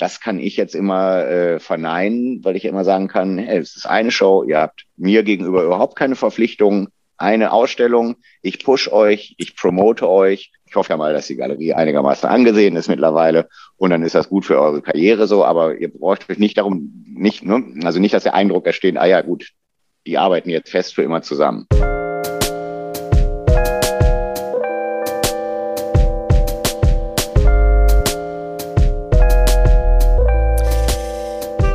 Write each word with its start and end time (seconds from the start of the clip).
das 0.00 0.20
kann 0.20 0.40
ich 0.40 0.56
jetzt 0.56 0.74
immer 0.74 1.26
äh, 1.26 1.60
verneinen, 1.60 2.42
weil 2.42 2.56
ich 2.56 2.64
immer 2.64 2.84
sagen 2.84 3.06
kann, 3.06 3.36
hey, 3.36 3.58
es 3.58 3.76
ist 3.76 3.86
eine 3.86 4.10
Show, 4.10 4.42
ihr 4.42 4.58
habt 4.58 4.86
mir 4.96 5.22
gegenüber 5.22 5.62
überhaupt 5.62 5.94
keine 5.94 6.16
Verpflichtungen, 6.16 6.88
eine 7.18 7.52
Ausstellung, 7.52 8.16
ich 8.40 8.64
push 8.64 8.88
euch, 8.88 9.34
ich 9.36 9.54
promote 9.54 10.08
euch. 10.08 10.52
Ich 10.66 10.74
hoffe 10.74 10.90
ja 10.90 10.96
mal, 10.96 11.12
dass 11.12 11.26
die 11.26 11.36
Galerie 11.36 11.74
einigermaßen 11.74 12.28
angesehen 12.28 12.76
ist 12.76 12.88
mittlerweile 12.88 13.48
und 13.76 13.90
dann 13.90 14.02
ist 14.02 14.14
das 14.14 14.30
gut 14.30 14.46
für 14.46 14.58
eure 14.58 14.80
Karriere 14.80 15.26
so, 15.26 15.44
aber 15.44 15.76
ihr 15.76 15.92
braucht 15.92 16.30
euch 16.30 16.38
nicht 16.38 16.56
darum, 16.56 17.04
nicht, 17.06 17.44
ne? 17.44 17.62
also 17.84 17.98
nicht, 17.98 18.14
dass 18.14 18.22
der 18.22 18.34
Eindruck 18.34 18.66
entsteht, 18.66 18.96
ah 18.96 19.06
ja 19.06 19.20
gut, 19.20 19.50
die 20.06 20.16
arbeiten 20.16 20.48
jetzt 20.48 20.70
fest 20.70 20.94
für 20.94 21.02
immer 21.02 21.20
zusammen. 21.20 21.66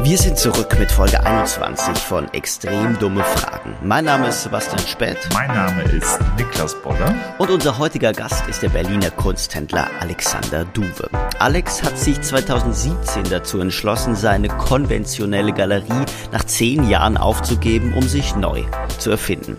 Wir 0.05 0.19
sind 0.19 0.37
zurück 0.37 0.77
mit 0.77 0.91
Folge 0.91 1.25
21 1.25 1.97
von 1.97 2.31
Extrem 2.31 2.95
dumme 2.99 3.23
Fragen. 3.23 3.75
Mein 3.81 4.05
Name 4.05 4.27
ist 4.27 4.43
Sebastian 4.43 4.85
Spät. 4.85 5.17
Mein 5.33 5.47
Name 5.47 5.81
ist 5.81 6.19
Niklas 6.37 6.79
Boller. 6.83 7.15
Und 7.39 7.49
unser 7.49 7.79
heutiger 7.79 8.13
Gast 8.13 8.47
ist 8.47 8.61
der 8.61 8.69
Berliner 8.69 9.09
Kunsthändler 9.09 9.89
Alexander 9.99 10.63
Duwe. 10.63 11.09
Alex 11.39 11.81
hat 11.81 11.97
sich 11.97 12.21
2017 12.21 13.23
dazu 13.31 13.59
entschlossen, 13.59 14.15
seine 14.15 14.47
konventionelle 14.49 15.53
Galerie 15.53 16.05
nach 16.31 16.43
zehn 16.43 16.87
Jahren 16.87 17.17
aufzugeben, 17.17 17.95
um 17.95 18.03
sich 18.03 18.35
neu 18.35 18.63
zu 18.99 19.09
erfinden. 19.09 19.57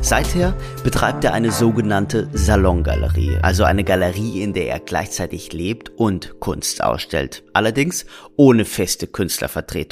Seither 0.00 0.54
betreibt 0.84 1.24
er 1.24 1.32
eine 1.32 1.50
sogenannte 1.50 2.28
Salongalerie, 2.32 3.38
also 3.42 3.64
eine 3.64 3.82
Galerie, 3.82 4.42
in 4.42 4.52
der 4.52 4.68
er 4.68 4.78
gleichzeitig 4.78 5.52
lebt 5.52 5.90
und 5.90 6.38
Kunst 6.38 6.84
ausstellt. 6.84 7.42
Allerdings 7.52 8.06
ohne 8.36 8.64
feste 8.64 9.08
Künstlervertretung. 9.08 9.87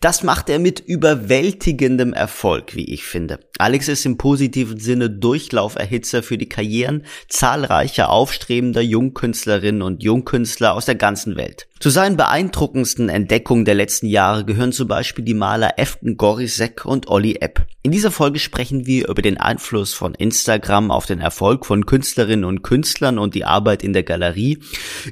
Das 0.00 0.22
macht 0.22 0.48
er 0.48 0.58
mit 0.58 0.80
überwältigendem 0.80 2.12
Erfolg, 2.12 2.74
wie 2.74 2.92
ich 2.92 3.04
finde. 3.04 3.40
Alex 3.58 3.88
ist 3.88 4.06
im 4.06 4.18
positiven 4.18 4.78
Sinne 4.78 5.10
Durchlauferhitzer 5.10 6.22
für 6.22 6.38
die 6.38 6.48
Karrieren 6.48 7.04
zahlreicher 7.28 8.08
aufstrebender 8.08 8.82
Jungkünstlerinnen 8.82 9.82
und 9.82 10.02
Jungkünstler 10.04 10.74
aus 10.74 10.86
der 10.86 10.94
ganzen 10.94 11.36
Welt. 11.36 11.66
Zu 11.80 11.90
seinen 11.90 12.16
beeindruckendsten 12.16 13.08
Entdeckungen 13.08 13.64
der 13.64 13.76
letzten 13.76 14.06
Jahre 14.06 14.44
gehören 14.44 14.72
zum 14.72 14.88
Beispiel 14.88 15.24
die 15.24 15.34
Maler 15.34 15.78
Efken 15.78 16.16
Gorisek 16.16 16.84
und 16.84 17.08
Olli 17.08 17.36
Epp. 17.40 17.66
In 17.84 17.92
dieser 17.92 18.10
Folge 18.10 18.40
sprechen 18.40 18.84
wir 18.84 19.08
über 19.08 19.22
den 19.22 19.38
Einfluss 19.38 19.94
von 19.94 20.14
Instagram 20.14 20.90
auf 20.90 21.06
den 21.06 21.20
Erfolg 21.20 21.64
von 21.64 21.86
Künstlerinnen 21.86 22.44
und 22.44 22.62
Künstlern 22.62 23.18
und 23.18 23.36
die 23.36 23.44
Arbeit 23.44 23.84
in 23.84 23.92
der 23.92 24.02
Galerie, 24.02 24.58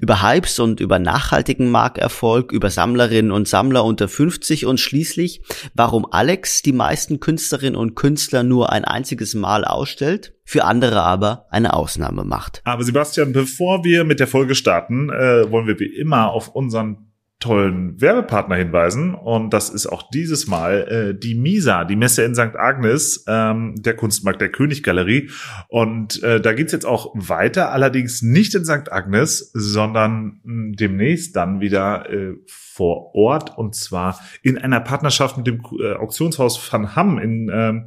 über 0.01 0.23
Hypes 0.23 0.59
und 0.59 0.81
über 0.81 0.99
nachhaltigen 0.99 1.71
Markerfolg, 1.71 2.51
über 2.51 2.69
Sammlerinnen 2.69 3.31
und 3.31 3.47
Sammler 3.47 3.85
unter 3.85 4.09
50 4.09 4.67
und 4.67 4.81
schließlich, 4.81 5.43
warum 5.75 6.05
Alex 6.11 6.63
die 6.63 6.73
meisten 6.73 7.21
Künstlerinnen 7.21 7.77
und 7.77 7.95
Künstler 7.95 8.36
nur 8.43 8.73
ein 8.73 8.85
einziges 8.85 9.35
Mal 9.35 9.65
ausstellt 9.65 10.35
für 10.45 10.65
andere 10.65 11.03
aber 11.03 11.47
eine 11.51 11.75
Ausnahme 11.75 12.25
macht. 12.25 12.63
Aber 12.65 12.85
Sebastian, 12.85 13.33
bevor 13.33 13.85
wir 13.85 14.05
mit 14.05 14.21
der 14.21 14.29
Folge 14.29 14.55
starten, 14.55 15.11
äh, 15.11 15.51
wollen 15.51 15.67
wir 15.67 15.79
wie 15.81 15.97
immer 15.97 16.31
auf 16.31 16.49
unseren 16.49 17.07
tollen 17.39 18.01
Werbepartner 18.01 18.57
hinweisen. 18.57 19.15
Und 19.15 19.51
das 19.51 19.69
ist 19.69 19.87
auch 19.87 20.09
dieses 20.11 20.47
Mal 20.47 21.13
äh, 21.15 21.19
die 21.19 21.35
MISA, 21.35 21.85
die 21.85 21.97
Messe 21.97 22.23
in 22.23 22.35
St. 22.35 22.57
Agnes, 22.57 23.25
ähm, 23.29 23.75
der 23.77 23.95
Kunstmarkt 23.95 24.41
der 24.41 24.51
Königgalerie. 24.51 25.31
Und 25.69 26.23
äh, 26.23 26.41
da 26.41 26.55
geht's 26.55 26.73
jetzt 26.73 26.87
auch 26.87 27.13
weiter, 27.15 27.73
allerdings 27.73 28.23
nicht 28.23 28.55
in 28.55 28.65
St. 28.65 28.91
Agnes, 28.91 29.51
sondern 29.53 30.41
mh, 30.45 30.53
hm, 30.53 30.77
demnächst 30.77 31.37
dann 31.37 31.61
wieder 31.61 32.09
äh, 32.11 32.35
vor 32.47 33.15
Ort 33.15 33.57
und 33.59 33.75
zwar 33.75 34.19
in 34.43 34.57
einer 34.57 34.81
Partnerschaft 34.81 35.37
mit 35.37 35.47
dem 35.47 35.61
äh, 35.81 35.93
Auktionshaus 35.95 36.73
Van 36.73 36.97
Hamm 36.97 37.19
in 37.19 37.49
äh, 37.49 37.85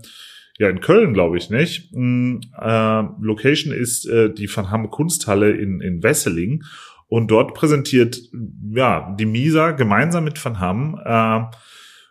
ja, 0.60 0.70
in 0.70 0.82
Köln, 0.82 1.14
glaube 1.14 1.38
ich, 1.38 1.50
nicht. 1.50 1.90
Mm, 1.94 2.42
äh, 2.62 3.04
Location 3.22 3.74
ist 3.74 4.06
äh, 4.06 4.32
die 4.32 4.54
Van 4.54 4.70
Hamme 4.70 4.90
Kunsthalle 4.90 5.52
in, 5.52 5.80
in 5.80 6.04
Wesseling. 6.04 6.64
Und 7.08 7.32
dort 7.32 7.54
präsentiert 7.54 8.20
ja 8.76 9.16
die 9.18 9.26
Misa 9.26 9.72
gemeinsam 9.72 10.26
mit 10.26 10.44
Van 10.44 10.60
Hamme 10.60 11.02
äh, 11.04 11.56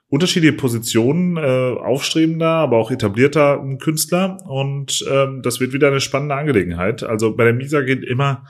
unterschiedliche 0.09 0.55
Positionen 0.55 1.37
äh, 1.37 1.41
aufstrebender, 1.79 2.49
aber 2.49 2.79
auch 2.79 2.91
etablierter 2.91 3.63
Künstler. 3.81 4.39
Und 4.47 5.05
ähm, 5.11 5.43
das 5.43 5.61
wird 5.61 5.75
wieder 5.75 5.89
eine 5.89 6.01
spannende 6.01 6.35
Angelegenheit. 6.35 7.03
Also 7.03 7.37
bei 7.37 7.45
der 7.45 7.53
Misa 7.53 7.83
geht 7.83 8.03
immer 8.03 8.47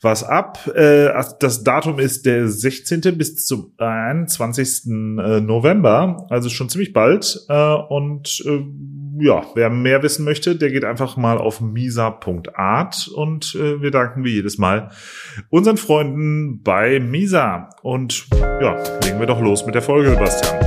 was 0.00 0.22
ab. 0.22 0.70
Äh, 0.74 1.10
das 1.40 1.64
Datum 1.64 1.98
ist 1.98 2.24
der 2.26 2.46
16. 2.46 3.00
bis 3.18 3.44
zum 3.44 3.72
21. 3.78 4.86
Äh, 4.86 5.40
November, 5.40 6.26
also 6.30 6.48
schon 6.48 6.68
ziemlich 6.68 6.92
bald. 6.92 7.44
Äh, 7.48 7.74
und 7.88 8.42
äh, 8.46 8.60
ja, 9.18 9.44
wer 9.54 9.70
mehr 9.70 10.02
wissen 10.02 10.24
möchte, 10.24 10.56
der 10.56 10.70
geht 10.70 10.84
einfach 10.84 11.16
mal 11.16 11.38
auf 11.38 11.60
misa.art 11.60 13.08
und 13.14 13.54
äh, 13.54 13.80
wir 13.80 13.90
danken 13.90 14.24
wie 14.24 14.34
jedes 14.34 14.58
Mal 14.58 14.90
unseren 15.50 15.76
Freunden 15.76 16.62
bei 16.62 17.00
Misa. 17.00 17.70
Und 17.82 18.26
ja, 18.60 18.76
legen 19.04 19.20
wir 19.20 19.26
doch 19.26 19.40
los 19.40 19.66
mit 19.66 19.74
der 19.74 19.82
Folge, 19.82 20.10
Sebastian. 20.10 20.60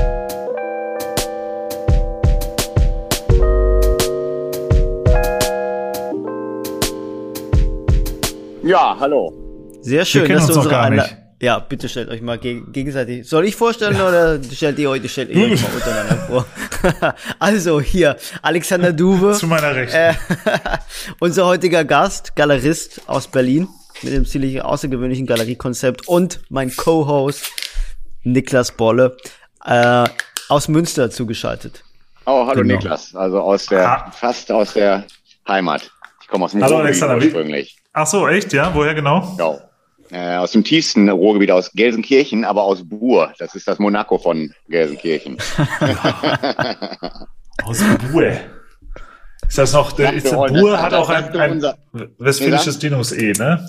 Ja, 8.63 8.97
hallo. 8.99 9.33
Sehr 9.81 10.03
schön, 10.05 10.27
dass 10.27 10.47
du 10.47 10.55
unsere 10.55 10.79
Einladung 10.79 11.26
ja, 11.39 11.59
bitte 11.59 11.87
stellt 11.87 12.09
euch 12.09 12.21
mal 12.21 12.39
geg 12.39 12.73
gegenseitig. 12.73 13.29
Soll 13.29 13.45
ich 13.45 13.55
vorstellen 13.55 14.01
oder 14.01 14.41
stellt 14.43 14.79
ihr 14.79 14.89
euch, 14.89 15.11
stellt 15.11 15.29
ihr 15.29 15.51
euch 15.51 15.61
mal 15.61 15.73
untereinander 15.75 16.17
vor? 16.27 16.45
also 17.39 17.79
hier, 17.79 18.17
Alexander 18.41 18.91
Duwe. 18.91 19.33
Zu 19.33 19.45
meiner 19.45 19.75
Rechten. 19.75 19.95
Äh, 19.95 20.13
unser 21.19 21.45
heutiger 21.45 21.85
Gast, 21.85 22.35
Galerist 22.35 23.01
aus 23.07 23.27
Berlin 23.27 23.67
mit 24.01 24.13
dem 24.13 24.25
ziemlich 24.25 24.61
außergewöhnlichen 24.63 25.27
Galeriekonzept 25.27 26.07
und 26.07 26.39
mein 26.49 26.75
Co-Host 26.75 27.51
Niklas 28.23 28.71
Bolle 28.71 29.15
äh, 29.63 30.05
aus 30.49 30.67
Münster 30.67 31.11
zugeschaltet. 31.11 31.83
Oh, 32.25 32.47
hallo 32.47 32.61
genau. 32.61 32.75
Niklas. 32.75 33.13
Also 33.15 33.41
aus 33.41 33.67
der, 33.67 33.87
ha. 33.87 34.11
fast 34.11 34.51
aus 34.51 34.73
der 34.73 35.05
Heimat. 35.47 35.91
Ich 36.21 36.27
komme 36.27 36.45
aus 36.45 36.55
Alexander, 36.55 37.15
ursprünglich. 37.15 37.77
Ach 37.93 38.07
so, 38.07 38.27
echt, 38.27 38.53
ja? 38.53 38.73
Woher 38.73 38.95
genau? 38.95 39.35
Ja, 39.39 39.66
äh, 40.11 40.35
aus 40.35 40.51
dem 40.51 40.63
tiefsten 40.63 41.09
Ruhrgebiet, 41.09 41.51
aus 41.51 41.71
Gelsenkirchen, 41.73 42.45
aber 42.45 42.63
aus 42.63 42.87
Buhr. 42.87 43.33
Das 43.39 43.55
ist 43.55 43.67
das 43.67 43.79
Monaco 43.79 44.17
von 44.17 44.53
Gelsenkirchen. 44.67 45.37
aus 47.63 47.83
Buhr. 48.11 48.31
Ist 49.47 49.57
das 49.57 49.73
noch, 49.73 49.91
der, 49.93 50.13
ist 50.13 50.29
der 50.29 50.35
Buhr 50.35 50.81
hat 50.81 50.93
auch 50.93 51.09
ein, 51.09 51.35
ein 51.37 51.63
westfälisches 52.17 52.79
Dinos 52.79 53.11
E, 53.11 53.33
ne? 53.33 53.67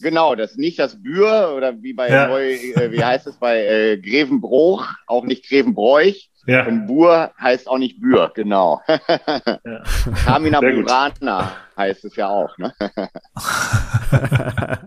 Genau, 0.00 0.34
das 0.34 0.56
nicht 0.56 0.78
das 0.78 1.02
Bür 1.02 1.54
oder 1.56 1.82
wie 1.82 1.92
bei 1.92 2.08
ja. 2.08 2.28
Neu, 2.28 2.52
äh, 2.52 2.92
wie 2.92 3.04
heißt 3.04 3.26
es 3.26 3.36
bei 3.36 3.64
äh, 3.64 3.98
Grevenbruch, 3.98 4.86
auch 5.06 5.24
nicht 5.24 5.48
Grevenbräuch. 5.48 6.30
Ja. 6.46 6.64
Und 6.66 6.86
Bur 6.86 7.30
heißt 7.38 7.68
auch 7.68 7.76
nicht 7.76 8.00
Bür, 8.00 8.32
genau. 8.34 8.80
ja. 8.88 8.96
Kamina 10.24 10.60
Burana 10.60 11.52
heißt 11.76 12.06
es 12.06 12.16
ja 12.16 12.28
auch, 12.28 12.56
ne? 12.56 12.72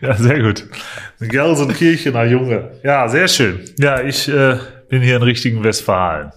ja, 0.00 0.14
sehr 0.14 0.40
gut. 0.40 0.64
Gelsenkirchener 1.20 2.24
Junge. 2.24 2.70
Ja, 2.82 3.08
sehr 3.08 3.28
schön. 3.28 3.60
Ja, 3.78 4.00
ich 4.00 4.26
äh, 4.28 4.56
bin 4.88 5.02
hier 5.02 5.16
in 5.16 5.22
richtigen 5.22 5.62
Westfalen. 5.62 6.32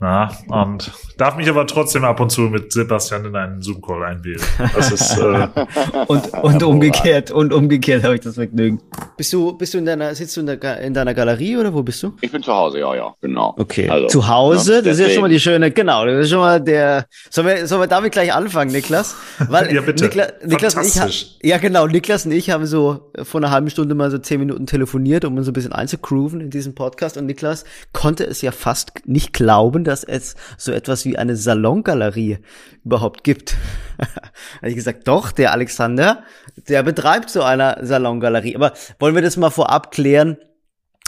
Na, 0.00 0.28
und 0.48 0.90
darf 1.18 1.36
mich 1.36 1.48
aber 1.48 1.68
trotzdem 1.68 2.04
ab 2.04 2.18
und 2.18 2.30
zu 2.30 2.42
mit 2.42 2.72
Sebastian 2.72 3.26
in 3.26 3.36
einen 3.36 3.62
Zoom-Call 3.62 4.02
einwählen. 4.02 4.40
Das 4.74 4.90
ist 4.90 5.16
äh, 5.18 5.48
und, 6.08 6.34
und 6.34 6.62
umgekehrt 6.64 7.30
und 7.30 7.52
umgekehrt 7.52 8.02
habe 8.02 8.16
ich 8.16 8.20
das 8.20 8.34
Vergnügen. 8.34 8.80
Bist 9.16 9.32
du 9.32 9.56
bist 9.56 9.72
du 9.72 9.78
in 9.78 9.86
deiner 9.86 10.12
sitzt 10.16 10.36
du 10.36 10.40
in, 10.40 10.46
der, 10.46 10.80
in 10.80 10.94
deiner 10.94 11.14
Galerie 11.14 11.56
oder 11.56 11.72
wo 11.72 11.84
bist 11.84 12.02
du? 12.02 12.12
Ich 12.22 12.32
bin 12.32 12.42
zu 12.42 12.52
Hause, 12.52 12.80
ja, 12.80 12.92
ja, 12.92 13.14
genau. 13.20 13.54
Okay. 13.56 13.88
Also, 13.88 14.08
zu 14.08 14.26
Hause, 14.26 14.74
ja, 14.74 14.82
das 14.82 14.98
ist 14.98 15.06
ja 15.06 15.10
schon 15.10 15.22
mal 15.22 15.30
die 15.30 15.38
schöne, 15.38 15.70
genau, 15.70 16.04
das 16.04 16.24
ist 16.24 16.30
schon 16.30 16.40
mal 16.40 16.60
der. 16.60 17.06
Sollen 17.30 17.46
wir, 17.46 17.66
sollen 17.68 17.82
wir 17.82 17.86
damit 17.86 18.10
gleich 18.10 18.34
anfangen, 18.34 18.72
Niklas? 18.72 19.14
Weil 19.48 19.72
ja 19.74 19.80
bitte. 19.80 20.04
Nikla, 20.04 20.26
Niklas 20.44 20.74
und 20.74 21.08
ich, 21.08 21.38
ja 21.40 21.58
genau, 21.58 21.86
Niklas 21.86 22.26
und 22.26 22.32
ich 22.32 22.50
haben 22.50 22.66
so 22.66 23.12
vor 23.22 23.40
einer 23.40 23.52
halben 23.52 23.70
Stunde 23.70 23.94
mal 23.94 24.10
so 24.10 24.18
zehn 24.18 24.40
Minuten 24.40 24.66
telefoniert, 24.66 25.24
um 25.24 25.36
uns 25.36 25.46
so 25.46 25.52
ein 25.52 25.54
bisschen 25.54 25.72
einzugrooven 25.72 26.40
in 26.40 26.50
diesem 26.50 26.74
Podcast 26.74 27.16
und 27.16 27.26
Niklas 27.26 27.64
konnte 27.92 28.24
es 28.24 28.42
ja 28.42 28.50
fast 28.50 28.92
nicht 29.06 29.32
glauben 29.32 29.83
dass 29.84 30.04
es 30.04 30.36
so 30.56 30.72
etwas 30.72 31.04
wie 31.04 31.16
eine 31.16 31.36
Salongalerie 31.36 32.38
überhaupt 32.84 33.24
gibt. 33.24 33.56
Habe 33.98 34.68
ich 34.68 34.74
gesagt, 34.74 35.06
doch, 35.06 35.32
der 35.32 35.52
Alexander, 35.52 36.24
der 36.68 36.82
betreibt 36.82 37.30
so 37.30 37.42
eine 37.42 37.78
Salongalerie. 37.82 38.56
Aber 38.56 38.72
wollen 38.98 39.14
wir 39.14 39.22
das 39.22 39.36
mal 39.36 39.50
vorab 39.50 39.90
klären, 39.90 40.38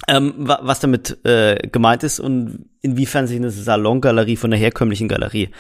ähm, 0.09 0.35
was 0.37 0.81
damit 0.81 1.25
äh, 1.25 1.57
gemeint 1.69 2.05
ist 2.05 2.21
und 2.21 2.69
inwiefern 2.83 3.27
sich 3.27 3.39
eine 3.39 3.51
Salongalerie 3.51 4.37
von 4.37 4.51
der 4.51 4.61
herkömmlichen 4.61 5.09
Galerie 5.09 5.51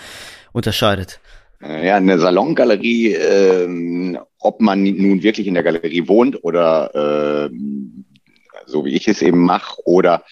unterscheidet? 0.52 1.20
Ja, 1.60 1.96
eine 1.96 2.18
Salongalerie, 2.18 3.14
äh, 3.14 4.18
ob 4.38 4.60
man 4.60 4.82
nun 4.82 5.22
wirklich 5.22 5.46
in 5.46 5.54
der 5.54 5.62
Galerie 5.62 6.06
wohnt 6.06 6.44
oder 6.44 7.48
äh, 7.48 7.50
so 8.66 8.84
wie 8.84 8.94
ich 8.94 9.08
es 9.08 9.22
eben 9.22 9.40
mache, 9.40 9.80
oder 9.84 10.24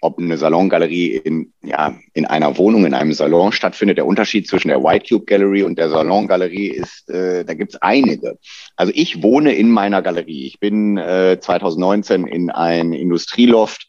ob 0.00 0.18
eine 0.18 0.36
Salongalerie 0.36 1.16
in, 1.16 1.52
ja, 1.62 1.96
in 2.12 2.26
einer 2.26 2.58
Wohnung, 2.58 2.84
in 2.84 2.94
einem 2.94 3.12
Salon 3.12 3.52
stattfindet. 3.52 3.98
Der 3.98 4.06
Unterschied 4.06 4.46
zwischen 4.46 4.68
der 4.68 4.82
White 4.82 5.06
Cube 5.08 5.24
Gallery 5.24 5.62
und 5.62 5.78
der 5.78 5.88
Salongalerie 5.88 6.68
ist, 6.68 7.08
äh, 7.08 7.44
da 7.44 7.54
gibt's 7.54 7.76
einige. 7.76 8.38
Also 8.76 8.92
ich 8.94 9.22
wohne 9.22 9.54
in 9.54 9.70
meiner 9.70 10.02
Galerie. 10.02 10.46
Ich 10.46 10.60
bin 10.60 10.98
äh, 10.98 11.38
2019 11.40 12.26
in 12.26 12.50
ein 12.50 12.92
Industrieloft 12.92 13.88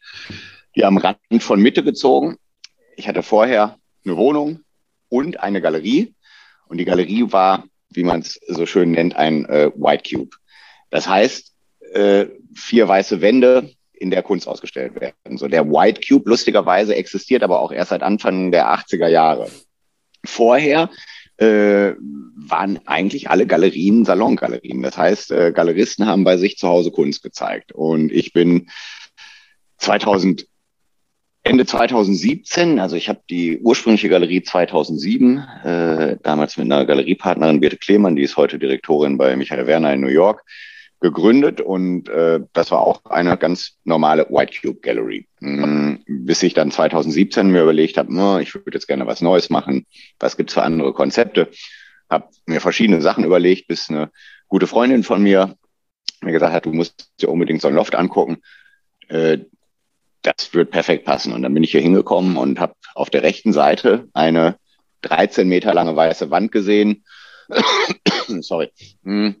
hier 0.72 0.86
am 0.86 0.96
Rand 0.96 1.18
von 1.40 1.60
Mitte 1.60 1.84
gezogen. 1.84 2.36
Ich 2.96 3.06
hatte 3.06 3.22
vorher 3.22 3.76
eine 4.04 4.16
Wohnung 4.16 4.60
und 5.08 5.40
eine 5.40 5.60
Galerie. 5.60 6.14
Und 6.68 6.78
die 6.78 6.84
Galerie 6.84 7.26
war, 7.30 7.64
wie 7.90 8.04
man 8.04 8.20
es 8.20 8.40
so 8.48 8.66
schön 8.66 8.92
nennt, 8.92 9.16
ein 9.16 9.44
äh, 9.46 9.70
White 9.74 10.14
Cube. 10.14 10.36
Das 10.90 11.08
heißt, 11.08 11.54
äh, 11.92 12.26
vier 12.54 12.88
weiße 12.88 13.20
Wände, 13.20 13.70
in 13.98 14.10
der 14.10 14.22
Kunst 14.22 14.48
ausgestellt 14.48 15.00
werden. 15.00 15.38
So 15.38 15.48
der 15.48 15.68
White 15.68 16.00
Cube 16.06 16.28
lustigerweise 16.28 16.94
existiert 16.94 17.42
aber 17.42 17.60
auch 17.60 17.72
erst 17.72 17.90
seit 17.90 18.02
Anfang 18.02 18.52
der 18.52 18.68
80er 18.68 19.08
Jahre. 19.08 19.48
Vorher 20.24 20.90
äh, 21.38 21.92
waren 22.36 22.80
eigentlich 22.86 23.30
alle 23.30 23.46
Galerien 23.46 24.04
Salongalerien. 24.04 24.82
Das 24.82 24.98
heißt, 24.98 25.30
äh, 25.30 25.52
Galeristen 25.52 26.06
haben 26.06 26.24
bei 26.24 26.36
sich 26.36 26.58
zu 26.58 26.68
Hause 26.68 26.90
Kunst 26.90 27.22
gezeigt. 27.22 27.72
Und 27.72 28.12
ich 28.12 28.32
bin 28.32 28.68
2000 29.78 30.46
Ende 31.44 31.64
2017, 31.64 32.78
also 32.78 32.96
ich 32.96 33.08
habe 33.08 33.22
die 33.30 33.58
ursprüngliche 33.60 34.10
Galerie 34.10 34.42
2007, 34.42 35.38
äh, 35.64 36.16
damals 36.22 36.58
mit 36.58 36.66
einer 36.66 36.84
Galeriepartnerin 36.84 37.60
Birte 37.60 37.78
Klemann, 37.78 38.16
die 38.16 38.22
ist 38.22 38.36
heute 38.36 38.58
Direktorin 38.58 39.16
bei 39.16 39.34
Michael 39.34 39.66
Werner 39.66 39.94
in 39.94 40.02
New 40.02 40.08
York, 40.08 40.44
gegründet 41.00 41.60
und 41.60 42.08
äh, 42.08 42.40
das 42.52 42.70
war 42.70 42.80
auch 42.80 43.04
eine 43.04 43.36
ganz 43.36 43.78
normale 43.84 44.26
White 44.30 44.60
Cube 44.60 44.80
Gallery. 44.80 45.26
Mhm. 45.40 46.02
Bis 46.06 46.42
ich 46.42 46.54
dann 46.54 46.70
2017 46.72 47.50
mir 47.50 47.62
überlegt 47.62 47.96
habe, 47.96 48.08
hm, 48.08 48.40
ich 48.40 48.54
würde 48.54 48.72
jetzt 48.74 48.88
gerne 48.88 49.06
was 49.06 49.20
Neues 49.20 49.48
machen. 49.48 49.86
Was 50.18 50.36
gibt's 50.36 50.54
für 50.54 50.62
andere 50.62 50.92
Konzepte? 50.92 51.50
Habe 52.10 52.28
mir 52.46 52.60
verschiedene 52.60 53.00
Sachen 53.00 53.24
überlegt, 53.24 53.68
bis 53.68 53.90
eine 53.90 54.10
gute 54.48 54.66
Freundin 54.66 55.04
von 55.04 55.22
mir 55.22 55.56
mir 56.20 56.32
gesagt 56.32 56.52
hat, 56.52 56.66
du 56.66 56.72
musst 56.72 57.12
dir 57.20 57.28
unbedingt 57.28 57.60
so 57.62 57.68
ein 57.68 57.74
Loft 57.74 57.94
angucken. 57.94 58.38
Äh, 59.06 59.38
das 60.22 60.52
wird 60.52 60.72
perfekt 60.72 61.04
passen. 61.04 61.32
Und 61.32 61.42
dann 61.42 61.54
bin 61.54 61.62
ich 61.62 61.70
hier 61.70 61.80
hingekommen 61.80 62.36
und 62.36 62.58
habe 62.58 62.74
auf 62.94 63.08
der 63.08 63.22
rechten 63.22 63.52
Seite 63.52 64.08
eine 64.14 64.56
13 65.02 65.48
Meter 65.48 65.74
lange 65.74 65.94
weiße 65.94 66.30
Wand 66.32 66.50
gesehen. 66.50 67.04
Sorry. 68.40 68.72
Hm 69.04 69.36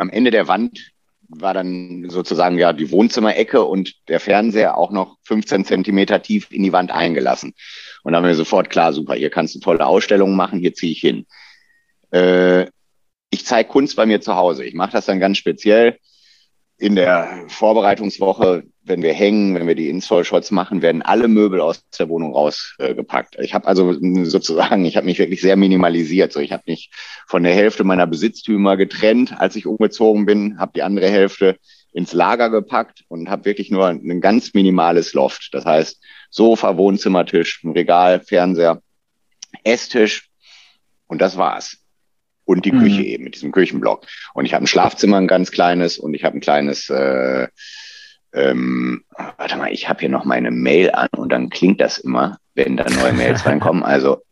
am 0.00 0.10
Ende 0.10 0.30
der 0.30 0.48
Wand 0.48 0.92
war 1.28 1.54
dann 1.54 2.08
sozusagen 2.08 2.58
ja 2.58 2.72
die 2.72 2.90
Wohnzimmerecke 2.90 3.62
und 3.62 4.08
der 4.08 4.18
Fernseher 4.18 4.76
auch 4.76 4.90
noch 4.90 5.18
15 5.24 5.64
Zentimeter 5.64 6.22
tief 6.22 6.50
in 6.50 6.62
die 6.62 6.72
Wand 6.72 6.90
eingelassen. 6.90 7.54
Und 8.02 8.12
dann 8.12 8.22
haben 8.22 8.28
wir 8.28 8.34
sofort 8.34 8.70
klar, 8.70 8.92
super, 8.92 9.14
hier 9.14 9.30
kannst 9.30 9.54
du 9.54 9.60
tolle 9.60 9.86
Ausstellungen 9.86 10.34
machen, 10.34 10.58
hier 10.58 10.74
ziehe 10.74 10.92
ich 10.92 11.00
hin. 11.00 11.26
Äh, 12.10 12.66
ich 13.30 13.46
zeige 13.46 13.68
Kunst 13.68 13.94
bei 13.94 14.06
mir 14.06 14.20
zu 14.20 14.34
Hause. 14.34 14.64
Ich 14.64 14.74
mache 14.74 14.92
das 14.92 15.06
dann 15.06 15.20
ganz 15.20 15.38
speziell 15.38 15.98
in 16.80 16.96
der 16.96 17.44
Vorbereitungswoche, 17.48 18.64
wenn 18.82 19.02
wir 19.02 19.12
hängen, 19.12 19.54
wenn 19.54 19.66
wir 19.66 19.74
die 19.74 19.90
Install-Shots 19.90 20.50
machen, 20.50 20.80
werden 20.80 21.02
alle 21.02 21.28
Möbel 21.28 21.60
aus 21.60 21.86
der 21.90 22.08
Wohnung 22.08 22.32
rausgepackt. 22.32 23.38
Äh, 23.38 23.44
ich 23.44 23.52
habe 23.52 23.66
also 23.66 23.94
sozusagen, 24.24 24.86
ich 24.86 24.96
habe 24.96 25.04
mich 25.04 25.18
wirklich 25.18 25.42
sehr 25.42 25.56
minimalisiert. 25.56 26.32
So, 26.32 26.40
ich 26.40 26.52
habe 26.52 26.62
mich 26.66 26.90
von 27.26 27.42
der 27.42 27.54
Hälfte 27.54 27.84
meiner 27.84 28.06
Besitztümer 28.06 28.78
getrennt, 28.78 29.38
als 29.38 29.56
ich 29.56 29.66
umgezogen 29.66 30.24
bin, 30.24 30.58
habe 30.58 30.72
die 30.74 30.82
andere 30.82 31.10
Hälfte 31.10 31.58
ins 31.92 32.14
Lager 32.14 32.48
gepackt 32.48 33.04
und 33.08 33.28
habe 33.28 33.44
wirklich 33.44 33.70
nur 33.70 33.86
ein 33.86 34.20
ganz 34.22 34.54
minimales 34.54 35.12
Loft. 35.12 35.50
Das 35.52 35.66
heißt 35.66 36.02
Sofa, 36.30 36.78
Wohnzimmertisch, 36.78 37.62
Regal, 37.64 38.20
Fernseher, 38.20 38.80
Esstisch 39.64 40.30
und 41.08 41.20
das 41.20 41.36
war's 41.36 41.79
und 42.50 42.64
die 42.64 42.72
mhm. 42.72 42.80
Küche 42.80 43.02
eben 43.02 43.24
mit 43.24 43.36
diesem 43.36 43.52
Küchenblock. 43.52 44.06
Und 44.34 44.44
ich 44.44 44.54
habe 44.54 44.64
ein 44.64 44.66
Schlafzimmer, 44.66 45.18
ein 45.18 45.28
ganz 45.28 45.52
kleines 45.52 45.98
und 45.98 46.14
ich 46.14 46.24
habe 46.24 46.36
ein 46.36 46.40
kleines, 46.40 46.90
äh, 46.90 47.46
ähm, 48.32 49.04
warte 49.38 49.56
mal, 49.56 49.72
ich 49.72 49.88
habe 49.88 50.00
hier 50.00 50.08
noch 50.08 50.24
meine 50.24 50.50
Mail 50.50 50.90
an 50.90 51.08
und 51.16 51.30
dann 51.30 51.48
klingt 51.48 51.80
das 51.80 51.98
immer, 51.98 52.38
wenn 52.54 52.76
da 52.76 52.90
neue 52.90 53.12
Mails 53.12 53.46
reinkommen. 53.46 53.84
Also 53.84 54.22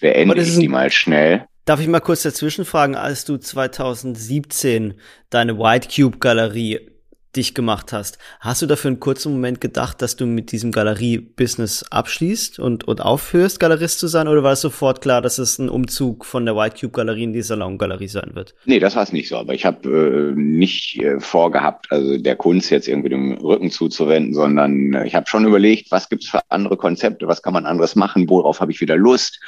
beende 0.00 0.42
ich 0.42 0.58
die 0.58 0.68
mal 0.68 0.90
schnell. 0.90 1.46
Darf 1.64 1.80
ich 1.80 1.88
mal 1.88 2.00
kurz 2.00 2.22
dazwischen 2.22 2.66
fragen, 2.66 2.96
als 2.96 3.24
du 3.24 3.38
2017 3.38 4.94
deine 5.30 5.58
White 5.58 5.88
Cube 5.94 6.18
Galerie 6.18 6.89
dich 7.36 7.54
gemacht 7.54 7.92
hast. 7.92 8.18
Hast 8.40 8.62
du 8.62 8.66
dafür 8.66 8.90
einen 8.90 9.00
kurzen 9.00 9.32
Moment 9.32 9.60
gedacht, 9.60 10.02
dass 10.02 10.16
du 10.16 10.26
mit 10.26 10.52
diesem 10.52 10.72
Galerie-Business 10.72 11.84
abschließt 11.90 12.58
und, 12.58 12.84
und 12.88 13.00
aufhörst, 13.00 13.60
Galerist 13.60 14.00
zu 14.00 14.08
sein? 14.08 14.28
Oder 14.28 14.42
war 14.42 14.52
es 14.52 14.60
sofort 14.60 15.00
klar, 15.00 15.22
dass 15.22 15.38
es 15.38 15.58
ein 15.58 15.68
Umzug 15.68 16.24
von 16.24 16.44
der 16.44 16.56
White 16.56 16.76
Cube 16.80 16.92
Galerie 16.92 17.24
in 17.24 17.32
die 17.32 17.42
Salon-Galerie 17.42 18.08
sein 18.08 18.30
wird? 18.34 18.54
Nee, 18.64 18.80
das 18.80 18.96
war 18.96 19.04
es 19.04 19.12
nicht 19.12 19.28
so. 19.28 19.36
Aber 19.36 19.54
ich 19.54 19.64
habe 19.64 19.88
äh, 19.88 20.32
nicht 20.34 21.00
äh, 21.00 21.20
vorgehabt, 21.20 21.90
also 21.90 22.18
der 22.18 22.36
Kunst 22.36 22.70
jetzt 22.70 22.88
irgendwie 22.88 23.10
den 23.10 23.38
Rücken 23.38 23.70
zuzuwenden, 23.70 24.34
sondern 24.34 24.94
äh, 24.94 25.06
ich 25.06 25.14
habe 25.14 25.28
schon 25.28 25.46
überlegt, 25.46 25.90
was 25.90 26.08
gibt's 26.08 26.28
für 26.28 26.40
andere 26.48 26.76
Konzepte, 26.76 27.28
was 27.28 27.42
kann 27.42 27.52
man 27.52 27.66
anderes 27.66 27.94
machen, 27.94 28.28
worauf 28.28 28.60
habe 28.60 28.72
ich 28.72 28.80
wieder 28.80 28.96
Lust. 28.96 29.40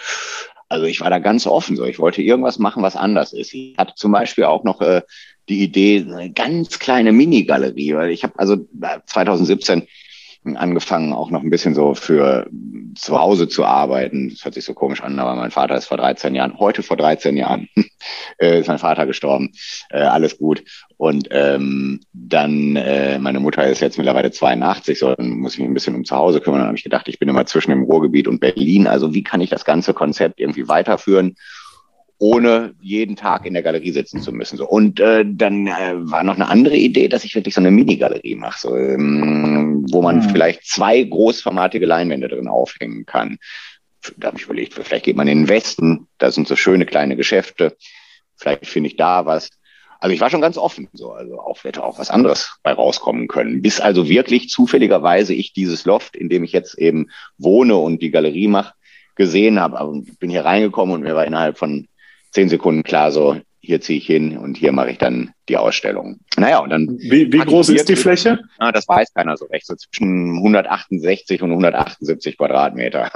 Also 0.72 0.86
ich 0.86 1.02
war 1.02 1.10
da 1.10 1.19
ganz 1.19 1.46
offen 1.46 1.76
so. 1.76 1.84
Ich 1.84 1.98
wollte 1.98 2.22
irgendwas 2.22 2.58
machen, 2.58 2.82
was 2.82 2.96
anders 2.96 3.34
ist. 3.34 3.52
Ich 3.52 3.74
hatte 3.76 3.94
zum 3.94 4.10
Beispiel 4.10 4.44
auch 4.44 4.64
noch 4.64 4.80
äh, 4.80 5.02
die 5.50 5.62
Idee, 5.62 6.06
eine 6.08 6.32
ganz 6.32 6.78
kleine 6.78 7.12
Mini-Galerie, 7.12 7.94
weil 7.94 8.10
ich 8.10 8.24
habe 8.24 8.38
also 8.38 8.56
2017 9.04 9.86
angefangen, 10.44 11.12
auch 11.12 11.30
noch 11.30 11.42
ein 11.42 11.50
bisschen 11.50 11.74
so 11.74 11.94
für 11.94 12.48
zu 12.94 13.18
Hause 13.18 13.48
zu 13.48 13.64
arbeiten. 13.64 14.30
Das 14.30 14.44
hört 14.44 14.54
sich 14.54 14.64
so 14.64 14.74
komisch 14.74 15.02
an, 15.02 15.18
aber 15.18 15.34
mein 15.34 15.50
Vater 15.50 15.76
ist 15.76 15.86
vor 15.86 15.96
13 15.96 16.34
Jahren, 16.34 16.58
heute 16.58 16.82
vor 16.82 16.96
13 16.96 17.36
Jahren, 17.36 17.68
äh, 18.38 18.60
ist 18.60 18.68
mein 18.68 18.78
Vater 18.78 19.06
gestorben. 19.06 19.52
Äh, 19.90 20.02
alles 20.02 20.38
gut. 20.38 20.64
Und 20.96 21.28
ähm, 21.30 22.00
dann, 22.12 22.76
äh, 22.76 23.18
meine 23.18 23.40
Mutter 23.40 23.66
ist 23.66 23.80
jetzt 23.80 23.98
mittlerweile 23.98 24.30
82, 24.30 24.98
so 24.98 25.14
dann 25.14 25.30
muss 25.30 25.54
ich 25.54 25.60
mich 25.60 25.68
ein 25.68 25.74
bisschen 25.74 25.94
um 25.94 26.04
zu 26.04 26.16
Hause 26.16 26.40
kümmern. 26.40 26.60
Dann 26.60 26.68
habe 26.68 26.78
ich 26.78 26.84
gedacht, 26.84 27.08
ich 27.08 27.18
bin 27.18 27.28
immer 27.28 27.46
zwischen 27.46 27.70
dem 27.70 27.84
Ruhrgebiet 27.84 28.28
und 28.28 28.40
Berlin. 28.40 28.86
Also 28.86 29.14
wie 29.14 29.22
kann 29.22 29.40
ich 29.40 29.50
das 29.50 29.64
ganze 29.64 29.94
Konzept 29.94 30.40
irgendwie 30.40 30.68
weiterführen? 30.68 31.36
Ohne 32.22 32.76
jeden 32.80 33.16
Tag 33.16 33.46
in 33.46 33.52
der 33.52 33.64
Galerie 33.64 33.90
sitzen 33.90 34.22
zu 34.22 34.30
müssen. 34.30 34.56
So. 34.56 34.69
Und 34.69 35.00
äh, 35.00 35.24
dann 35.26 35.66
äh, 35.66 35.94
war 35.96 36.22
noch 36.22 36.36
eine 36.36 36.46
andere 36.46 36.76
Idee, 36.76 37.08
dass 37.08 37.24
ich 37.24 37.34
wirklich 37.34 37.56
so 37.56 37.60
eine 37.60 37.72
Mini-Galerie 37.72 38.36
mache, 38.36 38.60
so, 38.60 38.76
ähm, 38.76 39.84
wo 39.90 40.02
man 40.02 40.19
mhm. 40.19 40.30
vielleicht 40.30 40.64
zwei 40.64 41.02
großformatige 41.02 41.84
Leinwände 41.84 42.29
drin 42.29 42.46
aufhängen 42.46 43.06
kann. 43.06 43.38
Da 44.17 44.29
habe 44.29 44.36
ich 44.36 44.44
überlegt, 44.44 44.74
vielleicht 44.74 45.05
geht 45.05 45.17
man 45.17 45.26
in 45.26 45.41
den 45.41 45.48
Westen, 45.48 46.06
da 46.19 46.31
sind 46.31 46.46
so 46.46 46.55
schöne 46.55 46.86
kleine 46.86 47.17
Geschäfte, 47.17 47.76
vielleicht 48.36 48.69
finde 48.69 48.91
ich 48.91 48.96
da 48.96 49.26
was. 49.26 49.50
Also 49.98 50.14
ich 50.14 50.20
war 50.20 50.31
schon 50.31 50.41
ganz 50.41 50.56
offen, 50.56 50.88
so, 50.93 51.10
also 51.10 51.41
auch 51.41 51.64
hätte 51.64 51.82
auch 51.82 51.98
was 51.98 52.10
anderes 52.10 52.56
bei 52.62 52.72
rauskommen 52.72 53.26
können. 53.26 53.62
Bis 53.62 53.81
also 53.81 54.08
wirklich 54.08 54.48
zufälligerweise 54.48 55.34
ich 55.34 55.55
dieses 55.55 55.84
Loft, 55.86 56.14
in 56.14 56.29
dem 56.29 56.44
ich 56.44 56.52
jetzt 56.52 56.79
eben 56.79 57.08
wohne 57.36 57.74
und 57.76 58.00
die 58.00 58.12
Galerie 58.12 58.46
mache, 58.46 58.74
gesehen 59.17 59.58
habe. 59.58 59.81
Aber 59.81 60.00
bin 60.20 60.31
hier 60.31 60.44
reingekommen 60.44 60.94
und 60.94 61.02
mir 61.02 61.17
war 61.17 61.26
innerhalb 61.26 61.58
von 61.58 61.88
zehn 62.32 62.48
Sekunden 62.48 62.82
klar, 62.82 63.12
so 63.12 63.41
hier 63.62 63.81
ziehe 63.81 63.98
ich 63.98 64.06
hin 64.06 64.36
und 64.36 64.56
hier 64.56 64.72
mache 64.72 64.91
ich 64.91 64.98
dann 64.98 65.31
die 65.48 65.56
Ausstellung. 65.56 66.19
Naja, 66.36 66.58
und 66.58 66.70
dann. 66.70 66.98
Wie, 66.98 67.32
wie 67.32 67.39
groß 67.39 67.69
ist 67.69 67.89
die 67.89 67.96
Fläche? 67.96 68.41
Ah, 68.58 68.72
das 68.72 68.89
weiß 68.89 69.15
keiner 69.15 69.36
so 69.36 69.44
recht. 69.46 69.67
So 69.67 69.77
zwischen 69.77 70.36
168 70.39 71.43
und 71.43 71.51
178 71.51 72.36
Quadratmeter. 72.36 73.10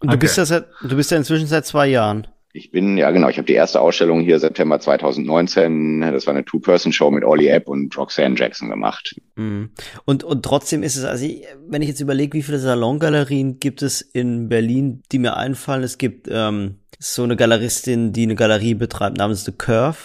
Und 0.00 0.12
du 0.12 0.16
okay. 0.16 0.20
bist 0.20 0.38
ja 0.38 0.46
seit, 0.46 0.64
du 0.82 0.96
bist 0.96 1.10
ja 1.10 1.18
inzwischen 1.18 1.46
seit 1.46 1.66
zwei 1.66 1.86
Jahren. 1.86 2.26
Ich 2.52 2.72
bin, 2.72 2.96
ja 2.96 3.10
genau, 3.10 3.28
ich 3.28 3.36
habe 3.36 3.46
die 3.46 3.52
erste 3.52 3.80
Ausstellung 3.80 4.22
hier 4.22 4.40
September 4.40 4.80
2019, 4.80 6.00
das 6.00 6.26
war 6.26 6.34
eine 6.34 6.44
Two-Person-Show 6.44 7.10
mit 7.12 7.22
Ollie 7.22 7.48
App 7.48 7.68
und 7.68 7.96
Roxanne 7.96 8.34
Jackson 8.36 8.70
gemacht. 8.70 9.14
Mhm. 9.36 9.70
Und, 10.04 10.24
und 10.24 10.42
trotzdem 10.42 10.82
ist 10.82 10.96
es, 10.96 11.04
also 11.04 11.26
ich, 11.26 11.44
wenn 11.68 11.82
ich 11.82 11.88
jetzt 11.88 12.00
überlege, 12.00 12.32
wie 12.36 12.42
viele 12.42 12.58
Salongalerien 12.58 13.60
gibt 13.60 13.82
es 13.82 14.00
in 14.00 14.48
Berlin, 14.48 15.02
die 15.12 15.20
mir 15.20 15.36
einfallen, 15.36 15.84
es 15.84 15.96
gibt 15.96 16.28
ähm, 16.28 16.79
so 17.00 17.22
eine 17.22 17.34
Galeristin, 17.34 18.12
die 18.12 18.24
eine 18.24 18.34
Galerie 18.34 18.74
betreibt 18.74 19.16
namens 19.16 19.44
The 19.44 19.52
Curve, 19.52 19.96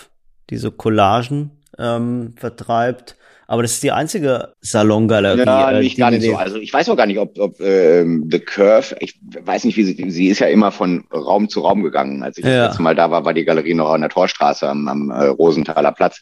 die 0.49 0.57
so 0.57 0.71
Collagen 0.71 1.51
ähm, 1.77 2.33
vertreibt. 2.37 3.17
Aber 3.47 3.61
das 3.61 3.73
ist 3.73 3.83
die 3.83 3.91
einzige 3.91 4.53
Salongalerie. 4.61 5.45
Ja, 5.45 5.71
äh, 5.71 5.81
nicht 5.81 5.97
gar 5.97 6.09
nicht 6.09 6.23
so. 6.23 6.35
Also 6.35 6.57
ich 6.57 6.73
weiß 6.73 6.89
auch 6.89 6.95
gar 6.95 7.05
nicht, 7.05 7.19
ob, 7.19 7.37
ob 7.37 7.59
ähm, 7.59 8.27
The 8.31 8.39
Curve, 8.39 8.95
ich 9.01 9.19
weiß 9.21 9.65
nicht, 9.65 9.77
wie 9.77 9.83
sie, 9.83 10.09
sie 10.09 10.29
ist 10.29 10.39
ja 10.39 10.47
immer 10.47 10.71
von 10.71 11.03
Raum 11.13 11.49
zu 11.49 11.59
Raum 11.59 11.83
gegangen. 11.83 12.23
Als 12.23 12.37
ich 12.37 12.45
ja. 12.45 12.57
das 12.57 12.67
letzte 12.69 12.83
Mal 12.83 12.95
da 12.95 13.11
war, 13.11 13.25
war 13.25 13.33
die 13.33 13.45
Galerie 13.45 13.75
noch 13.75 13.91
an 13.91 14.01
der 14.01 14.09
Torstraße 14.09 14.67
am, 14.67 14.87
am 14.87 15.11
äh, 15.11 15.25
Rosenthaler 15.25 15.91
Platz. 15.91 16.21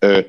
Äh, 0.00 0.24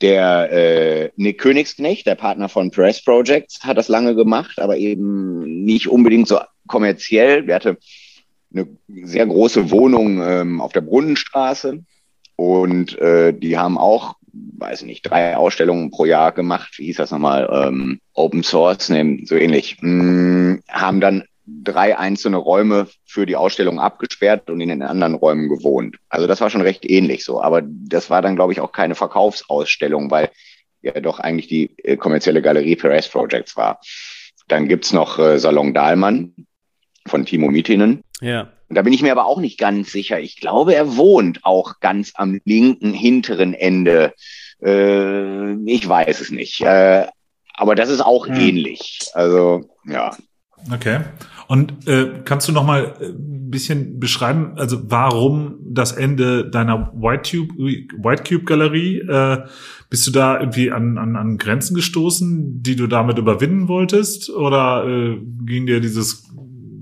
der 0.00 0.50
äh, 0.50 1.10
Nick 1.16 1.38
Königsknecht, 1.38 2.06
der 2.06 2.14
Partner 2.14 2.48
von 2.48 2.70
Press 2.70 3.04
Projects, 3.04 3.62
hat 3.62 3.76
das 3.76 3.88
lange 3.88 4.14
gemacht, 4.14 4.58
aber 4.58 4.78
eben 4.78 5.62
nicht 5.64 5.88
unbedingt 5.88 6.26
so 6.26 6.40
kommerziell. 6.66 7.44
Der 7.44 7.56
hatte 7.56 7.76
eine 8.52 8.66
sehr 9.04 9.26
große 9.26 9.70
Wohnung 9.70 10.22
ähm, 10.22 10.60
auf 10.60 10.72
der 10.72 10.80
Brunnenstraße 10.80 11.84
und 12.36 12.98
äh, 12.98 13.32
die 13.32 13.58
haben 13.58 13.78
auch 13.78 14.16
weiß 14.32 14.82
nicht, 14.82 15.02
drei 15.02 15.36
Ausstellungen 15.36 15.90
pro 15.90 16.04
Jahr 16.04 16.32
gemacht. 16.32 16.78
Wie 16.78 16.86
hieß 16.86 16.96
das 16.96 17.10
nochmal? 17.10 17.48
Ähm, 17.52 18.00
Open 18.14 18.42
Source, 18.42 18.88
ne, 18.88 19.20
so 19.24 19.34
ähnlich. 19.34 19.78
Hm, 19.80 20.62
haben 20.68 21.00
dann 21.00 21.24
drei 21.46 21.98
einzelne 21.98 22.36
Räume 22.36 22.86
für 23.04 23.26
die 23.26 23.36
Ausstellung 23.36 23.80
abgesperrt 23.80 24.50
und 24.50 24.60
in 24.60 24.68
den 24.68 24.82
anderen 24.82 25.14
Räumen 25.14 25.48
gewohnt. 25.48 25.96
Also 26.08 26.26
das 26.26 26.40
war 26.40 26.50
schon 26.50 26.60
recht 26.60 26.88
ähnlich 26.88 27.24
so. 27.24 27.42
Aber 27.42 27.62
das 27.64 28.10
war 28.10 28.22
dann, 28.22 28.36
glaube 28.36 28.52
ich, 28.52 28.60
auch 28.60 28.72
keine 28.72 28.94
Verkaufsausstellung, 28.94 30.10
weil 30.10 30.30
ja 30.82 30.92
doch 31.00 31.18
eigentlich 31.18 31.48
die 31.48 31.76
äh, 31.78 31.96
kommerzielle 31.96 32.42
Galerie 32.42 32.78
S 32.78 33.08
Projects 33.08 33.56
war. 33.56 33.80
Dann 34.48 34.68
gibt's 34.68 34.92
noch 34.92 35.18
äh, 35.18 35.38
Salon 35.38 35.74
Dahlmann 35.74 36.34
von 37.06 37.26
Timo 37.26 37.50
Mietinen. 37.50 38.02
Ja. 38.20 38.48
Da 38.68 38.82
bin 38.82 38.92
ich 38.92 39.02
mir 39.02 39.12
aber 39.12 39.26
auch 39.26 39.40
nicht 39.40 39.58
ganz 39.58 39.90
sicher. 39.90 40.20
Ich 40.20 40.36
glaube, 40.36 40.74
er 40.74 40.96
wohnt 40.96 41.44
auch 41.44 41.80
ganz 41.80 42.12
am 42.14 42.40
linken 42.44 42.92
hinteren 42.92 43.54
Ende. 43.54 44.14
Äh, 44.62 45.54
ich 45.64 45.88
weiß 45.88 46.20
es 46.20 46.30
nicht. 46.30 46.60
Äh, 46.60 47.06
aber 47.54 47.74
das 47.74 47.90
ist 47.90 48.00
auch 48.00 48.26
hm. 48.26 48.36
ähnlich. 48.36 49.00
Also, 49.14 49.68
ja. 49.86 50.16
Okay. 50.72 51.00
Und 51.48 51.88
äh, 51.88 52.22
kannst 52.24 52.46
du 52.46 52.52
noch 52.52 52.64
mal 52.64 52.94
ein 53.00 53.02
äh, 53.02 53.12
bisschen 53.50 53.98
beschreiben, 53.98 54.52
also 54.56 54.78
warum 54.88 55.58
das 55.64 55.90
Ende 55.90 56.48
deiner 56.48 56.92
White 56.94 57.28
Cube, 57.28 57.54
White 57.58 58.22
Cube 58.22 58.44
Galerie? 58.44 58.98
Äh, 58.98 59.38
bist 59.88 60.06
du 60.06 60.12
da 60.12 60.38
irgendwie 60.38 60.70
an, 60.70 60.96
an, 60.96 61.16
an 61.16 61.38
Grenzen 61.38 61.74
gestoßen, 61.74 62.62
die 62.62 62.76
du 62.76 62.86
damit 62.86 63.18
überwinden 63.18 63.66
wolltest? 63.66 64.30
Oder 64.30 64.86
äh, 64.86 65.18
ging 65.44 65.66
dir 65.66 65.80
dieses 65.80 66.29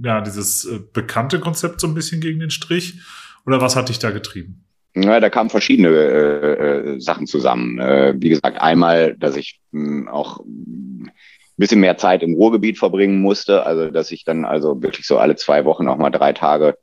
ja, 0.02 0.20
dieses 0.20 0.64
äh, 0.64 0.80
bekannte 0.92 1.40
Konzept 1.40 1.80
so 1.80 1.86
ein 1.86 1.94
bisschen 1.94 2.20
gegen 2.20 2.40
den 2.40 2.50
Strich? 2.50 3.00
Oder 3.46 3.60
was 3.60 3.76
hat 3.76 3.88
dich 3.88 3.98
da 3.98 4.10
getrieben? 4.10 4.64
Ja, 4.94 5.20
da 5.20 5.30
kamen 5.30 5.50
verschiedene 5.50 5.88
äh, 5.88 6.94
äh, 6.94 7.00
Sachen 7.00 7.26
zusammen. 7.26 7.78
Äh, 7.78 8.14
wie 8.18 8.30
gesagt, 8.30 8.60
einmal, 8.60 9.14
dass 9.16 9.36
ich 9.36 9.60
mh, 9.70 9.88
hm, 9.88 10.08
auch 10.08 10.40
ein 10.40 11.12
bisschen 11.56 11.80
mehr 11.80 11.96
Zeit 11.96 12.22
im 12.22 12.34
Ruhrgebiet 12.34 12.78
verbringen 12.78 13.20
musste, 13.20 13.64
also 13.64 13.90
dass 13.90 14.10
ich 14.10 14.24
dann 14.24 14.44
also 14.44 14.82
wirklich 14.82 15.06
so 15.06 15.18
alle 15.18 15.36
zwei 15.36 15.64
Wochen 15.64 15.88
auch 15.88 15.98
mal 15.98 16.10
drei 16.10 16.32
Tage 16.32 16.76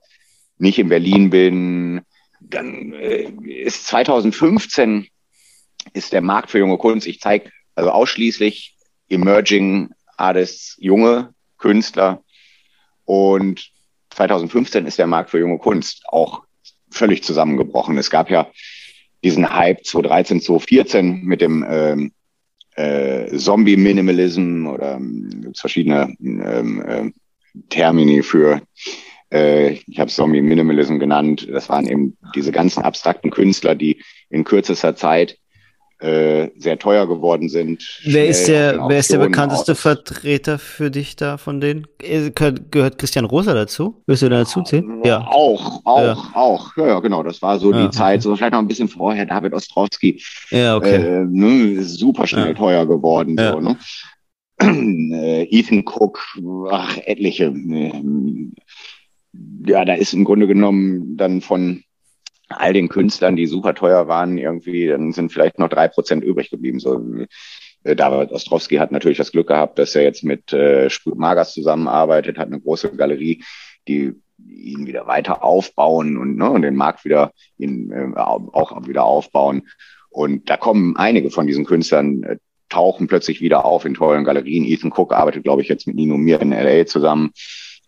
nicht 0.57 0.79
in 0.79 0.89
Berlin 0.89 1.29
bin. 1.29 2.01
Dann 2.39 2.93
äh, 2.93 3.31
ist 3.47 3.87
2015 3.87 5.07
ist 5.93 6.13
der 6.13 6.21
Markt 6.21 6.51
für 6.51 6.59
junge 6.59 6.77
Kunst. 6.77 7.07
Ich 7.07 7.19
zeige 7.19 7.49
also 7.75 7.91
ausschließlich 7.91 8.77
Emerging 9.09 9.89
Artists, 10.17 10.77
junge 10.79 11.33
Künstler, 11.57 12.23
und 13.05 13.71
2015 14.11 14.85
ist 14.85 14.99
der 14.99 15.07
Markt 15.07 15.29
für 15.29 15.39
junge 15.39 15.57
Kunst 15.57 16.03
auch 16.07 16.43
völlig 16.89 17.23
zusammengebrochen. 17.23 17.97
Es 17.97 18.09
gab 18.09 18.29
ja 18.29 18.47
diesen 19.23 19.53
Hype 19.53 19.83
2013, 19.83 20.41
2014 20.41 21.23
mit 21.23 21.41
dem 21.41 21.65
ähm, 21.67 22.11
äh, 22.75 23.35
Zombie-Minimalism 23.35 24.67
oder 24.67 24.95
ähm, 24.95 25.51
verschiedene 25.55 26.15
ähm, 26.21 26.81
äh, 26.85 27.11
Termini 27.69 28.21
für, 28.21 28.61
äh, 29.31 29.71
ich 29.87 29.99
habe 29.99 30.11
Zombie-Minimalism 30.11 30.97
genannt. 30.97 31.47
Das 31.49 31.69
waren 31.69 31.87
eben 31.87 32.17
diese 32.35 32.51
ganzen 32.51 32.83
abstrakten 32.83 33.31
Künstler, 33.31 33.75
die 33.75 34.01
in 34.29 34.43
kürzester 34.43 34.95
Zeit 34.95 35.37
äh, 35.99 36.49
sehr 36.57 36.77
teuer 36.77 37.07
geworden 37.07 37.47
sind. 37.47 38.01
Wer 38.03 38.27
ist 38.27 38.47
der, 38.47 38.85
wer 38.87 38.99
ist 38.99 39.11
der 39.11 39.19
bekannteste 39.19 39.71
aus. 39.71 39.79
Vertreter 39.79 40.59
für 40.59 40.91
dich 40.91 41.15
da 41.15 41.37
von 41.37 41.61
denen? 41.61 41.87
Äh, 42.01 42.31
gehört 42.31 42.97
Christian 42.97 43.25
Rosa 43.25 43.53
dazu? 43.53 44.03
Willst 44.05 44.21
du 44.21 44.29
da 44.29 44.39
dazu 44.39 44.61
zählen? 44.61 45.01
Ja. 45.05 45.25
Auch, 45.27 45.81
auch, 45.85 46.01
ja. 46.01 46.31
auch. 46.33 46.75
Ja, 46.77 46.87
ja, 46.87 46.99
genau. 46.99 47.23
Das 47.23 47.41
war 47.41 47.59
so 47.59 47.71
ja, 47.71 47.85
die 47.85 47.91
Zeit, 47.91 48.21
so 48.21 48.35
vielleicht 48.35 48.51
noch 48.51 48.59
ein 48.59 48.67
bisschen 48.67 48.89
vorher, 48.89 49.25
David 49.25 49.53
Ostrowski. 49.53 50.21
Ja, 50.49 50.75
okay. 50.75 50.95
Äh, 50.95 51.25
ne, 51.29 51.81
super 51.83 52.27
schnell 52.27 52.53
teuer 52.55 52.85
geworden, 52.85 53.37
so, 53.37 53.59
ne? 53.59 53.77
Äh, 54.57 55.43
Ethan 55.51 55.83
Cook, 55.85 56.19
ach, 56.71 56.97
etliche. 57.05 57.45
Äh, 57.45 57.91
ja, 59.67 59.83
da 59.83 59.95
ist 59.95 60.13
im 60.13 60.23
Grunde 60.23 60.47
genommen 60.47 61.17
dann 61.17 61.41
von 61.41 61.83
all 62.49 62.73
den 62.73 62.89
Künstlern, 62.89 63.35
die 63.35 63.47
super 63.47 63.73
teuer 63.73 64.07
waren, 64.07 64.37
irgendwie, 64.37 64.87
dann 64.87 65.13
sind 65.13 65.31
vielleicht 65.31 65.59
noch 65.59 65.69
drei 65.69 65.87
Prozent 65.87 66.23
übrig 66.23 66.49
geblieben. 66.49 66.79
So, 66.79 67.01
äh, 67.83 67.95
David 67.95 68.31
Ostrowski 68.31 68.75
hat 68.75 68.91
natürlich 68.91 69.17
das 69.17 69.31
Glück 69.31 69.47
gehabt, 69.47 69.79
dass 69.79 69.95
er 69.95 70.03
jetzt 70.03 70.23
mit 70.23 70.53
äh, 70.53 70.89
Magas 71.15 71.53
zusammenarbeitet, 71.53 72.37
hat 72.37 72.47
eine 72.47 72.59
große 72.59 72.95
Galerie, 72.95 73.43
die 73.87 74.13
ihn 74.47 74.85
wieder 74.85 75.07
weiter 75.07 75.43
aufbauen 75.43 76.17
und, 76.17 76.37
ne, 76.37 76.49
und 76.49 76.61
den 76.61 76.75
Markt 76.75 77.05
wieder 77.05 77.31
ihn, 77.57 77.91
äh, 77.91 78.17
auch 78.17 78.87
wieder 78.87 79.05
aufbauen. 79.05 79.63
Und 80.09 80.49
da 80.49 80.57
kommen 80.57 80.95
einige 80.97 81.29
von 81.29 81.47
diesen 81.47 81.65
Künstlern, 81.65 82.23
äh, 82.23 82.37
tauchen 82.69 83.07
plötzlich 83.07 83.41
wieder 83.41 83.65
auf 83.65 83.85
in 83.85 83.93
tollen 83.93 84.23
Galerien. 84.23 84.65
Ethan 84.65 84.91
Cook 84.91 85.13
arbeitet, 85.13 85.43
glaube 85.43 85.61
ich, 85.61 85.67
jetzt 85.67 85.87
mit 85.87 85.95
Nino 85.95 86.17
Mir 86.17 86.41
in 86.41 86.51
LA 86.51 86.85
zusammen. 86.85 87.31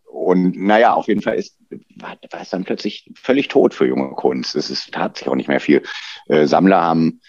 Und 0.09 0.57
naja, 0.57 0.93
auf 0.93 1.07
jeden 1.07 1.21
Fall 1.21 1.35
ist, 1.35 1.57
war, 1.95 2.17
war 2.31 2.41
es 2.41 2.49
dann 2.49 2.63
plötzlich 2.63 3.11
völlig 3.15 3.49
tot 3.49 3.73
für 3.73 3.85
junge 3.85 4.09
Kunst. 4.11 4.55
Es 4.55 4.69
ist, 4.69 4.93
tat 4.93 5.17
sich 5.17 5.27
auch 5.27 5.35
nicht 5.35 5.49
mehr 5.49 5.59
viel. 5.59 5.83
Äh, 6.27 6.47
Sammler 6.47 6.81
haben 6.81 7.21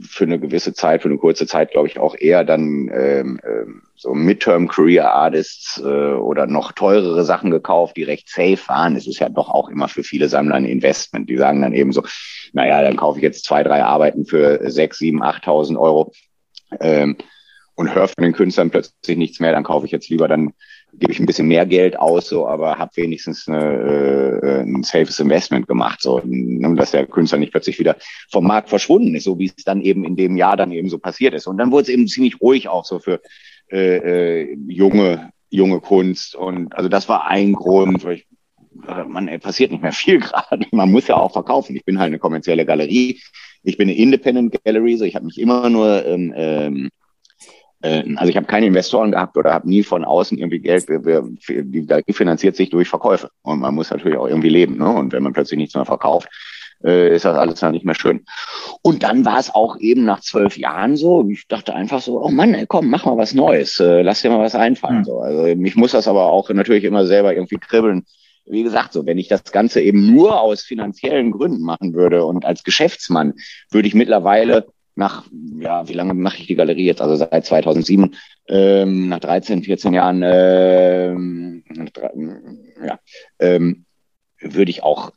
für 0.00 0.24
eine 0.24 0.38
gewisse 0.38 0.74
Zeit, 0.74 1.02
für 1.02 1.08
eine 1.08 1.18
kurze 1.18 1.46
Zeit, 1.46 1.72
glaube 1.72 1.88
ich, 1.88 1.98
auch 1.98 2.14
eher 2.16 2.44
dann 2.44 2.88
ähm, 2.94 3.40
ähm, 3.44 3.82
so 3.96 4.14
Midterm 4.14 4.68
Career 4.68 5.12
Artists 5.12 5.80
äh, 5.84 6.12
oder 6.14 6.46
noch 6.46 6.72
teurere 6.72 7.24
Sachen 7.24 7.50
gekauft, 7.50 7.96
die 7.96 8.04
recht 8.04 8.28
safe 8.28 8.60
waren. 8.68 8.94
Es 8.94 9.08
ist 9.08 9.18
ja 9.18 9.28
doch 9.28 9.48
auch 9.48 9.68
immer 9.68 9.88
für 9.88 10.04
viele 10.04 10.28
Sammler 10.28 10.54
ein 10.54 10.66
Investment. 10.66 11.28
Die 11.28 11.36
sagen 11.36 11.62
dann 11.62 11.74
eben 11.74 11.92
so, 11.92 12.04
naja, 12.52 12.80
dann 12.80 12.96
kaufe 12.96 13.18
ich 13.18 13.24
jetzt 13.24 13.44
zwei, 13.44 13.64
drei 13.64 13.82
Arbeiten 13.82 14.24
für 14.24 14.70
sechs, 14.70 14.98
sieben, 14.98 15.22
achttausend 15.22 15.78
Euro. 15.78 16.12
Ähm, 16.80 17.16
und 17.74 17.94
höre 17.94 18.08
von 18.08 18.22
den 18.22 18.32
Künstlern 18.32 18.70
plötzlich 18.70 19.16
nichts 19.16 19.40
mehr, 19.40 19.52
dann 19.52 19.64
kaufe 19.64 19.86
ich 19.86 19.92
jetzt 19.92 20.08
lieber 20.08 20.28
dann 20.28 20.52
gebe 20.98 21.12
ich 21.12 21.20
ein 21.20 21.26
bisschen 21.26 21.48
mehr 21.48 21.66
Geld 21.66 21.98
aus, 21.98 22.28
so, 22.28 22.46
aber 22.46 22.78
habe 22.78 22.90
wenigstens 22.96 23.48
eine, 23.48 24.40
äh, 24.42 24.60
ein 24.62 24.82
safes 24.82 25.20
Investment 25.20 25.66
gemacht, 25.66 26.00
so, 26.00 26.20
ne, 26.24 26.74
dass 26.76 26.92
der 26.92 27.06
Künstler 27.06 27.38
nicht 27.38 27.52
plötzlich 27.52 27.78
wieder 27.78 27.96
vom 28.30 28.46
Markt 28.46 28.68
verschwunden 28.68 29.14
ist, 29.14 29.24
so 29.24 29.38
wie 29.38 29.52
es 29.56 29.64
dann 29.64 29.80
eben 29.80 30.04
in 30.04 30.16
dem 30.16 30.36
Jahr 30.36 30.56
dann 30.56 30.72
eben 30.72 30.88
so 30.88 30.98
passiert 30.98 31.34
ist. 31.34 31.46
Und 31.46 31.58
dann 31.58 31.70
wurde 31.70 31.84
es 31.84 31.88
eben 31.88 32.06
ziemlich 32.08 32.40
ruhig 32.40 32.68
auch 32.68 32.84
so 32.84 32.98
für 32.98 33.20
äh, 33.70 34.42
äh, 34.42 34.58
junge 34.68 35.30
junge 35.50 35.80
Kunst 35.80 36.34
und 36.34 36.74
also 36.74 36.88
das 36.88 37.08
war 37.08 37.28
ein 37.28 37.52
Grund, 37.52 38.04
weil 38.04 38.16
ich 38.16 38.26
äh, 38.88 39.04
man 39.04 39.26
passiert 39.40 39.70
nicht 39.70 39.82
mehr 39.82 39.92
viel 39.92 40.20
gerade. 40.20 40.66
Man 40.72 40.90
muss 40.90 41.06
ja 41.06 41.16
auch 41.16 41.32
verkaufen. 41.32 41.76
Ich 41.76 41.84
bin 41.84 41.98
halt 41.98 42.08
eine 42.08 42.18
kommerzielle 42.18 42.66
Galerie. 42.66 43.20
Ich 43.62 43.76
bin 43.76 43.88
eine 43.88 43.96
Independent 43.96 44.62
Gallery, 44.64 44.96
so 44.96 45.04
ich 45.04 45.14
habe 45.14 45.26
mich 45.26 45.40
immer 45.40 45.70
nur 45.70 46.04
ähm, 46.04 46.34
ähm, 46.36 46.86
äh, 46.86 46.90
also 47.84 48.30
ich 48.30 48.36
habe 48.36 48.46
keine 48.46 48.66
Investoren 48.66 49.12
gehabt 49.12 49.36
oder 49.36 49.52
habe 49.52 49.68
nie 49.68 49.82
von 49.82 50.04
außen 50.04 50.38
irgendwie 50.38 50.60
Geld. 50.60 50.86
Die 50.88 51.86
Galerie 51.86 52.12
finanziert 52.12 52.56
sich 52.56 52.70
durch 52.70 52.88
Verkäufe 52.88 53.30
und 53.42 53.60
man 53.60 53.74
muss 53.74 53.90
natürlich 53.90 54.16
auch 54.16 54.28
irgendwie 54.28 54.48
leben. 54.48 54.78
Ne? 54.78 54.88
Und 54.88 55.12
wenn 55.12 55.22
man 55.22 55.32
plötzlich 55.32 55.58
nichts 55.58 55.74
mehr 55.74 55.84
verkauft, 55.84 56.28
äh, 56.84 57.14
ist 57.14 57.24
das 57.24 57.36
alles 57.36 57.60
dann 57.60 57.72
nicht 57.72 57.84
mehr 57.84 57.94
schön. 57.94 58.24
Und 58.82 59.02
dann 59.02 59.24
war 59.24 59.38
es 59.38 59.54
auch 59.54 59.78
eben 59.78 60.04
nach 60.04 60.20
zwölf 60.20 60.56
Jahren 60.56 60.96
so. 60.96 61.28
Ich 61.28 61.46
dachte 61.48 61.74
einfach 61.74 62.00
so, 62.00 62.22
oh 62.22 62.30
Mann, 62.30 62.54
ey, 62.54 62.66
komm, 62.66 62.88
mach 62.88 63.04
mal 63.04 63.16
was 63.16 63.34
Neues, 63.34 63.80
äh, 63.80 64.02
lass 64.02 64.22
dir 64.22 64.30
mal 64.30 64.40
was 64.40 64.54
einfallen. 64.54 64.98
Mhm. 64.98 65.04
So. 65.04 65.20
Also 65.20 65.56
mich 65.56 65.76
muss 65.76 65.92
das 65.92 66.08
aber 66.08 66.26
auch 66.30 66.48
natürlich 66.50 66.84
immer 66.84 67.06
selber 67.06 67.34
irgendwie 67.34 67.58
kribbeln. 67.58 68.04
Wie 68.46 68.62
gesagt, 68.62 68.92
so 68.92 69.06
wenn 69.06 69.18
ich 69.18 69.28
das 69.28 69.44
Ganze 69.44 69.80
eben 69.80 70.14
nur 70.14 70.40
aus 70.40 70.62
finanziellen 70.62 71.30
Gründen 71.32 71.62
machen 71.62 71.94
würde 71.94 72.26
und 72.26 72.44
als 72.44 72.62
Geschäftsmann, 72.62 73.34
würde 73.70 73.88
ich 73.88 73.94
mittlerweile 73.94 74.66
nach, 74.96 75.24
ja, 75.58 75.88
wie 75.88 75.92
lange 75.92 76.14
mache 76.14 76.38
ich 76.38 76.46
die 76.46 76.54
Galerie 76.54 76.86
jetzt? 76.86 77.02
Also 77.02 77.16
seit 77.16 77.44
2007, 77.44 78.14
ähm, 78.48 79.08
nach 79.08 79.20
13, 79.20 79.62
14 79.62 79.92
Jahren, 79.92 80.22
ähm, 80.24 81.64
ja, 82.84 82.98
ähm, 83.38 83.84
würde 84.40 84.70
ich 84.70 84.82
auch 84.82 85.12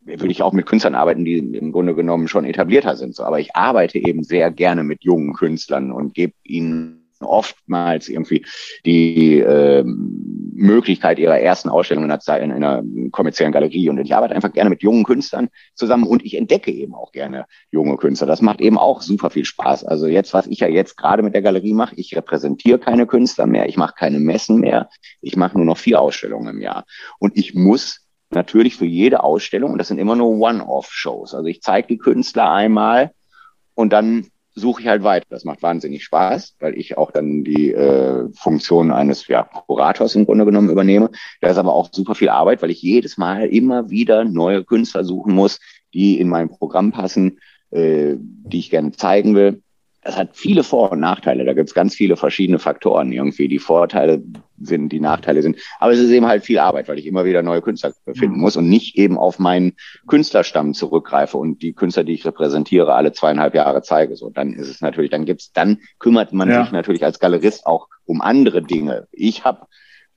würde 0.00 0.30
ich 0.30 0.42
auch 0.42 0.52
mit 0.52 0.64
Künstlern 0.66 0.94
arbeiten, 0.94 1.26
die 1.26 1.36
im 1.36 1.72
Grunde 1.72 1.94
genommen 1.94 2.26
schon 2.26 2.46
etablierter 2.46 2.96
sind. 2.96 3.14
So, 3.14 3.22
aber 3.24 3.38
ich 3.38 3.54
arbeite 3.54 3.98
eben 3.98 4.22
sehr 4.24 4.50
gerne 4.50 4.82
mit 4.82 5.04
jungen 5.04 5.34
Künstlern 5.34 5.92
und 5.92 6.14
gebe 6.14 6.32
ihnen 6.42 7.01
oftmals 7.24 8.08
irgendwie 8.08 8.44
die 8.84 9.40
äh, 9.40 9.84
Möglichkeit 9.84 11.18
ihrer 11.18 11.38
ersten 11.40 11.68
Ausstellung 11.68 12.04
in 12.04 12.10
einer, 12.10 12.40
in 12.40 12.52
einer 12.52 12.82
kommerziellen 13.10 13.52
Galerie. 13.52 13.88
Und 13.88 13.98
ich 13.98 14.14
arbeite 14.14 14.34
einfach 14.34 14.52
gerne 14.52 14.70
mit 14.70 14.82
jungen 14.82 15.04
Künstlern 15.04 15.48
zusammen 15.74 16.04
und 16.04 16.24
ich 16.24 16.36
entdecke 16.36 16.70
eben 16.70 16.94
auch 16.94 17.12
gerne 17.12 17.46
junge 17.70 17.96
Künstler. 17.96 18.26
Das 18.26 18.42
macht 18.42 18.60
eben 18.60 18.78
auch 18.78 19.02
super 19.02 19.30
viel 19.30 19.44
Spaß. 19.44 19.84
Also 19.84 20.06
jetzt, 20.06 20.34
was 20.34 20.46
ich 20.46 20.60
ja 20.60 20.68
jetzt 20.68 20.96
gerade 20.96 21.22
mit 21.22 21.34
der 21.34 21.42
Galerie 21.42 21.74
mache, 21.74 21.94
ich 21.96 22.14
repräsentiere 22.16 22.78
keine 22.78 23.06
Künstler 23.06 23.46
mehr, 23.46 23.68
ich 23.68 23.76
mache 23.76 23.94
keine 23.96 24.20
Messen 24.20 24.60
mehr, 24.60 24.88
ich 25.20 25.36
mache 25.36 25.56
nur 25.56 25.66
noch 25.66 25.78
vier 25.78 26.00
Ausstellungen 26.00 26.56
im 26.56 26.60
Jahr. 26.60 26.84
Und 27.18 27.36
ich 27.36 27.54
muss 27.54 28.06
natürlich 28.30 28.76
für 28.76 28.86
jede 28.86 29.22
Ausstellung, 29.22 29.72
und 29.72 29.78
das 29.78 29.88
sind 29.88 29.98
immer 29.98 30.16
nur 30.16 30.38
One-Off-Shows, 30.38 31.34
also 31.34 31.46
ich 31.46 31.60
zeige 31.60 31.88
die 31.88 31.98
Künstler 31.98 32.50
einmal 32.50 33.10
und 33.74 33.92
dann 33.92 34.28
suche 34.54 34.82
ich 34.82 34.88
halt 34.88 35.02
weiter. 35.02 35.26
Das 35.30 35.44
macht 35.44 35.62
wahnsinnig 35.62 36.04
Spaß, 36.04 36.56
weil 36.60 36.78
ich 36.78 36.98
auch 36.98 37.10
dann 37.10 37.44
die 37.44 37.72
äh, 37.72 38.28
Funktion 38.34 38.90
eines 38.90 39.26
ja, 39.28 39.42
Kurators 39.44 40.14
im 40.14 40.26
Grunde 40.26 40.44
genommen 40.44 40.70
übernehme. 40.70 41.10
Da 41.40 41.48
ist 41.48 41.58
aber 41.58 41.74
auch 41.74 41.88
super 41.92 42.14
viel 42.14 42.28
Arbeit, 42.28 42.62
weil 42.62 42.70
ich 42.70 42.82
jedes 42.82 43.16
Mal 43.16 43.46
immer 43.46 43.90
wieder 43.90 44.24
neue 44.24 44.64
Künstler 44.64 45.04
suchen 45.04 45.34
muss, 45.34 45.58
die 45.94 46.20
in 46.20 46.28
mein 46.28 46.48
Programm 46.48 46.92
passen. 46.92 47.38
äh, 47.72 48.16
die 48.18 48.58
ich 48.58 48.70
gerne 48.70 48.92
zeigen 48.92 49.34
will. 49.34 49.62
Das 50.04 50.16
hat 50.16 50.30
viele 50.32 50.64
Vor- 50.64 50.90
und 50.90 50.98
Nachteile. 50.98 51.44
Da 51.44 51.54
gibt 51.54 51.68
es 51.68 51.74
ganz 51.74 51.94
viele 51.94 52.16
verschiedene 52.16 52.58
Faktoren 52.58 53.12
irgendwie. 53.12 53.46
Die 53.46 53.60
Vorteile 53.60 54.20
sind, 54.60 54.88
die 54.90 54.98
Nachteile 54.98 55.42
sind. 55.42 55.58
Aber 55.78 55.92
es 55.92 56.00
ist 56.00 56.10
eben 56.10 56.26
halt 56.26 56.44
viel 56.44 56.58
Arbeit, 56.58 56.88
weil 56.88 56.98
ich 56.98 57.06
immer 57.06 57.24
wieder 57.24 57.42
neue 57.42 57.62
Künstler 57.62 57.92
finden 58.12 58.40
muss 58.40 58.56
und 58.56 58.68
nicht 58.68 58.96
eben 58.96 59.16
auf 59.16 59.38
meinen 59.38 59.74
Künstlerstamm 60.08 60.74
zurückgreife 60.74 61.38
und 61.38 61.62
die 61.62 61.72
Künstler, 61.72 62.02
die 62.02 62.14
ich 62.14 62.26
repräsentiere, 62.26 62.94
alle 62.94 63.12
zweieinhalb 63.12 63.54
Jahre 63.54 63.82
zeige. 63.82 64.16
So, 64.16 64.28
dann 64.28 64.52
ist 64.54 64.68
es 64.68 64.80
natürlich, 64.80 65.12
dann 65.12 65.24
gibt's, 65.24 65.52
dann 65.52 65.78
kümmert 66.00 66.32
man 66.32 66.50
ja. 66.50 66.64
sich 66.64 66.72
natürlich 66.72 67.04
als 67.04 67.20
Galerist 67.20 67.64
auch 67.66 67.86
um 68.04 68.20
andere 68.20 68.60
Dinge. 68.60 69.06
Ich 69.12 69.44
habe 69.44 69.66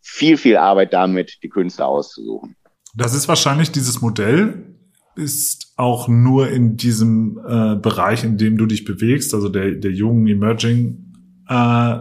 viel, 0.01 0.37
viel 0.37 0.57
Arbeit 0.57 0.93
damit, 0.93 1.39
die 1.43 1.49
Künstler 1.49 1.87
auszusuchen. 1.87 2.55
Das 2.95 3.13
ist 3.13 3.27
wahrscheinlich 3.27 3.71
dieses 3.71 4.01
Modell, 4.01 4.63
ist 5.15 5.64
auch 5.75 6.07
nur 6.07 6.49
in 6.49 6.77
diesem 6.77 7.39
äh, 7.45 7.75
Bereich, 7.75 8.23
in 8.23 8.37
dem 8.37 8.57
du 8.57 8.65
dich 8.65 8.85
bewegst, 8.85 9.33
also 9.33 9.49
der, 9.49 9.71
der 9.71 9.91
jungen 9.91 10.27
Emerging 10.27 11.13
äh, 11.49 11.99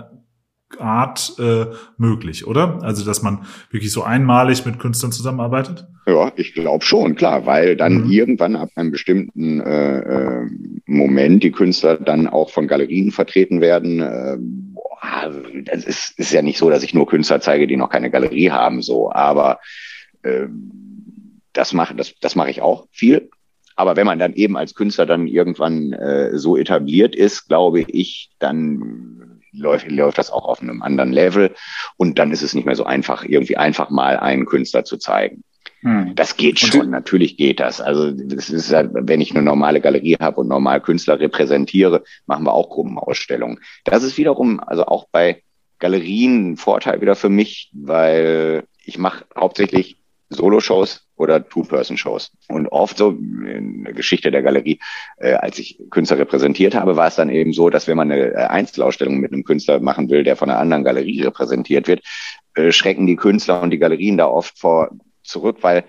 Art 0.78 1.34
äh, 1.38 1.66
möglich, 1.98 2.46
oder? 2.46 2.82
Also 2.82 3.04
dass 3.04 3.22
man 3.22 3.46
wirklich 3.70 3.92
so 3.92 4.02
einmalig 4.02 4.64
mit 4.66 4.78
Künstlern 4.78 5.12
zusammenarbeitet? 5.12 5.86
Ja, 6.06 6.32
ich 6.36 6.54
glaube 6.54 6.84
schon, 6.84 7.14
klar, 7.14 7.46
weil 7.46 7.76
dann 7.76 8.04
mhm. 8.04 8.10
irgendwann 8.10 8.56
ab 8.56 8.70
einem 8.74 8.90
bestimmten 8.90 9.60
äh, 9.60 9.98
äh, 10.00 10.46
Moment 10.86 11.42
die 11.42 11.52
Künstler 11.52 11.96
dann 11.96 12.26
auch 12.26 12.50
von 12.50 12.66
Galerien 12.66 13.10
vertreten 13.10 13.60
werden. 13.60 14.00
Äh, 14.00 14.36
boah, 14.38 15.32
das 15.64 15.84
ist, 15.84 16.18
ist 16.18 16.32
ja 16.32 16.42
nicht 16.42 16.58
so, 16.58 16.70
dass 16.70 16.82
ich 16.82 16.94
nur 16.94 17.06
Künstler 17.06 17.40
zeige, 17.40 17.66
die 17.66 17.76
noch 17.76 17.90
keine 17.90 18.10
Galerie 18.10 18.50
haben, 18.50 18.82
so, 18.82 19.10
aber 19.12 19.60
äh, 20.22 20.46
das 21.52 21.72
mache 21.72 21.94
das, 21.94 22.14
das 22.20 22.34
mache 22.34 22.50
ich 22.50 22.60
auch 22.60 22.88
viel. 22.90 23.30
Aber 23.76 23.96
wenn 23.96 24.06
man 24.06 24.18
dann 24.18 24.34
eben 24.34 24.56
als 24.56 24.74
Künstler 24.74 25.06
dann 25.06 25.26
irgendwann 25.26 25.92
äh, 25.92 26.36
so 26.38 26.56
etabliert 26.56 27.14
ist, 27.14 27.48
glaube 27.48 27.80
ich, 27.80 28.30
dann 28.38 29.40
läuft, 29.52 29.90
läuft 29.90 30.18
das 30.18 30.30
auch 30.30 30.46
auf 30.46 30.62
einem 30.62 30.82
anderen 30.82 31.12
Level. 31.12 31.54
Und 31.96 32.18
dann 32.18 32.30
ist 32.30 32.42
es 32.42 32.54
nicht 32.54 32.66
mehr 32.66 32.76
so 32.76 32.84
einfach, 32.84 33.24
irgendwie 33.24 33.56
einfach 33.56 33.90
mal 33.90 34.18
einen 34.18 34.46
Künstler 34.46 34.84
zu 34.84 34.96
zeigen. 34.96 35.42
Hm. 35.80 36.14
Das 36.14 36.36
geht 36.36 36.58
schon, 36.58 36.90
natürlich 36.90 37.36
geht 37.36 37.60
das. 37.60 37.80
Also 37.80 38.10
das 38.10 38.48
ist 38.48 38.70
ja, 38.70 38.88
wenn 38.90 39.20
ich 39.20 39.32
eine 39.32 39.42
normale 39.42 39.80
Galerie 39.80 40.16
habe 40.20 40.40
und 40.40 40.48
normal 40.48 40.80
Künstler 40.80 41.20
repräsentiere, 41.20 42.02
machen 42.26 42.44
wir 42.44 42.54
auch 42.54 42.70
Gruppenausstellungen. 42.70 43.60
Das 43.84 44.02
ist 44.02 44.16
wiederum, 44.16 44.60
also 44.60 44.86
auch 44.86 45.06
bei 45.12 45.42
Galerien 45.78 46.52
ein 46.52 46.56
Vorteil 46.56 47.00
wieder 47.00 47.14
für 47.14 47.28
mich, 47.28 47.70
weil 47.74 48.64
ich 48.84 48.96
mache 48.96 49.26
hauptsächlich 49.36 49.98
Solo-Shows 50.34 51.06
oder 51.16 51.46
Two-Person-Shows. 51.48 52.32
Und 52.48 52.68
oft 52.68 52.98
so 52.98 53.10
in 53.10 53.84
der 53.84 53.94
Geschichte 53.94 54.30
der 54.30 54.42
Galerie, 54.42 54.80
äh, 55.18 55.34
als 55.34 55.58
ich 55.58 55.78
Künstler 55.90 56.18
repräsentiert 56.18 56.74
habe, 56.74 56.96
war 56.96 57.08
es 57.08 57.16
dann 57.16 57.30
eben 57.30 57.52
so, 57.52 57.70
dass 57.70 57.86
wenn 57.88 57.96
man 57.96 58.10
eine 58.10 58.32
äh, 58.32 58.36
Einzelausstellung 58.36 59.18
mit 59.18 59.32
einem 59.32 59.44
Künstler 59.44 59.80
machen 59.80 60.10
will, 60.10 60.24
der 60.24 60.36
von 60.36 60.50
einer 60.50 60.58
anderen 60.58 60.84
Galerie 60.84 61.22
repräsentiert 61.22 61.88
wird, 61.88 62.02
äh, 62.54 62.72
schrecken 62.72 63.06
die 63.06 63.16
Künstler 63.16 63.62
und 63.62 63.70
die 63.70 63.78
Galerien 63.78 64.16
da 64.16 64.26
oft 64.26 64.58
vor 64.58 64.90
zurück, 65.22 65.58
weil 65.62 65.84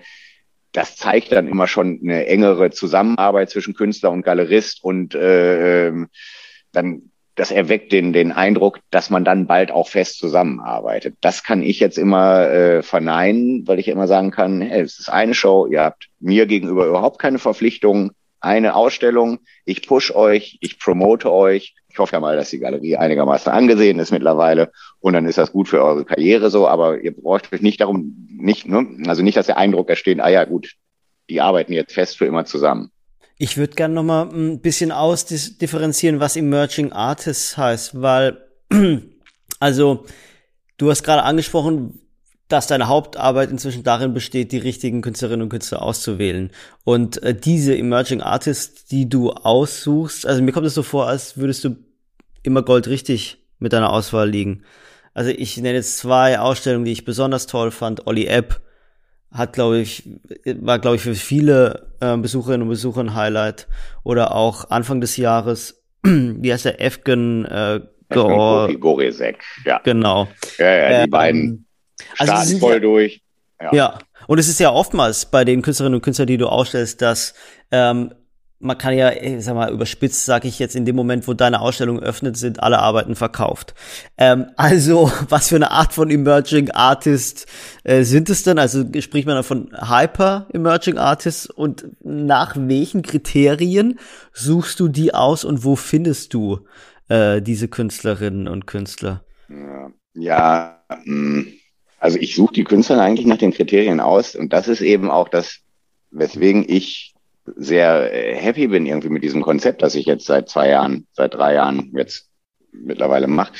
das 0.72 0.96
zeigt 0.96 1.32
dann 1.32 1.48
immer 1.48 1.66
schon 1.68 2.00
eine 2.02 2.26
engere 2.26 2.70
Zusammenarbeit 2.70 3.50
zwischen 3.50 3.74
Künstler 3.74 4.10
und 4.10 4.22
Galerist 4.22 4.84
und 4.84 5.14
äh, 5.14 5.88
ähm, 5.88 6.08
dann 6.72 7.10
das 7.36 7.50
erweckt 7.50 7.92
den, 7.92 8.12
den 8.12 8.32
Eindruck, 8.32 8.80
dass 8.90 9.10
man 9.10 9.24
dann 9.24 9.46
bald 9.46 9.70
auch 9.70 9.88
fest 9.88 10.18
zusammenarbeitet. 10.18 11.16
Das 11.20 11.44
kann 11.44 11.62
ich 11.62 11.78
jetzt 11.80 11.98
immer 11.98 12.50
äh, 12.50 12.82
verneinen, 12.82 13.68
weil 13.68 13.78
ich 13.78 13.88
immer 13.88 14.08
sagen 14.08 14.30
kann, 14.30 14.62
hey, 14.62 14.80
es 14.80 14.98
ist 14.98 15.10
eine 15.10 15.34
Show, 15.34 15.66
ihr 15.66 15.82
habt 15.82 16.08
mir 16.18 16.46
gegenüber 16.46 16.86
überhaupt 16.86 17.18
keine 17.18 17.38
Verpflichtungen, 17.38 18.12
eine 18.40 18.74
Ausstellung, 18.74 19.40
ich 19.64 19.86
push 19.86 20.12
euch, 20.12 20.58
ich 20.60 20.78
promote 20.78 21.30
euch. 21.30 21.74
Ich 21.88 21.98
hoffe 21.98 22.12
ja 22.12 22.20
mal, 22.20 22.36
dass 22.36 22.50
die 22.50 22.58
Galerie 22.58 22.96
einigermaßen 22.96 23.50
angesehen 23.50 23.98
ist 23.98 24.12
mittlerweile 24.12 24.70
und 25.00 25.14
dann 25.14 25.26
ist 25.26 25.38
das 25.38 25.52
gut 25.52 25.68
für 25.68 25.82
eure 25.82 26.04
Karriere 26.04 26.50
so, 26.50 26.68
aber 26.68 27.00
ihr 27.00 27.14
braucht 27.14 27.52
euch 27.52 27.62
nicht 27.62 27.80
darum, 27.80 28.28
nicht, 28.28 28.68
ne? 28.68 28.86
also 29.06 29.22
nicht, 29.22 29.36
dass 29.36 29.46
der 29.46 29.56
Eindruck 29.56 29.88
entsteht, 29.88 30.20
ah 30.20 30.28
ja 30.28 30.44
gut, 30.44 30.74
die 31.30 31.40
arbeiten 31.40 31.72
jetzt 31.72 31.94
fest 31.94 32.18
für 32.18 32.26
immer 32.26 32.44
zusammen. 32.44 32.90
Ich 33.38 33.58
würde 33.58 33.74
gerne 33.74 33.94
noch 33.94 34.02
mal 34.02 34.28
ein 34.30 34.60
bisschen 34.60 34.92
ausdifferenzieren, 34.92 36.20
was 36.20 36.36
Emerging 36.36 36.92
Artists 36.92 37.56
heißt, 37.56 38.00
weil 38.00 38.38
also 39.60 40.06
du 40.78 40.90
hast 40.90 41.02
gerade 41.02 41.22
angesprochen, 41.22 42.00
dass 42.48 42.66
deine 42.66 42.88
Hauptarbeit 42.88 43.50
inzwischen 43.50 43.82
darin 43.82 44.14
besteht, 44.14 44.52
die 44.52 44.58
richtigen 44.58 45.02
Künstlerinnen 45.02 45.42
und 45.42 45.48
Künstler 45.48 45.82
auszuwählen. 45.82 46.50
Und 46.84 47.22
äh, 47.22 47.34
diese 47.34 47.76
Emerging 47.76 48.22
Artists, 48.22 48.84
die 48.84 49.08
du 49.08 49.32
aussuchst, 49.32 50.26
also 50.26 50.42
mir 50.42 50.52
kommt 50.52 50.66
es 50.66 50.74
so 50.74 50.82
vor, 50.82 51.08
als 51.08 51.36
würdest 51.36 51.64
du 51.64 51.76
immer 52.42 52.62
goldrichtig 52.62 53.38
mit 53.58 53.72
deiner 53.72 53.92
Auswahl 53.92 54.30
liegen. 54.30 54.62
Also 55.12 55.30
ich 55.30 55.56
nenne 55.56 55.74
jetzt 55.74 55.98
zwei 55.98 56.38
Ausstellungen, 56.38 56.84
die 56.84 56.92
ich 56.92 57.04
besonders 57.04 57.46
toll 57.46 57.70
fand. 57.70 58.06
Olli 58.06 58.26
Epp 58.26 58.60
hat, 59.32 59.52
glaube 59.52 59.78
ich, 59.78 60.08
war, 60.60 60.78
glaube 60.78 60.96
ich, 60.96 61.02
für 61.02 61.14
viele 61.14 61.88
äh, 62.00 62.16
Besucherinnen 62.16 62.62
und 62.62 62.68
Besucher 62.68 63.00
ein 63.00 63.14
Highlight. 63.14 63.68
Oder 64.02 64.34
auch 64.34 64.70
Anfang 64.70 65.00
des 65.00 65.16
Jahres, 65.16 65.82
wie 66.02 66.52
heißt 66.52 66.64
der, 66.64 66.80
Efgen 66.80 67.44
äh, 67.44 67.80
Goresek, 68.08 69.42
ja. 69.64 69.80
Genau. 69.82 70.28
Ja, 70.58 70.66
ja, 70.66 70.88
die 70.88 71.04
ähm, 71.04 71.10
beiden 71.10 71.66
also 72.18 72.32
starten 72.32 72.40
also 72.40 72.58
voll 72.58 72.74
ja, 72.74 72.80
durch. 72.80 73.22
Ja. 73.60 73.74
ja, 73.74 73.98
und 74.26 74.38
es 74.38 74.48
ist 74.48 74.60
ja 74.60 74.70
oftmals 74.70 75.26
bei 75.26 75.44
den 75.44 75.62
Künstlerinnen 75.62 75.96
und 75.96 76.02
Künstlern, 76.02 76.26
die 76.26 76.36
du 76.36 76.46
ausstellst, 76.46 77.00
dass 77.02 77.34
ähm, 77.70 78.14
man 78.58 78.78
kann 78.78 78.96
ja, 78.96 79.12
ich 79.12 79.44
sag 79.44 79.54
mal, 79.54 79.70
überspitzt 79.70 80.24
sage 80.24 80.48
ich 80.48 80.58
jetzt, 80.58 80.76
in 80.76 80.86
dem 80.86 80.96
Moment, 80.96 81.28
wo 81.28 81.34
deine 81.34 81.60
Ausstellung 81.60 82.00
öffnet, 82.00 82.36
sind 82.36 82.62
alle 82.62 82.78
Arbeiten 82.78 83.14
verkauft. 83.14 83.74
Ähm, 84.16 84.46
also, 84.56 85.10
was 85.28 85.48
für 85.48 85.56
eine 85.56 85.70
Art 85.70 85.92
von 85.92 86.10
Emerging 86.10 86.70
Artist 86.70 87.46
äh, 87.84 88.02
sind 88.02 88.30
es 88.30 88.42
denn? 88.42 88.58
Also 88.58 88.84
spricht 89.00 89.26
man 89.26 89.42
von 89.44 89.70
Hyper 89.76 90.46
Emerging 90.52 90.98
Artists 90.98 91.46
und 91.46 91.86
nach 92.02 92.56
welchen 92.58 93.02
Kriterien 93.02 93.98
suchst 94.32 94.80
du 94.80 94.88
die 94.88 95.12
aus 95.12 95.44
und 95.44 95.64
wo 95.64 95.76
findest 95.76 96.32
du 96.32 96.60
äh, 97.08 97.42
diese 97.42 97.68
Künstlerinnen 97.68 98.48
und 98.48 98.66
Künstler? 98.66 99.24
Ja, 99.48 99.90
ja 100.14 100.84
hm, 101.04 101.52
also 101.98 102.18
ich 102.18 102.34
suche 102.34 102.54
die 102.54 102.64
Künstler 102.64 103.00
eigentlich 103.00 103.26
nach 103.26 103.38
den 103.38 103.52
Kriterien 103.52 104.00
aus 104.00 104.34
und 104.34 104.52
das 104.52 104.68
ist 104.68 104.80
eben 104.80 105.10
auch 105.10 105.28
das, 105.28 105.58
weswegen 106.10 106.64
ich 106.66 107.15
sehr 107.56 108.12
äh, 108.12 108.34
happy 108.34 108.68
bin 108.68 108.86
irgendwie 108.86 109.08
mit 109.08 109.22
diesem 109.22 109.42
Konzept, 109.42 109.82
das 109.82 109.94
ich 109.94 110.06
jetzt 110.06 110.26
seit 110.26 110.48
zwei 110.48 110.68
Jahren, 110.68 111.06
seit 111.12 111.34
drei 111.34 111.54
Jahren 111.54 111.92
jetzt 111.96 112.28
mittlerweile 112.72 113.26
mache. 113.26 113.52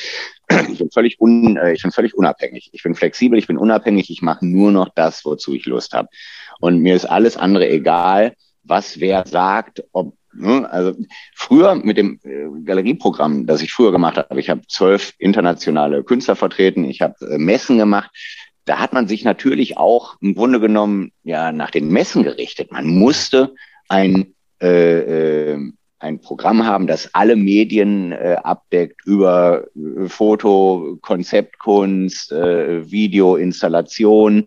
Ich 0.70 0.78
bin 0.78 0.90
völlig 0.92 1.20
un, 1.20 1.56
äh, 1.56 1.72
ich 1.72 1.82
bin 1.82 1.90
völlig 1.90 2.14
unabhängig. 2.14 2.70
Ich 2.72 2.82
bin 2.84 2.94
flexibel, 2.94 3.36
ich 3.36 3.48
bin 3.48 3.58
unabhängig. 3.58 4.10
Ich 4.10 4.22
mache 4.22 4.46
nur 4.46 4.70
noch 4.70 4.90
das, 4.94 5.24
wozu 5.24 5.54
ich 5.54 5.66
Lust 5.66 5.92
habe. 5.92 6.08
Und 6.60 6.80
mir 6.80 6.94
ist 6.94 7.04
alles 7.04 7.36
andere 7.36 7.68
egal, 7.68 8.34
was 8.62 9.00
wer 9.00 9.26
sagt, 9.26 9.82
ob 9.90 10.14
ne, 10.32 10.70
also 10.70 10.94
früher 11.34 11.74
mit 11.74 11.96
dem 11.96 12.20
äh, 12.22 12.62
Galerieprogramm, 12.62 13.46
das 13.46 13.60
ich 13.60 13.72
früher 13.72 13.90
gemacht 13.90 14.18
habe, 14.18 14.38
ich 14.38 14.48
habe 14.48 14.62
zwölf 14.68 15.14
internationale 15.18 16.04
Künstler 16.04 16.36
vertreten, 16.36 16.84
ich 16.84 17.00
habe 17.00 17.14
Messen 17.38 17.78
gemacht 17.78 18.10
da 18.66 18.80
hat 18.80 18.92
man 18.92 19.08
sich 19.08 19.24
natürlich 19.24 19.78
auch 19.78 20.16
im 20.20 20.34
Grunde 20.34 20.60
genommen 20.60 21.12
ja 21.22 21.52
nach 21.52 21.70
den 21.70 21.88
Messen 21.88 22.24
gerichtet. 22.24 22.72
Man 22.72 22.86
musste 22.86 23.54
ein, 23.88 24.34
äh, 24.60 25.52
äh, 25.52 25.72
ein 25.98 26.20
Programm 26.20 26.64
haben, 26.66 26.86
das 26.86 27.14
alle 27.14 27.36
Medien 27.36 28.12
äh, 28.12 28.36
abdeckt 28.42 29.04
über 29.06 29.64
äh, 29.74 30.08
Foto, 30.08 30.98
Konzeptkunst, 31.00 32.32
äh, 32.32 32.90
Video, 32.90 33.36
Installation. 33.36 34.46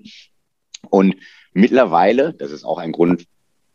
Und 0.90 1.16
mittlerweile, 1.54 2.34
das 2.34 2.52
ist 2.52 2.64
auch 2.64 2.78
ein 2.78 2.92
Grund, 2.92 3.26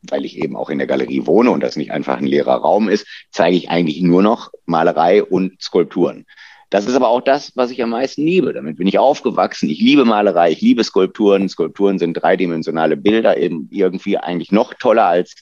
weil 0.02 0.24
ich 0.24 0.38
eben 0.38 0.56
auch 0.56 0.70
in 0.70 0.78
der 0.78 0.86
Galerie 0.86 1.26
wohne 1.26 1.50
und 1.50 1.62
das 1.62 1.76
nicht 1.76 1.90
einfach 1.90 2.18
ein 2.18 2.26
leerer 2.26 2.56
Raum 2.56 2.88
ist, 2.88 3.06
zeige 3.30 3.56
ich 3.56 3.70
eigentlich 3.70 4.00
nur 4.02 4.22
noch 4.22 4.52
Malerei 4.66 5.22
und 5.22 5.60
Skulpturen. 5.60 6.26
Das 6.70 6.86
ist 6.86 6.94
aber 6.94 7.08
auch 7.08 7.20
das, 7.20 7.52
was 7.56 7.70
ich 7.70 7.82
am 7.82 7.90
meisten 7.90 8.24
liebe. 8.24 8.52
Damit 8.52 8.76
bin 8.78 8.86
ich 8.86 8.98
aufgewachsen. 8.98 9.68
Ich 9.68 9.80
liebe 9.80 10.04
Malerei, 10.04 10.50
ich 10.50 10.60
liebe 10.60 10.82
Skulpturen. 10.84 11.48
Skulpturen 11.48 11.98
sind 11.98 12.14
dreidimensionale 12.14 12.96
Bilder, 12.96 13.36
eben 13.36 13.68
irgendwie 13.70 14.18
eigentlich 14.18 14.52
noch 14.52 14.74
toller 14.74 15.06
als 15.06 15.34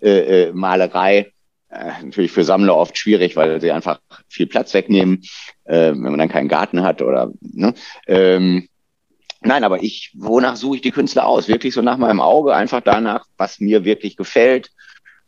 äh, 0.00 0.48
äh, 0.48 0.52
Malerei. 0.52 1.32
Äh, 1.70 2.02
natürlich 2.02 2.32
für 2.32 2.44
Sammler 2.44 2.76
oft 2.76 2.96
schwierig, 2.96 3.36
weil 3.36 3.60
sie 3.60 3.72
einfach 3.72 4.00
viel 4.28 4.46
Platz 4.46 4.74
wegnehmen, 4.74 5.22
äh, 5.64 5.92
wenn 5.92 6.02
man 6.02 6.18
dann 6.18 6.28
keinen 6.28 6.48
Garten 6.48 6.82
hat 6.82 7.02
oder 7.02 7.32
ne? 7.40 7.74
ähm, 8.06 8.68
Nein, 9.46 9.62
aber 9.62 9.82
ich, 9.82 10.10
wonach 10.14 10.56
suche 10.56 10.76
ich 10.76 10.82
die 10.82 10.90
Künstler 10.90 11.26
aus? 11.26 11.48
Wirklich 11.48 11.74
so 11.74 11.82
nach 11.82 11.98
meinem 11.98 12.20
Auge, 12.20 12.54
einfach 12.54 12.80
danach, 12.80 13.26
was 13.36 13.60
mir 13.60 13.84
wirklich 13.84 14.16
gefällt, 14.16 14.70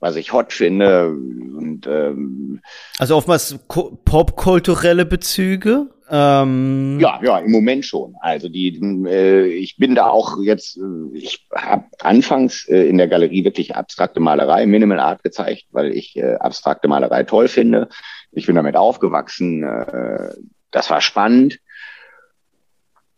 was 0.07 0.17
ich 0.17 0.33
hot 0.33 0.53
finde. 0.53 1.09
Und, 1.09 1.87
ähm, 1.87 2.61
also 2.99 3.17
oftmals 3.17 3.59
popkulturelle 3.67 5.05
Bezüge 5.05 5.91
Ähm 6.09 6.99
ja, 7.01 7.19
ja, 7.21 7.39
im 7.41 7.51
Moment 7.51 7.85
schon. 7.85 8.15
Also 8.21 8.49
die, 8.49 8.79
äh, 9.07 9.47
ich 9.47 9.77
bin 9.77 9.97
da 9.97 10.07
auch 10.07 10.39
jetzt, 10.41 10.77
äh, 10.77 11.17
ich 11.17 11.49
habe 11.53 11.87
anfangs 11.99 12.69
äh, 12.69 12.89
in 12.89 12.99
der 12.99 13.09
Galerie 13.09 13.45
wirklich 13.45 13.75
abstrakte 13.75 14.21
Malerei, 14.21 14.67
Minimal 14.67 15.01
Art 15.01 15.25
gezeigt, 15.25 15.65
weil 15.73 15.93
ich 15.93 16.17
äh, 16.17 16.37
abstrakte 16.37 16.87
Malerei 16.87 17.25
toll 17.25 17.49
finde. 17.49 17.89
Ich 18.31 18.47
bin 18.47 18.55
damit 18.55 18.77
aufgewachsen. 18.77 19.65
Äh, 19.65 20.35
das 20.71 20.91
war 20.91 21.01
spannend. 21.01 21.59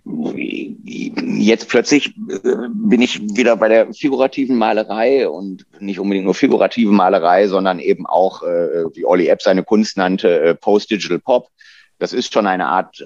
Jetzt 0.09 1.69
plötzlich 1.69 2.09
äh, 2.09 2.69
bin 2.73 3.03
ich 3.03 3.21
wieder 3.37 3.57
bei 3.57 3.69
der 3.69 3.93
figurativen 3.93 4.57
Malerei 4.57 5.29
und 5.29 5.67
nicht 5.81 6.01
unbedingt 6.01 6.25
nur 6.25 6.35
figurative 6.35 6.93
Malerei, 6.93 7.47
sondern 7.47 7.79
eben 7.79 8.07
auch, 8.07 8.43
äh, 8.43 8.85
wie 8.95 9.05
Olli 9.05 9.29
Epp 9.29 9.43
seine 9.43 9.65
Kunst 9.65 9.97
nannte, 9.97 10.41
äh, 10.41 10.55
Post-Digital 10.55 11.19
Pop. 11.19 11.49
Das 11.99 12.13
ist 12.13 12.33
schon 12.33 12.47
eine 12.47 12.69
Art 12.69 13.05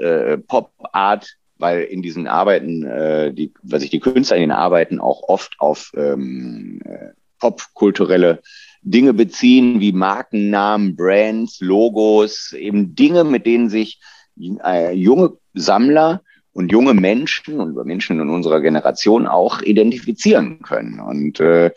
Pop-Art, 0.49 1.39
weil 1.57 1.81
in 1.85 2.03
diesen 2.03 2.27
Arbeiten, 2.27 2.83
die, 3.35 3.51
weil 3.63 3.81
sich 3.81 3.89
die 3.89 4.01
Künstler 4.01 4.37
in 4.37 4.43
den 4.43 4.51
Arbeiten 4.51 5.01
auch 5.01 5.23
oft 5.31 5.55
auf 5.61 5.93
ähm, 5.97 6.83
äh, 6.85 7.13
popkulturelle 7.41 8.43
Dinge 8.83 9.15
beziehen, 9.15 9.81
wie 9.81 9.93
Markennamen, 9.93 10.95
Brands, 10.95 11.63
Logos, 11.63 12.53
eben 12.53 12.95
Dinge, 12.95 13.25
mit 13.25 13.47
denen 13.47 13.71
sich 13.71 13.99
junge 14.37 15.39
Sammler 15.55 16.21
und 16.53 16.71
junge 16.71 16.95
Menschen 16.95 17.61
und 17.61 17.75
Menschen 17.87 18.21
in 18.21 18.29
unserer 18.29 18.61
Generation 18.61 19.27
auch 19.27 19.63
identifizieren 19.63 20.61
können. 20.63 21.01
Und 21.01 21.41
äh, 21.41 21.71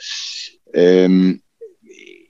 ähm, 0.74 1.42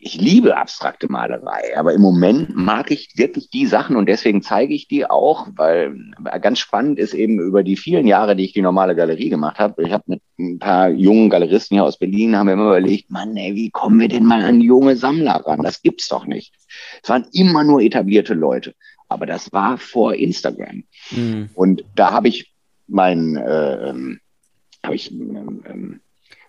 ich 0.06 0.22
liebe 0.22 0.56
abstrakte 0.56 1.12
Malerei, 1.12 1.76
aber 1.76 1.94
im 1.94 2.02
Moment 2.02 2.56
mag 2.56 2.92
ich 2.92 3.14
wirklich 3.16 3.50
die 3.50 3.66
Sachen 3.66 3.96
und 3.96 4.08
deswegen 4.08 4.44
zeige 4.44 4.76
ich 4.76 4.88
die 4.88 5.10
auch, 5.10 5.48
weil 5.56 5.96
ganz 6.42 6.60
spannend 6.60 7.00
ist 7.00 7.16
eben 7.16 7.40
über 7.40 7.64
die 7.64 7.76
vielen 7.76 8.06
Jahre, 8.06 8.36
die 8.36 8.46
ich 8.46 8.54
die 8.54 8.62
normale 8.62 8.96
Galerie 8.96 9.30
gemacht 9.30 9.58
habe. 9.58 9.82
Ich 9.82 9.92
habe 9.92 10.04
mit 10.06 10.22
ein 10.38 10.60
paar 10.60 10.90
jungen 10.90 11.32
Galeristen 11.32 11.76
hier 11.76 11.84
aus 11.84 11.98
Berlin, 11.98 12.36
haben 12.36 12.46
wir 12.46 12.54
immer 12.54 12.68
überlegt, 12.68 13.10
Mann, 13.10 13.36
ey, 13.36 13.56
wie 13.56 13.72
kommen 13.72 14.00
wir 14.00 14.08
denn 14.08 14.26
mal 14.26 14.44
an 14.44 14.62
junge 14.62 14.96
Sammler 14.96 15.44
ran? 15.44 15.64
Das 15.64 15.82
gibt's 15.82 16.08
doch 16.08 16.28
nicht. 16.28 16.54
Es 17.02 17.10
waren 17.10 17.26
immer 17.34 17.64
nur 17.64 17.82
etablierte 17.82 18.36
Leute, 18.36 18.76
aber 19.08 19.26
das 19.26 19.52
war 19.54 19.78
vor 19.78 20.15
Instagram. 20.15 20.84
Mhm. 21.12 21.50
Und 21.54 21.86
da 21.96 22.12
habe 22.12 22.28
ich 22.28 22.54
mein, 22.88 23.36
äh, 23.36 23.89
ähm, 23.89 24.20
habe 24.84 24.96
ich 24.96 25.12
äh, 25.12 25.98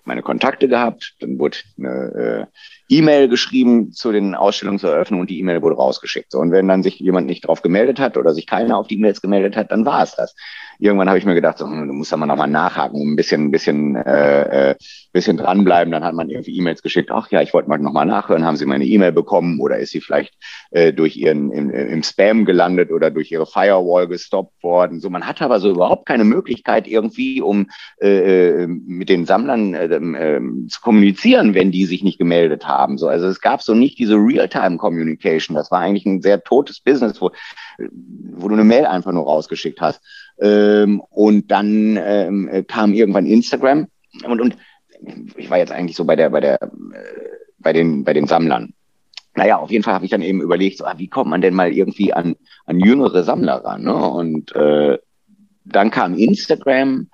meine 0.06 0.22
Kontakte 0.22 0.68
gehabt, 0.68 1.16
dann 1.20 1.38
wurde 1.38 1.58
eine 1.78 2.48
äh, 2.88 2.96
E-Mail 2.96 3.28
geschrieben 3.28 3.92
zu 3.92 4.12
den 4.12 4.34
Ausstellungseröffnungen 4.34 5.22
und 5.22 5.30
die 5.30 5.40
E-Mail 5.40 5.62
wurde 5.62 5.76
rausgeschickt. 5.76 6.30
So, 6.30 6.38
und 6.38 6.52
wenn 6.52 6.68
dann 6.68 6.82
sich 6.82 7.00
jemand 7.00 7.26
nicht 7.26 7.46
drauf 7.46 7.62
gemeldet 7.62 7.98
hat 7.98 8.16
oder 8.16 8.32
sich 8.32 8.46
keiner 8.46 8.78
auf 8.78 8.86
die 8.86 8.96
E-Mails 8.96 9.20
gemeldet 9.20 9.56
hat, 9.56 9.72
dann 9.72 9.84
war 9.84 10.02
es 10.02 10.14
das 10.14 10.34
irgendwann 10.78 11.08
habe 11.08 11.18
ich 11.18 11.24
mir 11.24 11.34
gedacht, 11.34 11.58
so, 11.58 11.66
hm, 11.66 11.88
du 11.88 11.94
musst 11.94 12.12
da 12.12 12.16
mal 12.16 12.26
nochmal 12.26 12.48
nachhaken, 12.48 13.12
ein 13.12 13.16
bisschen, 13.16 13.46
ein 13.46 13.50
bisschen, 13.50 13.96
äh, 13.96 14.70
äh, 14.70 14.74
bisschen 15.12 15.36
dranbleiben. 15.36 15.90
Dann 15.92 16.04
hat 16.04 16.14
man 16.14 16.28
irgendwie 16.28 16.56
E-Mails 16.56 16.82
geschickt, 16.82 17.10
ach 17.10 17.30
ja, 17.30 17.42
ich 17.42 17.54
wollte 17.54 17.68
mal 17.68 17.78
nochmal 17.78 18.06
nachhören, 18.06 18.44
haben 18.44 18.56
Sie 18.56 18.66
meine 18.66 18.84
E-Mail 18.84 19.12
bekommen 19.12 19.60
oder 19.60 19.78
ist 19.78 19.90
sie 19.90 20.00
vielleicht 20.00 20.34
äh, 20.70 20.92
durch 20.92 21.16
ihren 21.16 21.50
im, 21.50 21.70
im 21.70 22.02
Spam 22.02 22.44
gelandet 22.44 22.92
oder 22.92 23.10
durch 23.10 23.32
ihre 23.32 23.46
Firewall 23.46 24.08
gestoppt 24.08 24.62
worden. 24.62 25.00
So, 25.00 25.10
man 25.10 25.26
hat 25.26 25.42
aber 25.42 25.58
so 25.58 25.70
überhaupt 25.70 26.06
keine 26.06 26.24
Möglichkeit 26.24 26.86
irgendwie, 26.86 27.40
um 27.40 27.68
äh, 28.00 28.62
äh 28.62 28.66
mit 28.66 29.08
den 29.08 29.26
Sammlern 29.26 29.74
äh, 29.74 29.86
äh, 29.86 30.40
zu 30.68 30.80
kommunizieren, 30.80 31.54
wenn 31.54 31.72
die 31.72 31.86
sich 31.86 32.02
nicht 32.02 32.18
gemeldet 32.18 32.66
haben. 32.66 32.98
So, 32.98 33.08
also 33.08 33.26
es 33.26 33.40
gab 33.40 33.62
so 33.62 33.74
nicht 33.74 33.98
diese 33.98 34.16
Real-Time-Communication. 34.16 35.56
Das 35.56 35.70
war 35.70 35.80
eigentlich 35.80 36.06
ein 36.06 36.22
sehr 36.22 36.42
totes 36.42 36.80
Business, 36.80 37.20
wo, 37.20 37.30
wo 37.78 38.48
du 38.48 38.54
eine 38.54 38.64
Mail 38.64 38.86
einfach 38.86 39.12
nur 39.12 39.24
rausgeschickt 39.24 39.80
hast. 39.80 40.02
Ähm, 40.38 41.00
und 41.00 41.50
dann 41.50 41.98
ähm, 42.00 42.64
kam 42.68 42.92
irgendwann 42.92 43.26
Instagram 43.26 43.88
und, 44.24 44.40
und 44.40 44.56
ich 45.36 45.50
war 45.50 45.58
jetzt 45.58 45.72
eigentlich 45.72 45.96
so 45.96 46.04
bei 46.04 46.16
der, 46.16 46.30
bei 46.30 46.40
der, 46.40 46.62
äh, 46.62 46.68
bei 47.58 47.72
den, 47.72 48.04
bei 48.04 48.12
den 48.12 48.26
Sammlern. 48.26 48.72
Naja, 49.34 49.58
auf 49.58 49.70
jeden 49.70 49.84
Fall 49.84 49.94
habe 49.94 50.04
ich 50.04 50.10
dann 50.10 50.22
eben 50.22 50.40
überlegt, 50.40 50.78
so, 50.78 50.86
ah, 50.86 50.94
wie 50.96 51.08
kommt 51.08 51.30
man 51.30 51.42
denn 51.42 51.54
mal 51.54 51.72
irgendwie 51.72 52.12
an, 52.12 52.36
an 52.64 52.80
jüngere 52.80 53.22
Sammler 53.22 53.64
ran? 53.64 53.82
Ne? 53.82 53.94
Und 53.94 54.54
äh, 54.56 54.98
dann 55.64 55.90
kam 55.90 56.16
Instagram, 56.16 57.08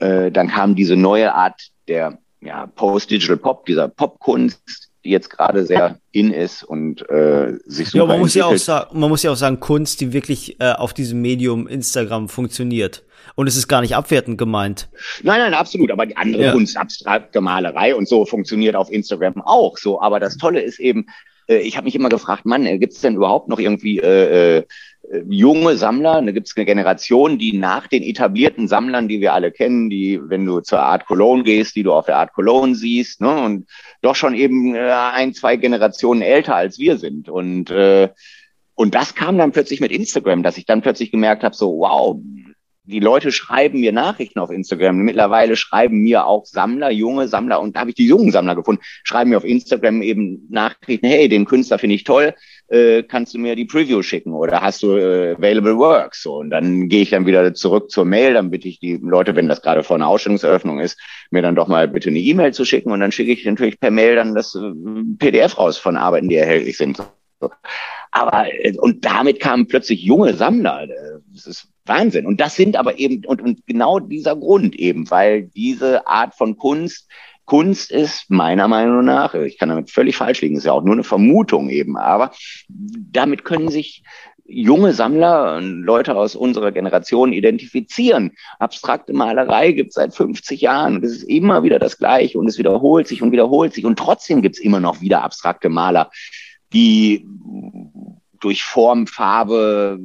äh, 0.00 0.32
dann 0.32 0.48
kam 0.48 0.74
diese 0.74 0.96
neue 0.96 1.32
Art 1.32 1.70
der 1.86 2.18
ja, 2.40 2.66
Post-Digital 2.66 3.36
Pop, 3.36 3.66
dieser 3.66 3.88
Popkunst, 3.88 4.90
die 5.04 5.10
jetzt 5.10 5.30
gerade 5.30 5.66
sehr 5.66 5.98
in 6.12 6.32
ist 6.32 6.62
und 6.62 7.08
äh, 7.10 7.58
sich 7.66 7.88
super 7.88 8.04
ja, 8.04 8.08
man 8.08 8.20
muss 8.20 8.34
ja 8.34 8.46
auch 8.46 8.56
sagen, 8.56 8.98
man 8.98 9.10
muss 9.10 9.22
ja 9.22 9.30
auch 9.30 9.36
sagen, 9.36 9.60
Kunst, 9.60 10.00
die 10.00 10.12
wirklich 10.12 10.60
äh, 10.60 10.72
auf 10.72 10.94
diesem 10.94 11.20
Medium 11.20 11.66
Instagram 11.66 12.28
funktioniert. 12.28 13.04
Und 13.36 13.46
es 13.46 13.56
ist 13.56 13.68
gar 13.68 13.80
nicht 13.80 13.96
abwertend 13.96 14.38
gemeint. 14.38 14.88
Nein, 15.22 15.40
nein, 15.40 15.54
absolut. 15.54 15.90
Aber 15.90 16.06
die 16.06 16.16
andere 16.16 16.44
ja. 16.44 16.52
Kunst, 16.52 16.76
abstrakte 16.76 17.40
Malerei 17.40 17.94
und 17.94 18.08
so 18.08 18.24
funktioniert 18.26 18.76
auf 18.76 18.92
Instagram 18.92 19.42
auch 19.42 19.76
so. 19.76 20.00
Aber 20.00 20.20
das 20.20 20.36
Tolle 20.36 20.60
ist 20.60 20.78
eben, 20.78 21.06
äh, 21.48 21.56
ich 21.56 21.76
habe 21.76 21.86
mich 21.86 21.94
immer 21.94 22.08
gefragt, 22.08 22.46
Mann, 22.46 22.66
äh, 22.66 22.78
gibt 22.78 22.92
es 22.92 23.00
denn 23.00 23.16
überhaupt 23.16 23.48
noch 23.48 23.58
irgendwie 23.58 23.98
äh, 23.98 24.58
äh, 24.58 24.64
junge 25.28 25.76
Sammler? 25.76 26.22
Da 26.22 26.32
gibt 26.32 26.48
es 26.48 26.56
eine 26.56 26.66
Generation, 26.66 27.38
die 27.38 27.56
nach 27.56 27.86
den 27.86 28.02
etablierten 28.02 28.68
Sammlern, 28.68 29.08
die 29.08 29.20
wir 29.20 29.32
alle 29.32 29.52
kennen, 29.52 29.90
die, 29.90 30.20
wenn 30.22 30.46
du 30.46 30.60
zur 30.60 30.80
Art 30.80 31.06
Cologne 31.06 31.42
gehst, 31.42 31.76
die 31.76 31.82
du 31.82 31.92
auf 31.92 32.06
der 32.06 32.16
Art 32.16 32.32
Cologne 32.32 32.74
siehst, 32.74 33.20
ne, 33.20 33.34
und 33.34 33.66
doch 34.04 34.16
schon 34.16 34.34
eben 34.34 34.74
äh, 34.74 34.90
ein, 34.90 35.34
zwei 35.34 35.56
Generationen 35.56 36.22
älter 36.22 36.54
als 36.54 36.78
wir 36.78 36.98
sind. 36.98 37.28
Und 37.28 37.70
äh, 37.70 38.08
und 38.76 38.94
das 38.94 39.14
kam 39.14 39.38
dann 39.38 39.52
plötzlich 39.52 39.80
mit 39.80 39.92
Instagram, 39.92 40.42
dass 40.42 40.58
ich 40.58 40.66
dann 40.66 40.82
plötzlich 40.82 41.12
gemerkt 41.12 41.44
habe, 41.44 41.54
so 41.54 41.78
wow, 41.78 42.16
die 42.86 43.00
Leute 43.00 43.32
schreiben 43.32 43.80
mir 43.80 43.92
Nachrichten 43.92 44.40
auf 44.40 44.50
Instagram. 44.50 44.96
Mittlerweile 44.98 45.56
schreiben 45.56 45.98
mir 45.98 46.26
auch 46.26 46.44
Sammler, 46.44 46.90
junge 46.90 47.28
Sammler, 47.28 47.60
und 47.60 47.76
da 47.76 47.80
habe 47.80 47.90
ich 47.90 47.96
die 47.96 48.06
jungen 48.06 48.30
Sammler 48.30 48.54
gefunden, 48.54 48.82
schreiben 49.04 49.30
mir 49.30 49.38
auf 49.38 49.44
Instagram 49.44 50.02
eben 50.02 50.46
Nachrichten, 50.50 51.06
hey, 51.06 51.28
den 51.28 51.46
Künstler 51.46 51.78
finde 51.78 51.96
ich 51.96 52.04
toll, 52.04 52.34
äh, 52.68 53.02
kannst 53.02 53.34
du 53.34 53.38
mir 53.38 53.56
die 53.56 53.64
Preview 53.64 54.02
schicken 54.02 54.32
oder 54.32 54.60
hast 54.60 54.82
du 54.82 54.96
äh, 54.96 55.34
Available 55.36 55.76
Works? 55.76 56.22
So, 56.22 56.36
und 56.36 56.50
dann 56.50 56.88
gehe 56.88 57.02
ich 57.02 57.10
dann 57.10 57.26
wieder 57.26 57.54
zurück 57.54 57.90
zur 57.90 58.04
Mail, 58.04 58.34
dann 58.34 58.50
bitte 58.50 58.68
ich 58.68 58.80
die 58.80 58.98
Leute, 59.02 59.36
wenn 59.36 59.48
das 59.48 59.62
gerade 59.62 59.82
vor 59.82 59.96
einer 59.96 60.08
Ausstellungseröffnung 60.08 60.80
ist, 60.80 60.98
mir 61.30 61.42
dann 61.42 61.54
doch 61.54 61.68
mal 61.68 61.88
bitte 61.88 62.10
eine 62.10 62.18
E-Mail 62.18 62.52
zu 62.52 62.64
schicken 62.64 62.90
und 62.90 63.00
dann 63.00 63.12
schicke 63.12 63.32
ich 63.32 63.44
natürlich 63.44 63.78
per 63.78 63.90
Mail 63.90 64.16
dann 64.16 64.34
das 64.34 64.54
äh, 64.54 64.72
PDF 65.18 65.58
raus 65.58 65.78
von 65.78 65.96
Arbeiten, 65.96 66.28
die 66.28 66.36
erhältlich 66.36 66.76
sind. 66.76 66.96
So. 67.40 67.50
Aber, 68.10 68.46
äh, 68.52 68.76
und 68.78 69.04
damit 69.04 69.40
kamen 69.40 69.66
plötzlich 69.66 70.02
junge 70.02 70.34
Sammler. 70.34 70.86
Das 71.32 71.46
ist 71.46 71.68
Wahnsinn. 71.86 72.26
Und 72.26 72.40
das 72.40 72.56
sind 72.56 72.76
aber 72.76 72.98
eben, 72.98 73.24
und, 73.26 73.42
und 73.42 73.66
genau 73.66 73.98
dieser 73.98 74.36
Grund 74.36 74.74
eben, 74.76 75.10
weil 75.10 75.42
diese 75.42 76.06
Art 76.06 76.34
von 76.34 76.56
Kunst, 76.56 77.08
Kunst 77.44 77.90
ist 77.90 78.30
meiner 78.30 78.68
Meinung 78.68 79.04
nach, 79.04 79.34
ich 79.34 79.58
kann 79.58 79.68
damit 79.68 79.90
völlig 79.90 80.16
falsch 80.16 80.40
liegen, 80.40 80.56
ist 80.56 80.64
ja 80.64 80.72
auch 80.72 80.82
nur 80.82 80.94
eine 80.94 81.04
Vermutung 81.04 81.68
eben, 81.68 81.96
aber 81.96 82.32
damit 82.68 83.44
können 83.44 83.68
sich 83.68 84.02
junge 84.46 84.92
Sammler 84.92 85.56
und 85.56 85.82
Leute 85.82 86.16
aus 86.16 86.36
unserer 86.36 86.70
Generation 86.72 87.32
identifizieren. 87.32 88.32
Abstrakte 88.58 89.12
Malerei 89.12 89.72
gibt 89.72 89.90
es 89.90 89.94
seit 89.94 90.14
50 90.14 90.60
Jahren 90.60 90.96
und 90.96 91.04
es 91.04 91.12
ist 91.12 91.22
immer 91.24 91.62
wieder 91.62 91.78
das 91.78 91.98
Gleiche 91.98 92.38
und 92.38 92.46
es 92.48 92.58
wiederholt 92.58 93.08
sich 93.08 93.22
und 93.22 93.32
wiederholt 93.32 93.72
sich 93.72 93.84
und 93.84 93.98
trotzdem 93.98 94.42
gibt 94.42 94.56
es 94.56 94.62
immer 94.62 94.80
noch 94.80 95.00
wieder 95.00 95.22
abstrakte 95.22 95.68
Maler, 95.68 96.10
die 96.72 97.26
durch 98.44 98.62
Form, 98.62 99.06
Farbe 99.06 99.98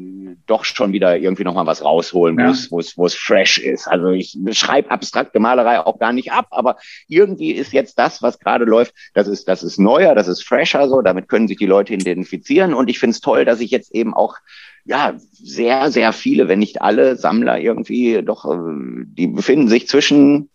doch 0.46 0.64
schon 0.64 0.94
wieder 0.94 1.18
irgendwie 1.18 1.44
nochmal 1.44 1.66
was 1.66 1.84
rausholen 1.84 2.38
muss, 2.38 2.66
ja. 2.66 2.72
wo 2.72 2.80
es 2.80 2.98
wo 2.98 3.06
es 3.06 3.14
fresh 3.14 3.58
ist. 3.58 3.88
Also 3.88 4.12
ich 4.12 4.38
schreibe 4.52 4.92
abstrakte 4.92 5.40
Malerei 5.40 5.82
auch 5.86 6.00
gar 6.00 6.14
nicht 6.14 6.32
ab, 6.32 6.48
aber 6.52 6.78
irgendwie 7.10 7.52
ist 7.52 7.74
jetzt 7.74 8.00
das, 8.00 8.22
was 8.22 8.40
gerade 8.40 8.64
läuft, 8.64 8.94
das 9.14 9.28
ist 9.28 9.50
das 9.50 9.62
ist 9.62 9.78
neuer, 9.78 10.16
das 10.16 10.30
ist 10.30 10.48
fresher 10.48 10.88
so, 10.88 11.02
damit 11.02 11.28
können 11.28 11.50
sich 11.50 11.58
die 11.58 11.66
Leute 11.66 11.94
identifizieren 11.94 12.74
und 12.74 12.90
ich 12.90 12.98
finde 12.98 13.16
es 13.16 13.20
toll, 13.20 13.44
dass 13.44 13.60
ich 13.60 13.72
jetzt 13.72 13.94
eben 13.94 14.14
auch 14.14 14.38
ja, 14.86 15.16
sehr, 15.34 15.92
sehr 15.92 16.14
viele, 16.14 16.48
wenn 16.48 16.60
nicht 16.60 16.82
alle 16.82 17.18
Sammler 17.18 17.60
irgendwie 17.60 18.24
doch, 18.24 18.46
äh, 18.46 19.04
die 19.06 19.28
befinden 19.28 19.68
sich 19.68 19.88
zwischen 19.90 20.50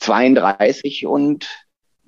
32 0.00 1.06
und 1.06 1.48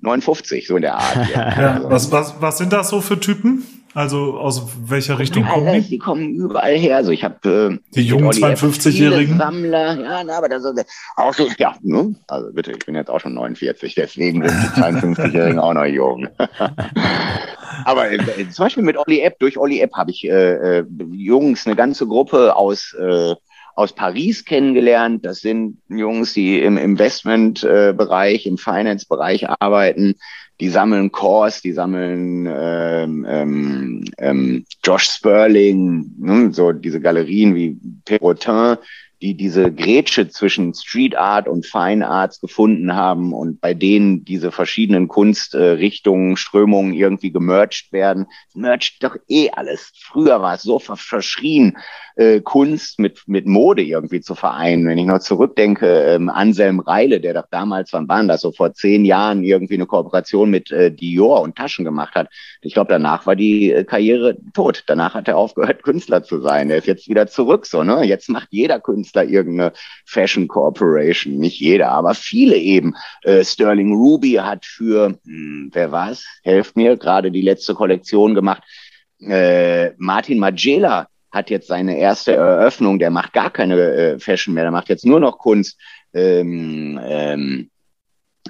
59, 0.01 0.67
so 0.67 0.75
in 0.75 0.83
der 0.83 0.95
Art. 0.95 1.29
Ja. 1.33 1.61
ja, 1.61 1.73
also, 1.73 1.89
was, 1.89 2.11
was, 2.11 2.35
was 2.41 2.57
sind 2.59 2.71
das 2.71 2.89
so 2.89 3.01
für 3.01 3.19
Typen? 3.19 3.65
Also 3.93 4.37
aus 4.39 4.63
welcher 4.85 5.19
Richtung 5.19 5.45
kommen 5.45 5.73
die? 5.73 5.81
Die 5.81 5.97
kommen 5.99 6.33
überall 6.35 6.75
her. 6.75 6.97
Also 6.97 7.11
ich 7.11 7.23
habe 7.23 7.79
äh, 7.79 7.91
die 7.95 8.01
jungen 8.01 8.31
52-Jährigen 8.31 9.37
Sammler, 9.37 9.99
ja, 10.01 10.23
na, 10.23 10.37
aber 10.37 10.49
das 10.49 10.63
ist 10.63 10.85
auch 11.15 11.33
so, 11.33 11.47
ja, 11.57 11.75
ne? 11.81 12.15
also 12.27 12.51
bitte, 12.51 12.71
ich 12.71 12.85
bin 12.85 12.95
jetzt 12.95 13.09
auch 13.09 13.19
schon 13.19 13.35
49, 13.35 13.93
deswegen 13.93 14.47
sind 14.47 14.61
die 14.63 14.81
52-Jährigen 14.81 15.59
auch 15.59 15.73
noch 15.73 15.85
jung. 15.85 16.27
aber 17.85 18.11
äh, 18.11 18.49
zum 18.49 18.65
Beispiel 18.65 18.83
mit 18.83 18.97
Olli 18.97 19.19
Epp, 19.19 19.37
durch 19.39 19.57
Olli 19.57 19.79
Epp 19.79 19.93
habe 19.93 20.09
ich 20.09 20.23
äh, 20.25 20.79
äh, 20.79 20.85
Jungs, 21.11 21.67
eine 21.67 21.75
ganze 21.75 22.07
Gruppe 22.07 22.55
aus 22.55 22.95
äh, 22.99 23.35
aus 23.75 23.93
Paris 23.93 24.45
kennengelernt. 24.45 25.25
Das 25.25 25.39
sind 25.39 25.79
Jungs, 25.89 26.33
die 26.33 26.61
im 26.61 26.77
Investmentbereich, 26.77 28.45
im 28.45 28.57
Finance-Bereich 28.57 29.49
arbeiten, 29.49 30.15
die 30.63 30.69
sammeln 30.69 31.11
Kors, 31.11 31.61
die 31.61 31.73
sammeln 31.73 32.47
ähm, 32.49 33.25
ähm, 33.27 34.05
ähm, 34.17 34.65
Josh 34.81 35.09
Sperling, 35.09 36.09
ne, 36.17 36.53
so 36.53 36.71
diese 36.71 37.01
Galerien 37.01 37.53
wie 37.53 37.77
Perrotin, 38.05 38.77
die 39.23 39.35
diese 39.35 39.71
Grätsche 39.71 40.27
zwischen 40.27 40.73
Street 40.73 41.15
Art 41.15 41.47
und 41.47 41.65
Fine 41.65 42.09
Arts 42.09 42.41
gefunden 42.41 42.93
haben 42.93 43.31
und 43.31 43.61
bei 43.61 43.73
denen 43.73 44.25
diese 44.25 44.51
verschiedenen 44.51 45.07
Kunstrichtungen, 45.07 46.35
Strömungen 46.35 46.93
irgendwie 46.93 47.31
gemerged 47.31 47.93
werden. 47.93 48.27
Merged 48.53 49.01
doch 49.01 49.15
eh 49.29 49.49
alles. 49.51 49.93
Früher 49.95 50.41
war 50.41 50.55
es 50.55 50.63
so 50.63 50.77
verschrien, 50.77 51.77
äh, 52.15 52.41
Kunst 52.41 52.99
mit, 52.99 53.21
mit 53.27 53.47
Mode 53.47 53.81
irgendwie 53.81 54.19
zu 54.19 54.35
vereinen. 54.35 54.85
Wenn 54.87 54.97
ich 54.97 55.05
noch 55.05 55.19
zurückdenke, 55.19 55.87
ähm, 55.87 56.29
Anselm 56.29 56.81
Reile, 56.81 57.21
der 57.21 57.33
doch 57.33 57.47
damals, 57.49 57.93
wann 57.93 58.09
waren 58.09 58.27
das, 58.27 58.41
so 58.41 58.51
vor 58.51 58.73
zehn 58.73 59.05
Jahren 59.05 59.43
irgendwie 59.43 59.75
eine 59.75 59.85
Kooperation 59.85 60.49
mit 60.49 60.69
äh, 60.71 60.91
Dior 60.91 61.41
und 61.41 61.55
Taschen 61.55 61.85
gemacht 61.85 62.15
hat. 62.15 62.27
Ich 62.61 62.73
glaube, 62.73 62.91
danach 62.91 63.25
war 63.25 63.35
die 63.35 63.71
äh, 63.71 63.83
Karriere 63.85 64.37
tot. 64.53 64.83
Danach 64.87 65.13
hat 65.13 65.27
er 65.27 65.37
aufgehört, 65.37 65.81
Künstler 65.83 66.23
zu 66.23 66.41
sein. 66.41 66.69
Er 66.69 66.77
ist 66.77 66.87
jetzt 66.87 67.07
wieder 67.07 67.27
zurück, 67.27 67.65
so, 67.65 67.83
ne? 67.83 68.03
Jetzt 68.03 68.29
macht 68.29 68.49
jeder 68.51 68.81
Künstler 68.81 69.12
irgendeine 69.21 69.73
Fashion 70.05 70.47
Corporation. 70.47 71.37
Nicht 71.37 71.59
jeder, 71.59 71.91
aber 71.91 72.15
viele 72.15 72.57
eben. 72.57 72.95
Äh, 73.21 73.43
Sterling 73.43 73.93
Ruby 73.93 74.33
hat 74.33 74.65
für, 74.65 75.19
hm, 75.23 75.69
wer 75.71 75.91
war's? 75.91 76.25
Helft 76.41 76.75
mir, 76.75 76.97
gerade 76.97 77.29
die 77.29 77.41
letzte 77.41 77.75
Kollektion 77.75 78.33
gemacht. 78.33 78.63
Äh, 79.21 79.91
Martin 79.97 80.39
Magela 80.39 81.07
hat 81.31 81.49
jetzt 81.49 81.67
seine 81.67 81.97
erste 81.97 82.33
Eröffnung, 82.33 82.99
der 82.99 83.09
macht 83.11 83.33
gar 83.33 83.51
keine 83.51 83.75
äh, 83.77 84.19
Fashion 84.19 84.53
mehr, 84.53 84.63
der 84.63 84.71
macht 84.71 84.89
jetzt 84.89 85.05
nur 85.05 85.19
noch 85.19 85.37
Kunst. 85.37 85.79
Ähm, 86.13 86.99
ähm, 87.03 87.69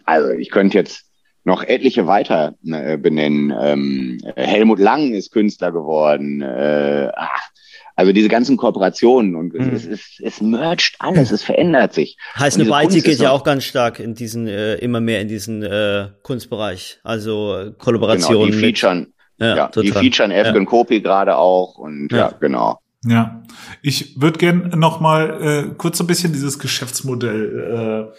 also 0.06 0.32
ich 0.32 0.50
könnte 0.50 0.78
jetzt 0.78 1.06
noch 1.46 1.64
etliche 1.64 2.08
weiter 2.08 2.56
äh, 2.66 2.98
benennen. 2.98 3.54
Ähm, 3.60 4.22
Helmut 4.36 4.80
Lang 4.80 5.14
ist 5.14 5.32
Künstler 5.32 5.72
geworden. 5.72 6.42
Äh, 6.42 7.10
ach, 7.16 7.50
also 7.96 8.12
diese 8.12 8.28
ganzen 8.28 8.58
Kooperationen 8.58 9.36
und 9.36 9.54
mhm. 9.54 9.74
es, 9.74 9.86
es, 9.86 10.20
es 10.22 10.42
mercht 10.42 10.96
alles, 11.00 11.32
es 11.32 11.44
verändert 11.44 11.94
sich. 11.94 12.18
Heißt, 12.38 12.60
eine 12.60 12.70
Weite 12.70 13.02
geht 13.02 13.20
ja 13.20 13.32
auch 13.32 13.44
ganz 13.44 13.64
stark 13.64 14.00
in 14.00 14.16
diesen, 14.16 14.48
äh, 14.48 14.76
immer 14.76 15.00
mehr 15.00 15.22
in 15.22 15.28
diesen 15.28 15.64
äh, 15.64 16.10
Kunstbereich. 16.24 17.00
Also 17.04 17.58
äh, 17.58 17.72
Kollaborationen. 17.78 18.52
Genau, 18.52 18.58
die 18.58 18.66
featuren, 18.66 19.14
ja, 19.38 19.56
ja 19.56 19.72
die 19.76 19.92
featuren 19.92 20.32
Evgen 20.32 20.64
ja. 20.64 20.70
Kopi 20.70 21.02
gerade 21.02 21.38
auch 21.38 21.78
und 21.78 22.12
ja, 22.12 22.18
ja 22.18 22.34
genau. 22.40 22.80
Ja, 23.06 23.44
ich 23.82 24.20
würde 24.22 24.40
gern 24.40 24.70
noch 24.78 25.02
mal 25.02 25.42
äh, 25.42 25.76
kurz 25.78 26.00
ein 26.00 26.08
bisschen 26.08 26.32
dieses 26.32 26.58
Geschäftsmodell 26.58 28.14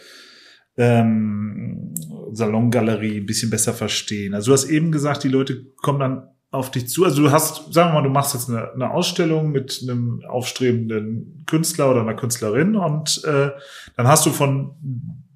äh, 0.76 0.82
ähm, 0.82 1.94
Salongalerie 2.32 3.20
ein 3.20 3.26
bisschen 3.26 3.48
besser 3.48 3.72
verstehen. 3.72 4.34
Also 4.34 4.50
du 4.50 4.52
hast 4.52 4.68
eben 4.68 4.92
gesagt, 4.92 5.24
die 5.24 5.28
Leute 5.28 5.64
kommen 5.76 6.00
dann 6.00 6.28
auf 6.54 6.70
dich 6.70 6.88
zu. 6.88 7.04
Also 7.04 7.22
du 7.22 7.30
hast, 7.30 7.72
sagen 7.74 7.90
wir 7.90 7.94
mal, 7.94 8.02
du 8.02 8.10
machst 8.10 8.34
jetzt 8.34 8.48
eine, 8.48 8.72
eine 8.72 8.90
Ausstellung 8.90 9.50
mit 9.50 9.80
einem 9.82 10.22
aufstrebenden 10.26 11.44
Künstler 11.46 11.90
oder 11.90 12.00
einer 12.00 12.14
Künstlerin 12.14 12.76
und 12.76 13.22
äh, 13.24 13.50
dann 13.96 14.08
hast 14.08 14.24
du 14.24 14.30
von 14.30 14.76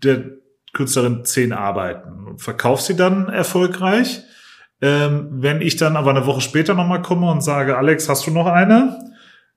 der 0.02 0.24
Künstlerin 0.72 1.24
zehn 1.24 1.52
Arbeiten 1.52 2.26
und 2.26 2.40
verkaufst 2.40 2.86
sie 2.86 2.96
dann 2.96 3.28
erfolgreich. 3.28 4.22
Ähm, 4.80 5.28
wenn 5.32 5.60
ich 5.60 5.76
dann 5.76 5.96
aber 5.96 6.10
eine 6.10 6.26
Woche 6.26 6.40
später 6.40 6.74
nochmal 6.74 7.02
komme 7.02 7.30
und 7.30 7.42
sage, 7.42 7.76
Alex, 7.76 8.08
hast 8.08 8.26
du 8.26 8.30
noch 8.30 8.46
eine? 8.46 8.98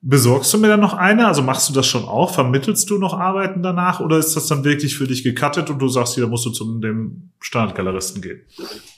Besorgst 0.04 0.52
du 0.52 0.58
mir 0.58 0.66
dann 0.66 0.80
noch 0.80 0.94
eine? 0.94 1.28
Also 1.28 1.42
machst 1.42 1.68
du 1.68 1.72
das 1.72 1.86
schon 1.86 2.04
auch? 2.04 2.34
Vermittelst 2.34 2.90
du 2.90 2.98
noch 2.98 3.14
Arbeiten 3.14 3.62
danach? 3.62 4.00
Oder 4.00 4.18
ist 4.18 4.34
das 4.34 4.48
dann 4.48 4.64
wirklich 4.64 4.96
für 4.96 5.06
dich 5.06 5.22
gecuttet 5.22 5.70
und 5.70 5.78
du 5.78 5.86
sagst, 5.88 6.14
hier, 6.14 6.24
da 6.24 6.28
musst 6.28 6.44
du 6.44 6.50
zu 6.50 6.80
dem 6.80 7.30
Standardgaleristen 7.38 8.20
gehen? 8.20 8.40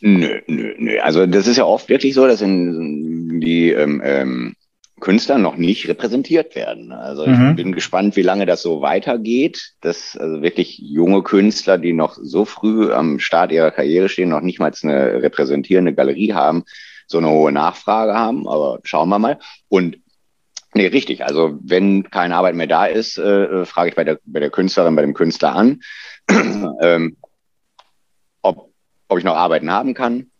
Nö, 0.00 0.40
nö, 0.46 0.74
nö. 0.78 0.98
Also 1.00 1.26
das 1.26 1.46
ist 1.46 1.58
ja 1.58 1.66
oft 1.66 1.90
wirklich 1.90 2.14
so, 2.14 2.26
dass 2.26 2.40
in 2.40 3.38
die 3.40 3.68
ähm, 3.68 4.00
ähm, 4.02 4.54
Künstler 5.00 5.36
noch 5.36 5.58
nicht 5.58 5.86
repräsentiert 5.88 6.54
werden. 6.54 6.90
Also 6.90 7.26
mhm. 7.26 7.50
ich 7.50 7.56
bin 7.56 7.72
gespannt, 7.72 8.16
wie 8.16 8.22
lange 8.22 8.46
das 8.46 8.62
so 8.62 8.80
weitergeht, 8.80 9.74
dass 9.82 10.16
also 10.16 10.40
wirklich 10.40 10.78
junge 10.78 11.22
Künstler, 11.22 11.76
die 11.76 11.92
noch 11.92 12.16
so 12.22 12.46
früh 12.46 12.90
am 12.90 13.18
Start 13.18 13.52
ihrer 13.52 13.72
Karriere 13.72 14.08
stehen, 14.08 14.30
noch 14.30 14.40
nicht 14.40 14.58
mal 14.58 14.72
eine 14.82 15.22
repräsentierende 15.22 15.92
Galerie 15.92 16.32
haben, 16.32 16.64
so 17.06 17.18
eine 17.18 17.28
hohe 17.28 17.52
Nachfrage 17.52 18.14
haben. 18.14 18.48
Aber 18.48 18.80
schauen 18.84 19.10
wir 19.10 19.18
mal. 19.18 19.38
Und 19.68 19.98
Nee, 20.74 20.88
richtig. 20.88 21.24
Also 21.24 21.56
wenn 21.62 22.10
keine 22.10 22.34
Arbeit 22.34 22.56
mehr 22.56 22.66
da 22.66 22.86
ist, 22.86 23.16
äh, 23.16 23.44
äh, 23.44 23.64
frage 23.64 23.90
ich 23.90 23.94
bei 23.94 24.02
der, 24.02 24.18
bei 24.24 24.40
der 24.40 24.50
Künstlerin, 24.50 24.96
bei 24.96 25.02
dem 25.02 25.14
Künstler 25.14 25.54
an, 25.54 25.80
ähm, 26.82 27.16
ob, 28.42 28.72
ob 29.08 29.18
ich 29.18 29.24
noch 29.24 29.36
Arbeiten 29.36 29.70
haben 29.70 29.94
kann. 29.94 30.30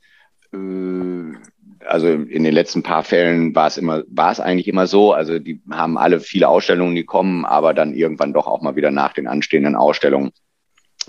Äh, 0.53 1.39
also 1.87 2.09
in 2.09 2.43
den 2.43 2.55
letzten 2.55 2.83
paar 2.83 3.05
Fällen 3.05 3.55
war 3.55 3.69
es 3.69 3.79
immer, 3.79 4.03
war 4.09 4.33
es 4.33 4.41
eigentlich 4.41 4.67
immer 4.67 4.89
so. 4.89 5.13
Also 5.13 5.39
die 5.39 5.63
haben 5.71 5.97
alle 5.97 6.19
viele 6.19 6.49
Ausstellungen, 6.49 6.97
die 6.97 7.05
kommen, 7.05 7.45
aber 7.45 7.73
dann 7.73 7.95
irgendwann 7.95 8.33
doch 8.33 8.49
auch 8.49 8.61
mal 8.61 8.75
wieder 8.75 8.91
nach 8.91 9.13
den 9.13 9.29
anstehenden 9.29 9.77
Ausstellungen. 9.77 10.33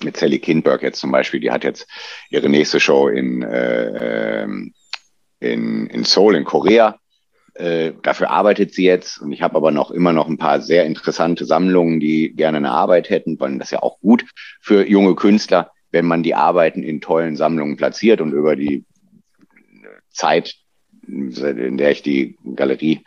Mit 0.03 0.17
Sally 0.17 0.39
Kindberg 0.39 0.83
jetzt 0.83 0.99
zum 0.99 1.11
Beispiel, 1.11 1.39
die 1.39 1.51
hat 1.51 1.63
jetzt 1.63 1.87
ihre 2.29 2.49
nächste 2.49 2.79
Show 2.79 3.07
in, 3.07 3.41
äh, 3.41 4.43
ähm, 4.43 4.73
in, 5.39 5.87
in 5.87 6.03
Seoul 6.03 6.35
in 6.35 6.43
Korea 6.43 6.99
äh, 7.55 7.93
dafür 8.03 8.29
arbeitet 8.29 8.73
sie 8.73 8.83
jetzt. 8.83 9.21
Und 9.21 9.31
ich 9.31 9.41
habe 9.41 9.55
aber 9.55 9.71
noch 9.71 9.91
immer 9.91 10.13
noch 10.13 10.27
ein 10.27 10.37
paar 10.37 10.61
sehr 10.61 10.85
interessante 10.85 11.45
Sammlungen, 11.45 11.99
die 11.99 12.33
gerne 12.35 12.57
eine 12.57 12.71
Arbeit 12.71 13.09
hätten, 13.09 13.39
weil 13.39 13.57
das 13.57 13.67
ist 13.67 13.71
ja 13.71 13.83
auch 13.83 13.99
gut 14.01 14.25
für 14.61 14.87
junge 14.87 15.15
Künstler, 15.15 15.71
wenn 15.91 16.05
man 16.05 16.23
die 16.23 16.35
Arbeiten 16.35 16.83
in 16.83 17.01
tollen 17.01 17.35
Sammlungen 17.37 17.77
platziert 17.77 18.21
und 18.21 18.33
über 18.33 18.55
die 18.55 18.83
Zeit, 20.09 20.55
in 21.07 21.77
der 21.77 21.91
ich 21.91 22.01
die 22.01 22.37
Galerie 22.55 23.03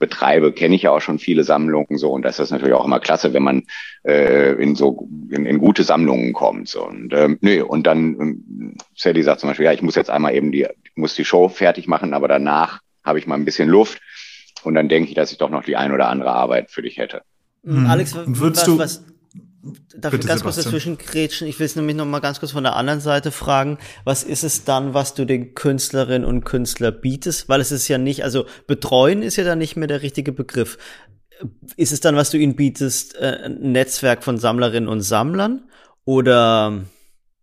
betreibe, 0.00 0.52
kenne 0.52 0.74
ich 0.74 0.82
ja 0.82 0.90
auch 0.90 1.00
schon 1.00 1.20
viele 1.20 1.44
Sammlungen 1.44 1.96
so. 1.96 2.10
Und 2.10 2.22
das 2.22 2.40
ist 2.40 2.50
natürlich 2.50 2.74
auch 2.74 2.84
immer 2.84 2.98
klasse, 2.98 3.32
wenn 3.32 3.44
man 3.44 3.62
äh, 4.02 4.52
in 4.60 4.74
so 4.74 5.08
in, 5.30 5.46
in 5.46 5.58
gute 5.58 5.84
Sammlungen 5.84 6.32
kommt 6.32 6.68
so. 6.68 6.84
Und 6.84 7.12
ähm, 7.14 7.38
nee 7.40 7.60
und 7.60 7.86
dann 7.86 8.20
ähm, 8.20 8.76
Sally 8.96 9.22
sagt 9.22 9.38
zum 9.38 9.50
Beispiel 9.50 9.66
ja 9.66 9.72
ich 9.72 9.82
muss 9.82 9.94
jetzt 9.94 10.10
einmal 10.10 10.34
eben 10.34 10.50
die 10.50 10.66
muss 10.96 11.14
die 11.14 11.24
Show 11.24 11.48
fertig 11.48 11.86
machen, 11.86 12.14
aber 12.14 12.26
danach 12.26 12.80
habe 13.04 13.18
ich 13.18 13.26
mal 13.26 13.34
ein 13.34 13.44
bisschen 13.44 13.68
Luft 13.68 14.00
und 14.62 14.74
dann 14.74 14.88
denke 14.88 15.08
ich, 15.08 15.14
dass 15.14 15.32
ich 15.32 15.38
doch 15.38 15.50
noch 15.50 15.64
die 15.64 15.76
ein 15.76 15.92
oder 15.92 16.08
andere 16.08 16.32
Arbeit 16.32 16.70
für 16.70 16.82
dich 16.82 16.98
hätte. 16.98 17.22
Mhm. 17.62 17.86
Alex, 17.86 18.14
was, 18.14 18.64
du 18.64 18.78
was, 18.78 19.04
darf 19.96 20.14
ich 20.14 20.26
ganz 20.26 20.42
kurz 20.42 20.56
dazwischen 20.56 20.98
grätschen? 20.98 21.46
Ich 21.46 21.58
will 21.58 21.66
es 21.66 21.76
nämlich 21.76 21.96
noch 21.96 22.06
mal 22.06 22.20
ganz 22.20 22.40
kurz 22.40 22.52
von 22.52 22.64
der 22.64 22.76
anderen 22.76 23.00
Seite 23.00 23.30
fragen. 23.30 23.78
Was 24.04 24.24
ist 24.24 24.44
es 24.44 24.64
dann, 24.64 24.94
was 24.94 25.14
du 25.14 25.24
den 25.24 25.54
Künstlerinnen 25.54 26.26
und 26.26 26.44
Künstler 26.44 26.90
bietest? 26.90 27.48
Weil 27.48 27.60
es 27.60 27.72
ist 27.72 27.88
ja 27.88 27.98
nicht, 27.98 28.24
also 28.24 28.46
betreuen 28.66 29.22
ist 29.22 29.36
ja 29.36 29.44
dann 29.44 29.58
nicht 29.58 29.76
mehr 29.76 29.88
der 29.88 30.02
richtige 30.02 30.32
Begriff. 30.32 30.78
Ist 31.76 31.92
es 31.92 32.00
dann, 32.00 32.16
was 32.16 32.30
du 32.30 32.38
ihnen 32.38 32.56
bietest, 32.56 33.16
äh, 33.16 33.46
ein 33.46 33.72
Netzwerk 33.72 34.22
von 34.22 34.38
Sammlerinnen 34.38 34.88
und 34.88 35.00
Sammlern 35.00 35.68
oder 36.04 36.84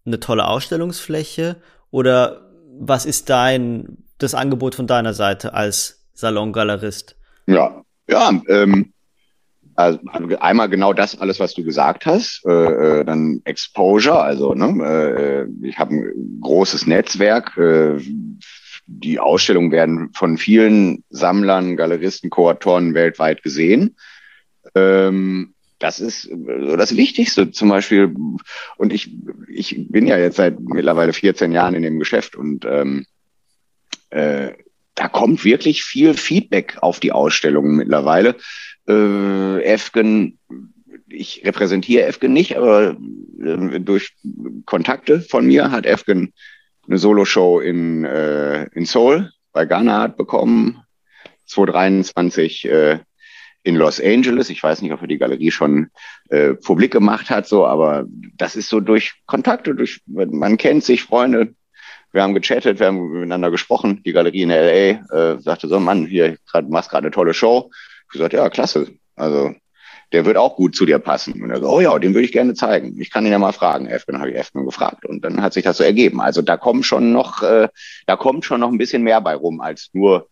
eine 0.06 0.20
tolle 0.20 0.48
Ausstellungsfläche 0.48 1.58
oder 1.92 2.50
was 2.80 3.06
ist 3.06 3.30
dein 3.30 4.04
das 4.20 4.36
Angebot 4.36 4.76
von 4.76 4.88
deiner 4.88 5.14
Seite 5.14 5.54
als 5.54 6.06
Salongalerist? 6.14 7.16
Ja, 7.48 7.84
ja, 8.08 8.32
ähm, 8.48 8.94
also 9.76 10.00
einmal 10.40 10.70
genau 10.70 10.94
das 10.94 11.20
alles, 11.20 11.40
was 11.40 11.54
du 11.54 11.64
gesagt 11.64 12.06
hast, 12.06 12.44
äh, 12.46 13.00
äh 13.00 13.06
dann 13.06 13.42
Exposure, 13.46 14.22
also 14.22 14.54
ne, 14.54 15.48
äh, 15.48 15.68
ich 15.68 15.80
habe 15.80 15.96
ein 15.96 16.40
großes 16.42 16.86
Netzwerk, 16.86 17.58
äh, 17.58 17.98
die 18.88 19.20
Ausstellungen 19.20 19.72
werden 19.72 20.10
von 20.14 20.38
vielen 20.38 21.04
Sammlern, 21.10 21.78
Galeristen, 21.78 22.30
Kuratoren 22.30 22.94
weltweit 22.94 23.44
gesehen. 23.44 23.96
Ähm, 24.76 25.54
das 25.78 26.00
ist 26.00 26.24
so 26.24 26.76
das 26.76 26.98
Wichtigste 26.98 27.52
zum 27.52 27.70
Beispiel. 27.70 28.14
Und 28.78 28.92
ich, 28.92 29.16
ich 29.48 29.88
bin 29.90 30.08
ja 30.08 30.18
jetzt 30.18 30.36
seit 30.36 30.60
mittlerweile 30.60 31.14
14 31.14 31.52
Jahren 31.52 31.76
in 31.76 31.84
dem 31.84 32.00
Geschäft 32.00 32.36
und 32.36 32.66
ähm, 32.66 33.06
äh, 34.10 34.54
da 34.96 35.08
kommt 35.08 35.46
wirklich 35.46 35.84
viel 35.84 36.14
Feedback 36.14 36.78
auf 36.82 37.00
die 37.00 37.12
Ausstellungen 37.12 37.76
mittlerweile. 37.76 38.36
Äh, 38.88 39.64
Efgen, 39.64 40.38
ich 41.08 41.44
repräsentiere 41.46 42.06
Efgen 42.06 42.34
nicht, 42.34 42.58
aber 42.58 42.98
äh, 43.42 43.80
durch 43.80 44.14
Kontakte 44.66 45.22
von 45.22 45.46
mir 45.46 45.72
hat 45.72 45.86
Efgen 45.86 46.34
eine 46.88 46.98
Solo-Show 46.98 47.60
in, 47.60 48.04
äh, 48.04 48.66
in 48.74 48.86
Seoul 48.86 49.32
bei 49.54 49.66
Ghana 49.66 50.08
bekommen. 50.08 50.82
2023 51.50 52.66
äh, 52.66 53.00
in 53.64 53.76
Los 53.76 54.00
Angeles. 54.00 54.50
Ich 54.50 54.62
weiß 54.62 54.82
nicht, 54.82 54.94
ob 54.94 55.02
er 55.02 55.08
die 55.08 55.18
Galerie 55.18 55.52
schon 55.52 55.90
äh, 56.30 56.54
publik 56.54 56.92
gemacht 56.92 57.30
hat, 57.30 57.48
so, 57.48 57.66
aber 57.66 58.06
das 58.38 58.56
ist 58.56 58.70
so 58.70 58.80
durch 58.80 59.14
Kontakte, 59.26 59.76
durch 59.76 60.02
man 60.06 60.58
kennt 60.58 60.84
sich, 60.84 61.04
Freunde, 61.04 61.56
wir 62.12 62.24
haben 62.24 62.34
gechattet, 62.34 62.80
wir 62.80 62.88
haben 62.88 63.12
miteinander 63.12 63.52
gesprochen. 63.52 64.02
Die 64.04 64.12
Galerie 64.12 64.44
in 64.44 64.50
LA 64.50 65.34
äh, 65.34 65.40
sagte 65.40 65.68
so, 65.68 65.80
Mann, 65.80 66.06
hier 66.06 66.38
grad, 66.50 66.70
machst 66.70 66.90
gerade 66.90 67.06
eine 67.06 67.12
tolle 67.12 67.34
Show. 67.34 67.72
Ich 68.06 68.14
gesagt, 68.14 68.34
ja, 68.34 68.50
klasse. 68.50 68.88
Also 69.16 69.54
der 70.12 70.26
wird 70.26 70.38
auch 70.38 70.56
gut 70.56 70.76
zu 70.76 70.86
dir 70.86 70.98
passen. 70.98 71.42
Und 71.42 71.52
er 71.52 71.60
so, 71.60 71.70
oh 71.70 71.82
ja, 71.82 71.98
den 72.00 72.14
würde 72.14 72.26
ich 72.26 72.32
gerne 72.32 72.56
zeigen. 72.56 73.00
Ich 73.00 73.12
kann 73.12 73.26
ihn 73.26 73.32
ja 73.32 73.38
mal 73.38 73.54
fragen. 73.54 73.88
Dann 74.08 74.20
habe 74.20 74.32
ich 74.32 74.38
Efgen 74.38 74.66
gefragt. 74.66 75.06
Und 75.06 75.24
dann 75.24 75.42
hat 75.42 75.54
sich 75.54 75.64
das 75.64 75.78
so 75.78 75.84
ergeben. 75.84 76.20
Also 76.20 76.42
da 76.42 76.58
kommt 76.58 76.86
schon 76.86 77.12
noch, 77.12 77.44
äh, 77.44 77.70
da 78.08 78.16
kommt 78.16 78.46
schon 78.46 78.60
noch 78.60 78.72
ein 78.72 78.80
bisschen 78.80 79.04
mehr 79.04 79.22
bei 79.22 79.36
rum, 79.36 79.62
als 79.62 79.90
nur 79.94 80.30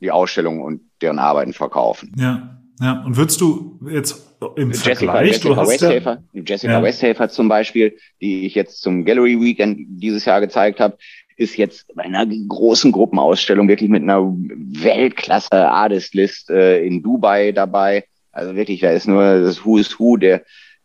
die 0.00 0.10
Ausstellung 0.10 0.60
und 0.60 0.82
deren 1.00 1.18
Arbeiten 1.18 1.52
verkaufen. 1.52 2.12
Ja, 2.18 2.58
ja. 2.80 3.02
Und 3.04 3.16
würdest 3.16 3.40
du 3.40 3.78
jetzt 3.90 4.26
im 4.56 4.70
Jessica, 4.70 4.94
Vergleich, 4.94 5.28
Jessica 5.28 5.48
du 5.48 5.56
hast 5.56 5.70
Westhafer, 5.70 6.22
Jessica 6.32 6.72
Ja. 6.72 6.82
Westhafer 6.82 7.28
zum 7.28 7.48
Beispiel, 7.48 7.96
die 8.20 8.46
ich 8.46 8.54
jetzt 8.54 8.82
zum 8.82 9.04
Gallery 9.04 9.40
Weekend 9.40 9.78
dieses 9.88 10.24
Jahr 10.24 10.40
gezeigt 10.40 10.80
habe, 10.80 10.96
ist 11.36 11.56
jetzt 11.56 11.94
bei 11.94 12.04
einer 12.04 12.26
großen 12.26 12.92
Gruppenausstellung 12.92 13.68
wirklich 13.68 13.90
mit 13.90 14.02
einer 14.02 14.22
Weltklasse 14.22 15.68
Artist 15.68 16.14
List 16.14 16.50
äh, 16.50 16.84
in 16.84 17.02
Dubai 17.02 17.52
dabei. 17.52 18.04
Also 18.32 18.54
wirklich, 18.56 18.80
da 18.80 18.90
ist 18.90 19.06
nur 19.06 19.40
das 19.40 19.64
Who 19.64 19.78
is 19.78 19.98
Who 19.98 20.16
der 20.16 20.42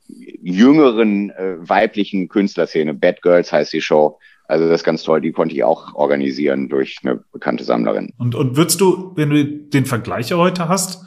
jüngeren 0.08 1.30
äh, 1.32 1.56
weiblichen 1.58 2.28
Künstlerszene. 2.28 2.94
Bad 2.94 3.22
Girls 3.22 3.52
heißt 3.52 3.72
die 3.74 3.82
Show. 3.82 4.20
Also 4.48 4.68
das 4.68 4.82
ist 4.82 4.84
ganz 4.84 5.04
toll. 5.04 5.22
Die 5.22 5.32
konnte 5.32 5.56
ich 5.56 5.64
auch 5.64 5.96
organisieren 5.96 6.68
durch 6.68 6.98
eine 7.04 7.24
bekannte 7.32 7.64
Sammlerin. 7.64 8.12
Und, 8.18 8.36
und 8.36 8.58
würdest 8.58 8.82
du, 8.82 9.14
wenn 9.16 9.30
du 9.30 9.46
den 9.46 9.86
Vergleich 9.86 10.34
heute 10.34 10.68
hast, 10.68 11.06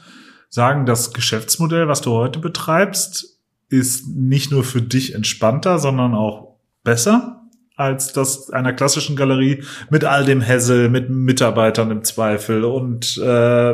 sagen, 0.54 0.86
das 0.86 1.12
Geschäftsmodell, 1.12 1.88
was 1.88 2.00
du 2.00 2.12
heute 2.12 2.38
betreibst, 2.38 3.40
ist 3.70 4.06
nicht 4.06 4.52
nur 4.52 4.62
für 4.62 4.80
dich 4.80 5.12
entspannter, 5.12 5.80
sondern 5.80 6.14
auch 6.14 6.54
besser 6.84 7.42
als 7.74 8.12
das 8.12 8.50
einer 8.50 8.72
klassischen 8.72 9.16
Galerie 9.16 9.64
mit 9.90 10.04
all 10.04 10.24
dem 10.24 10.40
Hessel, 10.40 10.90
mit 10.90 11.10
Mitarbeitern 11.10 11.90
im 11.90 12.04
Zweifel 12.04 12.62
und 12.62 13.16
äh, 13.20 13.70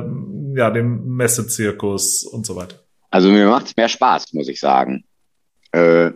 ja 0.57 0.71
dem 0.71 1.17
Messezirkus 1.17 2.25
und 2.25 2.47
so 2.47 2.57
weiter. 2.57 2.77
Also 3.11 3.29
mir 3.29 3.47
macht's 3.47 3.77
mehr 3.77 3.91
Spaß, 3.91 4.33
muss 4.33 4.49
ich 4.49 4.59
sagen. 4.59 5.05
Äh, 5.73 6.13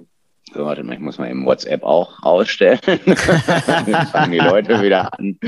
so, 0.55 0.65
warte 0.65 0.83
mal, 0.83 0.95
ich 0.95 1.01
muss 1.01 1.19
mal 1.19 1.27
im 1.27 1.45
WhatsApp 1.45 1.83
auch 1.83 2.23
ausstellen. 2.23 2.81
Dann 2.87 4.07
fangen 4.07 4.33
die 4.33 4.39
Leute 4.39 4.81
wieder 4.81 5.13
an 5.13 5.39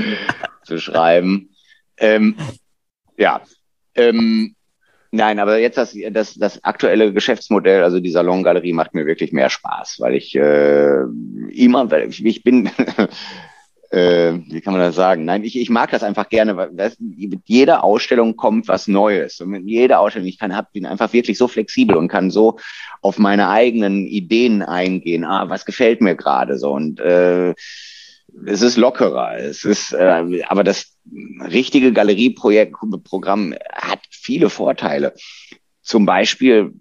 zu 0.61 0.77
schreiben. 0.77 1.49
Ähm, 1.97 2.35
ja, 3.17 3.41
ähm, 3.95 4.53
nein, 5.11 5.39
aber 5.39 5.59
jetzt 5.59 5.77
das, 5.77 5.95
das, 6.11 6.35
das 6.35 6.63
aktuelle 6.63 7.13
Geschäftsmodell, 7.13 7.83
also 7.83 7.99
die 7.99 8.11
Salongalerie, 8.11 8.73
macht 8.73 8.93
mir 8.93 9.05
wirklich 9.05 9.31
mehr 9.31 9.49
Spaß, 9.49 9.97
weil 9.99 10.15
ich 10.15 10.35
äh, 10.35 11.01
immer, 11.51 11.89
weil 11.89 12.09
ich, 12.09 12.25
ich 12.25 12.43
bin, 12.43 12.69
äh, 13.89 14.33
wie 14.49 14.61
kann 14.61 14.73
man 14.73 14.81
das 14.81 14.95
sagen? 14.95 15.25
Nein, 15.25 15.43
ich, 15.43 15.57
ich 15.57 15.69
mag 15.69 15.91
das 15.91 16.03
einfach 16.03 16.29
gerne, 16.29 16.57
weil 16.57 16.71
das, 16.73 16.97
mit 16.99 17.41
jeder 17.45 17.83
Ausstellung 17.83 18.35
kommt 18.35 18.67
was 18.67 18.87
Neues. 18.87 19.39
Und 19.39 19.49
mit 19.49 19.65
jeder 19.65 19.99
Ausstellung, 19.99 20.27
ich 20.27 20.39
kann, 20.39 20.55
hab, 20.55 20.73
bin 20.73 20.85
einfach 20.85 21.13
wirklich 21.13 21.37
so 21.37 21.47
flexibel 21.47 21.95
und 21.95 22.09
kann 22.09 22.29
so 22.29 22.57
auf 23.01 23.17
meine 23.17 23.49
eigenen 23.49 24.05
Ideen 24.05 24.61
eingehen. 24.61 25.23
Ah, 25.23 25.49
was 25.49 25.65
gefällt 25.65 26.01
mir 26.01 26.15
gerade 26.15 26.57
so? 26.57 26.73
Und 26.73 26.99
äh, 26.99 27.53
es 28.45 28.61
ist 28.61 28.77
lockerer. 28.77 29.37
Es 29.37 29.65
ist, 29.65 29.93
äh, 29.93 30.43
aber 30.47 30.63
das 30.63 30.93
richtige 31.49 31.91
Galerieprogramm 31.93 33.55
hat 33.71 33.99
viele 34.09 34.49
Vorteile. 34.49 35.13
Zum 35.81 36.05
Beispiel, 36.05 36.73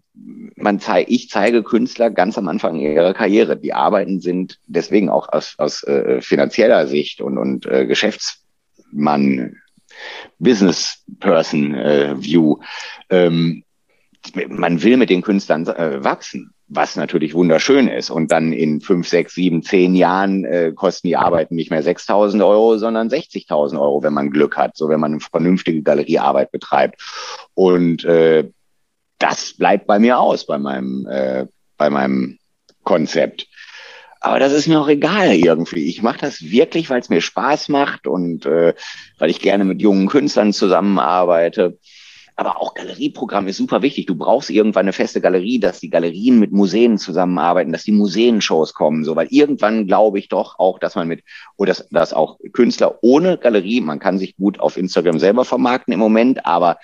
man 0.56 0.80
zeig, 0.80 1.08
ich 1.08 1.28
zeige 1.28 1.62
Künstler 1.62 2.10
ganz 2.10 2.36
am 2.38 2.48
Anfang 2.48 2.76
ihrer 2.76 3.14
Karriere. 3.14 3.56
Die 3.56 3.72
Arbeiten 3.72 4.20
sind 4.20 4.58
deswegen 4.66 5.08
auch 5.08 5.28
aus, 5.28 5.54
aus 5.58 5.82
äh, 5.84 6.20
finanzieller 6.20 6.86
Sicht 6.86 7.20
und, 7.20 7.38
und 7.38 7.66
äh, 7.66 7.86
Geschäftsmann, 7.86 9.56
Business 10.38 11.04
Person 11.20 11.74
äh, 11.74 12.14
View. 12.18 12.58
Ähm, 13.08 13.62
man 14.48 14.82
will 14.82 14.96
mit 14.96 15.10
den 15.10 15.22
Künstlern 15.22 15.66
äh, 15.68 16.02
wachsen, 16.02 16.52
was 16.68 16.96
natürlich 16.96 17.34
wunderschön 17.34 17.88
ist. 17.88 18.10
Und 18.10 18.32
dann 18.32 18.52
in 18.52 18.80
fünf, 18.80 19.08
sechs, 19.08 19.34
sieben, 19.34 19.62
zehn 19.62 19.94
Jahren 19.94 20.44
äh, 20.44 20.72
kosten 20.74 21.08
die 21.08 21.16
Arbeiten 21.16 21.54
nicht 21.54 21.70
mehr 21.70 21.82
6.000 21.82 22.44
Euro, 22.44 22.76
sondern 22.78 23.08
60.000 23.08 23.80
Euro, 23.80 24.02
wenn 24.02 24.14
man 24.14 24.30
Glück 24.30 24.56
hat, 24.56 24.76
so 24.76 24.88
wenn 24.88 25.00
man 25.00 25.12
eine 25.12 25.20
vernünftige 25.20 25.82
Galeriearbeit 25.82 26.50
betreibt. 26.50 27.00
Und 27.54 28.04
äh, 28.04 28.50
das 29.18 29.54
bleibt 29.54 29.86
bei 29.86 29.98
mir 29.98 30.18
aus, 30.18 30.46
bei 30.46 30.58
meinem, 30.58 31.06
äh, 31.06 31.46
bei 31.76 31.88
meinem 31.88 32.38
Konzept. 32.82 33.46
Aber 34.20 34.40
das 34.40 34.52
ist 34.52 34.66
mir 34.66 34.80
auch 34.80 34.88
egal 34.88 35.34
irgendwie. 35.34 35.86
Ich 35.86 36.02
mache 36.02 36.18
das 36.18 36.42
wirklich, 36.42 36.90
weil 36.90 37.00
es 37.00 37.08
mir 37.08 37.20
Spaß 37.20 37.68
macht 37.68 38.08
und 38.08 38.44
äh, 38.44 38.74
weil 39.18 39.30
ich 39.30 39.40
gerne 39.40 39.64
mit 39.64 39.80
jungen 39.80 40.08
Künstlern 40.08 40.52
zusammenarbeite. 40.52 41.78
Aber 42.36 42.60
auch 42.60 42.74
Galerieprogramm 42.74 43.48
ist 43.48 43.56
super 43.56 43.80
wichtig. 43.80 44.06
Du 44.06 44.14
brauchst 44.14 44.50
irgendwann 44.50 44.84
eine 44.84 44.92
feste 44.92 45.22
Galerie, 45.22 45.58
dass 45.58 45.80
die 45.80 45.88
Galerien 45.88 46.38
mit 46.38 46.52
Museen 46.52 46.98
zusammenarbeiten, 46.98 47.72
dass 47.72 47.84
die 47.84 47.92
Museenshows 47.92 48.74
kommen, 48.74 49.04
so, 49.04 49.16
weil 49.16 49.28
irgendwann 49.30 49.86
glaube 49.86 50.18
ich 50.18 50.28
doch 50.28 50.58
auch, 50.58 50.78
dass 50.78 50.94
man 50.94 51.08
mit, 51.08 51.24
oder 51.56 51.68
dass, 51.68 51.88
dass 51.88 52.12
auch 52.12 52.38
Künstler 52.52 52.98
ohne 53.00 53.38
Galerie, 53.38 53.80
man 53.80 53.98
kann 53.98 54.18
sich 54.18 54.36
gut 54.36 54.60
auf 54.60 54.76
Instagram 54.76 55.18
selber 55.18 55.46
vermarkten 55.46 55.94
im 55.94 56.00
Moment, 56.00 56.44
aber 56.44 56.78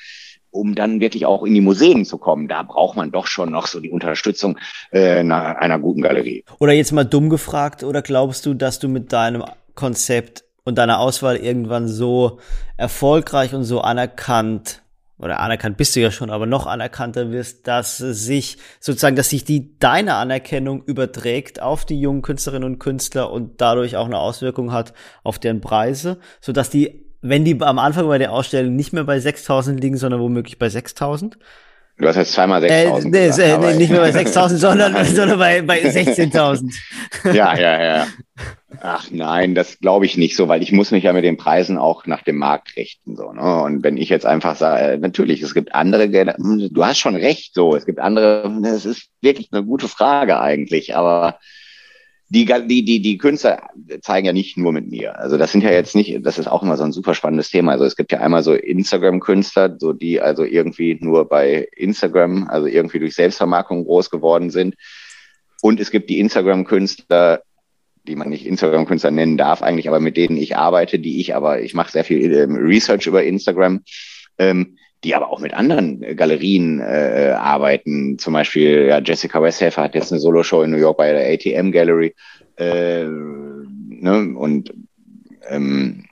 um 0.51 0.75
dann 0.75 1.01
wirklich 1.01 1.27
auch 1.27 1.43
in 1.45 1.55
die 1.55 1.61
Museen 1.61 2.05
zu 2.05 2.19
kommen, 2.19 2.47
da 2.47 2.63
braucht 2.63 2.97
man 2.97 3.11
doch 3.11 3.27
schon 3.27 3.51
noch 3.51 3.67
so 3.67 3.81
die 3.81 3.91
Unterstützung 3.91 4.59
äh, 4.91 5.19
einer, 5.19 5.59
einer 5.59 5.79
guten 5.79 6.03
Galerie. 6.03 6.45
Oder 6.61 6.73
jetzt 6.73 6.93
mal 6.93 7.05
dumm 7.05 7.31
gefragt, 7.31 7.83
oder 7.85 8.03
glaubst 8.03 8.47
du, 8.47 8.55
dass 8.55 8.79
du 8.79 8.89
mit 8.89 9.13
deinem 9.13 9.45
Konzept 9.75 10.45
und 10.65 10.79
deiner 10.79 11.01
Auswahl 11.01 11.37
irgendwann 11.37 11.89
so 11.89 12.39
erfolgreich 12.77 13.55
und 13.55 13.65
so 13.65 13.81
anerkannt 13.81 14.82
oder 15.23 15.39
anerkannt 15.39 15.77
bist 15.77 15.95
du 15.95 16.01
ja 16.01 16.11
schon, 16.11 16.31
aber 16.31 16.47
noch 16.47 16.67
anerkannter 16.67 17.31
wirst, 17.31 17.69
dass 17.69 17.97
sich 17.97 18.59
sozusagen, 18.81 19.17
dass 19.17 19.31
sich 19.31 19.45
die 19.45 19.79
deine 19.79 20.17
Anerkennung 20.17 20.83
überträgt 20.85 21.63
auf 21.63 21.85
die 21.85 22.01
jungen 22.01 22.23
Künstlerinnen 22.23 22.69
und 22.69 22.79
Künstler 22.79 23.31
und 23.31 23.61
dadurch 23.61 23.97
auch 23.97 24.07
eine 24.07 24.19
Auswirkung 24.19 24.73
hat 24.73 24.93
auf 25.23 25.39
deren 25.39 25.61
Preise, 25.61 26.19
so 26.41 26.53
dass 26.53 26.71
die, 26.71 27.07
wenn 27.21 27.45
die 27.45 27.61
am 27.61 27.79
Anfang 27.79 28.09
bei 28.09 28.19
der 28.19 28.33
Ausstellung 28.33 28.75
nicht 28.75 28.93
mehr 28.93 29.05
bei 29.05 29.19
6.000 29.19 29.81
liegen, 29.81 29.97
sondern 29.97 30.21
womöglich 30.21 30.59
bei 30.59 30.67
6.000. 30.67 31.35
Du 32.03 32.09
hast 32.09 32.17
jetzt 32.17 32.33
zweimal 32.33 32.61
6.000. 32.61 33.05
Äh, 33.05 33.09
nee, 33.09 33.27
äh, 33.29 33.53
aber- 33.53 33.71
nee, 33.71 33.77
nicht 33.79 33.91
mehr 33.91 34.01
bei 34.01 34.11
6.000, 34.11 34.57
sondern, 34.57 35.05
sondern 35.05 35.39
bei, 35.39 35.63
bei 35.63 35.81
16.000. 35.81 36.75
ja, 37.33 37.57
ja, 37.57 37.83
ja. 37.83 38.07
Ach 38.81 39.07
nein, 39.13 39.55
das 39.55 39.79
glaube 39.79 40.05
ich 40.07 40.17
nicht 40.17 40.35
so, 40.35 40.49
weil 40.49 40.63
ich 40.63 40.73
muss 40.73 40.91
mich 40.91 41.05
ja 41.05 41.13
mit 41.13 41.23
den 41.23 41.37
Preisen 41.37 41.79
auch 41.79 42.05
nach 42.07 42.23
dem 42.23 42.39
Markt 42.39 42.77
richten. 42.77 43.15
So, 43.15 43.33
ne? 43.33 43.63
Und 43.63 43.85
wenn 43.85 43.97
ich 43.97 44.09
jetzt 44.09 44.27
einfach 44.27 44.57
sage, 44.57 44.95
äh, 44.95 44.99
natürlich, 44.99 45.43
es 45.43 45.55
gibt 45.55 45.77
andere, 45.77 46.05
hm, 46.05 46.71
du 46.73 46.85
hast 46.85 46.99
schon 46.99 47.15
recht, 47.15 47.55
so, 47.55 47.77
es 47.77 47.87
gibt 47.87 48.01
andere, 48.01 48.53
das 48.63 48.85
ist 48.85 49.11
wirklich 49.21 49.51
eine 49.53 49.63
gute 49.63 49.87
Frage 49.87 50.41
eigentlich, 50.41 50.97
aber 50.97 51.39
die, 52.35 52.47
die, 52.47 52.83
die, 52.83 53.03
die 53.03 53.19
Künstler 53.19 53.69
zeigen 54.01 54.27
ja 54.27 54.33
nicht 54.33 54.57
nur 54.57 54.73
mit 54.73 54.91
mir. 54.91 55.19
Also 55.19 55.37
das 55.37 55.53
sind 55.53 55.63
ja 55.63 55.71
jetzt 55.71 55.95
nicht, 55.95 56.25
das 56.25 56.39
ist 56.39 56.47
auch 56.47 56.63
immer 56.63 56.79
so 56.79 56.85
ein 56.85 56.93
super 56.93 57.15
spannendes 57.15 57.51
Thema. 57.51 57.73
Also 57.73 57.85
es 57.85 57.95
gibt 57.95 58.11
ja 58.11 58.21
einmal 58.21 58.43
so 58.43 58.55
Instagram-Künstler, 58.55 59.77
so 59.79 59.93
die 59.93 60.19
also 60.19 60.43
irgendwie 60.43 60.97
nur 60.99 61.29
bei 61.29 61.69
Instagram, 61.77 62.49
also 62.49 62.67
irgendwie 62.69 63.01
durch 63.01 63.15
Selbstvermarktung 63.15 63.85
groß 63.85 64.09
geworden 64.09 64.49
sind. 64.49 64.77
Und 65.61 65.79
es 65.79 65.91
gibt 65.91 66.09
die 66.09 66.21
Instagram-Künstler, 66.21 67.43
die 68.09 68.17
man 68.17 68.31
nicht 68.31 68.47
Instagram-Künstler 68.47 69.11
nennen 69.11 69.37
darf 69.37 69.61
eigentlich, 69.61 69.89
aber 69.89 70.01
mit 70.01 70.17
denen 70.17 70.39
ich 70.39 70.57
arbeite, 70.57 70.99
die 70.99 71.21
ich 71.21 71.35
aber, 71.35 71.61
ich 71.61 71.75
mache 71.75 71.93
sehr 71.93 72.05
viel 72.05 72.33
ähm, 72.33 72.57
Research 72.57 73.07
über 73.07 73.23
Instagram, 73.23 73.83
ähm, 74.39 74.79
die 75.05 75.15
aber 75.15 75.31
auch 75.31 75.41
mit 75.41 75.55
anderen 75.55 76.03
äh, 76.03 76.15
Galerien 76.15 76.81
äh, 76.81 77.35
arbeiten. 77.37 78.19
Zum 78.19 78.33
Beispiel, 78.33 78.87
ja, 78.87 79.01
Jessica 79.01 79.43
Westhafer 79.43 79.83
hat 79.83 79.95
jetzt 79.95 80.13
eine 80.13 80.21
Solo-Show 80.21 80.63
in 80.63 80.71
New 80.71 80.79
York 80.79 80.99
bei 80.99 81.13
der 81.13 81.33
ATM 81.33 81.73
Gallery. 81.73 82.15
Äh, 82.57 83.05
ne? 83.05 84.35
Und 84.37 84.73
ähm, 85.49 86.05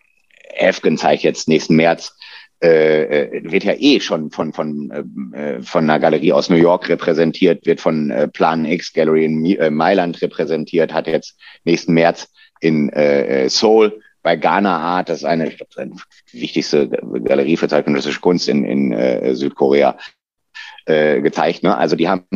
Afghan 0.58 0.98
zeigt 0.98 1.22
jetzt 1.22 1.48
nächsten 1.48 1.76
März 1.76 2.16
äh, 2.62 3.24
äh, 3.24 3.50
wird 3.50 3.64
ja 3.64 3.72
eh 3.74 4.00
schon 4.00 4.30
von 4.30 4.52
von 4.52 4.90
äh, 5.32 5.62
von 5.62 5.84
einer 5.84 5.98
Galerie 5.98 6.34
aus 6.34 6.50
New 6.50 6.56
York 6.56 6.90
repräsentiert, 6.90 7.64
wird 7.64 7.80
von 7.80 8.10
äh, 8.10 8.28
Plan 8.28 8.66
X 8.66 8.92
Gallery 8.92 9.24
in 9.24 9.36
Mi 9.36 9.54
äh, 9.54 9.70
Mailand 9.70 10.20
repräsentiert, 10.20 10.92
hat 10.92 11.06
jetzt 11.06 11.38
nächsten 11.64 11.94
März 11.94 12.30
in 12.60 12.90
äh, 12.90 13.44
äh, 13.44 13.48
Seoul 13.48 14.02
bei 14.22 14.36
Ghana 14.36 14.76
Art, 14.78 15.08
das 15.08 15.18
ist 15.18 15.24
eine, 15.24 15.48
ich 15.48 15.56
glaube, 15.56 15.72
seine 15.74 15.96
wichtigste 16.32 16.88
Galerie 16.88 17.56
für 17.56 17.68
zeitgenössische 17.68 18.20
Kunst 18.20 18.48
in, 18.48 18.64
in 18.64 18.92
äh, 18.92 19.34
Südkorea 19.34 19.96
äh, 20.86 21.20
gezeigt. 21.20 21.62
Ne? 21.62 21.76
Also 21.76 21.96
die 21.96 22.08
haben 22.08 22.26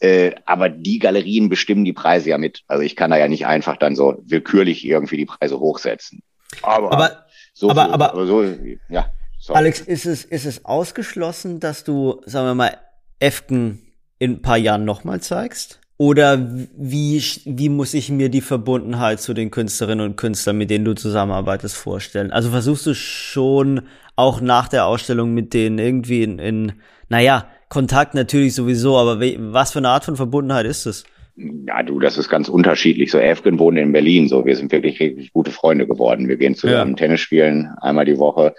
äh, 0.00 0.32
aber 0.46 0.68
die 0.68 0.98
Galerien 0.98 1.48
bestimmen 1.48 1.84
die 1.84 1.92
Preise 1.92 2.30
ja 2.30 2.38
mit. 2.38 2.62
Also 2.66 2.82
ich 2.82 2.96
kann 2.96 3.10
da 3.10 3.16
ja 3.18 3.28
nicht 3.28 3.46
einfach 3.46 3.76
dann 3.76 3.94
so 3.94 4.20
willkürlich 4.24 4.84
irgendwie 4.84 5.16
die 5.16 5.26
Preise 5.26 5.58
hochsetzen. 5.60 6.22
Aber, 6.62 6.92
Aber 6.92 7.24
so, 7.54 7.70
aber- 7.70 7.84
viel- 7.84 7.92
aber- 7.94 8.26
so, 8.26 8.42
ja. 8.88 9.10
Sorry. 9.38 9.58
Alex, 9.58 9.80
ist 9.80 10.06
es, 10.06 10.24
ist 10.24 10.44
es 10.46 10.64
ausgeschlossen, 10.64 11.58
dass 11.58 11.82
du, 11.82 12.20
sagen 12.26 12.46
wir 12.46 12.54
mal, 12.54 12.78
Efken 13.18 13.92
in 14.20 14.34
ein 14.34 14.42
paar 14.42 14.56
Jahren 14.56 14.84
nochmal 14.84 15.20
zeigst? 15.20 15.80
Oder 16.02 16.36
wie, 16.76 17.22
wie 17.44 17.68
muss 17.68 17.94
ich 17.94 18.10
mir 18.10 18.28
die 18.28 18.40
Verbundenheit 18.40 19.20
zu 19.20 19.34
den 19.34 19.52
Künstlerinnen 19.52 20.04
und 20.04 20.16
Künstlern, 20.16 20.58
mit 20.58 20.68
denen 20.68 20.84
du 20.84 20.94
zusammenarbeitest, 20.94 21.76
vorstellen? 21.76 22.32
Also 22.32 22.50
versuchst 22.50 22.86
du 22.86 22.94
schon 22.94 23.82
auch 24.16 24.40
nach 24.40 24.66
der 24.66 24.86
Ausstellung 24.86 25.32
mit 25.32 25.54
denen 25.54 25.78
irgendwie 25.78 26.24
in, 26.24 26.40
in 26.40 26.72
naja, 27.08 27.46
Kontakt 27.68 28.14
natürlich 28.14 28.56
sowieso, 28.56 28.98
aber 28.98 29.20
was 29.20 29.70
für 29.70 29.78
eine 29.78 29.90
Art 29.90 30.04
von 30.04 30.16
Verbundenheit 30.16 30.66
ist 30.66 30.86
es? 30.86 31.04
Ja, 31.36 31.84
du, 31.84 32.00
das 32.00 32.18
ist 32.18 32.28
ganz 32.28 32.48
unterschiedlich. 32.48 33.12
So, 33.12 33.18
Efgen 33.18 33.60
wohnt 33.60 33.78
in 33.78 33.92
Berlin. 33.92 34.26
So, 34.26 34.44
wir 34.44 34.56
sind 34.56 34.72
wirklich 34.72 34.98
richtig 34.98 35.32
gute 35.32 35.52
Freunde 35.52 35.86
geworden. 35.86 36.26
Wir 36.26 36.36
gehen 36.36 36.56
zusammen 36.56 36.96
ja. 36.96 36.96
Tennis 36.96 37.20
spielen 37.20 37.70
einmal 37.80 38.06
die 38.06 38.18
Woche. 38.18 38.56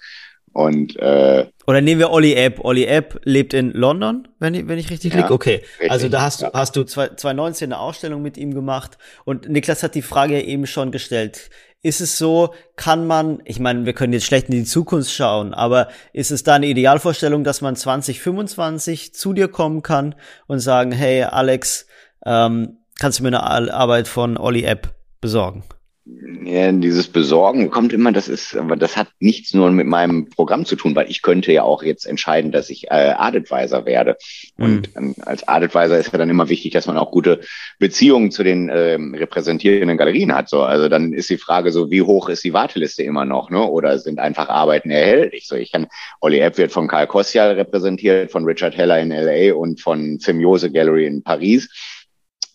Und 0.53 0.95
äh, 0.97 1.47
oder 1.65 1.81
nehmen 1.81 1.99
wir 1.99 2.11
Olli 2.11 2.33
App. 2.33 2.59
Olli 2.63 2.85
App 2.85 3.19
lebt 3.23 3.53
in 3.53 3.71
London, 3.71 4.27
wenn 4.39 4.53
ich, 4.53 4.67
wenn 4.67 4.77
ich 4.77 4.91
richtig 4.91 5.13
ja, 5.13 5.21
liege. 5.21 5.33
Okay. 5.33 5.63
Richtig, 5.79 5.91
also 5.91 6.09
da 6.09 6.21
hast 6.21 6.41
du, 6.41 6.45
ja. 6.45 6.51
hast 6.53 6.75
du 6.75 6.83
2019 6.83 7.73
eine 7.73 7.79
Ausstellung 7.79 8.21
mit 8.21 8.37
ihm 8.37 8.53
gemacht. 8.53 8.97
Und 9.25 9.49
Niklas 9.49 9.81
hat 9.81 9.95
die 9.95 10.03
Frage 10.03 10.41
eben 10.41 10.67
schon 10.67 10.91
gestellt. 10.91 11.49
Ist 11.81 12.01
es 12.01 12.17
so, 12.17 12.53
kann 12.75 13.07
man, 13.07 13.41
ich 13.45 13.59
meine, 13.59 13.85
wir 13.85 13.93
können 13.93 14.13
jetzt 14.13 14.25
schlecht 14.25 14.47
in 14.47 14.55
die 14.55 14.63
Zukunft 14.63 15.11
schauen, 15.11 15.53
aber 15.53 15.89
ist 16.13 16.31
es 16.31 16.43
da 16.43 16.53
eine 16.53 16.67
Idealvorstellung, 16.67 17.43
dass 17.43 17.59
man 17.59 17.75
2025 17.75 19.13
zu 19.13 19.33
dir 19.33 19.49
kommen 19.49 19.81
kann 19.81 20.15
und 20.47 20.59
sagen, 20.59 20.93
hey 20.93 21.23
Alex, 21.23 21.87
ähm, 22.25 22.77
kannst 22.99 23.19
du 23.19 23.23
mir 23.23 23.43
eine 23.43 23.73
Arbeit 23.73 24.07
von 24.07 24.37
Olli 24.37 24.63
App 24.63 24.93
besorgen? 25.19 25.63
Ja, 26.05 26.69
dieses 26.73 27.07
Besorgen 27.07 27.69
kommt 27.69 27.93
immer, 27.93 28.11
das 28.11 28.27
ist, 28.27 28.57
aber 28.57 28.75
das 28.75 28.97
hat 28.97 29.07
nichts 29.19 29.53
nur 29.53 29.71
mit 29.71 29.87
meinem 29.87 30.29
Programm 30.29 30.65
zu 30.65 30.75
tun, 30.75 30.93
weil 30.97 31.09
ich 31.09 31.21
könnte 31.21 31.53
ja 31.53 31.63
auch 31.63 31.81
jetzt 31.81 32.05
entscheiden, 32.05 32.51
dass 32.51 32.69
ich 32.69 32.91
äh, 32.91 33.13
Advisor 33.17 33.85
werde. 33.85 34.17
Und 34.57 34.93
mhm. 34.99 35.15
als 35.21 35.47
Advisor 35.47 35.97
ist 35.97 36.11
ja 36.11 36.17
dann 36.17 36.29
immer 36.29 36.49
wichtig, 36.49 36.73
dass 36.73 36.87
man 36.87 36.97
auch 36.97 37.09
gute 37.09 37.39
Beziehungen 37.79 38.31
zu 38.31 38.43
den 38.43 38.69
ähm, 38.73 39.15
repräsentierenden 39.15 39.97
Galerien 39.97 40.35
hat. 40.35 40.49
So, 40.49 40.63
also 40.63 40.89
dann 40.89 41.13
ist 41.13 41.29
die 41.29 41.37
Frage 41.37 41.71
so, 41.71 41.89
wie 41.89 42.01
hoch 42.01 42.27
ist 42.27 42.43
die 42.43 42.53
Warteliste 42.53 43.03
immer 43.03 43.23
noch, 43.23 43.49
ne? 43.49 43.63
Oder 43.63 43.97
sind 43.97 44.19
einfach 44.19 44.49
Arbeiten 44.49 44.91
erhältlich? 44.91 45.47
So, 45.47 45.55
ich 45.55 45.71
kann, 45.71 45.87
Olli 46.19 46.39
Epp 46.39 46.57
wird 46.57 46.73
von 46.73 46.89
Karl 46.89 47.07
Kossial 47.07 47.53
repräsentiert, 47.53 48.29
von 48.29 48.43
Richard 48.43 48.75
Heller 48.75 48.99
in 48.99 49.09
LA 49.09 49.55
und 49.55 49.79
von 49.79 50.19
Symbiose 50.19 50.69
Gallery 50.69 51.05
in 51.05 51.23
Paris. 51.23 51.69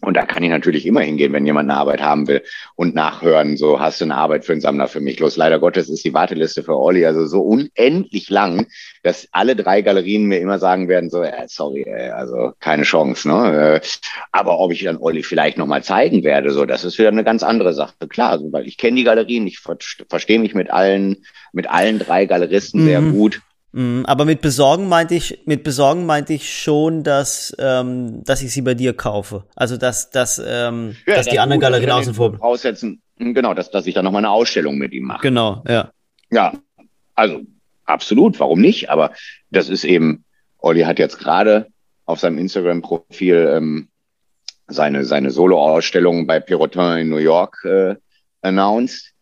Und 0.00 0.16
da 0.16 0.24
kann 0.24 0.44
ich 0.44 0.50
natürlich 0.50 0.86
immer 0.86 1.00
hingehen, 1.00 1.32
wenn 1.32 1.44
jemand 1.44 1.68
eine 1.68 1.78
Arbeit 1.78 2.00
haben 2.00 2.28
will 2.28 2.42
und 2.76 2.94
nachhören, 2.94 3.56
so 3.56 3.80
hast 3.80 4.00
du 4.00 4.04
eine 4.04 4.14
Arbeit 4.14 4.44
für 4.44 4.52
einen 4.52 4.60
Sammler 4.60 4.86
für 4.86 5.00
mich 5.00 5.18
los. 5.18 5.36
Leider 5.36 5.58
Gottes 5.58 5.88
ist 5.88 6.04
die 6.04 6.14
Warteliste 6.14 6.62
für 6.62 6.76
Olli 6.76 7.04
also 7.04 7.26
so 7.26 7.40
unendlich 7.40 8.30
lang, 8.30 8.68
dass 9.02 9.28
alle 9.32 9.56
drei 9.56 9.82
Galerien 9.82 10.26
mir 10.26 10.38
immer 10.38 10.60
sagen 10.60 10.88
werden, 10.88 11.10
so, 11.10 11.22
äh, 11.22 11.48
sorry, 11.48 11.82
äh, 11.82 12.10
also 12.10 12.52
keine 12.60 12.84
Chance. 12.84 13.28
Ne? 13.28 13.80
Äh, 13.82 13.86
aber 14.30 14.60
ob 14.60 14.70
ich 14.70 14.84
dann 14.84 14.98
Olli 14.98 15.24
vielleicht 15.24 15.58
nochmal 15.58 15.82
zeigen 15.82 16.22
werde, 16.22 16.52
so, 16.52 16.64
das 16.64 16.84
ist 16.84 16.98
wieder 16.98 17.08
eine 17.08 17.24
ganz 17.24 17.42
andere 17.42 17.74
Sache. 17.74 17.94
Klar, 18.08 18.38
weil 18.52 18.68
ich 18.68 18.78
kenne 18.78 18.96
die 18.96 19.04
Galerien, 19.04 19.48
ich 19.48 19.58
verstehe 19.58 20.38
mich 20.38 20.54
mit 20.54 20.70
allen, 20.70 21.24
mit 21.52 21.68
allen 21.68 21.98
drei 21.98 22.26
Galeristen 22.26 22.82
mhm. 22.82 22.86
sehr 22.86 23.00
gut. 23.02 23.40
Mhm, 23.72 24.04
aber 24.06 24.24
mit 24.24 24.40
Besorgen 24.40 24.88
meinte 24.88 25.14
ich, 25.14 25.40
mit 25.44 25.62
Besorgen 25.62 26.06
meinte 26.06 26.32
ich 26.32 26.50
schon, 26.52 27.02
dass, 27.02 27.54
ähm, 27.58 28.24
dass 28.24 28.42
ich 28.42 28.52
sie 28.52 28.62
bei 28.62 28.74
dir 28.74 28.94
kaufe. 28.94 29.44
Also 29.54 29.76
dass, 29.76 30.10
dass, 30.10 30.38
ähm, 30.44 30.96
ja, 31.06 31.16
dass 31.16 31.26
die 31.26 31.38
anderen 31.38 31.60
Galerien 31.60 31.90
außen 31.90 32.14
vor. 32.14 32.34
Voraussetzen, 32.34 33.02
hm, 33.18 33.34
genau, 33.34 33.54
dass, 33.54 33.70
dass 33.70 33.86
ich 33.86 33.94
dann 33.94 34.04
nochmal 34.04 34.24
eine 34.24 34.30
Ausstellung 34.30 34.78
mit 34.78 34.92
ihm 34.92 35.04
mache. 35.04 35.22
Genau, 35.22 35.62
ja. 35.68 35.92
Ja, 36.30 36.52
also 37.14 37.42
absolut, 37.84 38.40
warum 38.40 38.60
nicht? 38.60 38.90
Aber 38.90 39.12
das 39.50 39.68
ist 39.68 39.84
eben, 39.84 40.24
Olli 40.58 40.82
hat 40.82 40.98
jetzt 40.98 41.18
gerade 41.18 41.66
auf 42.06 42.20
seinem 42.20 42.38
Instagram-Profil 42.38 43.52
ähm, 43.54 43.88
seine, 44.66 45.04
seine 45.04 45.30
Solo-Ausstellung 45.30 46.26
bei 46.26 46.40
Pirotin 46.40 46.98
in 46.98 47.08
New 47.08 47.16
York 47.16 47.64
äh, 47.64 47.96
announced. 48.42 49.12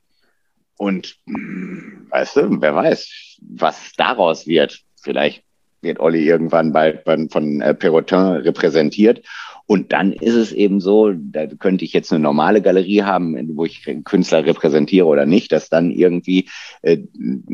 Und 0.76 1.16
weißt 1.26 2.36
du, 2.36 2.60
wer 2.60 2.74
weiß, 2.74 3.38
was 3.40 3.92
daraus 3.96 4.46
wird. 4.46 4.80
Vielleicht 5.02 5.44
wird 5.82 6.00
Olli 6.00 6.26
irgendwann 6.26 6.72
bald 6.72 7.04
von 7.04 7.60
äh, 7.60 7.74
Perrotin 7.74 8.18
repräsentiert. 8.18 9.22
Und 9.68 9.92
dann 9.92 10.12
ist 10.12 10.34
es 10.34 10.52
eben 10.52 10.80
so, 10.80 11.12
da 11.12 11.46
könnte 11.46 11.84
ich 11.84 11.92
jetzt 11.92 12.12
eine 12.12 12.22
normale 12.22 12.62
Galerie 12.62 13.02
haben, 13.02 13.36
wo 13.56 13.64
ich 13.64 13.82
Künstler 14.04 14.46
repräsentiere 14.46 15.06
oder 15.06 15.26
nicht, 15.26 15.50
dass 15.50 15.68
dann 15.68 15.90
irgendwie 15.90 16.48
äh, 16.82 16.98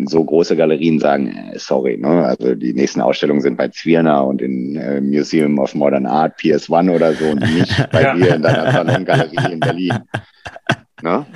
so 0.04 0.22
große 0.22 0.54
Galerien 0.54 0.98
sagen, 0.98 1.28
äh, 1.28 1.58
sorry, 1.58 1.96
ne? 1.96 2.26
also 2.26 2.54
die 2.54 2.74
nächsten 2.74 3.00
Ausstellungen 3.00 3.40
sind 3.40 3.56
bei 3.56 3.68
Zwirner 3.68 4.26
und 4.26 4.42
in 4.42 4.76
äh, 4.76 5.00
Museum 5.00 5.58
of 5.58 5.74
Modern 5.74 6.04
Art, 6.04 6.38
PS1 6.38 6.94
oder 6.94 7.14
so 7.14 7.24
und 7.24 7.40
nicht 7.40 7.74
bei 7.92 8.12
dir 8.14 8.34
in 8.34 8.42
deiner 8.42 8.72
Salongalerie 8.72 9.52
in 9.52 9.60
Berlin. 9.60 9.98
Ne? 11.04 11.26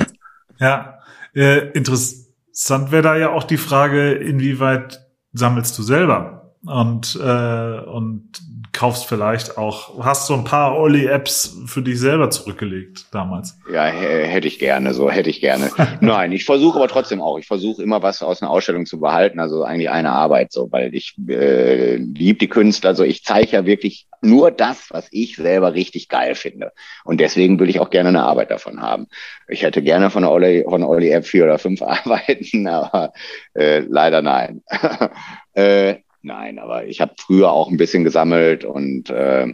Ja, 0.60 0.95
äh, 1.36 1.70
interessant 1.72 2.90
wäre 2.90 3.02
da 3.02 3.16
ja 3.16 3.30
auch 3.30 3.44
die 3.44 3.58
Frage, 3.58 4.12
inwieweit 4.12 5.06
sammelst 5.32 5.78
du 5.78 5.82
selber? 5.82 6.54
Und 6.64 7.18
äh, 7.22 7.80
und 7.80 8.40
kaufst 8.76 9.06
vielleicht 9.06 9.58
auch, 9.58 10.04
hast 10.04 10.26
so 10.26 10.34
ein 10.34 10.44
paar 10.44 10.76
Olli-Apps 10.76 11.56
für 11.66 11.82
dich 11.82 11.98
selber 11.98 12.30
zurückgelegt 12.30 13.06
damals? 13.10 13.58
Ja, 13.72 13.86
hätte 13.86 14.46
ich 14.46 14.58
gerne, 14.58 14.94
so 14.94 15.10
hätte 15.10 15.30
ich 15.30 15.40
gerne. 15.40 15.70
Nein, 16.00 16.30
ich 16.32 16.44
versuche 16.44 16.78
aber 16.78 16.88
trotzdem 16.88 17.20
auch. 17.20 17.38
Ich 17.38 17.46
versuche 17.46 17.82
immer 17.82 18.02
was 18.02 18.22
aus 18.22 18.42
einer 18.42 18.50
Ausstellung 18.50 18.86
zu 18.86 19.00
behalten, 19.00 19.40
also 19.40 19.64
eigentlich 19.64 19.90
eine 19.90 20.12
Arbeit 20.12 20.52
so, 20.52 20.70
weil 20.70 20.94
ich 20.94 21.14
äh, 21.28 21.96
liebe 21.96 22.38
die 22.38 22.48
Künstler, 22.48 22.90
also 22.90 23.02
ich 23.02 23.24
zeige 23.24 23.52
ja 23.52 23.66
wirklich 23.66 24.06
nur 24.20 24.50
das, 24.50 24.88
was 24.90 25.08
ich 25.10 25.36
selber 25.36 25.74
richtig 25.74 26.08
geil 26.08 26.34
finde. 26.34 26.72
Und 27.04 27.20
deswegen 27.20 27.58
will 27.58 27.68
ich 27.68 27.80
auch 27.80 27.90
gerne 27.90 28.10
eine 28.10 28.24
Arbeit 28.24 28.50
davon 28.50 28.80
haben. 28.82 29.06
Ich 29.48 29.62
hätte 29.62 29.82
gerne 29.82 30.10
von 30.10 30.22
der 30.22 30.32
Olli, 30.32 30.64
von 30.68 30.80
der 30.80 30.90
Olli 30.90 31.10
App 31.10 31.26
vier 31.26 31.44
oder 31.44 31.58
fünf 31.58 31.82
Arbeiten, 31.82 32.66
aber 32.66 33.12
äh, 33.54 33.80
leider 33.80 34.22
nein. 34.22 34.62
äh, 35.54 35.96
Nein, 36.26 36.58
aber 36.58 36.86
ich 36.86 37.00
habe 37.00 37.14
früher 37.20 37.52
auch 37.52 37.70
ein 37.70 37.76
bisschen 37.76 38.02
gesammelt 38.02 38.64
und 38.64 39.10
äh, 39.10 39.46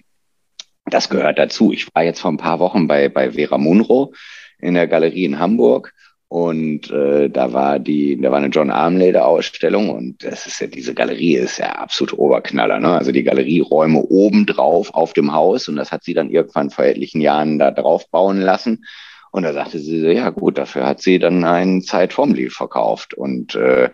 das 0.86 1.10
gehört 1.10 1.38
dazu. 1.38 1.70
Ich 1.70 1.94
war 1.94 2.02
jetzt 2.02 2.20
vor 2.20 2.32
ein 2.32 2.38
paar 2.38 2.60
Wochen 2.60 2.88
bei, 2.88 3.10
bei 3.10 3.32
Vera 3.32 3.58
Munro 3.58 4.14
in 4.58 4.72
der 4.72 4.88
Galerie 4.88 5.26
in 5.26 5.38
Hamburg 5.38 5.92
und 6.28 6.90
äh, 6.90 7.28
da 7.28 7.52
war 7.52 7.78
die, 7.78 8.18
da 8.18 8.30
war 8.30 8.38
eine 8.38 8.46
John 8.46 8.70
Armleder 8.70 9.26
Ausstellung 9.26 9.90
und 9.90 10.24
das 10.24 10.46
ist 10.46 10.62
ja, 10.62 10.66
diese 10.66 10.94
Galerie 10.94 11.34
ist 11.36 11.58
ja 11.58 11.72
absolut 11.72 12.18
Oberknaller, 12.18 12.80
ne? 12.80 12.96
Also 12.96 13.12
die 13.12 13.22
Galerieräume 13.22 13.98
obendrauf 14.00 14.94
auf 14.94 15.12
dem 15.12 15.34
Haus 15.34 15.68
und 15.68 15.76
das 15.76 15.92
hat 15.92 16.04
sie 16.04 16.14
dann 16.14 16.30
irgendwann 16.30 16.70
vor 16.70 16.86
etlichen 16.86 17.20
Jahren 17.20 17.58
da 17.58 17.70
drauf 17.70 18.08
bauen 18.08 18.40
lassen. 18.40 18.86
Und 19.30 19.42
da 19.42 19.52
sagte 19.52 19.78
sie 19.78 20.00
so, 20.00 20.06
ja 20.06 20.30
gut, 20.30 20.56
dafür 20.56 20.86
hat 20.86 21.02
sie 21.02 21.18
dann 21.18 21.44
einen 21.44 21.82
Zeit 21.82 22.14
vom 22.14 22.34
verkauft 22.34 23.12
und 23.12 23.54
äh, 23.56 23.90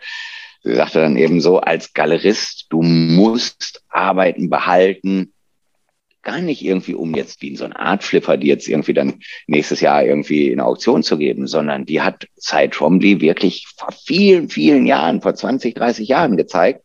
sagte 0.63 1.01
dann 1.01 1.17
eben 1.17 1.41
so, 1.41 1.61
als 1.61 1.93
Galerist, 1.93 2.67
du 2.71 2.83
musst 2.83 3.83
Arbeiten 3.89 4.51
behalten, 4.51 5.33
gar 6.23 6.41
nicht 6.41 6.63
irgendwie, 6.63 6.95
um 6.95 7.15
jetzt 7.15 7.41
wie 7.41 7.49
in 7.49 7.57
so 7.57 7.65
eine 7.65 7.79
Art 7.79 8.05
Flipper, 8.05 8.37
die 8.37 8.49
jetzt 8.49 8.69
irgendwie 8.69 8.93
dann 8.93 9.21
nächstes 9.47 9.81
Jahr 9.81 10.05
irgendwie 10.05 10.49
in 10.49 10.61
Auktion 10.61 11.03
zu 11.03 11.17
geben, 11.17 11.47
sondern 11.47 11.87
die 11.87 12.03
hat 12.03 12.27
Cy 12.37 12.69
Trombley 12.69 13.21
wirklich 13.21 13.67
vor 13.77 13.93
vielen, 13.93 14.49
vielen 14.51 14.87
Jahren, 14.87 15.23
vor 15.23 15.35
20, 15.35 15.75
30 15.75 16.09
Jahren 16.09 16.37
gezeigt 16.37 16.83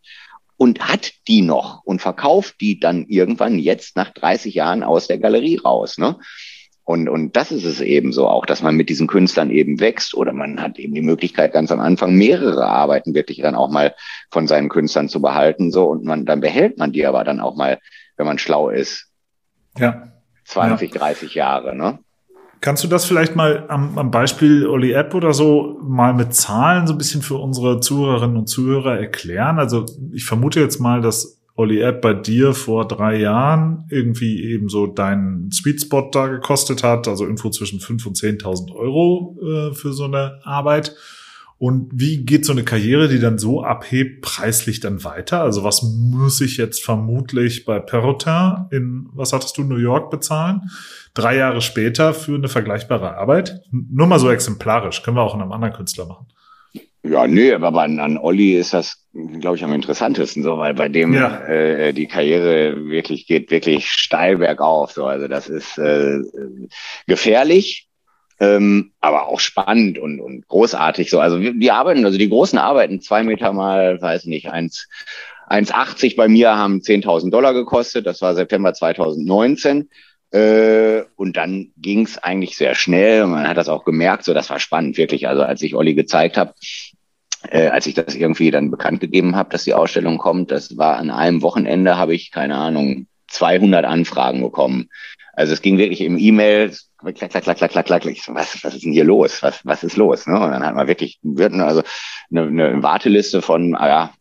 und 0.56 0.88
hat 0.88 1.12
die 1.28 1.42
noch 1.42 1.84
und 1.84 2.02
verkauft 2.02 2.56
die 2.62 2.80
dann 2.80 3.06
irgendwann 3.08 3.60
jetzt 3.60 3.96
nach 3.98 4.12
30 4.12 4.54
Jahren 4.54 4.84
aus 4.84 5.08
der 5.08 5.18
Galerie 5.18 5.58
raus. 5.58 5.98
Ne? 5.98 6.18
Und, 6.86 7.08
und 7.08 7.36
das 7.36 7.52
ist 7.52 7.64
es 7.64 7.80
eben 7.80 8.12
so 8.12 8.28
auch, 8.28 8.46
dass 8.46 8.62
man 8.62 8.76
mit 8.76 8.90
diesen 8.90 9.08
Künstlern 9.08 9.50
eben 9.50 9.80
wächst 9.80 10.16
oder 10.16 10.34
man 10.34 10.62
hat 10.62 10.78
eben 10.78 10.94
die 10.94 11.02
Möglichkeit, 11.02 11.54
ganz 11.54 11.72
am 11.72 11.80
Anfang 11.80 12.16
mehrere 12.16 12.68
Arbeiten 12.68 13.14
wirklich 13.14 13.42
dann 13.42 13.56
auch 13.56 13.70
mal 13.70 13.96
von 14.32 14.48
seinen 14.48 14.68
Künstlern 14.68 15.08
zu 15.08 15.22
behalten. 15.22 15.72
So, 15.72 15.86
und 15.86 16.04
man, 16.04 16.26
dann 16.26 16.42
behält 16.42 16.78
man 16.78 16.92
die 16.92 17.06
aber 17.06 17.24
dann 17.24 17.40
auch 17.40 17.56
mal, 17.56 17.80
wenn 18.18 18.26
man 18.26 18.38
schlau 18.38 18.70
ist. 18.70 19.10
Ja. 19.78 20.10
20, 20.46 20.94
ja. 20.94 21.00
30 21.00 21.36
Jahre, 21.36 21.76
ne? 21.76 22.00
Kannst 22.60 22.84
du 22.84 22.88
das 22.88 23.04
vielleicht 23.04 23.36
mal 23.36 23.66
am, 23.68 23.98
am 23.98 24.10
Beispiel 24.10 24.68
Oli 24.68 24.94
App 24.94 25.14
oder 25.14 25.34
so 25.34 25.80
mal 25.82 26.14
mit 26.14 26.34
Zahlen 26.34 26.88
so 26.88 26.94
ein 26.94 26.98
bisschen 26.98 27.22
für 27.22 27.36
unsere 27.36 27.82
Zuhörerinnen 27.82 28.38
und 28.38 28.48
Zuhörer 28.48 28.98
erklären? 28.98 29.60
Also 29.60 29.86
ich 30.14 30.24
vermute 30.24 30.62
jetzt 30.62 30.80
mal, 30.80 31.02
dass 31.02 31.43
Olli 31.56 31.82
App 31.82 32.01
bei 32.01 32.14
dir 32.14 32.54
vor 32.54 32.88
drei 32.88 33.18
Jahren 33.18 33.86
irgendwie 33.89 34.43
eben 34.43 34.70
so 34.70 34.88
deinen 34.88 35.51
Sweet 35.51 35.82
Spot 35.82 36.10
da 36.12 36.28
gekostet 36.28 36.84
hat, 36.84 37.08
also 37.08 37.26
irgendwo 37.26 37.49
zwischen 37.49 37.80
5.000 37.80 38.08
und 38.08 38.18
10.000 38.18 38.76
Euro 38.76 39.38
äh, 39.41 39.74
für 39.74 39.93
so 39.93 40.06
eine 40.06 40.39
Arbeit. 40.43 40.95
Und 41.60 41.91
wie 41.93 42.26
geht 42.26 42.45
so 42.45 42.51
eine 42.51 42.64
Karriere, 42.64 43.08
die 43.08 43.20
dann 43.20 43.38
so 43.38 43.64
abhebt, 43.64 44.22
preislich 44.22 44.80
dann 44.80 45.04
weiter? 45.04 45.41
Also 45.41 45.64
was 45.64 45.82
muss 45.84 46.41
ich 46.41 46.58
jetzt 46.58 46.84
vermutlich 46.84 47.64
bei 47.64 47.80
Perrotin 47.80 48.66
in, 48.72 49.08
was 49.14 49.32
hattest 49.32 49.58
du, 49.58 49.64
New 49.64 49.78
York 49.78 50.10
bezahlen? 50.10 50.64
Drei 51.14 51.38
Jahre 51.38 51.62
später 51.62 52.14
für 52.14 52.36
eine 52.36 52.49
vergleichbare 52.49 53.16
Arbeit? 53.16 53.62
Nur 53.72 54.08
mal 54.08 54.20
so 54.20 54.30
exemplarisch, 54.30 55.04
können 55.04 55.16
wir 55.16 55.22
auch 55.22 55.36
in 55.36 55.41
einem 55.41 55.51
anderen 55.51 55.74
Künstler 55.74 56.06
machen. 56.06 56.26
Ja, 57.06 57.28
nee, 57.28 57.51
aber 57.51 57.82
an, 57.82 57.99
an 57.99 58.18
Olli 58.18 58.56
ist 58.56 58.74
das, 58.74 59.06
glaube 59.12 59.58
ich, 59.58 59.64
am 59.66 59.74
interessantesten, 59.74 60.41
so, 60.41 60.58
weil 60.58 60.74
bei 60.74 60.88
dem 60.88 61.14
ja. 61.14 61.45
äh, 61.47 61.93
die 61.93 62.08
Karriere 62.08 62.86
wirklich 62.88 63.28
geht 63.28 63.51
wirklich 63.51 63.89
steil 63.89 64.38
bergauf. 64.38 64.93
So. 64.93 65.06
Also 65.06 65.28
das 65.28 65.49
ist 65.49 65.78
äh, 65.78 66.20
gefährlich, 67.06 67.89
ähm, 68.39 68.93
aber 69.01 69.28
auch 69.28 69.41
spannend 69.41 69.99
und, 69.99 70.22
und 70.22 70.47
großartig. 70.47 71.10
So. 71.10 71.20
Also 71.20 71.39
die 71.39 71.72
arbeiten, 71.72 72.06
also 72.06 72.18
die 72.18 72.30
großen 72.30 72.58
Arbeiten, 72.58 73.01
zwei 73.01 73.24
Meter 73.24 73.51
mal, 73.51 74.01
weiß 74.01 74.26
nicht, 74.26 74.49
eins, 74.49 74.88
1,80 75.49 76.16
bei 76.16 76.30
mir 76.30 76.56
haben 76.56 76.80
10.000 76.80 77.32
Dollar 77.32 77.54
gekostet. 77.54 78.06
Das 78.06 78.22
war 78.22 78.34
September 78.34 78.74
2019. 78.74 79.89
Äh, 80.32 81.04
und 81.16 81.38
dann 81.38 81.72
ging 81.78 82.06
es 82.06 82.18
eigentlich 82.18 82.58
sehr 82.58 82.74
schnell. 82.74 83.28
Man 83.28 83.47
hat 83.47 83.58
das 83.58 83.70
auch 83.70 83.86
gemerkt. 83.86 84.24
So, 84.24 84.34
das 84.34 84.49
war 84.49 84.60
spannend, 84.60 84.97
wirklich. 84.97 85.28
Also 85.28 85.43
als 85.43 85.62
ich 85.62 85.76
Olli 85.76 85.93
gezeigt 85.93 86.38
habe, 86.38 86.54
äh, 87.50 87.68
als 87.68 87.86
ich 87.88 87.94
das 87.94 88.16
irgendwie 88.16 88.52
dann 88.52 88.72
bekannt 88.72 89.00
gegeben 89.00 89.36
habe, 89.36 89.50
dass 89.50 89.64
die 89.64 89.74
Ausstellung 89.74 90.18
kommt, 90.18 90.52
das 90.52 90.78
war 90.78 90.98
an 90.98 91.10
einem 91.10 91.41
Wochenende, 91.41 91.98
habe 91.98 92.14
ich 92.14 92.32
keine 92.32 92.56
Ahnung 92.56 93.08
200 93.28 93.86
Anfragen 93.86 94.41
bekommen. 94.41 94.89
Also 95.34 95.54
es 95.54 95.62
ging 95.62 95.78
wirklich 95.78 96.02
im 96.02 96.18
E-Mail, 96.18 96.72
klack, 97.00 97.32
klack, 97.32 97.44
klack, 97.44 97.58
klack, 97.58 97.72
klack, 97.72 97.86
klack. 97.86 98.06
Ich 98.06 98.24
so, 98.24 98.36
was, 98.36 98.64
was 98.64 98.76
ist 98.76 98.86
denn 98.86 98.94
hier 98.94 99.04
los? 99.04 99.41
Was, 99.41 99.66
was 99.66 99.84
ist 99.84 99.98
los? 99.98 100.28
Ne? 100.28 100.39
Und 100.39 100.52
dann 100.52 100.66
hat 100.66 100.76
man 100.76 100.88
wirklich 100.88 101.20
also 101.24 101.82
eine, 102.32 102.41
eine 102.44 102.84
Warteliste 102.84 103.41
von 103.41 103.76
ah 103.76 103.88
ja, 103.88 104.14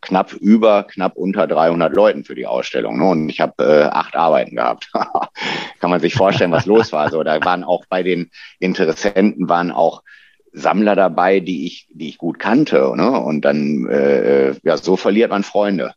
knapp 0.00 0.32
über, 0.32 0.84
knapp 0.84 1.16
unter 1.16 1.46
300 1.46 1.94
Leuten 1.94 2.24
für 2.24 2.34
die 2.34 2.46
Ausstellung. 2.46 2.98
Ne? 2.98 3.04
Und 3.04 3.28
ich 3.28 3.40
habe 3.40 3.62
äh, 3.62 3.84
acht 3.84 4.16
Arbeiten 4.16 4.56
gehabt. 4.56 4.90
Kann 5.80 5.90
man 5.90 6.00
sich 6.00 6.14
vorstellen, 6.14 6.52
was 6.52 6.66
los 6.66 6.92
war. 6.92 7.04
Also 7.04 7.22
da 7.22 7.42
waren 7.44 7.64
auch 7.64 7.84
bei 7.88 8.02
den 8.02 8.30
Interessenten 8.58 9.48
waren 9.48 9.70
auch 9.70 10.02
Sammler 10.54 10.94
dabei, 10.94 11.40
die 11.40 11.66
ich, 11.66 11.88
die 11.92 12.08
ich 12.08 12.18
gut 12.18 12.38
kannte. 12.38 12.92
Ne? 12.96 13.10
Und 13.10 13.44
dann, 13.44 13.86
äh, 13.88 14.50
äh 14.50 14.54
ja, 14.62 14.76
so 14.76 14.96
verliert 14.96 15.30
man 15.30 15.42
Freunde 15.42 15.94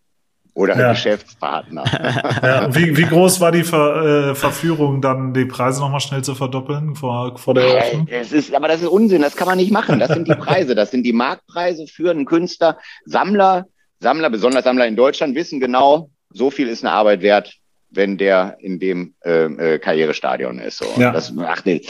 oder 0.57 0.77
ja. 0.77 0.91
Geschäftspartner. 0.91 1.83
ja, 2.43 2.75
wie, 2.75 2.97
wie 2.97 3.03
groß 3.03 3.39
war 3.39 3.51
die 3.51 3.63
Ver, 3.63 4.31
äh, 4.31 4.35
Verführung, 4.35 5.01
dann 5.01 5.31
die 5.31 5.45
Preise 5.45 5.81
nochmal 5.81 5.99
schnell 5.99 6.23
zu 6.23 6.33
verdoppeln 6.33 6.95
vor, 6.95 7.37
vor 7.37 7.53
der 7.53 7.65
Eröffnung? 7.65 8.07
Es 8.09 8.33
ist, 8.33 8.53
aber 8.55 8.67
das 8.67 8.81
ist 8.81 8.87
Unsinn, 8.87 9.21
das 9.21 9.35
kann 9.35 9.47
man 9.47 9.57
nicht 9.57 9.71
machen. 9.71 9.99
Das 9.99 10.09
sind 10.09 10.27
die 10.27 10.33
Preise, 10.33 10.73
das 10.73 10.89
sind 10.89 11.03
die 11.03 11.13
Marktpreise 11.13 11.85
für 11.85 12.09
einen 12.09 12.25
Künstler. 12.25 12.77
Sammler, 13.05 13.67
Sammler, 13.99 14.31
besonders 14.31 14.63
Sammler 14.63 14.87
in 14.87 14.95
Deutschland, 14.95 15.35
wissen 15.35 15.59
genau, 15.59 16.09
so 16.31 16.49
viel 16.49 16.67
ist 16.67 16.83
eine 16.83 16.93
Arbeit 16.93 17.21
wert, 17.21 17.53
wenn 17.89 18.17
der 18.17 18.57
in 18.59 18.79
dem 18.79 19.15
äh, 19.23 19.45
äh, 19.45 19.79
Karrierestadion 19.79 20.59
ist. 20.59 20.77
So. 20.77 20.85
Ja. 20.99 21.11
Das, 21.11 21.33
ach, 21.39 21.63
nee, 21.65 21.81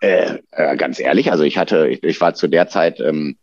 äh, 0.00 0.38
äh, 0.52 0.76
ganz 0.76 1.00
ehrlich, 1.00 1.30
also 1.30 1.44
ich 1.44 1.58
hatte, 1.58 1.88
ich, 1.88 2.02
ich 2.02 2.20
war 2.20 2.34
zu 2.34 2.48
der 2.48 2.68
Zeit 2.68 3.00
ähm, 3.00 3.36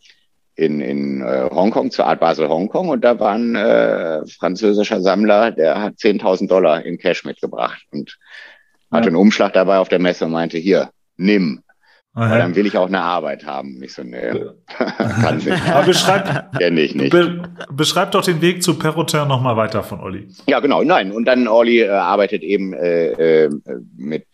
in, 0.55 0.82
in 0.82 1.22
äh, 1.22 1.49
Hongkong, 1.51 1.91
zur 1.91 2.05
Art 2.05 2.20
Basel 2.20 2.47
Hongkong 2.47 2.89
und 2.89 3.01
da 3.03 3.20
war 3.20 3.34
ein 3.34 3.55
äh, 3.55 4.26
französischer 4.28 5.01
Sammler, 5.01 5.51
der 5.51 5.82
hat 5.82 5.95
10.000 5.95 6.47
Dollar 6.47 6.86
in 6.86 6.97
Cash 6.97 7.26
mitgebracht 7.26 7.82
und 7.91 8.18
ja. 8.91 8.97
hatte 8.97 9.07
einen 9.07 9.16
Umschlag 9.16 9.53
dabei 9.53 9.80
auf 9.80 9.89
der 9.89 9.99
Messe 9.99 10.26
und 10.26 10.32
meinte, 10.32 10.57
hier, 10.57 10.91
nimm. 11.18 11.62
Aha. 12.16 12.30
Weil 12.30 12.39
dann 12.39 12.55
will 12.55 12.68
ich 12.68 12.78
auch 12.78 12.88
eine 12.88 13.01
Arbeit 13.01 13.45
haben. 13.45 13.82
Ich 13.82 13.93
so, 13.93 14.03
nee, 14.03 14.20
kann 14.78 15.38
nicht. 15.38 15.68
Aber 15.74 15.86
beschreib, 15.86 16.57
Kenn 16.57 16.78
ich 16.78 16.93
nicht. 16.93 17.11
Be 17.11 17.41
beschreib 17.72 18.11
doch 18.11 18.24
den 18.24 18.39
Weg 18.41 18.61
zu 18.61 18.78
Perrotin 18.78 19.28
nochmal 19.28 19.57
weiter 19.57 19.82
von 19.84 19.99
Olli. 19.99 20.28
Ja, 20.47 20.59
genau, 20.59 20.84
nein. 20.84 21.11
Und 21.11 21.26
dann 21.26 21.47
Olli 21.47 21.82
äh, 21.82 21.89
arbeitet 21.89 22.43
eben 22.43 22.74
äh, 22.74 23.45
äh, 23.45 23.49
mit 23.97 24.28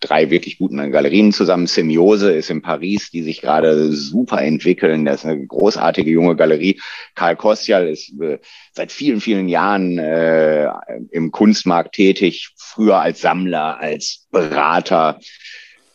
drei 0.00 0.30
wirklich 0.30 0.58
guten 0.58 0.92
Galerien 0.92 1.32
zusammen. 1.32 1.66
Semiose 1.66 2.32
ist 2.32 2.50
in 2.50 2.62
Paris, 2.62 3.10
die 3.10 3.22
sich 3.22 3.40
gerade 3.40 3.92
super 3.92 4.40
entwickeln. 4.40 5.04
Das 5.04 5.24
ist 5.24 5.26
eine 5.26 5.44
großartige 5.44 6.10
junge 6.10 6.36
Galerie. 6.36 6.80
Karl 7.16 7.34
Kostial 7.34 7.88
ist 7.88 8.12
äh, 8.20 8.38
seit 8.72 8.92
vielen, 8.92 9.20
vielen 9.20 9.48
Jahren 9.48 9.98
äh, 9.98 10.70
im 11.10 11.32
Kunstmarkt 11.32 11.96
tätig, 11.96 12.50
früher 12.56 13.00
als 13.00 13.20
Sammler, 13.20 13.80
als 13.80 14.26
Berater 14.30 15.18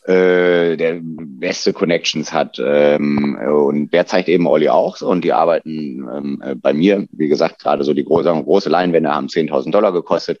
äh, 0.04 0.76
der 0.76 1.00
beste 1.02 1.72
Connections 1.72 2.32
hat. 2.32 2.60
Ähm, 2.62 3.38
und 3.38 3.92
der 3.92 4.06
zeigt 4.06 4.28
eben 4.28 4.46
Olli 4.46 4.68
auch. 4.68 5.00
Und 5.00 5.24
die 5.24 5.32
arbeiten 5.32 6.06
ähm, 6.08 6.60
bei 6.60 6.72
mir, 6.72 7.06
wie 7.12 7.28
gesagt, 7.28 7.60
gerade 7.60 7.84
so 7.84 7.94
die 7.94 8.04
große, 8.04 8.30
große 8.30 8.68
Leinwände 8.68 9.14
haben 9.14 9.28
10.000 9.28 9.70
Dollar 9.70 9.92
gekostet. 9.92 10.38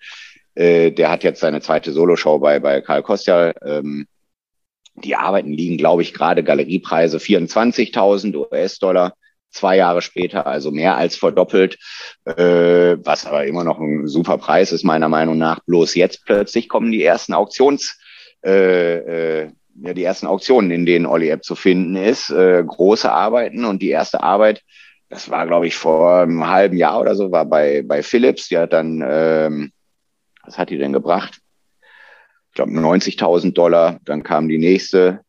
Äh, 0.54 0.92
der 0.92 1.10
hat 1.10 1.24
jetzt 1.24 1.40
seine 1.40 1.60
zweite 1.60 1.92
Soloshow 1.92 2.38
bei, 2.38 2.60
bei 2.60 2.80
Karl 2.80 3.02
Kostja. 3.02 3.52
Ähm, 3.64 4.06
die 4.96 5.16
Arbeiten 5.16 5.52
liegen, 5.52 5.76
glaube 5.76 6.02
ich, 6.02 6.14
gerade 6.14 6.44
Galeriepreise 6.44 7.18
24.000 7.18 8.36
US-Dollar. 8.36 9.14
Zwei 9.50 9.76
Jahre 9.76 10.02
später, 10.02 10.48
also 10.48 10.72
mehr 10.72 10.96
als 10.96 11.14
verdoppelt, 11.14 11.78
äh, 12.24 12.96
was 13.04 13.24
aber 13.24 13.46
immer 13.46 13.62
noch 13.62 13.78
ein 13.78 14.08
super 14.08 14.36
Preis 14.36 14.72
ist, 14.72 14.82
meiner 14.82 15.08
Meinung 15.08 15.38
nach. 15.38 15.60
Bloß 15.60 15.94
jetzt 15.94 16.24
plötzlich 16.24 16.68
kommen 16.68 16.90
die 16.90 17.04
ersten 17.04 17.34
Auktions, 17.34 17.96
äh, 18.44 19.42
äh, 19.42 19.50
ja, 19.82 19.94
die 19.94 20.04
ersten 20.04 20.26
Auktionen, 20.26 20.70
in 20.70 20.86
denen 20.86 21.06
Olli 21.06 21.28
App 21.28 21.44
zu 21.44 21.54
finden 21.54 21.96
ist. 21.96 22.30
Äh, 22.30 22.62
große 22.64 23.10
Arbeiten 23.10 23.64
und 23.64 23.82
die 23.82 23.90
erste 23.90 24.22
Arbeit, 24.22 24.62
das 25.08 25.30
war, 25.30 25.46
glaube 25.46 25.66
ich, 25.66 25.76
vor 25.76 26.20
einem 26.22 26.46
halben 26.48 26.76
Jahr 26.76 27.00
oder 27.00 27.14
so, 27.16 27.32
war 27.32 27.44
bei, 27.44 27.82
bei 27.82 28.02
Philips. 28.02 28.48
Die 28.48 28.58
hat 28.58 28.72
dann 28.72 29.04
ähm, 29.06 29.72
was 30.46 30.58
hat 30.58 30.70
die 30.70 30.78
denn 30.78 30.92
gebracht? 30.92 31.40
Ich 32.50 32.54
glaube 32.54 32.72
90.000 32.72 33.52
Dollar. 33.52 33.98
Dann 34.04 34.22
kam 34.22 34.48
die 34.48 34.58
nächste 34.58 35.20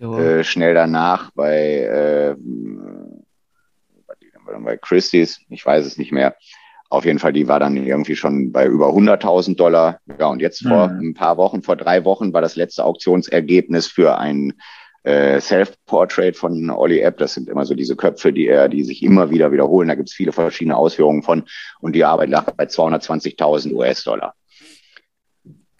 äh, 0.00 0.44
schnell 0.44 0.74
danach 0.74 1.30
bei, 1.34 2.34
äh, 2.34 2.36
bei 4.60 4.76
Christie's, 4.76 5.40
ich 5.48 5.64
weiß 5.64 5.86
es 5.86 5.98
nicht 5.98 6.12
mehr. 6.12 6.36
Auf 6.90 7.04
jeden 7.04 7.18
Fall, 7.18 7.34
die 7.34 7.48
war 7.48 7.60
dann 7.60 7.76
irgendwie 7.76 8.16
schon 8.16 8.50
bei 8.50 8.66
über 8.66 8.88
100.000 8.88 9.56
Dollar. 9.56 10.00
Ja, 10.18 10.26
und 10.26 10.40
jetzt 10.40 10.66
vor 10.66 10.88
mhm. 10.88 11.10
ein 11.10 11.14
paar 11.14 11.36
Wochen, 11.36 11.62
vor 11.62 11.76
drei 11.76 12.04
Wochen 12.04 12.32
war 12.32 12.40
das 12.40 12.56
letzte 12.56 12.84
Auktionsergebnis 12.84 13.86
für 13.86 14.16
ein 14.16 14.54
äh, 15.02 15.38
Self-Portrait 15.38 16.34
von 16.34 16.70
Olli 16.70 17.00
Epp. 17.00 17.18
Das 17.18 17.34
sind 17.34 17.48
immer 17.48 17.66
so 17.66 17.74
diese 17.74 17.94
Köpfe, 17.94 18.32
die 18.32 18.46
er, 18.46 18.70
die 18.70 18.84
sich 18.84 19.02
immer 19.02 19.30
wieder 19.30 19.52
wiederholen. 19.52 19.88
Da 19.88 19.96
gibt 19.96 20.08
es 20.08 20.14
viele 20.14 20.32
verschiedene 20.32 20.76
Ausführungen 20.76 21.22
von. 21.22 21.44
Und 21.80 21.94
die 21.94 22.04
Arbeit 22.04 22.30
lag 22.30 22.52
bei 22.52 22.64
220.000 22.64 23.74
US-Dollar. 23.74 24.34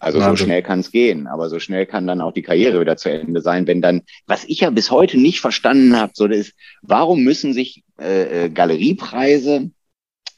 Also 0.01 0.21
so 0.21 0.35
schnell 0.37 0.63
kann 0.63 0.79
es 0.79 0.91
gehen, 0.91 1.27
aber 1.27 1.49
so 1.49 1.59
schnell 1.59 1.85
kann 1.85 2.07
dann 2.07 2.21
auch 2.21 2.31
die 2.31 2.41
Karriere 2.41 2.79
wieder 2.79 2.95
zu 2.95 3.11
Ende 3.11 3.41
sein, 3.41 3.67
wenn 3.67 3.81
dann, 3.81 4.03
was 4.27 4.45
ich 4.45 4.61
ja 4.61 4.69
bis 4.69 4.91
heute 4.91 5.19
nicht 5.19 5.41
verstanden 5.41 5.99
habe, 5.99 6.13
so 6.15 6.25
ist, 6.25 6.53
warum 6.81 7.21
müssen 7.21 7.51
sich 7.51 7.83
äh, 7.99 8.45
äh, 8.45 8.49
Galeriepreise 8.49 9.71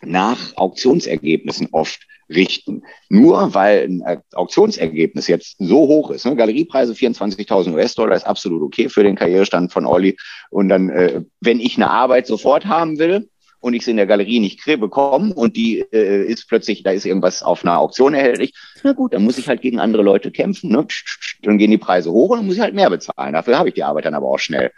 nach 0.03 0.55
Auktionsergebnissen 0.55 1.69
oft 1.71 2.01
richten? 2.29 2.83
Nur 3.09 3.53
weil 3.53 3.83
ein 3.83 4.21
Auktionsergebnis 4.33 5.27
jetzt 5.27 5.55
so 5.59 5.87
hoch 5.87 6.11
ist, 6.11 6.25
ne? 6.25 6.35
Galeriepreise 6.35 6.93
24.000 6.93 7.73
US-Dollar 7.73 8.15
ist 8.15 8.27
absolut 8.27 8.61
okay 8.61 8.89
für 8.89 9.03
den 9.03 9.15
Karrierestand 9.15 9.71
von 9.71 9.85
Olli. 9.85 10.17
Und 10.49 10.69
dann, 10.69 10.89
äh, 10.89 11.23
wenn 11.39 11.59
ich 11.59 11.75
eine 11.75 11.89
Arbeit 11.89 12.27
sofort 12.27 12.65
haben 12.65 12.99
will, 12.99 13.29
und 13.61 13.75
ich 13.75 13.85
sie 13.85 13.91
in 13.91 13.97
der 13.97 14.07
Galerie 14.07 14.39
nicht 14.39 14.65
bekomme 14.65 15.33
und 15.33 15.55
die 15.55 15.79
äh, 15.79 16.25
ist 16.25 16.49
plötzlich, 16.49 16.83
da 16.83 16.91
ist 16.91 17.05
irgendwas 17.05 17.43
auf 17.43 17.63
einer 17.63 17.79
Auktion 17.79 18.13
erhältlich, 18.13 18.53
na 18.83 18.91
gut, 18.91 19.13
dann 19.13 19.23
muss 19.23 19.37
ich 19.37 19.47
halt 19.47 19.61
gegen 19.61 19.79
andere 19.79 20.03
Leute 20.03 20.31
kämpfen. 20.31 20.71
Ne? 20.71 20.85
Dann 21.43 21.57
gehen 21.57 21.71
die 21.71 21.77
Preise 21.77 22.11
hoch 22.11 22.31
und 22.31 22.39
dann 22.39 22.45
muss 22.47 22.55
ich 22.55 22.61
halt 22.61 22.73
mehr 22.73 22.89
bezahlen. 22.89 23.33
Dafür 23.33 23.57
habe 23.57 23.69
ich 23.69 23.75
die 23.75 23.83
Arbeit 23.83 24.05
dann 24.05 24.15
aber 24.15 24.27
auch 24.27 24.39
schnell. 24.39 24.71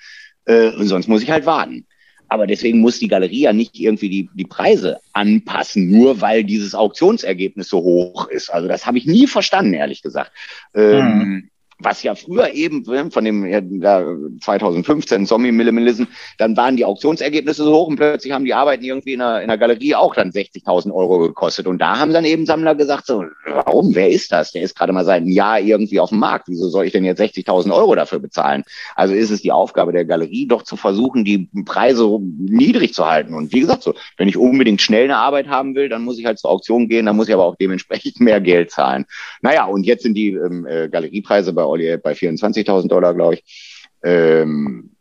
Äh, 0.45 0.69
und 0.75 0.87
sonst 0.87 1.07
muss 1.07 1.23
ich 1.23 1.31
halt 1.31 1.45
warten. 1.45 1.87
Aber 2.33 2.47
deswegen 2.47 2.79
muss 2.79 2.97
die 2.97 3.07
Galerie 3.07 3.41
ja 3.41 3.53
nicht 3.53 3.79
irgendwie 3.79 4.09
die, 4.09 4.27
die 4.33 4.45
Preise 4.45 4.99
anpassen, 5.13 5.91
nur 5.91 6.19
weil 6.19 6.43
dieses 6.43 6.73
Auktionsergebnis 6.73 7.69
so 7.69 7.77
hoch 7.77 8.27
ist. 8.27 8.49
Also 8.49 8.67
das 8.67 8.87
habe 8.87 8.97
ich 8.97 9.05
nie 9.05 9.27
verstanden, 9.27 9.75
ehrlich 9.75 10.01
gesagt. 10.01 10.31
Ähm, 10.73 11.21
hm 11.21 11.49
was 11.83 12.03
ja 12.03 12.15
früher 12.15 12.53
eben 12.53 12.83
ne, 12.83 13.09
von 13.11 13.25
dem 13.25 13.45
ja, 13.45 14.03
2015 14.41 15.25
Zombie 15.25 15.51
Minimalism, 15.51 16.03
dann 16.37 16.55
waren 16.57 16.77
die 16.77 16.85
Auktionsergebnisse 16.85 17.63
so 17.63 17.73
hoch 17.73 17.87
und 17.87 17.95
plötzlich 17.95 18.33
haben 18.33 18.45
die 18.45 18.53
Arbeiten 18.53 18.83
irgendwie 18.83 19.13
in 19.13 19.19
der, 19.19 19.41
in 19.41 19.47
der 19.47 19.57
Galerie 19.57 19.95
auch 19.95 20.15
dann 20.15 20.31
60.000 20.31 20.93
Euro 20.93 21.19
gekostet. 21.19 21.67
Und 21.67 21.79
da 21.79 21.99
haben 21.99 22.13
dann 22.13 22.25
eben 22.25 22.45
Sammler 22.45 22.75
gesagt, 22.75 23.05
so, 23.05 23.23
warum, 23.45 23.95
wer 23.95 24.09
ist 24.09 24.31
das? 24.31 24.51
Der 24.51 24.61
ist 24.61 24.75
gerade 24.75 24.93
mal 24.93 25.05
seit 25.05 25.21
einem 25.21 25.31
Jahr 25.31 25.59
irgendwie 25.59 25.99
auf 25.99 26.09
dem 26.09 26.19
Markt. 26.19 26.47
Wieso 26.47 26.69
soll 26.69 26.85
ich 26.85 26.91
denn 26.91 27.05
jetzt 27.05 27.21
60.000 27.21 27.73
Euro 27.73 27.95
dafür 27.95 28.19
bezahlen? 28.19 28.63
Also 28.95 29.13
ist 29.13 29.31
es 29.31 29.41
die 29.41 29.51
Aufgabe 29.51 29.91
der 29.91 30.05
Galerie, 30.05 30.47
doch 30.47 30.63
zu 30.63 30.75
versuchen, 30.75 31.25
die 31.25 31.49
Preise 31.65 32.19
niedrig 32.21 32.93
zu 32.93 33.05
halten. 33.05 33.33
Und 33.33 33.53
wie 33.53 33.61
gesagt, 33.61 33.83
so, 33.83 33.93
wenn 34.17 34.27
ich 34.27 34.37
unbedingt 34.37 34.81
schnell 34.81 35.05
eine 35.05 35.17
Arbeit 35.17 35.47
haben 35.47 35.75
will, 35.75 35.89
dann 35.89 36.03
muss 36.03 36.19
ich 36.19 36.25
halt 36.25 36.39
zur 36.39 36.51
Auktion 36.51 36.87
gehen, 36.87 37.05
dann 37.05 37.15
muss 37.15 37.27
ich 37.27 37.33
aber 37.33 37.45
auch 37.45 37.55
dementsprechend 37.55 38.19
mehr 38.19 38.41
Geld 38.41 38.71
zahlen. 38.71 39.05
Naja, 39.41 39.65
und 39.65 39.83
jetzt 39.85 40.03
sind 40.03 40.15
die 40.15 40.31
ähm, 40.31 40.65
äh, 40.65 40.89
Galeriepreise 40.89 41.53
bei 41.53 41.63
Olli 41.73 41.97
bei 41.97 42.13
24.000 42.13 42.87
Dollar, 42.87 43.13
glaube 43.13 43.35
ich. 43.35 43.89
Ähm, 44.03 44.91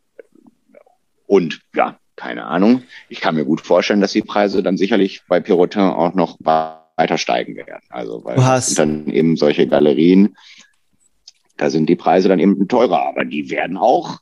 und 1.25 1.61
ja, 1.75 1.97
keine 2.15 2.45
Ahnung. 2.45 2.83
Ich 3.09 3.21
kann 3.21 3.35
mir 3.35 3.45
gut 3.45 3.61
vorstellen, 3.61 4.01
dass 4.01 4.11
die 4.11 4.21
Preise 4.21 4.63
dann 4.63 4.77
sicherlich 4.77 5.21
bei 5.27 5.39
Pirotin 5.39 5.81
auch 5.81 6.13
noch 6.13 6.37
weiter 6.39 7.17
steigen 7.17 7.55
werden. 7.55 7.81
Also 7.89 8.23
weil 8.23 8.43
hast 8.43 8.77
dann 8.77 9.07
eben 9.07 9.35
solche 9.35 9.67
Galerien, 9.67 10.35
da 11.57 11.69
sind 11.69 11.87
die 11.87 11.95
Preise 11.95 12.29
dann 12.29 12.39
eben 12.39 12.67
teurer, 12.67 13.07
aber 13.07 13.25
die 13.25 13.49
werden 13.49 13.77
auch 13.77 14.19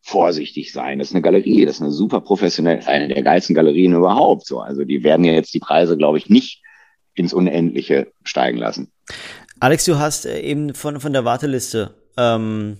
vorsichtig 0.00 0.72
sein. 0.72 0.98
Das 0.98 1.08
ist 1.08 1.14
eine 1.14 1.22
Galerie, 1.22 1.64
das 1.64 1.76
ist 1.76 1.82
eine 1.82 1.90
super 1.90 2.20
professionelle, 2.20 2.86
eine 2.86 3.08
der 3.08 3.22
geilsten 3.22 3.54
Galerien 3.54 3.94
überhaupt. 3.94 4.46
So, 4.46 4.60
also 4.60 4.84
die 4.84 5.02
werden 5.04 5.24
ja 5.24 5.32
jetzt 5.32 5.52
die 5.54 5.60
Preise, 5.60 5.96
glaube 5.96 6.18
ich, 6.18 6.28
nicht 6.30 6.62
ins 7.14 7.32
Unendliche 7.32 8.12
steigen 8.24 8.58
lassen. 8.58 8.90
Alex, 9.60 9.84
du 9.86 9.98
hast 9.98 10.26
äh, 10.26 10.40
eben 10.40 10.74
von, 10.74 11.00
von 11.00 11.12
der 11.12 11.24
Warteliste 11.24 11.94
ähm, 12.16 12.78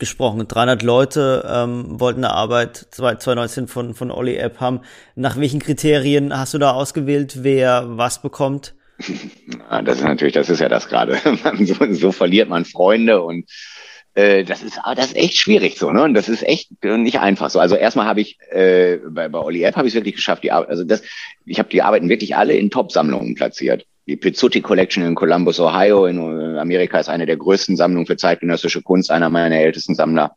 gesprochen. 0.00 0.48
300 0.48 0.82
Leute 0.82 1.48
ähm, 1.48 2.00
wollten 2.00 2.24
eine 2.24 2.34
Arbeit 2.34 2.76
2019 2.90 3.68
von, 3.68 3.94
von 3.94 4.10
Olli 4.10 4.36
App 4.36 4.58
haben. 4.60 4.80
Nach 5.14 5.38
welchen 5.38 5.60
Kriterien 5.60 6.36
hast 6.36 6.54
du 6.54 6.58
da 6.58 6.72
ausgewählt, 6.72 7.44
wer 7.44 7.84
was 7.96 8.22
bekommt? 8.22 8.74
Das 9.84 9.98
ist 9.98 10.04
natürlich, 10.04 10.32
das 10.32 10.48
ist 10.48 10.60
ja 10.60 10.68
das 10.68 10.88
gerade. 10.88 11.20
so, 11.60 11.92
so 11.92 12.10
verliert 12.10 12.48
man 12.48 12.64
Freunde 12.64 13.20
und 13.22 13.44
äh, 14.14 14.42
das 14.42 14.62
ist, 14.62 14.80
das 14.96 15.06
ist 15.06 15.16
echt 15.16 15.36
schwierig 15.36 15.78
so, 15.78 15.92
ne? 15.92 16.02
Und 16.02 16.14
das 16.14 16.28
ist 16.28 16.42
echt 16.42 16.82
nicht 16.82 17.20
einfach 17.20 17.50
so. 17.50 17.60
Also 17.60 17.76
erstmal 17.76 18.06
habe 18.06 18.22
ich 18.22 18.38
äh, 18.50 18.96
bei, 19.08 19.28
bei 19.28 19.38
Olli 19.38 19.62
App 19.62 19.76
habe 19.76 19.86
ich 19.86 19.92
es 19.92 19.96
wirklich 19.96 20.16
geschafft, 20.16 20.42
die 20.42 20.52
Arbeit, 20.52 20.70
also 20.70 20.84
das, 20.84 21.02
ich 21.44 21.58
habe 21.58 21.68
die 21.68 21.82
Arbeiten 21.82 22.08
wirklich 22.08 22.34
alle 22.34 22.54
in 22.54 22.70
Top-Sammlungen 22.70 23.34
platziert. 23.34 23.86
Die 24.08 24.16
Pizzuti 24.16 24.62
Collection 24.62 25.04
in 25.04 25.14
Columbus, 25.14 25.60
Ohio 25.60 26.06
in 26.06 26.16
äh, 26.16 26.58
Amerika 26.58 26.98
ist 26.98 27.10
eine 27.10 27.26
der 27.26 27.36
größten 27.36 27.76
Sammlungen 27.76 28.06
für 28.06 28.16
zeitgenössische 28.16 28.80
Kunst, 28.80 29.10
einer 29.10 29.28
meiner 29.28 29.56
ältesten 29.56 29.94
Sammler. 29.94 30.34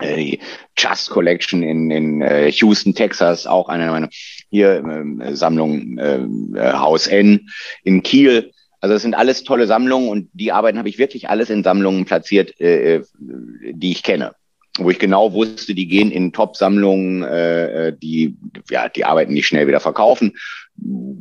Äh, 0.00 0.16
die 0.16 0.40
Just 0.78 1.10
Collection 1.10 1.62
in, 1.62 1.90
in 1.90 2.22
äh, 2.22 2.50
Houston, 2.50 2.94
Texas, 2.94 3.46
auch 3.46 3.68
eine 3.68 3.90
meiner 3.90 4.08
hier 4.48 4.82
äh, 4.82 5.36
Sammlung 5.36 5.98
äh, 5.98 6.72
Haus 6.72 7.06
N 7.06 7.50
in 7.84 8.02
Kiel. 8.02 8.50
Also 8.80 8.94
das 8.94 9.02
sind 9.02 9.14
alles 9.14 9.44
tolle 9.44 9.66
Sammlungen 9.66 10.08
und 10.08 10.30
die 10.32 10.50
Arbeiten 10.50 10.78
habe 10.78 10.88
ich 10.88 10.96
wirklich 10.96 11.28
alles 11.28 11.50
in 11.50 11.62
Sammlungen 11.62 12.06
platziert, 12.06 12.58
äh, 12.62 13.02
die 13.18 13.92
ich 13.92 14.02
kenne 14.02 14.34
wo 14.78 14.88
ich 14.88 14.98
genau 14.98 15.34
wusste, 15.34 15.74
die 15.74 15.86
gehen 15.86 16.10
in 16.10 16.32
Top-Sammlungen, 16.32 17.22
äh, 17.22 17.94
die 17.94 18.36
ja 18.70 18.88
die 18.88 19.04
Arbeiten 19.04 19.34
nicht 19.34 19.46
schnell 19.46 19.66
wieder 19.66 19.80
verkaufen 19.80 20.32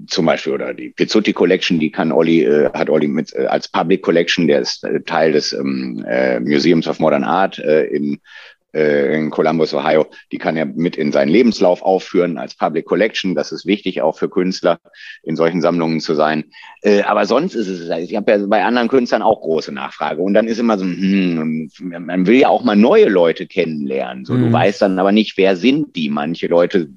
zum 0.07 0.25
Beispiel 0.25 0.53
oder 0.53 0.73
die 0.73 0.89
Pizzuti 0.89 1.33
Collection, 1.33 1.79
die 1.79 1.91
kann 1.91 2.11
Olli, 2.11 2.43
äh, 2.43 2.71
hat 2.73 2.89
Olli 2.89 3.07
mit 3.07 3.33
äh, 3.33 3.45
als 3.45 3.67
Public 3.67 4.01
Collection, 4.01 4.47
der 4.47 4.61
ist 4.61 4.83
äh, 4.83 5.01
Teil 5.01 5.33
des 5.33 5.53
ähm, 5.53 6.03
äh, 6.07 6.39
Museums 6.39 6.87
of 6.87 6.99
Modern 6.99 7.23
Art 7.23 7.59
äh, 7.59 7.85
in 7.85 8.19
äh, 8.73 9.17
in 9.17 9.29
Columbus, 9.29 9.73
Ohio, 9.73 10.05
die 10.31 10.37
kann 10.37 10.55
er 10.55 10.65
mit 10.65 10.95
in 10.95 11.11
seinen 11.11 11.29
Lebenslauf 11.29 11.81
aufführen 11.81 12.37
als 12.37 12.55
Public 12.55 12.85
Collection. 12.85 13.35
Das 13.35 13.51
ist 13.51 13.65
wichtig 13.65 14.01
auch 14.01 14.17
für 14.17 14.29
Künstler, 14.29 14.79
in 15.23 15.35
solchen 15.35 15.61
Sammlungen 15.61 15.99
zu 15.99 16.15
sein. 16.15 16.45
Äh, 16.81 17.01
aber 17.01 17.25
sonst 17.25 17.55
ist 17.55 17.67
es, 17.67 17.89
ich 17.89 18.15
habe 18.15 18.31
ja 18.31 18.47
bei 18.47 18.63
anderen 18.63 18.87
Künstlern 18.87 19.21
auch 19.21 19.41
große 19.41 19.71
Nachfrage. 19.73 20.21
Und 20.21 20.33
dann 20.33 20.47
ist 20.47 20.59
immer 20.59 20.77
so, 20.77 20.85
hm, 20.85 21.69
man 21.79 22.27
will 22.27 22.37
ja 22.37 22.47
auch 22.49 22.63
mal 22.63 22.75
neue 22.75 23.09
Leute 23.09 23.45
kennenlernen. 23.45 24.25
So, 24.25 24.33
mhm. 24.33 24.43
du 24.43 24.53
weißt 24.53 24.81
dann 24.81 24.99
aber 24.99 25.11
nicht, 25.11 25.37
wer 25.37 25.55
sind 25.55 25.95
die. 25.95 26.09
Manche 26.09 26.47
Leute 26.47 26.89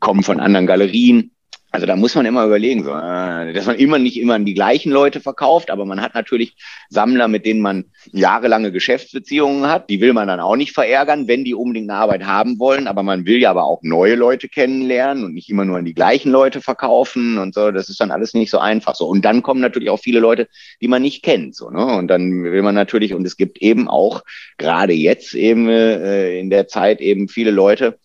kommen 0.00 0.22
von 0.22 0.40
anderen 0.40 0.66
Galerien 0.66 1.32
also 1.72 1.86
da 1.86 1.94
muss 1.94 2.16
man 2.16 2.26
immer 2.26 2.44
überlegen, 2.44 2.82
so, 2.82 2.90
äh, 2.90 3.52
dass 3.52 3.66
man 3.66 3.76
immer 3.76 4.00
nicht 4.00 4.18
immer 4.18 4.38
die 4.40 4.54
gleichen 4.54 4.90
Leute 4.90 5.20
verkauft, 5.20 5.70
aber 5.70 5.84
man 5.84 6.00
hat 6.00 6.14
natürlich 6.14 6.56
Sammler, 6.88 7.28
mit 7.28 7.46
denen 7.46 7.60
man 7.60 7.84
jahrelange 8.10 8.72
Geschäftsbeziehungen 8.72 9.68
hat. 9.68 9.88
Die 9.88 10.00
will 10.00 10.12
man 10.12 10.26
dann 10.26 10.40
auch 10.40 10.56
nicht 10.56 10.72
verärgern, 10.72 11.28
wenn 11.28 11.44
die 11.44 11.54
unbedingt 11.54 11.88
eine 11.88 12.00
Arbeit 12.00 12.24
haben 12.24 12.58
wollen. 12.58 12.88
Aber 12.88 13.04
man 13.04 13.24
will 13.24 13.38
ja 13.38 13.50
aber 13.50 13.64
auch 13.64 13.80
neue 13.82 14.16
Leute 14.16 14.48
kennenlernen 14.48 15.22
und 15.22 15.32
nicht 15.32 15.48
immer 15.48 15.64
nur 15.64 15.78
an 15.78 15.84
die 15.84 15.94
gleichen 15.94 16.32
Leute 16.32 16.60
verkaufen 16.60 17.38
und 17.38 17.54
so. 17.54 17.70
Das 17.70 17.88
ist 17.88 18.00
dann 18.00 18.10
alles 18.10 18.34
nicht 18.34 18.50
so 18.50 18.58
einfach 18.58 18.96
so. 18.96 19.06
Und 19.06 19.24
dann 19.24 19.42
kommen 19.42 19.60
natürlich 19.60 19.90
auch 19.90 20.00
viele 20.00 20.18
Leute, 20.18 20.48
die 20.80 20.88
man 20.88 21.02
nicht 21.02 21.22
kennt, 21.22 21.54
so 21.54 21.70
ne. 21.70 21.86
Und 21.86 22.08
dann 22.08 22.42
will 22.42 22.62
man 22.62 22.74
natürlich 22.74 23.14
und 23.14 23.24
es 23.24 23.36
gibt 23.36 23.58
eben 23.58 23.88
auch 23.88 24.22
gerade 24.58 24.92
jetzt 24.92 25.34
eben 25.34 25.68
äh, 25.68 26.36
in 26.40 26.50
der 26.50 26.66
Zeit 26.66 27.00
eben 27.00 27.28
viele 27.28 27.52
Leute, 27.52 28.00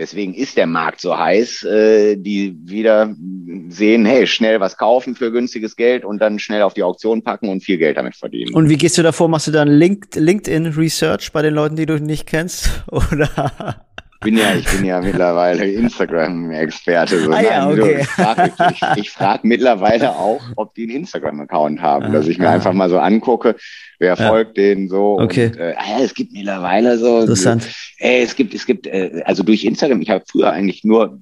Deswegen 0.00 0.32
ist 0.32 0.56
der 0.56 0.66
Markt 0.66 1.02
so 1.02 1.14
heiß, 1.14 1.62
äh, 1.64 2.16
die 2.16 2.56
wieder 2.64 3.14
sehen, 3.68 4.06
hey, 4.06 4.26
schnell 4.26 4.58
was 4.58 4.78
kaufen 4.78 5.14
für 5.14 5.30
günstiges 5.30 5.76
Geld 5.76 6.06
und 6.06 6.22
dann 6.22 6.38
schnell 6.38 6.62
auf 6.62 6.72
die 6.72 6.82
Auktion 6.82 7.22
packen 7.22 7.50
und 7.50 7.62
viel 7.62 7.76
Geld 7.76 7.98
damit 7.98 8.16
verdienen. 8.16 8.54
Und 8.54 8.70
wie 8.70 8.78
gehst 8.78 8.96
du 8.96 9.02
davor? 9.02 9.28
Machst 9.28 9.48
du 9.48 9.50
dann 9.50 9.68
LinkedIn 9.68 10.68
Research 10.68 11.32
bei 11.32 11.42
den 11.42 11.52
Leuten, 11.52 11.76
die 11.76 11.84
du 11.84 12.00
nicht 12.00 12.26
kennst? 12.26 12.82
Oder? 12.90 13.84
Bin 14.20 14.36
ja, 14.36 14.54
ich 14.54 14.66
bin 14.66 14.84
ja 14.84 15.00
mittlerweile 15.00 15.64
Instagram-Experte. 15.64 17.20
So. 17.20 17.32
Ah, 17.32 17.40
ja, 17.40 17.68
okay. 17.68 18.00
ich 18.00 18.06
frage 18.06 18.52
ich, 18.70 19.02
ich 19.02 19.10
frag 19.10 19.44
mittlerweile 19.44 20.10
auch, 20.10 20.42
ob 20.56 20.74
die 20.74 20.82
einen 20.82 20.96
Instagram-Account 21.02 21.80
haben, 21.80 22.06
ah, 22.06 22.08
dass 22.10 22.28
ich 22.28 22.38
mir 22.38 22.48
ah. 22.48 22.52
einfach 22.52 22.74
mal 22.74 22.90
so 22.90 22.98
angucke, 22.98 23.56
wer 23.98 24.14
ja. 24.14 24.28
folgt 24.28 24.58
denen 24.58 24.88
so. 24.88 25.18
Okay. 25.18 25.46
Und, 25.46 25.56
äh, 25.58 25.72
ja, 25.72 26.04
es 26.04 26.12
gibt 26.12 26.32
mittlerweile 26.32 26.98
so. 26.98 27.20
Interessant. 27.20 27.66
Äh, 27.98 28.22
es 28.22 28.36
gibt, 28.36 28.52
es 28.52 28.66
gibt, 28.66 28.86
äh, 28.86 29.22
also 29.24 29.42
durch 29.42 29.64
Instagram, 29.64 30.02
ich 30.02 30.10
habe 30.10 30.24
früher 30.26 30.50
eigentlich 30.50 30.84
nur 30.84 31.18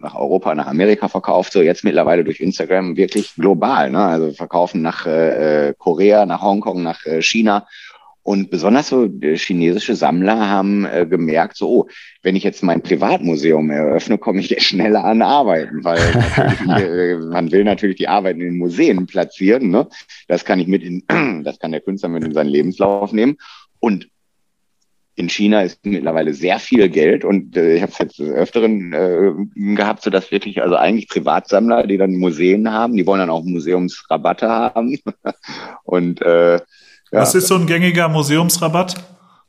nach 0.00 0.14
Europa, 0.14 0.54
nach 0.54 0.66
Amerika 0.66 1.08
verkauft, 1.08 1.52
so 1.52 1.62
jetzt 1.62 1.82
mittlerweile 1.82 2.24
durch 2.24 2.40
Instagram 2.40 2.96
wirklich 2.96 3.34
global. 3.36 3.90
Ne? 3.90 3.98
Also 3.98 4.32
verkaufen 4.32 4.82
nach 4.82 5.06
äh, 5.06 5.68
äh 5.68 5.74
Korea, 5.78 6.26
nach 6.26 6.42
Hongkong, 6.42 6.82
nach 6.82 7.06
äh, 7.06 7.22
China 7.22 7.66
und 8.24 8.50
besonders 8.50 8.88
so 8.88 9.04
äh, 9.04 9.36
chinesische 9.36 9.94
Sammler 9.94 10.48
haben 10.48 10.86
äh, 10.86 11.06
gemerkt, 11.06 11.58
so, 11.58 11.68
oh, 11.68 11.88
wenn 12.22 12.36
ich 12.36 12.42
jetzt 12.42 12.62
mein 12.62 12.82
Privatmuseum 12.82 13.70
eröffne, 13.70 14.16
komme 14.16 14.40
ich 14.40 14.56
schneller 14.66 15.04
an 15.04 15.20
Arbeiten, 15.20 15.84
weil 15.84 16.00
äh, 16.80 17.16
man 17.18 17.52
will 17.52 17.64
natürlich 17.64 17.96
die 17.96 18.08
Arbeiten 18.08 18.40
in 18.40 18.46
den 18.46 18.58
Museen 18.58 19.06
platzieren. 19.06 19.68
Ne? 19.68 19.86
Das 20.26 20.46
kann 20.46 20.58
ich 20.58 20.66
mit 20.66 20.82
in, 20.82 21.04
das 21.44 21.58
kann 21.58 21.72
der 21.72 21.82
Künstler 21.82 22.08
mit 22.08 22.24
in 22.24 22.32
seinen 22.32 22.48
Lebenslauf 22.48 23.12
nehmen. 23.12 23.36
Und 23.78 24.08
in 25.16 25.28
China 25.28 25.60
ist 25.60 25.84
mittlerweile 25.84 26.32
sehr 26.32 26.58
viel 26.58 26.88
Geld 26.88 27.26
und 27.26 27.58
äh, 27.58 27.76
ich 27.76 27.82
habe 27.82 27.92
es 27.92 27.98
jetzt 27.98 28.18
des 28.18 28.30
Öfteren 28.30 28.92
äh, 28.94 29.74
gehabt, 29.74 30.02
so 30.02 30.08
dass 30.08 30.32
wirklich 30.32 30.62
also 30.62 30.76
eigentlich 30.76 31.08
Privatsammler, 31.08 31.86
die 31.86 31.98
dann 31.98 32.16
Museen 32.16 32.72
haben, 32.72 32.96
die 32.96 33.06
wollen 33.06 33.20
dann 33.20 33.30
auch 33.30 33.44
Museumsrabatte 33.44 34.48
haben 34.48 34.98
und 35.84 36.22
äh, 36.22 36.58
was 37.20 37.34
ist 37.34 37.48
so 37.48 37.56
ein 37.56 37.66
gängiger 37.66 38.08
Museumsrabatt? 38.08 38.96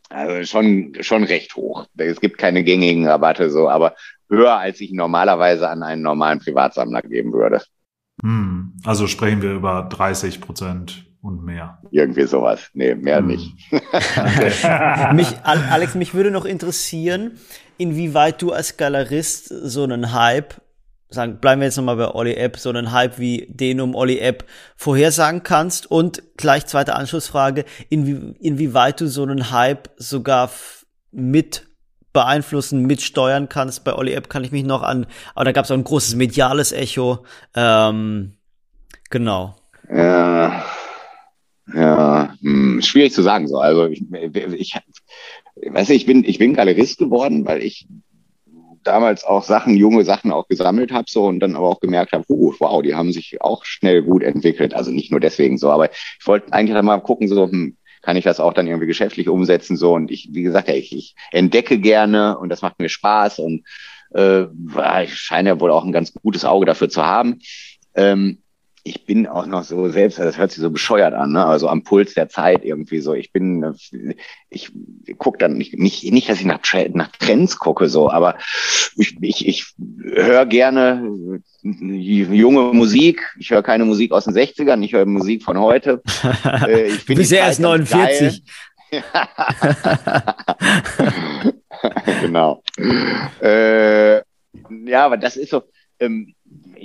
Also 0.09 0.45
schon, 0.45 0.93
schon 1.01 1.23
recht 1.23 1.55
hoch. 1.55 1.85
Es 1.97 2.21
gibt 2.21 2.37
keine 2.37 2.63
gängigen 2.63 3.07
Rabatte 3.07 3.49
so, 3.49 3.69
aber 3.69 3.95
höher, 4.29 4.57
als 4.57 4.79
ich 4.81 4.91
normalerweise 4.91 5.69
an 5.69 5.83
einen 5.83 6.01
normalen 6.01 6.39
Privatsammler 6.39 7.01
geben 7.01 7.33
würde. 7.33 7.61
Hm, 8.21 8.73
also 8.85 9.07
sprechen 9.07 9.41
wir 9.41 9.51
über 9.51 9.87
30 9.89 10.41
Prozent 10.41 11.05
und 11.21 11.43
mehr. 11.43 11.79
Irgendwie 11.91 12.23
sowas. 12.23 12.69
Nee, 12.73 12.95
mehr 12.95 13.17
hm. 13.17 13.27
nicht. 13.27 13.55
mich, 15.13 15.35
Alex, 15.43 15.95
mich 15.95 16.13
würde 16.13 16.31
noch 16.31 16.45
interessieren, 16.45 17.39
inwieweit 17.77 18.41
du 18.41 18.51
als 18.51 18.77
Galerist 18.77 19.47
so 19.47 19.83
einen 19.83 20.13
Hype 20.13 20.61
sagen, 21.15 21.39
bleiben 21.39 21.61
wir 21.61 21.65
jetzt 21.65 21.77
nochmal 21.77 21.97
bei 21.97 22.13
Olli 22.13 22.33
App, 22.33 22.57
so 22.57 22.69
einen 22.69 22.91
Hype 22.91 23.17
wie 23.19 23.47
den 23.49 23.81
um 23.81 23.95
Olli 23.95 24.19
App 24.19 24.45
vorhersagen 24.75 25.43
kannst 25.43 25.89
und 25.89 26.21
gleich 26.37 26.65
zweite 26.65 26.95
Anschlussfrage, 26.95 27.65
inwie, 27.89 28.35
inwieweit 28.39 29.01
du 29.01 29.07
so 29.07 29.23
einen 29.23 29.51
Hype 29.51 29.89
sogar 29.97 30.51
mit 31.11 31.67
beeinflussen, 32.13 32.85
mitsteuern 32.85 33.49
kannst. 33.49 33.83
Bei 33.83 33.93
Olli 33.93 34.13
App 34.13 34.29
kann 34.29 34.43
ich 34.43 34.51
mich 34.51 34.63
noch 34.63 34.83
an, 34.83 35.05
aber 35.33 35.45
da 35.45 35.51
gab 35.51 35.65
es 35.65 35.71
auch 35.71 35.75
ein 35.75 35.83
großes 35.83 36.15
mediales 36.15 36.71
Echo. 36.71 37.25
Ähm, 37.55 38.33
genau. 39.09 39.55
Ja, 39.89 40.63
ja, 41.73 42.33
hm, 42.41 42.81
schwierig 42.81 43.13
zu 43.13 43.21
sagen 43.21 43.47
so. 43.47 43.59
Also 43.59 43.87
ich, 43.87 44.03
ich, 44.11 44.75
ich 45.55 45.73
weiß 45.73 45.89
nicht, 45.89 46.01
ich 46.01 46.05
bin, 46.05 46.23
ich 46.23 46.37
bin 46.37 46.53
Galerist 46.53 46.97
geworden, 46.99 47.45
weil 47.45 47.61
ich 47.61 47.87
damals 48.87 49.23
auch 49.23 49.43
Sachen, 49.43 49.75
junge 49.75 50.05
Sachen 50.05 50.31
auch 50.31 50.47
gesammelt 50.47 50.91
habe 50.91 51.05
so 51.09 51.25
und 51.25 51.39
dann 51.39 51.55
aber 51.55 51.67
auch 51.67 51.79
gemerkt 51.79 52.13
habe, 52.13 52.25
uh, 52.29 52.53
wow, 52.59 52.81
die 52.81 52.95
haben 52.95 53.11
sich 53.11 53.41
auch 53.41 53.65
schnell 53.65 54.03
gut 54.03 54.23
entwickelt. 54.23 54.73
Also 54.73 54.91
nicht 54.91 55.11
nur 55.11 55.19
deswegen 55.19 55.57
so, 55.57 55.71
aber 55.71 55.91
ich 55.91 56.25
wollte 56.25 56.53
eigentlich 56.53 56.75
dann 56.75 56.85
mal 56.85 56.99
gucken, 56.99 57.27
so, 57.27 57.49
hm, 57.49 57.77
kann 58.01 58.17
ich 58.17 58.23
das 58.23 58.39
auch 58.39 58.53
dann 58.53 58.67
irgendwie 58.67 58.87
geschäftlich 58.87 59.27
umsetzen 59.29 59.77
so 59.77 59.93
und 59.93 60.11
ich, 60.11 60.29
wie 60.31 60.43
gesagt, 60.43 60.69
ich, 60.69 60.95
ich 60.95 61.15
entdecke 61.31 61.79
gerne 61.79 62.37
und 62.37 62.49
das 62.49 62.61
macht 62.61 62.79
mir 62.79 62.89
Spaß 62.89 63.39
und 63.39 63.63
äh, 64.13 64.43
ich 65.03 65.15
scheine 65.15 65.49
ja 65.49 65.59
wohl 65.59 65.71
auch 65.71 65.83
ein 65.83 65.91
ganz 65.91 66.13
gutes 66.13 66.45
Auge 66.45 66.67
dafür 66.67 66.87
zu 66.87 67.03
haben. 67.03 67.39
Ähm, 67.95 68.43
ich 68.87 69.03
bin 69.03 69.25
auch 69.25 69.47
noch 69.47 69.63
so 69.63 69.89
selbst, 69.89 70.19
das 70.19 70.37
hört 70.37 70.51
sich 70.51 70.61
so 70.61 70.69
bescheuert 70.69 71.15
an, 71.15 71.31
ne? 71.31 71.43
also 71.43 71.67
am 71.67 71.83
Puls 71.83 72.13
der 72.13 72.29
Zeit 72.29 72.63
irgendwie 72.63 72.99
so. 72.99 73.15
Ich 73.15 73.31
bin, 73.31 73.75
ich 74.51 74.71
gucke 75.17 75.39
dann 75.39 75.57
nicht, 75.57 75.73
nicht, 75.79 76.03
nicht, 76.03 76.29
dass 76.29 76.39
ich 76.39 76.45
nach, 76.45 76.59
nach 76.93 77.07
Trends 77.07 77.57
gucke, 77.57 77.89
so, 77.89 78.11
aber 78.11 78.37
ich, 78.95 79.17
ich, 79.21 79.47
ich 79.47 79.73
höre 80.03 80.45
gerne 80.45 81.41
junge 81.63 82.73
Musik. 82.73 83.23
Ich 83.39 83.49
höre 83.49 83.63
keine 83.63 83.85
Musik 83.85 84.11
aus 84.11 84.25
den 84.25 84.35
60ern, 84.35 84.83
ich 84.83 84.93
höre 84.93 85.07
Musik 85.07 85.43
von 85.43 85.59
heute. 85.59 86.03
Äh, 86.67 86.87
ich 86.87 87.05
bin 87.05 87.17
Bisher 87.17 87.39
erst 87.39 87.59
49. 87.59 88.43
genau. 92.21 92.61
Äh, 93.41 94.17
ja, 94.17 95.05
aber 95.05 95.17
das 95.17 95.37
ist 95.37 95.49
so, 95.49 95.63
ähm, 95.99 96.34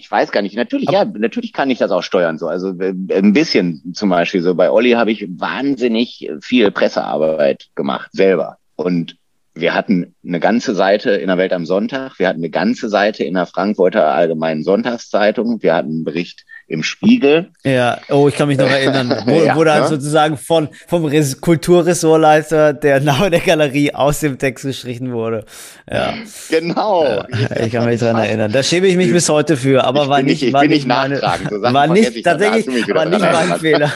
ich 0.01 0.11
weiß 0.11 0.32
gar 0.32 0.40
nicht. 0.40 0.57
Natürlich, 0.57 0.90
ja, 0.90 1.05
natürlich 1.05 1.53
kann 1.53 1.70
ich 1.70 1.78
das 1.78 1.90
auch 1.90 2.03
steuern. 2.03 2.38
So, 2.38 2.48
also 2.48 2.70
äh, 2.80 2.94
ein 3.12 3.32
bisschen 3.34 3.92
zum 3.94 4.09
Beispiel. 4.09 4.40
So 4.42 4.55
bei 4.55 4.70
Olli 4.70 4.92
habe 4.92 5.12
ich 5.12 5.28
wahnsinnig 5.28 6.30
viel 6.40 6.70
Pressearbeit 6.70 7.68
gemacht 7.74 8.11
selber. 8.12 8.57
Und 8.76 9.16
wir 9.55 9.74
hatten 9.74 10.14
eine 10.24 10.40
ganze 10.40 10.74
Seite 10.74 11.11
in 11.11 11.26
der 11.26 11.36
Welt 11.36 11.53
am 11.53 11.66
Sonntag. 11.66 12.18
Wir 12.18 12.28
hatten 12.28 12.40
eine 12.40 12.51
ganze 12.51 12.88
Seite 12.88 13.24
in 13.24 13.34
der 13.34 13.46
Frankfurter 13.46 14.07
Allgemeinen 14.07 14.64
Sonntagszeitung. 14.64 15.62
Wir 15.62 15.74
hatten 15.74 15.90
einen 15.90 16.05
Bericht 16.05 16.46
im 16.70 16.84
Spiegel. 16.84 17.50
Ja, 17.64 17.98
oh, 18.10 18.28
ich 18.28 18.36
kann 18.36 18.46
mich 18.46 18.56
noch 18.56 18.70
erinnern, 18.70 19.10
wo, 19.26 19.42
ja, 19.42 19.56
wo 19.56 19.64
dann 19.64 19.82
ne? 19.82 19.88
sozusagen 19.88 20.36
von, 20.36 20.68
vom 20.86 21.04
Res 21.04 21.40
Kulturressortleiter 21.40 22.74
der 22.74 23.00
Name 23.00 23.28
der 23.28 23.40
Galerie 23.40 23.92
aus 23.92 24.20
dem 24.20 24.38
Text 24.38 24.64
gestrichen 24.64 25.12
wurde. 25.12 25.44
Ja. 25.90 26.14
Genau. 26.48 27.04
Ja, 27.04 27.56
ich 27.60 27.72
kann 27.72 27.86
mich 27.86 27.98
dran 27.98 28.16
erinnern. 28.16 28.52
Da 28.52 28.62
schäme 28.62 28.86
ich 28.86 28.96
mich 28.96 29.12
bis 29.12 29.28
heute 29.28 29.56
für, 29.56 29.82
aber 29.82 30.08
war 30.08 30.22
nicht, 30.22 30.44
ich 30.44 30.52
war 30.52 30.62
nicht, 30.62 30.70
nicht 30.70 30.86
meine, 30.86 31.16
so 31.16 31.22
war 31.60 31.88
nicht, 31.88 32.22
tatsächlich, 32.22 32.88
war 32.94 33.04
nicht 33.04 33.20
mein 33.20 33.58
Fehler. 33.58 33.90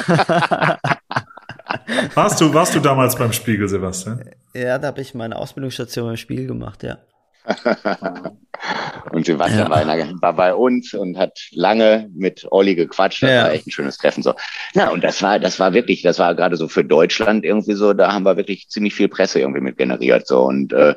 warst 2.15 2.41
du, 2.41 2.53
warst 2.53 2.75
du 2.75 2.81
damals 2.81 3.15
beim 3.15 3.33
Spiegel, 3.33 3.69
Sebastian? 3.69 4.21
Ja, 4.53 4.79
da 4.79 4.89
habe 4.89 5.01
ich 5.01 5.15
meine 5.15 5.37
Ausbildungsstation 5.37 6.09
beim 6.09 6.17
Spiegel 6.17 6.49
gemacht, 6.49 6.83
ja. 6.83 6.99
und 9.13 9.27
Sebastian 9.27 9.71
ja. 9.71 10.13
war, 10.21 10.33
bei 10.33 10.55
uns 10.55 10.95
und 10.95 11.19
hat 11.19 11.39
lange 11.53 12.09
mit 12.15 12.47
Olli 12.51 12.75
gequatscht. 12.75 13.23
Das 13.23 13.31
ja. 13.31 13.43
war 13.45 13.53
echt 13.53 13.67
ein 13.67 13.71
schönes 13.71 13.99
Treffen. 13.99 14.23
So. 14.23 14.35
Ja, 14.75 14.89
und 14.89 15.05
das 15.05 15.23
war, 15.23 15.39
das 15.39 15.61
war 15.61 15.75
wirklich, 15.75 16.03
das 16.03 16.19
war 16.19 16.35
gerade 16.35 16.57
so 16.57 16.69
für 16.69 16.85
Deutschland 16.85 17.45
irgendwie 17.45 17.75
so, 17.75 17.93
da 17.93 18.13
haben 18.13 18.25
wir 18.25 18.37
wirklich 18.37 18.69
ziemlich 18.69 18.95
viel 18.95 19.09
Presse 19.09 19.41
irgendwie 19.41 19.61
mit 19.61 19.77
generiert. 19.77 20.27
So. 20.27 20.43
Und 20.43 20.73
äh, 20.73 20.95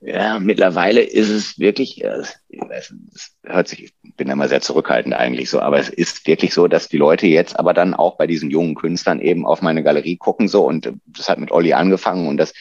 ja, 0.00 0.38
mittlerweile 0.38 1.00
ist 1.00 1.28
es 1.28 1.58
wirklich, 1.58 2.04
äh, 2.04 2.22
es, 2.70 2.94
es 3.14 3.36
hört 3.42 3.66
sich, 3.66 3.92
ich 4.02 4.16
bin 4.16 4.28
immer 4.28 4.48
sehr 4.48 4.60
zurückhaltend 4.60 5.14
eigentlich 5.14 5.50
so, 5.50 5.60
aber 5.60 5.78
es 5.78 5.88
ist 5.88 6.26
wirklich 6.26 6.54
so, 6.54 6.68
dass 6.68 6.88
die 6.88 6.98
Leute 6.98 7.26
jetzt 7.26 7.58
aber 7.58 7.74
dann 7.74 7.94
auch 7.94 8.16
bei 8.16 8.28
diesen 8.28 8.50
jungen 8.50 8.76
Künstlern 8.76 9.20
eben 9.20 9.44
auf 9.44 9.62
meine 9.62 9.82
Galerie 9.82 10.16
gucken 10.16 10.46
so 10.46 10.64
und 10.64 10.92
das 11.06 11.28
hat 11.28 11.38
mit 11.38 11.50
Olli 11.50 11.72
angefangen 11.72 12.28
und 12.28 12.36
das 12.36 12.54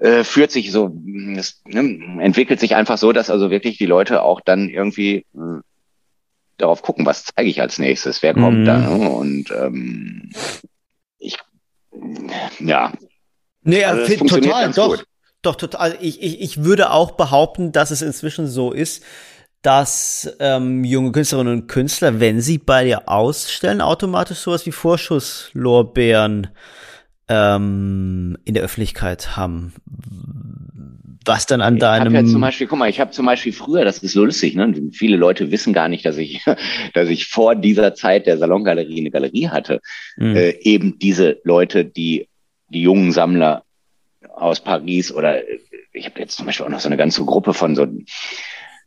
äh, 0.00 0.24
führt 0.24 0.50
sich 0.50 0.72
so, 0.72 0.94
es 1.36 1.62
ne, 1.66 2.20
entwickelt 2.20 2.60
sich 2.60 2.74
einfach 2.74 2.98
so, 2.98 3.12
dass 3.12 3.30
also 3.30 3.50
wirklich 3.50 3.78
die 3.78 3.86
Leute 3.86 4.22
auch 4.22 4.40
dann 4.40 4.68
irgendwie 4.68 5.26
äh, 5.34 5.60
darauf 6.56 6.82
gucken, 6.82 7.06
was 7.06 7.24
zeige 7.24 7.48
ich 7.48 7.60
als 7.60 7.78
nächstes, 7.78 8.22
wer 8.22 8.34
kommt 8.34 8.60
mhm. 8.60 8.64
da. 8.64 8.78
Ne? 8.78 9.10
Und 9.10 9.50
ähm, 9.50 10.30
ich, 11.18 11.38
ja. 12.58 12.92
Nee, 13.62 13.84
also, 13.84 14.16
total, 14.26 14.72
doch. 14.72 14.90
Gut. 14.90 15.06
Doch, 15.42 15.56
total. 15.56 15.96
Ich, 16.00 16.22
ich, 16.22 16.40
ich 16.40 16.64
würde 16.64 16.90
auch 16.90 17.12
behaupten, 17.12 17.72
dass 17.72 17.90
es 17.90 18.02
inzwischen 18.02 18.46
so 18.46 18.72
ist, 18.72 19.02
dass 19.62 20.30
ähm, 20.38 20.84
junge 20.84 21.12
Künstlerinnen 21.12 21.62
und 21.62 21.66
Künstler, 21.66 22.20
wenn 22.20 22.40
sie 22.40 22.58
bei 22.58 22.84
dir 22.84 23.08
ausstellen, 23.08 23.80
automatisch 23.80 24.38
sowas 24.38 24.66
wie 24.66 24.72
Vorschusslorbeeren 24.72 26.48
ähm, 27.30 28.36
in 28.44 28.54
der 28.54 28.64
Öffentlichkeit 28.64 29.36
haben. 29.36 29.72
Was 31.24 31.46
dann 31.46 31.60
an 31.60 31.74
ich 31.76 31.80
deinem. 31.80 32.14
Ja 32.14 32.24
zum 32.24 32.40
Beispiel, 32.40 32.66
guck 32.66 32.78
mal, 32.78 32.90
ich 32.90 32.98
habe 32.98 33.12
zum 33.12 33.24
Beispiel 33.24 33.52
früher, 33.52 33.84
das 33.84 33.98
ist 33.98 34.12
so 34.12 34.24
lustig, 34.24 34.56
ne? 34.56 34.74
Viele 34.92 35.16
Leute 35.16 35.50
wissen 35.50 35.72
gar 35.72 35.88
nicht, 35.88 36.04
dass 36.04 36.16
ich, 36.16 36.44
dass 36.94 37.08
ich 37.08 37.26
vor 37.26 37.54
dieser 37.54 37.94
Zeit 37.94 38.26
der 38.26 38.36
Salongalerie 38.36 39.00
eine 39.00 39.10
Galerie 39.10 39.48
hatte. 39.48 39.80
Mhm. 40.16 40.34
Äh, 40.34 40.50
eben 40.62 40.98
diese 40.98 41.38
Leute, 41.44 41.84
die 41.84 42.26
die 42.68 42.82
jungen 42.82 43.12
Sammler 43.12 43.64
aus 44.34 44.60
Paris 44.60 45.12
oder 45.12 45.42
ich 45.92 46.06
habe 46.06 46.20
jetzt 46.20 46.36
zum 46.36 46.46
Beispiel 46.46 46.66
auch 46.66 46.70
noch 46.70 46.80
so 46.80 46.88
eine 46.88 46.96
ganze 46.96 47.24
Gruppe 47.24 47.54
von 47.54 47.76
so 47.76 47.86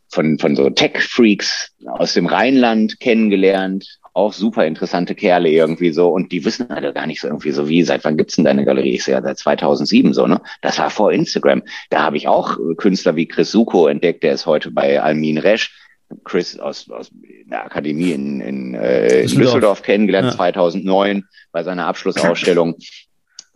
von, 0.10 0.38
von 0.38 0.56
so 0.56 0.70
Tech-Freaks 0.70 1.74
aus 1.86 2.14
dem 2.14 2.28
Rheinland 2.28 3.00
kennengelernt, 3.00 4.00
auch 4.14 4.32
super 4.32 4.66
interessante 4.66 5.16
Kerle 5.16 5.50
irgendwie 5.50 5.92
so 5.92 6.10
und 6.10 6.32
die 6.32 6.46
wissen 6.46 6.70
halt 6.70 6.94
gar 6.94 7.08
nicht 7.08 7.20
so 7.20 7.28
irgendwie 7.28 7.52
so 7.52 7.68
wie, 7.68 7.84
seit 7.84 8.04
wann 8.04 8.16
gibt's 8.16 8.36
denn 8.36 8.46
deine 8.46 8.64
Galerie? 8.64 8.94
Ich 8.96 9.04
sehe 9.04 9.16
ja 9.16 9.22
seit 9.22 9.40
2007 9.40 10.14
so, 10.14 10.28
ne? 10.28 10.42
Das 10.62 10.78
war 10.78 10.92
vor 10.92 11.12
Instagram. 11.12 11.64
Da 11.90 12.04
habe 12.04 12.18
ich 12.18 12.28
auch 12.28 12.58
Künstler 12.78 13.16
wie 13.16 13.28
Chris 13.28 13.52
Suko 13.52 13.88
entdeckt, 13.88 14.24
der 14.24 14.34
ist 14.34 14.46
heute 14.46 14.72
bei 14.72 15.02
Almin 15.02 15.38
Resch. 15.40 15.80
Chris 16.26 16.60
aus, 16.60 16.90
aus 16.92 17.10
der 17.50 17.66
Akademie 17.66 18.12
in, 18.12 18.40
in, 18.40 18.76
äh, 18.76 19.22
in 19.22 19.36
Düsseldorf 19.36 19.82
kennengelernt, 19.82 20.28
ja. 20.28 20.36
2009 20.36 21.24
bei 21.52 21.64
seiner 21.64 21.88
Abschlussausstellung. 21.88 22.76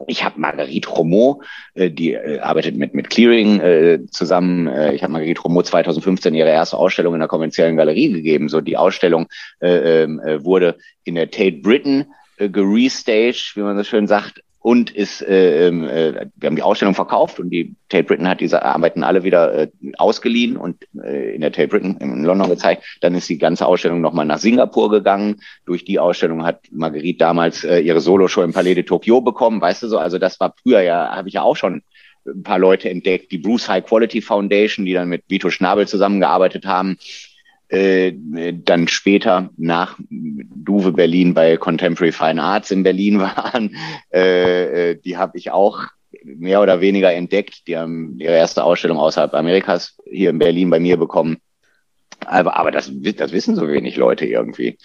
Ich 0.05 0.23
habe 0.23 0.39
Marguerite 0.39 0.89
Romo, 0.89 1.41
äh, 1.73 1.89
die 1.89 2.13
äh, 2.13 2.39
arbeitet 2.39 2.75
mit 2.75 2.93
mit 2.93 3.09
Clearing 3.09 3.59
äh, 3.59 3.99
zusammen. 4.11 4.67
Äh, 4.67 4.93
ich 4.93 5.01
habe 5.01 5.11
Marguerite 5.11 5.41
Romo 5.41 5.63
2015 5.63 6.35
ihre 6.35 6.49
erste 6.49 6.77
Ausstellung 6.77 7.15
in 7.15 7.19
der 7.19 7.27
kommerziellen 7.27 7.77
Galerie 7.77 8.11
gegeben. 8.11 8.49
So 8.49 8.61
die 8.61 8.77
Ausstellung 8.77 9.27
äh, 9.59 10.03
ähm, 10.03 10.19
äh, 10.19 10.43
wurde 10.43 10.77
in 11.03 11.15
der 11.15 11.31
Tate 11.31 11.57
Britain 11.57 12.05
äh, 12.37 12.49
gerestaged, 12.49 13.53
wie 13.55 13.61
man 13.61 13.77
so 13.77 13.83
schön 13.83 14.07
sagt, 14.07 14.43
und 14.67 14.89
ist, 14.89 15.21
äh, 15.21 15.69
ähm, 15.69 15.85
äh, 15.85 16.27
wir 16.35 16.47
haben 16.47 16.57
die 16.57 16.61
Ausstellung 16.61 16.93
verkauft 16.93 17.39
und 17.39 17.51
die 17.51 17.73
Tate 17.87 18.03
Britain 18.03 18.27
hat 18.27 18.41
diese 18.41 18.65
Arbeiten 18.65 19.01
alle 19.01 19.23
wieder 19.23 19.57
äh, 19.57 19.69
ausgeliehen 19.97 20.57
und 20.57 20.83
äh, 21.01 21.33
in 21.33 21.39
der 21.39 21.53
Tate 21.53 21.69
Britain 21.69 21.95
in 22.01 22.25
London 22.25 22.49
gezeigt. 22.49 22.83
Dann 22.99 23.15
ist 23.15 23.29
die 23.29 23.37
ganze 23.37 23.65
Ausstellung 23.65 24.01
nochmal 24.01 24.25
nach 24.25 24.39
Singapur 24.39 24.89
gegangen. 24.89 25.37
Durch 25.65 25.85
die 25.85 25.99
Ausstellung 25.99 26.43
hat 26.43 26.65
Marguerite 26.69 27.17
damals 27.17 27.63
äh, 27.63 27.79
ihre 27.79 28.01
Solo-Show 28.01 28.41
im 28.41 28.51
Palais 28.51 28.75
de 28.75 28.83
Tokyo 28.83 29.21
bekommen, 29.21 29.61
weißt 29.61 29.83
du 29.83 29.87
so. 29.87 29.99
Also 29.99 30.17
das 30.17 30.37
war 30.41 30.53
früher 30.61 30.81
ja, 30.81 31.15
habe 31.15 31.29
ich 31.29 31.35
ja 31.35 31.43
auch 31.43 31.55
schon 31.55 31.81
ein 32.25 32.43
paar 32.43 32.59
Leute 32.59 32.89
entdeckt, 32.89 33.31
die 33.31 33.37
Bruce 33.37 33.69
High 33.69 33.85
Quality 33.85 34.21
Foundation, 34.21 34.85
die 34.85 34.91
dann 34.91 35.07
mit 35.07 35.23
Vito 35.29 35.49
Schnabel 35.49 35.87
zusammengearbeitet 35.87 36.65
haben 36.65 36.97
äh, 37.69 38.13
dann 38.13 38.87
später 38.87 39.49
nach 39.57 39.97
Duve 40.09 40.93
Berlin 40.93 41.33
bei 41.33 41.57
Contemporary 41.57 42.11
Fine 42.11 42.41
Arts 42.41 42.71
in 42.71 42.83
Berlin 42.83 43.19
waren. 43.19 43.75
Äh, 44.13 44.91
äh, 44.91 44.95
die 44.95 45.17
habe 45.17 45.37
ich 45.37 45.51
auch 45.51 45.85
mehr 46.23 46.61
oder 46.61 46.81
weniger 46.81 47.13
entdeckt. 47.13 47.67
Die 47.67 47.77
haben 47.77 48.19
ihre 48.19 48.35
erste 48.35 48.63
Ausstellung 48.63 48.97
außerhalb 48.97 49.33
Amerikas 49.33 49.97
hier 50.09 50.29
in 50.29 50.39
Berlin 50.39 50.69
bei 50.69 50.79
mir 50.79 50.97
bekommen. 50.97 51.37
Aber, 52.25 52.57
aber 52.57 52.71
das, 52.71 52.91
das 52.93 53.31
wissen 53.31 53.55
so 53.55 53.67
wenig 53.67 53.95
Leute 53.95 54.25
irgendwie. 54.25 54.77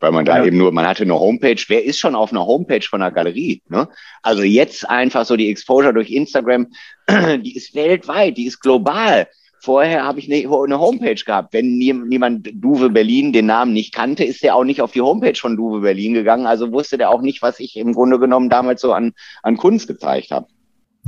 Weil 0.00 0.12
man 0.12 0.24
da 0.24 0.38
ja. 0.38 0.44
eben 0.44 0.58
nur, 0.58 0.72
man 0.72 0.86
hatte 0.86 1.04
eine 1.04 1.18
Homepage. 1.18 1.62
Wer 1.68 1.84
ist 1.84 1.98
schon 1.98 2.14
auf 2.14 2.30
einer 2.30 2.44
Homepage 2.44 2.82
von 2.82 3.00
einer 3.00 3.12
Galerie? 3.12 3.62
Ne? 3.68 3.88
Also 4.22 4.42
jetzt 4.42 4.88
einfach 4.88 5.24
so 5.24 5.36
die 5.36 5.50
Exposure 5.50 5.94
durch 5.94 6.10
Instagram, 6.10 6.66
die 7.08 7.56
ist 7.56 7.74
weltweit, 7.74 8.36
die 8.36 8.46
ist 8.46 8.60
global. 8.60 9.28
Vorher 9.64 10.04
habe 10.04 10.18
ich 10.18 10.30
eine, 10.30 10.78
Homepage 10.78 11.14
gehabt. 11.14 11.54
Wenn 11.54 11.78
niemand 11.78 12.50
Duve 12.52 12.90
Berlin 12.90 13.32
den 13.32 13.46
Namen 13.46 13.72
nicht 13.72 13.94
kannte, 13.94 14.22
ist 14.22 14.42
der 14.42 14.56
auch 14.56 14.64
nicht 14.64 14.82
auf 14.82 14.92
die 14.92 15.00
Homepage 15.00 15.38
von 15.40 15.56
Duve 15.56 15.80
Berlin 15.80 16.12
gegangen. 16.12 16.46
Also 16.46 16.70
wusste 16.70 16.98
der 16.98 17.08
auch 17.08 17.22
nicht, 17.22 17.40
was 17.40 17.60
ich 17.60 17.78
im 17.78 17.94
Grunde 17.94 18.18
genommen 18.18 18.50
damals 18.50 18.82
so 18.82 18.92
an, 18.92 19.14
an 19.42 19.56
Kunst 19.56 19.86
gezeigt 19.86 20.32
habe. 20.32 20.48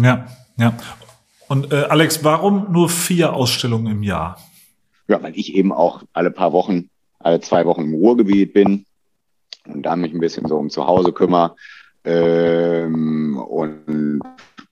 Ja, 0.00 0.26
ja. 0.56 0.72
Und 1.48 1.70
äh, 1.70 1.82
Alex, 1.90 2.24
warum 2.24 2.72
nur 2.72 2.88
vier 2.88 3.34
Ausstellungen 3.34 3.92
im 3.92 4.02
Jahr? 4.02 4.38
Ja, 5.06 5.22
weil 5.22 5.36
ich 5.36 5.54
eben 5.54 5.70
auch 5.70 6.04
alle 6.14 6.30
paar 6.30 6.54
Wochen, 6.54 6.88
alle 7.18 7.42
zwei 7.42 7.66
Wochen 7.66 7.82
im 7.82 7.94
Ruhrgebiet 7.94 8.54
bin 8.54 8.86
und 9.66 9.82
da 9.82 9.96
mich 9.96 10.14
ein 10.14 10.20
bisschen 10.20 10.48
so 10.48 10.56
um 10.56 10.70
zu 10.70 10.86
Hause 10.86 11.12
kümmere. 11.12 11.56
Ähm, 12.04 13.36
und 13.36 14.22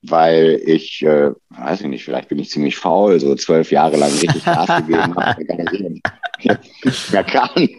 weil 0.09 0.61
ich, 0.65 1.01
äh, 1.03 1.31
weiß 1.49 1.81
ich 1.81 1.87
nicht, 1.87 2.03
vielleicht 2.03 2.29
bin 2.29 2.39
ich 2.39 2.49
ziemlich 2.49 2.77
faul, 2.77 3.19
so 3.19 3.35
zwölf 3.35 3.71
Jahre 3.71 3.97
lang 3.97 4.11
richtig 4.11 4.43
Gas 4.43 4.67
gegeben 4.87 5.15
habe. 5.15 5.43
mehr 7.11 7.23
kann. 7.23 7.69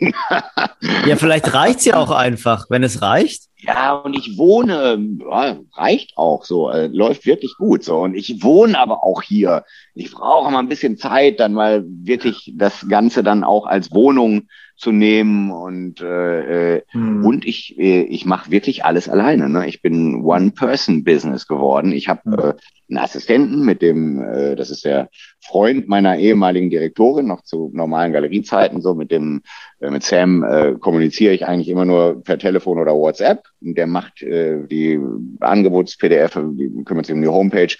ja, 1.06 1.16
vielleicht 1.16 1.52
reicht's 1.52 1.84
ja 1.84 1.96
auch 1.96 2.10
einfach, 2.10 2.66
wenn 2.70 2.82
es 2.82 3.02
reicht. 3.02 3.44
Ja, 3.58 3.94
und 3.94 4.14
ich 4.14 4.38
wohne, 4.38 4.98
ja, 5.30 5.56
reicht 5.74 6.16
auch 6.16 6.44
so, 6.44 6.70
äh, 6.70 6.86
läuft 6.86 7.26
wirklich 7.26 7.54
gut 7.56 7.82
so. 7.84 7.98
Und 8.00 8.14
ich 8.14 8.42
wohne 8.42 8.78
aber 8.78 9.02
auch 9.02 9.22
hier. 9.22 9.64
Ich 9.94 10.12
brauche 10.12 10.50
mal 10.50 10.60
ein 10.60 10.68
bisschen 10.68 10.98
Zeit, 10.98 11.40
dann 11.40 11.54
mal 11.54 11.84
wirklich 11.86 12.52
das 12.54 12.86
Ganze 12.88 13.22
dann 13.22 13.44
auch 13.44 13.66
als 13.66 13.92
Wohnung 13.92 14.48
zu 14.76 14.92
nehmen 14.92 15.50
und 15.50 16.00
äh, 16.02 16.82
mhm. 16.92 17.24
und 17.24 17.46
ich 17.46 17.78
äh, 17.78 18.02
ich 18.02 18.26
mache 18.26 18.50
wirklich 18.50 18.84
alles 18.84 19.08
alleine. 19.08 19.48
Ne? 19.48 19.66
Ich 19.66 19.80
bin 19.80 20.22
One-Person-Business 20.22 21.46
geworden. 21.46 21.92
Ich 21.92 22.08
habe 22.08 22.20
mhm. 22.24 22.38
äh, 22.38 22.52
einen 22.88 22.98
Assistenten 22.98 23.64
mit 23.64 23.80
dem, 23.80 24.22
äh, 24.22 24.54
das 24.54 24.70
ist 24.70 24.84
der 24.84 25.08
Freund 25.40 25.88
meiner 25.88 26.18
ehemaligen 26.18 26.68
Direktorin 26.68 27.26
noch 27.26 27.42
zu 27.42 27.70
normalen 27.72 28.12
Galeriezeiten. 28.12 28.82
So 28.82 28.94
mit 28.94 29.10
dem 29.10 29.42
äh, 29.80 29.90
mit 29.90 30.02
Sam 30.02 30.44
äh, 30.44 30.74
kommuniziere 30.78 31.32
ich 31.32 31.46
eigentlich 31.46 31.68
immer 31.68 31.86
nur 31.86 32.22
per 32.22 32.38
Telefon 32.38 32.78
oder 32.78 32.94
WhatsApp. 32.94 33.44
Der 33.60 33.86
macht 33.86 34.22
äh, 34.22 34.66
die 34.66 35.00
Angebots-PDF, 35.40 36.38
die 36.52 36.84
kümmert 36.84 37.06
sich 37.06 37.14
um 37.14 37.22
die 37.22 37.28
Homepage. 37.28 37.74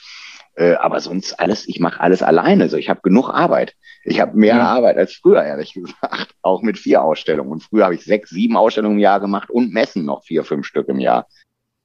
Äh, 0.57 0.75
aber 0.75 1.01
sonst 1.01 1.39
alles, 1.39 1.69
ich 1.69 1.81
mache 1.81 2.01
alles 2.01 2.23
alleine. 2.23 2.69
So, 2.69 2.77
ich 2.77 2.89
habe 2.89 3.01
genug 3.03 3.29
Arbeit. 3.29 3.75
Ich 4.05 4.21
habe 4.21 4.37
mehr 4.37 4.57
ja. 4.57 4.67
Arbeit 4.67 4.97
als 4.97 5.13
früher, 5.13 5.45
ehrlich 5.45 5.75
gesagt. 5.75 6.35
Auch 6.43 6.63
mit 6.63 6.79
vier 6.79 7.03
Ausstellungen. 7.03 7.53
Und 7.53 7.63
früher 7.63 7.85
habe 7.85 7.95
ich 7.95 8.05
sechs, 8.05 8.31
sieben 8.31 8.57
Ausstellungen 8.57 8.97
im 8.97 9.03
Jahr 9.03 9.21
gemacht 9.21 9.51
und 9.51 9.73
Messen 9.73 10.05
noch 10.05 10.25
vier, 10.25 10.45
fünf 10.45 10.67
Stück 10.67 10.89
im 10.89 10.99
Jahr. 10.99 11.27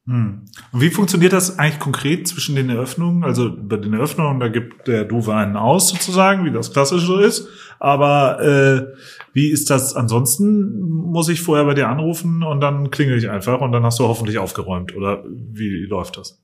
Hm. 0.08 0.46
Und 0.72 0.82
wie 0.82 0.90
funktioniert 0.90 1.34
das 1.34 1.60
eigentlich 1.60 1.80
konkret 1.80 2.28
zwischen 2.28 2.56
den 2.56 2.70
Eröffnungen? 2.70 3.24
Also 3.24 3.52
bei 3.56 3.78
den 3.78 3.94
Eröffnungen, 3.94 4.40
da 4.40 4.48
gibt 4.48 4.88
der 4.88 5.04
Duwe 5.04 5.36
einen 5.36 5.58
aus 5.58 5.90
sozusagen, 5.90 6.46
wie 6.46 6.52
das 6.52 6.72
klassisch 6.74 7.06
so 7.06 7.20
ist. 7.20 7.48
Aber 7.80 8.42
äh, 8.42 8.96
wie 9.34 9.52
ist 9.52 9.70
das 9.70 9.96
ansonsten? 9.96 10.80
Muss 10.82 11.30
ich 11.30 11.42
vorher 11.42 11.66
bei 11.66 11.74
dir 11.74 11.90
anrufen 11.90 12.42
und 12.42 12.62
dann 12.62 12.90
klingel 12.90 13.18
ich 13.18 13.30
einfach 13.30 13.60
und 13.60 13.74
dann 13.74 13.84
hast 13.84 14.00
du 14.00 14.08
hoffentlich 14.08 14.40
aufgeräumt? 14.40 14.96
Oder 14.96 15.24
wie 15.28 15.86
läuft 15.86 16.18
das? 16.18 16.42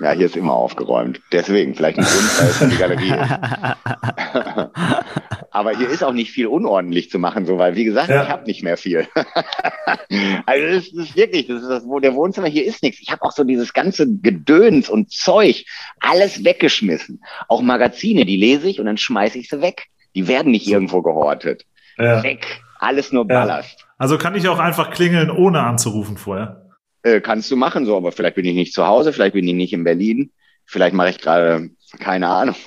Ja, 0.00 0.12
hier 0.12 0.26
ist 0.26 0.36
immer 0.36 0.54
aufgeräumt. 0.54 1.20
Deswegen, 1.30 1.74
vielleicht 1.74 1.98
ein 1.98 2.04
Grund, 2.04 2.40
weil 2.40 2.48
es 2.48 2.60
die 2.70 2.78
Galerie 2.78 3.10
ist. 3.10 3.30
Aber 5.52 5.76
hier 5.76 5.88
ist 5.88 6.02
auch 6.02 6.12
nicht 6.12 6.30
viel 6.30 6.46
unordentlich 6.46 7.10
zu 7.10 7.18
machen, 7.18 7.44
so, 7.44 7.58
weil, 7.58 7.74
wie 7.74 7.84
gesagt, 7.84 8.08
ja. 8.08 8.22
ich 8.22 8.28
habe 8.28 8.44
nicht 8.44 8.62
mehr 8.62 8.76
viel. 8.76 9.06
also 10.46 10.66
das 10.66 10.88
ist 10.88 11.16
wirklich, 11.16 11.48
das 11.48 11.62
ist 11.62 11.68
das, 11.68 11.84
wo 11.84 11.98
der 11.98 12.14
Wohnzimmer, 12.14 12.46
hier 12.46 12.64
ist 12.64 12.82
nichts. 12.82 13.00
Ich 13.02 13.10
habe 13.10 13.22
auch 13.22 13.32
so 13.32 13.44
dieses 13.44 13.74
ganze 13.74 14.06
Gedöns 14.08 14.88
und 14.88 15.10
Zeug, 15.10 15.64
alles 16.00 16.44
weggeschmissen. 16.44 17.22
Auch 17.48 17.60
Magazine, 17.60 18.24
die 18.24 18.36
lese 18.36 18.68
ich 18.68 18.80
und 18.80 18.86
dann 18.86 18.96
schmeiße 18.96 19.38
ich 19.38 19.48
sie 19.48 19.60
weg. 19.60 19.86
Die 20.14 20.28
werden 20.28 20.52
nicht 20.52 20.66
irgendwo 20.66 21.02
gehortet. 21.02 21.66
Ja. 21.98 22.22
Weg. 22.22 22.62
Alles 22.78 23.12
nur 23.12 23.26
Ballast. 23.26 23.80
Ja. 23.80 23.86
Also 23.98 24.16
kann 24.16 24.34
ich 24.34 24.48
auch 24.48 24.58
einfach 24.58 24.90
klingeln, 24.90 25.30
ohne 25.30 25.60
anzurufen 25.60 26.16
vorher? 26.16 26.69
Äh, 27.02 27.20
kannst 27.20 27.50
du 27.50 27.56
machen, 27.56 27.86
so, 27.86 27.96
aber 27.96 28.12
vielleicht 28.12 28.36
bin 28.36 28.44
ich 28.44 28.54
nicht 28.54 28.74
zu 28.74 28.86
Hause, 28.86 29.12
vielleicht 29.12 29.34
bin 29.34 29.46
ich 29.48 29.54
nicht 29.54 29.72
in 29.72 29.84
Berlin, 29.84 30.30
vielleicht 30.66 30.94
mache 30.94 31.10
ich 31.10 31.18
gerade, 31.18 31.70
keine 31.98 32.28
Ahnung, 32.28 32.56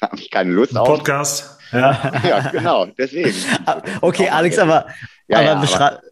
da 0.00 0.08
habe 0.08 0.20
ich 0.20 0.30
keine 0.30 0.52
Lust 0.52 0.76
auf. 0.76 0.88
Podcast. 0.88 1.58
Ja. 1.72 2.12
ja, 2.28 2.50
genau, 2.50 2.86
deswegen. 2.98 3.34
okay, 4.00 4.28
Alex, 4.28 4.58
aber, 4.58 4.86
ja, 5.28 5.38
aber, 5.38 5.46
ja, 5.46 5.54
beschreib, 5.60 5.92
aber 5.92 6.02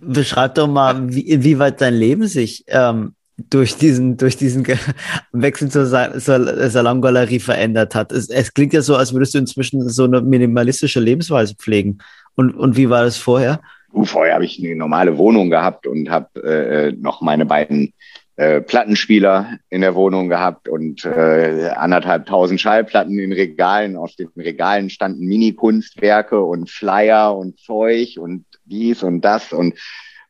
beschreib 0.00 0.54
doch 0.54 0.68
mal, 0.68 1.12
wie, 1.12 1.20
inwieweit 1.20 1.80
dein 1.80 1.94
Leben 1.94 2.26
sich 2.26 2.64
ähm, 2.68 3.14
durch 3.48 3.76
diesen, 3.76 4.16
durch 4.16 4.36
diesen 4.36 4.66
Wechsel 5.32 5.70
zur, 5.70 5.86
zur 6.18 6.70
Salongalerie 6.70 7.40
verändert 7.40 7.94
hat. 7.94 8.12
Es, 8.12 8.28
es, 8.28 8.52
klingt 8.52 8.72
ja 8.72 8.82
so, 8.82 8.96
als 8.96 9.12
würdest 9.12 9.34
du 9.34 9.38
inzwischen 9.38 9.88
so 9.88 10.04
eine 10.04 10.20
minimalistische 10.20 11.00
Lebensweise 11.00 11.54
pflegen. 11.54 11.98
Und, 12.34 12.54
und 12.54 12.76
wie 12.76 12.90
war 12.90 13.04
das 13.04 13.16
vorher? 13.16 13.60
Uh, 13.92 14.04
vorher 14.04 14.34
habe 14.34 14.44
ich 14.44 14.58
eine 14.58 14.76
normale 14.76 15.18
Wohnung 15.18 15.50
gehabt 15.50 15.86
und 15.86 16.10
habe 16.10 16.40
äh, 16.42 16.92
noch 16.92 17.20
meine 17.20 17.46
beiden 17.46 17.92
äh, 18.36 18.60
Plattenspieler 18.60 19.58
in 19.68 19.82
der 19.82 19.94
Wohnung 19.94 20.28
gehabt 20.28 20.68
und 20.68 21.04
äh, 21.04 21.70
anderthalb 21.76 22.26
tausend 22.26 22.60
Schallplatten 22.60 23.18
in 23.18 23.32
Regalen. 23.32 23.96
Auf 23.96 24.14
den 24.16 24.28
Regalen 24.36 24.88
standen 24.88 25.26
Mini-Kunstwerke 25.26 26.40
und 26.40 26.70
Flyer 26.70 27.36
und 27.36 27.58
Zeug 27.58 28.16
und 28.18 28.46
dies 28.64 29.02
und 29.02 29.20
das 29.22 29.52
und 29.52 29.74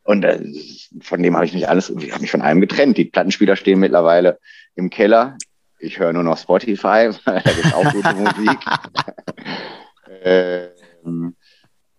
und 0.02 0.24
äh, 0.24 0.40
von 1.02 1.22
dem 1.22 1.36
habe 1.36 1.46
ich 1.46 1.52
mich 1.52 1.68
alles, 1.68 1.90
ich 1.90 2.10
habe 2.10 2.22
mich 2.22 2.32
von 2.32 2.42
allem 2.42 2.60
getrennt. 2.60 2.96
Die 2.96 3.04
Plattenspieler 3.04 3.54
stehen 3.54 3.78
mittlerweile 3.78 4.40
im 4.74 4.90
Keller. 4.90 5.36
Ich 5.78 6.00
höre 6.00 6.12
nur 6.12 6.24
noch 6.24 6.36
Spotify, 6.36 7.10
weil 7.24 7.42
da 7.42 7.52
gibt 7.52 7.74
auch 7.74 7.92
gute 7.92 8.14
Musik. 8.14 8.58
ähm, 10.24 11.36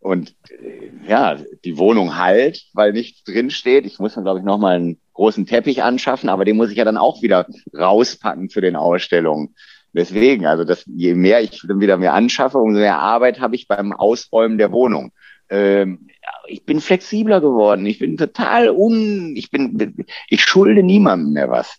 und 0.01 0.35
äh, 0.49 0.91
ja, 1.07 1.37
die 1.63 1.77
Wohnung 1.77 2.17
halt, 2.17 2.65
weil 2.73 2.91
nichts 2.91 3.23
drin 3.23 3.51
steht. 3.51 3.85
Ich 3.85 3.99
muss 3.99 4.15
dann, 4.15 4.23
glaube 4.23 4.39
ich, 4.39 4.45
nochmal 4.45 4.75
einen 4.75 4.99
großen 5.13 5.45
Teppich 5.45 5.83
anschaffen, 5.83 6.27
aber 6.27 6.43
den 6.43 6.57
muss 6.57 6.71
ich 6.71 6.77
ja 6.77 6.85
dann 6.85 6.97
auch 6.97 7.21
wieder 7.21 7.47
rauspacken 7.77 8.49
zu 8.49 8.61
den 8.61 8.75
Ausstellungen. 8.75 9.55
Deswegen, 9.93 10.45
also 10.45 10.63
das, 10.63 10.83
je 10.87 11.13
mehr 11.13 11.41
ich 11.41 11.61
dann 11.67 11.79
wieder 11.79 11.97
mir 11.97 12.13
anschaffe, 12.13 12.57
umso 12.57 12.79
mehr 12.79 12.99
Arbeit 12.99 13.39
habe 13.39 13.55
ich 13.55 13.67
beim 13.67 13.93
Ausräumen 13.93 14.57
der 14.57 14.71
Wohnung. 14.71 15.11
Ähm, 15.49 16.07
ich 16.47 16.65
bin 16.65 16.81
flexibler 16.81 17.39
geworden. 17.39 17.85
Ich 17.85 17.99
bin 17.99 18.17
total 18.17 18.69
un, 18.69 19.35
ich 19.35 19.51
bin, 19.51 20.05
ich 20.29 20.41
schulde 20.41 20.81
niemandem 20.81 21.33
mehr 21.33 21.49
was. 21.49 21.77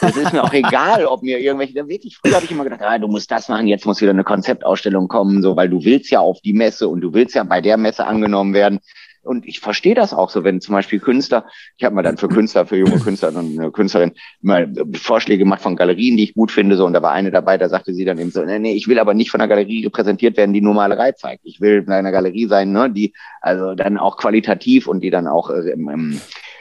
Es 0.00 0.16
ist 0.16 0.32
mir 0.32 0.42
auch 0.42 0.52
egal, 0.52 1.06
ob 1.06 1.22
mir 1.22 1.38
irgendwelche, 1.38 1.74
wirklich, 1.88 2.16
früher 2.16 2.34
habe 2.34 2.44
ich 2.44 2.50
immer 2.50 2.64
gedacht, 2.64 2.82
ah, 2.82 2.98
du 2.98 3.08
musst 3.08 3.30
das 3.30 3.48
machen, 3.48 3.66
jetzt 3.66 3.86
muss 3.86 4.00
wieder 4.00 4.10
eine 4.10 4.24
Konzeptausstellung 4.24 5.08
kommen, 5.08 5.42
so, 5.42 5.56
weil 5.56 5.68
du 5.68 5.84
willst 5.84 6.10
ja 6.10 6.20
auf 6.20 6.40
die 6.40 6.52
Messe 6.52 6.88
und 6.88 7.00
du 7.00 7.12
willst 7.14 7.34
ja 7.34 7.44
bei 7.44 7.60
der 7.60 7.76
Messe 7.76 8.06
angenommen 8.06 8.54
werden. 8.54 8.80
Und 9.22 9.46
ich 9.46 9.60
verstehe 9.60 9.94
das 9.94 10.14
auch 10.14 10.30
so, 10.30 10.42
wenn 10.42 10.60
zum 10.60 10.74
Beispiel 10.74 11.00
Künstler, 11.00 11.44
ich 11.76 11.84
habe 11.84 11.94
mal 11.94 12.02
dann 12.02 12.16
für 12.16 12.28
Künstler, 12.28 12.66
für 12.66 12.76
junge 12.76 12.98
Künstler 12.98 13.34
und 13.36 13.72
Künstlerin 13.72 14.12
mal 14.40 14.72
Vorschläge 14.94 15.40
gemacht 15.40 15.60
von 15.60 15.76
Galerien, 15.76 16.16
die 16.16 16.24
ich 16.24 16.34
gut 16.34 16.50
finde, 16.50 16.76
so, 16.76 16.86
und 16.86 16.94
da 16.94 17.02
war 17.02 17.12
eine 17.12 17.30
dabei, 17.30 17.58
da 17.58 17.68
sagte 17.68 17.92
sie 17.92 18.06
dann 18.06 18.18
eben 18.18 18.30
so, 18.30 18.42
nee, 18.42 18.58
nee, 18.58 18.72
ich 18.72 18.88
will 18.88 18.98
aber 18.98 19.12
nicht 19.12 19.30
von 19.30 19.40
einer 19.40 19.48
Galerie 19.48 19.84
repräsentiert 19.84 20.36
werden, 20.38 20.54
die 20.54 20.62
nur 20.62 20.72
Malerei 20.72 21.12
zeigt. 21.12 21.44
Ich 21.44 21.60
will 21.60 21.84
in 21.86 21.92
einer 21.92 22.12
Galerie 22.12 22.46
sein, 22.46 22.72
ne, 22.72 22.90
die 22.90 23.12
also 23.40 23.74
dann 23.74 23.98
auch 23.98 24.16
qualitativ 24.16 24.86
und 24.86 25.00
die 25.00 25.10
dann 25.10 25.26
auch 25.26 25.50
äh, 25.50 25.72
im 25.72 26.20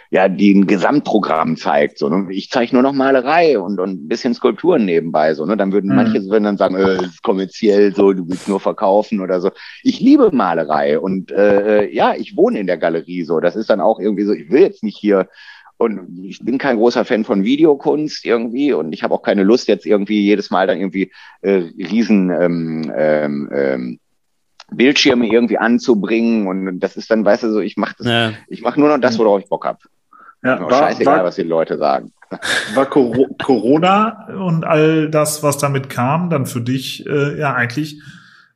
ja, 0.10 0.30
die 0.30 0.54
ein 0.54 0.68
Gesamtprogramm 0.68 1.58
zeigt. 1.58 1.98
So, 1.98 2.10
ne? 2.10 2.28
Ich 2.32 2.50
zeige 2.50 2.74
nur 2.74 2.84
noch 2.84 2.94
Malerei 2.94 3.60
und, 3.60 3.80
und 3.80 4.06
ein 4.06 4.08
bisschen 4.08 4.34
Skulpturen 4.34 4.86
nebenbei. 4.86 5.34
So, 5.34 5.46
ne? 5.46 5.58
Dann 5.58 5.72
würden 5.72 5.90
mhm. 5.90 5.96
manche 5.96 6.24
würden 6.26 6.46
dann 6.46 6.58
sagen, 6.58 6.76
äh, 6.76 7.04
ist 7.04 7.24
kommerziell 7.24 7.94
so, 7.94 8.14
du 8.14 8.28
willst 8.28 8.48
nur 8.48 8.60
verkaufen 8.60 9.20
oder 9.22 9.42
so. 9.42 9.52
Ich 9.84 10.00
liebe 10.00 10.32
Malerei 10.32 11.00
und 11.00 11.32
äh, 11.32 11.90
ja, 11.90 12.14
ich 12.16 12.38
wohne 12.38 12.60
in 12.60 12.68
der 12.68 12.78
Galerie 12.78 13.24
so. 13.24 13.40
Das 13.40 13.56
ist 13.56 13.70
dann 13.70 13.82
auch 13.82 14.00
irgendwie 14.00 14.24
so, 14.24 14.34
ich 14.34 14.50
will 14.50 14.62
jetzt 14.62 14.84
nicht 14.84 14.98
hier 14.98 15.28
und 15.78 16.24
ich 16.24 16.40
bin 16.40 16.58
kein 16.58 16.78
großer 16.78 17.06
Fan 17.06 17.24
von 17.24 17.44
Videokunst 17.44 18.26
irgendwie 18.26 18.74
und 18.74 18.94
ich 18.94 19.04
habe 19.04 19.14
auch 19.14 19.22
keine 19.22 19.44
Lust 19.44 19.68
jetzt 19.68 19.86
irgendwie 19.86 20.22
jedes 20.22 20.50
Mal 20.50 20.66
dann 20.66 20.80
irgendwie 20.80 21.12
äh, 21.42 21.64
riesen 21.78 22.32
ähm, 22.32 22.92
ähm, 22.96 23.50
ähm, 23.54 24.00
Bildschirme 24.72 25.28
irgendwie 25.28 25.58
anzubringen 25.58 26.48
und 26.48 26.80
das 26.80 26.98
ist 26.98 27.10
dann, 27.12 27.24
weißt 27.24 27.44
du, 27.44 27.54
so 27.54 27.60
ich 27.60 27.78
mache 27.78 27.96
ja. 28.00 28.34
ich 28.48 28.62
mache 28.62 28.80
nur 28.80 28.90
noch 28.90 29.00
das, 29.00 29.18
worauf 29.18 29.42
ich 29.42 29.48
Bock 29.48 29.66
hab. 29.66 29.84
Ja, 30.44 30.60
war, 30.60 30.70
scheißegal, 30.70 31.18
war, 31.18 31.26
was 31.26 31.36
die 31.36 31.44
Leute 31.44 31.78
sagen. 31.78 32.12
War 32.76 32.86
Corona 32.88 34.28
und 34.38 34.66
all 34.66 35.10
das, 35.10 35.44
was 35.44 35.58
damit 35.60 35.90
kam, 35.90 36.30
dann 36.30 36.46
für 36.46 36.60
dich 36.60 37.06
äh, 37.08 37.40
ja 37.40 37.54
eigentlich 37.54 38.02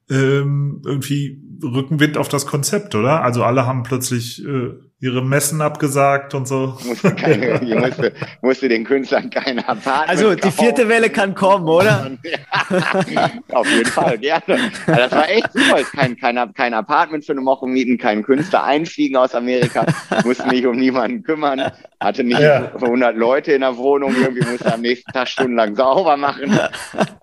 ähm, 0.10 0.82
irgendwie 0.86 1.42
Rückenwind 1.64 2.18
auf 2.18 2.28
das 2.28 2.46
Konzept, 2.46 2.96
oder? 2.96 3.24
Also 3.24 3.46
alle 3.46 3.66
haben 3.66 3.84
plötzlich 3.84 4.46
äh, 4.46 4.74
ihre 5.02 5.24
Messen 5.24 5.62
abgesagt 5.62 6.36
und 6.36 6.48
so. 6.48 6.78
Musste, 6.86 7.16
keine, 7.16 7.60
musste, 7.76 8.14
musste 8.42 8.70
den 8.70 8.84
Künstlern 8.86 9.32
keine 9.32 9.68
Apartment 9.68 10.10
Also 10.10 10.36
die 10.36 10.52
vierte 10.52 10.88
Welle 10.88 11.10
kann 11.10 11.34
kommen, 11.34 11.68
oder? 11.68 12.12
ja, 13.10 13.32
auf 13.52 13.68
jeden 13.68 13.90
Fall, 13.90 14.20
gerne. 14.20 14.72
Das 14.86 15.12
war 15.12 15.28
echt 15.28 15.52
super. 15.54 15.82
Kein, 15.96 16.16
kein, 16.18 16.54
kein 16.54 16.74
Apartment 16.76 17.26
für 17.26 17.32
eine 17.32 17.44
Woche 17.44 17.66
mieten, 17.66 17.98
kein 17.98 18.22
Künstler 18.22 18.64
einfliegen 18.64 19.18
aus 19.18 19.34
Amerika, 19.34 19.88
musste 20.24 20.48
mich 20.48 20.68
um 20.68 20.78
niemanden 20.78 21.24
kümmern, 21.24 21.72
hatte 22.00 22.24
nicht 22.24 22.40
ja. 22.40 22.72
100 22.76 23.18
Leute 23.18 23.54
in 23.54 23.62
der 23.62 23.78
Wohnung, 23.78 24.16
irgendwie 24.16 24.48
musste 24.48 24.72
am 24.72 24.82
nächsten 24.82 25.12
Tag 25.12 25.28
stundenlang 25.28 25.76
sauber 25.76 26.16
machen. 26.16 26.60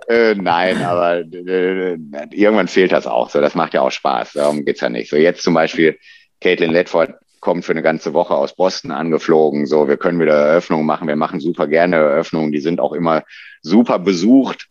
Äh, 0.09 0.35
nein, 0.35 0.83
aber 0.83 1.19
äh, 1.19 1.97
irgendwann 2.33 2.67
fehlt 2.67 2.91
das 2.91 3.07
auch 3.07 3.31
so. 3.31 3.41
Das 3.41 3.55
macht 3.55 3.75
ja 3.75 3.83
auch 3.83 3.93
Spaß. 3.93 4.33
Darum 4.33 4.65
geht's 4.65 4.81
ja 4.81 4.89
nicht. 4.89 5.11
So 5.11 5.17
jetzt 5.17 5.43
zum 5.43 5.55
Beispiel 5.55 5.97
Caitlin 6.41 6.73
Ledford 6.73 7.15
kommt 7.41 7.65
für 7.65 7.73
eine 7.73 7.83
ganze 7.83 8.15
Woche 8.15 8.35
aus 8.35 8.55
Boston 8.55 8.91
angeflogen. 8.91 9.67
So, 9.67 9.89
wir 9.89 9.97
können 9.97 10.21
wieder 10.21 10.35
Eröffnungen 10.35 10.87
machen. 10.87 11.09
Wir 11.09 11.17
machen 11.17 11.41
super 11.41 11.67
gerne 11.67 11.97
Eröffnungen. 11.97 12.53
Die 12.53 12.61
sind 12.61 12.81
auch 12.81 12.93
immer 12.93 13.25
super 13.63 13.99
besucht. 13.99 14.69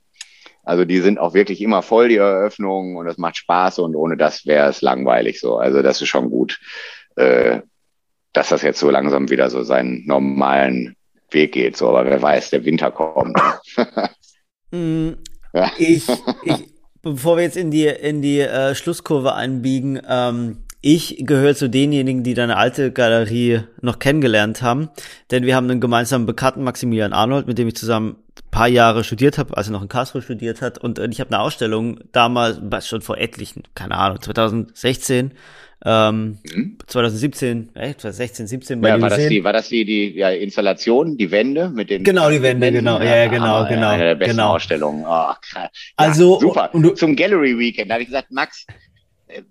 Also 0.68 0.84
die 0.84 1.00
sind 1.00 1.18
auch 1.18 1.34
wirklich 1.34 1.62
immer 1.62 1.82
voll, 1.82 2.10
die 2.10 2.18
Eröffnungen, 2.18 2.98
und 2.98 3.08
es 3.08 3.18
macht 3.18 3.38
Spaß 3.38 3.80
und 3.80 3.96
ohne 3.96 4.18
das 4.18 4.46
wäre 4.46 4.70
es 4.70 4.82
langweilig 4.82 5.40
so. 5.40 5.58
Also 5.58 5.82
das 5.82 6.02
ist 6.02 6.10
schon 6.10 6.30
gut, 6.30 6.60
äh, 7.16 7.62
dass 8.34 8.50
das 8.50 8.64
jetzt 8.64 8.80
so 8.80 8.90
langsam 8.90 9.30
wieder 9.30 9.50
so 9.50 9.64
seinen 9.64 10.06
normalen 10.06 10.98
Weg 11.32 11.54
geht. 11.54 11.78
So, 11.78 11.88
aber 11.88 12.10
wer 12.10 12.22
weiß, 12.22 12.50
der 12.50 12.66
Winter 12.66 12.92
kommt. 12.92 13.40
mm, 14.72 15.12
ich, 15.78 16.06
ich, 16.44 16.74
bevor 17.02 17.38
wir 17.38 17.44
jetzt 17.44 17.58
in 17.58 17.72
die, 17.72 17.86
in 17.86 18.22
die 18.22 18.42
äh, 18.42 18.76
Schlusskurve 18.76 19.36
einbiegen, 19.36 20.02
ähm, 20.06 20.67
ich 20.82 21.18
gehöre 21.26 21.56
zu 21.56 21.70
denjenigen, 21.70 22.24
die 22.24 22.34
deine 22.34 22.58
alte 22.58 22.92
Galerie 22.92 23.62
noch 23.82 24.00
kennengelernt 24.00 24.62
haben, 24.62 24.90
denn 25.32 25.44
wir 25.46 25.56
haben 25.56 25.70
einen 25.70 25.82
gemeinsamen 25.82 26.26
Bekannten, 26.26 26.64
Maximilian 26.64 27.14
Arnold, 27.14 27.48
mit 27.48 27.58
dem 27.58 27.68
ich 27.68 27.76
zusammen 27.76 28.18
ein 28.38 28.52
paar 28.52 28.68
Jahre 28.68 29.04
studiert 29.04 29.38
habe, 29.38 29.58
als 29.58 29.68
er 29.68 29.72
noch 29.72 29.82
in 29.82 29.90
Karlsruhe 29.90 30.22
studiert 30.22 30.62
hat. 30.62 30.78
Und 30.78 31.00
äh, 31.00 31.08
ich 31.12 31.20
habe 31.20 31.34
eine 31.34 31.42
Ausstellung 31.42 32.00
damals, 32.12 32.88
schon 32.88 33.02
vor 33.02 33.18
etlichen, 33.18 33.64
keine 33.74 33.96
Ahnung, 33.96 34.22
2016, 34.22 35.32
ähm, 35.86 36.40
mhm. 36.56 36.78
2017, 36.88 37.70
äh, 37.76 37.94
2016, 37.96 38.48
17 38.48 38.82
bei 38.82 38.90
ja, 38.90 39.02
war 39.02 39.10
das 39.10 39.28
die, 39.28 39.44
war 39.44 39.54
das 39.54 39.70
die, 39.70 39.86
die 39.86 40.16
ja, 40.16 40.30
Installation, 40.30 41.18
die 41.18 41.30
Wände 41.30 41.70
mit 41.70 41.90
den 41.90 42.04
Genau, 42.04 42.30
die 42.30 42.42
Wände, 42.42 42.66
Wänden, 42.66 42.80
genau, 42.80 43.00
ja, 43.00 43.16
ja, 43.16 43.28
genau, 43.28 43.58
ah, 43.58 43.68
genau. 43.68 43.90
Eine 43.90 44.04
der 44.04 44.16
besten 44.16 44.38
genau. 44.38 44.56
Ausstellungen. 44.56 45.06
Oh, 45.08 45.34
krass. 45.42 45.54
Ja, 45.54 45.70
also 45.96 46.40
super. 46.40 46.74
Und 46.74 46.82
du, 46.82 46.90
Zum 46.92 47.16
Gallery 47.16 47.58
Weekend 47.60 47.90
da 47.90 47.96
habe 47.96 48.04
ich 48.04 48.10
gesagt, 48.10 48.32
Max, 48.32 48.66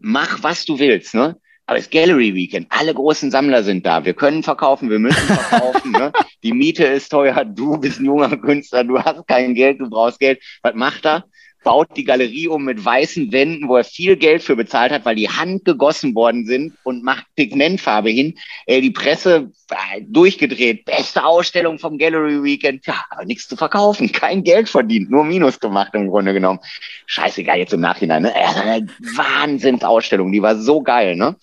mach, 0.01 0.43
was 0.43 0.65
du 0.65 0.79
willst, 0.79 1.15
ne? 1.15 1.37
Aber 1.69 1.79
es 1.79 1.91
Gallery 1.91 2.33
Weekend, 2.33 2.69
alle 2.71 2.95
großen 2.95 3.33
Sammler 3.33 3.65
sind 3.65 3.85
da. 3.85 4.05
Wir 4.05 4.15
können 4.15 4.45
verkaufen, 4.45 4.89
wir 4.89 5.01
müssen 5.01 5.27
verkaufen. 5.27 5.91
ne? 5.91 6.13
Die 6.45 6.53
Miete 6.53 6.85
ist 6.85 7.09
teuer, 7.09 7.45
du 7.45 7.77
bist 7.79 7.99
ein 7.99 8.05
junger 8.05 8.37
Künstler, 8.37 8.85
du 8.85 8.99
hast 9.03 9.27
kein 9.27 9.55
Geld, 9.55 9.81
du 9.81 9.91
brauchst 9.91 10.21
Geld. 10.21 10.41
Was 10.63 10.75
macht 10.75 11.05
er? 11.05 11.25
Baut 11.67 11.89
die 11.97 12.05
Galerie 12.05 12.47
um 12.47 12.65
mit 12.65 12.83
weißen 12.83 13.33
Wänden, 13.33 13.69
wo 13.69 13.77
er 13.77 13.83
viel 13.83 14.17
Geld 14.17 14.45
für 14.45 14.55
bezahlt 14.55 14.93
hat, 14.93 15.05
weil 15.05 15.17
die 15.17 15.29
Hand 15.29 15.65
gegossen 15.65 16.15
worden 16.15 16.47
sind 16.47 16.75
und 16.85 17.03
macht 17.03 17.27
Pigmentfarbe 17.35 18.09
hin. 18.09 18.39
Äh, 18.67 18.81
die 18.81 18.93
Presse 18.93 19.51
äh, 19.71 20.01
durchgedreht, 20.07 20.85
beste 20.85 21.25
Ausstellung 21.25 21.81
vom 21.81 21.99
Gallery 21.99 22.41
Weekend. 22.45 22.87
Ja, 22.87 23.05
aber 23.11 23.25
nichts 23.25 23.49
zu 23.49 23.57
verkaufen, 23.57 24.13
kein 24.13 24.45
Geld 24.45 24.69
verdient, 24.69 25.11
nur 25.11 25.25
Minus 25.25 25.59
gemacht 25.59 25.91
im 25.95 26.07
Grunde 26.07 26.33
genommen. 26.33 26.61
Scheißegal 27.07 27.59
jetzt 27.59 27.73
im 27.73 27.81
Nachhinein. 27.81 28.23
Ne? 28.23 28.33
Eine 28.33 28.87
Wahnsinnsausstellung, 29.17 30.31
die 30.31 30.43
war 30.43 30.55
so 30.55 30.83
geil, 30.83 31.17
ne? 31.17 31.35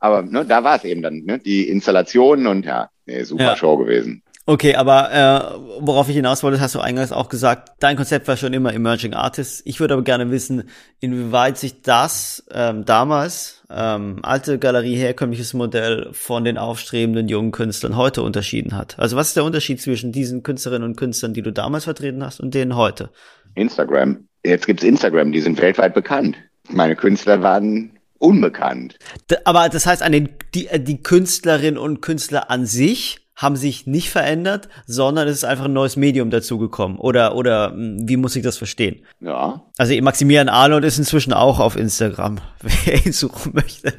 Aber 0.00 0.22
ne, 0.22 0.44
da 0.44 0.64
war 0.64 0.76
es 0.76 0.84
eben 0.84 1.02
dann, 1.02 1.22
ne? 1.24 1.38
die 1.38 1.68
Installationen 1.68 2.48
und 2.48 2.64
ja, 2.64 2.88
nee, 3.06 3.22
super 3.22 3.44
ja. 3.44 3.56
Show 3.56 3.76
gewesen. 3.76 4.24
Okay, 4.50 4.74
aber 4.74 5.12
äh, 5.12 5.60
worauf 5.78 6.08
ich 6.08 6.16
hinaus 6.16 6.42
wollte, 6.42 6.60
hast 6.60 6.74
du 6.74 6.80
eingangs 6.80 7.12
auch 7.12 7.28
gesagt, 7.28 7.70
dein 7.78 7.94
Konzept 7.94 8.26
war 8.26 8.36
schon 8.36 8.52
immer 8.52 8.74
Emerging 8.74 9.14
Artists. 9.14 9.62
Ich 9.64 9.78
würde 9.78 9.94
aber 9.94 10.02
gerne 10.02 10.32
wissen, 10.32 10.64
inwieweit 10.98 11.56
sich 11.56 11.82
das 11.82 12.44
ähm, 12.52 12.84
damals, 12.84 13.62
ähm, 13.70 14.18
alte 14.22 14.58
Galerie, 14.58 14.96
herkömmliches 14.96 15.54
Modell 15.54 16.08
von 16.10 16.42
den 16.42 16.58
aufstrebenden 16.58 17.28
jungen 17.28 17.52
Künstlern 17.52 17.96
heute 17.96 18.22
unterschieden 18.22 18.76
hat. 18.76 18.98
Also 18.98 19.16
was 19.16 19.28
ist 19.28 19.36
der 19.36 19.44
Unterschied 19.44 19.80
zwischen 19.80 20.10
diesen 20.10 20.42
Künstlerinnen 20.42 20.82
und 20.82 20.96
Künstlern, 20.96 21.32
die 21.32 21.42
du 21.42 21.52
damals 21.52 21.84
vertreten 21.84 22.24
hast 22.24 22.40
und 22.40 22.52
denen 22.52 22.74
heute? 22.74 23.10
Instagram. 23.54 24.26
Jetzt 24.44 24.66
gibt's 24.66 24.82
Instagram, 24.82 25.30
die 25.30 25.42
sind 25.42 25.62
weltweit 25.62 25.94
bekannt. 25.94 26.34
Meine 26.68 26.96
Künstler 26.96 27.40
waren 27.40 27.92
unbekannt. 28.18 28.98
Aber 29.44 29.68
das 29.68 29.86
heißt, 29.86 30.02
an 30.02 30.10
den, 30.10 30.28
die, 30.56 30.68
die 30.80 31.00
Künstlerinnen 31.04 31.78
und 31.78 32.00
Künstler 32.02 32.50
an 32.50 32.66
sich 32.66 33.20
haben 33.40 33.56
sich 33.56 33.86
nicht 33.86 34.10
verändert, 34.10 34.68
sondern 34.86 35.26
es 35.26 35.36
ist 35.38 35.44
einfach 35.44 35.64
ein 35.64 35.72
neues 35.72 35.96
Medium 35.96 36.28
dazugekommen. 36.28 36.98
Oder, 36.98 37.34
oder 37.34 37.70
hm, 37.70 38.06
wie 38.06 38.18
muss 38.18 38.36
ich 38.36 38.42
das 38.42 38.58
verstehen? 38.58 39.02
Ja. 39.20 39.62
Also 39.78 39.94
Maximilian 40.02 40.50
Arnold 40.50 40.84
ist 40.84 40.98
inzwischen 40.98 41.32
auch 41.32 41.58
auf 41.58 41.74
Instagram, 41.74 42.36
wer 42.60 43.06
ihn 43.06 43.12
suchen 43.12 43.52
möchte. 43.54 43.94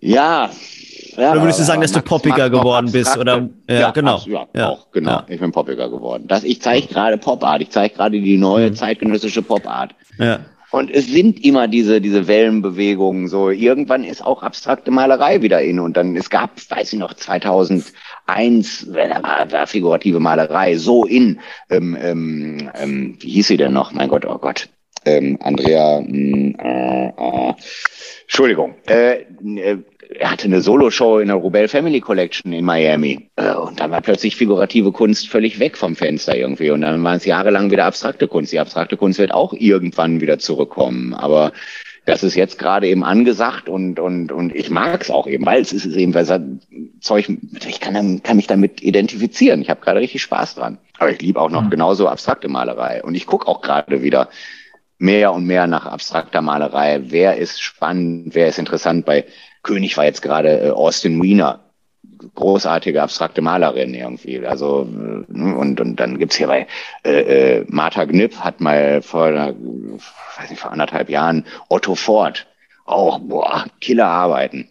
Ja. 0.00 0.50
ja 1.16 1.30
oder 1.30 1.42
würdest 1.42 1.60
du 1.60 1.64
sagen, 1.64 1.82
dass 1.82 1.92
du 1.92 2.02
poppiger 2.02 2.50
geworden 2.50 2.90
bist? 2.90 3.16
Oder 3.16 3.48
ja, 3.68 3.80
ja 3.80 3.90
genau. 3.92 4.20
Ja, 4.26 4.48
ja, 4.52 4.68
auch, 4.70 4.90
genau. 4.90 5.10
Ja. 5.10 5.26
Ich 5.28 5.38
bin 5.38 5.52
poppiger 5.52 5.88
geworden. 5.88 6.24
Das, 6.26 6.42
ich 6.42 6.60
zeige 6.60 6.88
gerade 6.88 7.16
Popart, 7.16 7.62
ich 7.62 7.70
zeige 7.70 7.94
gerade 7.94 8.20
die 8.20 8.38
neue 8.38 8.70
mhm. 8.70 8.74
zeitgenössische 8.74 9.42
Popart. 9.42 9.94
Ja. 10.18 10.40
Und 10.70 10.90
es 10.90 11.06
sind 11.06 11.44
immer 11.44 11.66
diese, 11.66 12.00
diese 12.00 12.26
Wellenbewegungen. 12.26 13.28
So 13.28 13.50
irgendwann 13.50 14.04
ist 14.04 14.24
auch 14.24 14.42
abstrakte 14.42 14.90
Malerei 14.90 15.40
wieder 15.40 15.62
in. 15.62 15.80
Und 15.80 15.96
dann, 15.96 16.14
es 16.16 16.28
gab, 16.28 16.50
weiß 16.68 16.92
ich 16.92 16.98
noch, 16.98 17.14
2001, 17.14 17.92
da 18.26 19.22
war, 19.22 19.50
war 19.50 19.66
figurative 19.66 20.20
Malerei 20.20 20.76
so 20.76 21.06
in, 21.06 21.40
ähm, 21.70 21.96
ähm, 22.00 22.70
ähm, 22.74 23.16
wie 23.20 23.30
hieß 23.30 23.48
sie 23.48 23.56
denn 23.56 23.72
noch? 23.72 23.92
Mein 23.92 24.08
Gott, 24.08 24.26
oh 24.26 24.38
Gott. 24.38 24.68
Ähm, 25.04 25.38
Andrea, 25.40 26.00
mh, 26.00 26.06
hm, 26.06 26.56
äh, 26.58 27.08
äh, 27.08 27.54
Entschuldigung. 28.28 28.74
Äh, 28.86 29.24
äh 29.56 29.78
er 30.10 30.30
hatte 30.30 30.46
eine 30.46 30.62
Solo-Show 30.62 31.18
in 31.18 31.28
der 31.28 31.36
Rubel 31.36 31.68
Family 31.68 32.00
Collection 32.00 32.52
in 32.52 32.64
Miami. 32.64 33.28
Äh, 33.36 33.52
und 33.54 33.78
dann 33.78 33.90
war 33.90 34.00
plötzlich 34.00 34.36
figurative 34.36 34.90
Kunst 34.90 35.28
völlig 35.28 35.58
weg 35.60 35.76
vom 35.76 35.96
Fenster 35.96 36.34
irgendwie. 36.34 36.70
Und 36.70 36.80
dann 36.80 37.02
waren 37.04 37.18
es 37.18 37.26
jahrelang 37.26 37.70
wieder 37.70 37.84
abstrakte 37.84 38.26
Kunst. 38.26 38.52
Die 38.52 38.58
abstrakte 38.58 38.96
Kunst 38.96 39.18
wird 39.18 39.32
auch 39.32 39.52
irgendwann 39.52 40.20
wieder 40.20 40.38
zurückkommen. 40.38 41.12
Aber 41.12 41.52
das 42.06 42.22
ist 42.22 42.36
jetzt 42.36 42.58
gerade 42.58 42.88
eben 42.88 43.04
angesagt 43.04 43.68
und, 43.68 44.00
und, 44.00 44.32
und 44.32 44.54
ich 44.54 44.70
mag 44.70 45.02
es 45.02 45.10
auch 45.10 45.26
eben, 45.26 45.44
weil 45.44 45.60
es 45.60 45.74
ist 45.74 45.84
eben, 45.84 46.14
weil 46.14 46.58
Zeug, 47.00 47.28
ich 47.68 47.80
kann, 47.80 48.22
kann 48.22 48.36
mich 48.36 48.46
damit 48.46 48.82
identifizieren. 48.82 49.60
Ich 49.60 49.68
habe 49.68 49.82
gerade 49.82 50.00
richtig 50.00 50.22
Spaß 50.22 50.54
dran. 50.54 50.78
Aber 50.98 51.10
ich 51.10 51.20
liebe 51.20 51.38
auch 51.38 51.50
noch 51.50 51.64
mhm. 51.64 51.70
genauso 51.70 52.08
abstrakte 52.08 52.48
Malerei. 52.48 53.02
Und 53.02 53.14
ich 53.14 53.26
gucke 53.26 53.46
auch 53.46 53.60
gerade 53.60 54.02
wieder 54.02 54.30
mehr 54.98 55.32
und 55.32 55.44
mehr 55.44 55.66
nach 55.66 55.86
abstrakter 55.86 56.42
Malerei. 56.42 57.00
Wer 57.04 57.36
ist 57.36 57.60
spannend, 57.62 58.34
wer 58.34 58.48
ist 58.48 58.58
interessant 58.58 59.06
bei 59.06 59.24
König 59.62 59.96
war 59.96 60.04
jetzt 60.04 60.22
gerade 60.22 60.60
äh, 60.60 60.70
Austin 60.70 61.22
Wiener, 61.22 61.60
großartige 62.34 63.02
abstrakte 63.02 63.42
Malerin 63.42 63.94
irgendwie. 63.94 64.44
Also 64.46 64.82
äh, 64.82 65.32
und, 65.32 65.80
und 65.80 65.96
dann 65.96 66.18
gibt's 66.18 66.36
hier 66.36 66.46
bei 66.48 66.66
äh, 67.04 67.58
äh, 67.58 67.64
Martha 67.68 68.04
Gnipp 68.04 68.36
hat 68.36 68.60
mal 68.60 69.02
vor, 69.02 69.30
weiß 69.30 70.50
nicht, 70.50 70.60
vor 70.60 70.72
anderthalb 70.72 71.10
Jahren 71.10 71.44
Otto 71.68 71.94
Ford 71.94 72.46
auch 72.84 73.18
boah 73.18 73.66
Killerarbeiten. 73.80 74.68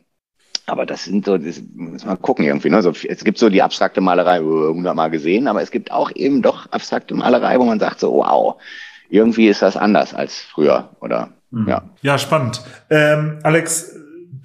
Aber 0.65 0.85
das 0.85 1.05
sind 1.05 1.25
so, 1.25 1.37
das 1.37 1.61
muss 1.75 2.03
man 2.03 2.21
gucken 2.21 2.43
irgendwie. 2.43 2.69
Ne? 2.69 2.81
So, 2.81 2.91
es 3.07 3.23
gibt 3.23 3.37
so 3.37 3.49
die 3.49 3.61
abstrakte 3.61 4.01
Malerei, 4.01 4.39
hundertmal 4.39 5.09
gesehen, 5.09 5.47
aber 5.47 5.61
es 5.61 5.71
gibt 5.71 5.91
auch 5.91 6.11
eben 6.13 6.41
doch 6.41 6.69
abstrakte 6.71 7.15
Malerei, 7.15 7.57
wo 7.57 7.63
man 7.63 7.79
sagt 7.79 8.01
so, 8.01 8.15
wow, 8.15 8.59
irgendwie 9.09 9.47
ist 9.47 9.61
das 9.61 9.77
anders 9.77 10.13
als 10.13 10.39
früher, 10.39 10.89
oder? 10.99 11.29
Mhm. 11.51 11.67
Ja. 11.67 11.83
Ja, 12.01 12.17
spannend. 12.17 12.61
Ähm, 12.89 13.39
Alex, 13.43 13.97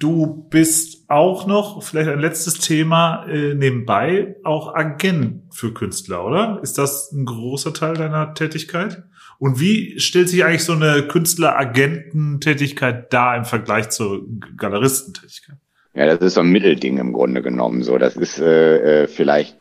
Du 0.03 0.45
bist 0.49 1.09
auch 1.09 1.47
noch, 1.47 1.81
vielleicht 1.81 2.09
ein 2.09 2.19
letztes 2.19 2.55
Thema 2.55 3.25
äh, 3.25 3.53
nebenbei, 3.53 4.35
auch 4.43 4.75
Agent 4.75 5.43
für 5.53 5.73
Künstler, 5.73 6.25
oder? 6.25 6.59
Ist 6.61 6.77
das 6.77 7.13
ein 7.13 7.23
großer 7.23 7.73
Teil 7.73 7.93
deiner 7.93 8.33
Tätigkeit? 8.33 9.03
Und 9.39 9.61
wie 9.61 9.97
stellt 10.01 10.27
sich 10.27 10.43
eigentlich 10.43 10.65
so 10.65 10.73
eine 10.73 11.07
Künstler-Agententätigkeit 11.07 13.13
da 13.13 13.33
im 13.37 13.45
Vergleich 13.45 13.91
zur 13.91 14.23
Galeristentätigkeit? 14.57 15.55
Ja, 15.93 16.07
das 16.07 16.19
ist 16.19 16.33
so 16.33 16.41
ein 16.41 16.51
Mittelding 16.51 16.97
im 16.97 17.13
Grunde 17.13 17.41
genommen. 17.41 17.83
So, 17.83 17.97
das 17.97 18.17
ist 18.17 18.39
äh, 18.39 19.03
äh 19.03 19.07
vielleicht 19.07 19.55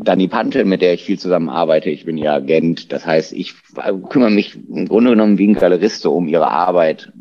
Dani 0.00 0.28
Pante, 0.28 0.64
mit 0.64 0.82
der 0.82 0.94
ich 0.94 1.04
viel 1.04 1.18
zusammenarbeite. 1.18 1.90
Ich 1.90 2.04
bin 2.04 2.18
ja 2.18 2.34
Agent. 2.34 2.92
Das 2.92 3.06
heißt, 3.06 3.32
ich 3.32 3.54
kümmere 4.08 4.30
mich 4.30 4.56
im 4.68 4.88
Grunde 4.88 5.10
genommen 5.10 5.38
wie 5.38 5.48
ein 5.48 5.54
Galerist 5.54 6.02
so 6.02 6.14
um 6.14 6.28
ihre 6.28 6.50
Arbeit, 6.50 7.12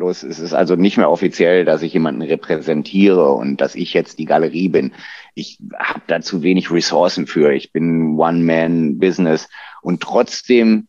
Bloß 0.00 0.22
es 0.22 0.38
ist 0.38 0.54
also 0.54 0.76
nicht 0.76 0.96
mehr 0.96 1.10
offiziell, 1.10 1.66
dass 1.66 1.82
ich 1.82 1.92
jemanden 1.92 2.22
repräsentiere 2.22 3.32
und 3.32 3.60
dass 3.60 3.74
ich 3.74 3.92
jetzt 3.92 4.18
die 4.18 4.24
Galerie 4.24 4.70
bin. 4.70 4.92
Ich 5.34 5.58
habe 5.78 6.00
da 6.06 6.22
zu 6.22 6.42
wenig 6.42 6.70
Ressourcen 6.70 7.26
für. 7.26 7.52
Ich 7.52 7.70
bin 7.70 8.18
One-Man-Business 8.18 9.50
und 9.82 10.00
trotzdem 10.00 10.88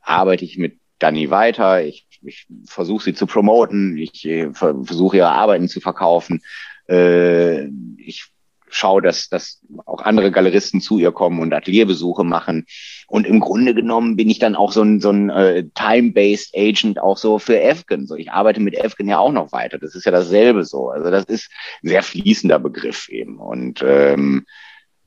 arbeite 0.00 0.44
ich 0.44 0.58
mit 0.58 0.78
Dani 1.00 1.28
weiter. 1.28 1.84
Ich, 1.84 2.06
ich 2.22 2.46
versuche 2.66 3.02
sie 3.02 3.14
zu 3.14 3.26
promoten. 3.26 3.98
Ich 3.98 4.24
äh, 4.24 4.52
versuche 4.52 5.16
ihre 5.16 5.32
Arbeiten 5.32 5.66
zu 5.66 5.80
verkaufen. 5.80 6.40
Äh, 6.88 7.64
ich 7.96 8.26
schaue, 8.68 9.02
dass, 9.02 9.28
dass 9.28 9.60
auch 9.84 10.02
andere 10.02 10.30
Galeristen 10.30 10.80
zu 10.80 10.98
ihr 10.98 11.12
kommen 11.12 11.40
und 11.40 11.52
Atelierbesuche 11.52 12.24
machen. 12.24 12.66
Und 13.06 13.26
im 13.26 13.40
Grunde 13.40 13.74
genommen 13.74 14.16
bin 14.16 14.28
ich 14.28 14.38
dann 14.38 14.56
auch 14.56 14.72
so 14.72 14.82
ein, 14.82 15.00
so 15.00 15.10
ein 15.10 15.30
äh, 15.30 15.64
Time-Based 15.74 16.54
Agent 16.56 17.00
auch 17.00 17.16
so 17.16 17.38
für 17.38 17.60
Efgen. 17.60 18.06
So, 18.06 18.16
ich 18.16 18.32
arbeite 18.32 18.60
mit 18.60 18.74
Efgen 18.74 19.08
ja 19.08 19.18
auch 19.18 19.32
noch 19.32 19.52
weiter. 19.52 19.78
Das 19.78 19.94
ist 19.94 20.04
ja 20.04 20.12
dasselbe 20.12 20.64
so. 20.64 20.90
Also 20.90 21.10
das 21.10 21.24
ist 21.24 21.50
ein 21.82 21.88
sehr 21.88 22.02
fließender 22.02 22.58
Begriff 22.58 23.08
eben. 23.08 23.38
Und 23.38 23.84
ähm, 23.86 24.46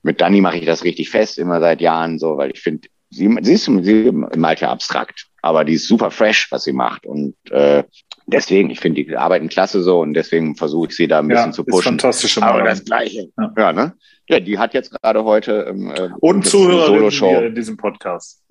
mit 0.01 0.22
Dani 0.22 0.41
mache 0.41 0.57
ich 0.57 0.66
das 0.66 0.84
richtig 0.84 1.10
fest, 1.10 1.38
immer 1.38 1.60
seit 1.60 1.82
Jahren 1.82 2.20
so, 2.20 2.38
weil 2.38 2.51
ich 2.51 2.62
finde, 2.62 2.88
sie, 3.10 3.30
sie 3.41 3.53
ist 3.53 3.66
sie 3.66 4.12
malt 4.12 4.62
ja 4.62 4.72
abstrakt, 4.72 5.28
aber 5.41 5.66
die 5.66 5.74
ist 5.74 5.88
super 5.88 6.12
fresh, 6.12 6.51
was 6.51 6.64
sie 6.64 6.74
macht. 6.74 7.05
Und 7.05 7.36
äh, 7.51 7.84
deswegen, 8.30 8.70
ich 8.70 8.80
finde 8.80 9.04
die 9.04 9.16
arbeiten 9.16 9.50
klasse 9.50 9.82
so 9.82 10.00
und 10.00 10.14
deswegen 10.14 10.56
versuche 10.56 10.88
ich 10.90 10.96
sie 10.96 11.08
da 11.08 11.20
ein 11.20 11.28
bisschen 11.28 11.48
ja, 11.48 11.52
zu 11.52 11.64
pushen. 11.64 11.96
Ist 11.96 12.02
fantastische 12.02 12.44
Aber 12.44 12.64
das 12.64 12.84
Gleiche. 12.86 13.30
Ja. 13.38 13.54
ja, 13.58 13.74
ne? 13.74 13.94
Ja, 14.28 14.40
die 14.40 14.60
hat 14.60 14.74
jetzt 14.76 14.92
gerade 14.92 15.24
heute 15.24 15.66
ähm, 15.70 15.92
äh, 15.92 16.10
und 16.20 16.46
Zuhörer 16.46 17.46
in 17.46 17.56
diesem 17.56 17.78
Podcast. 17.78 18.44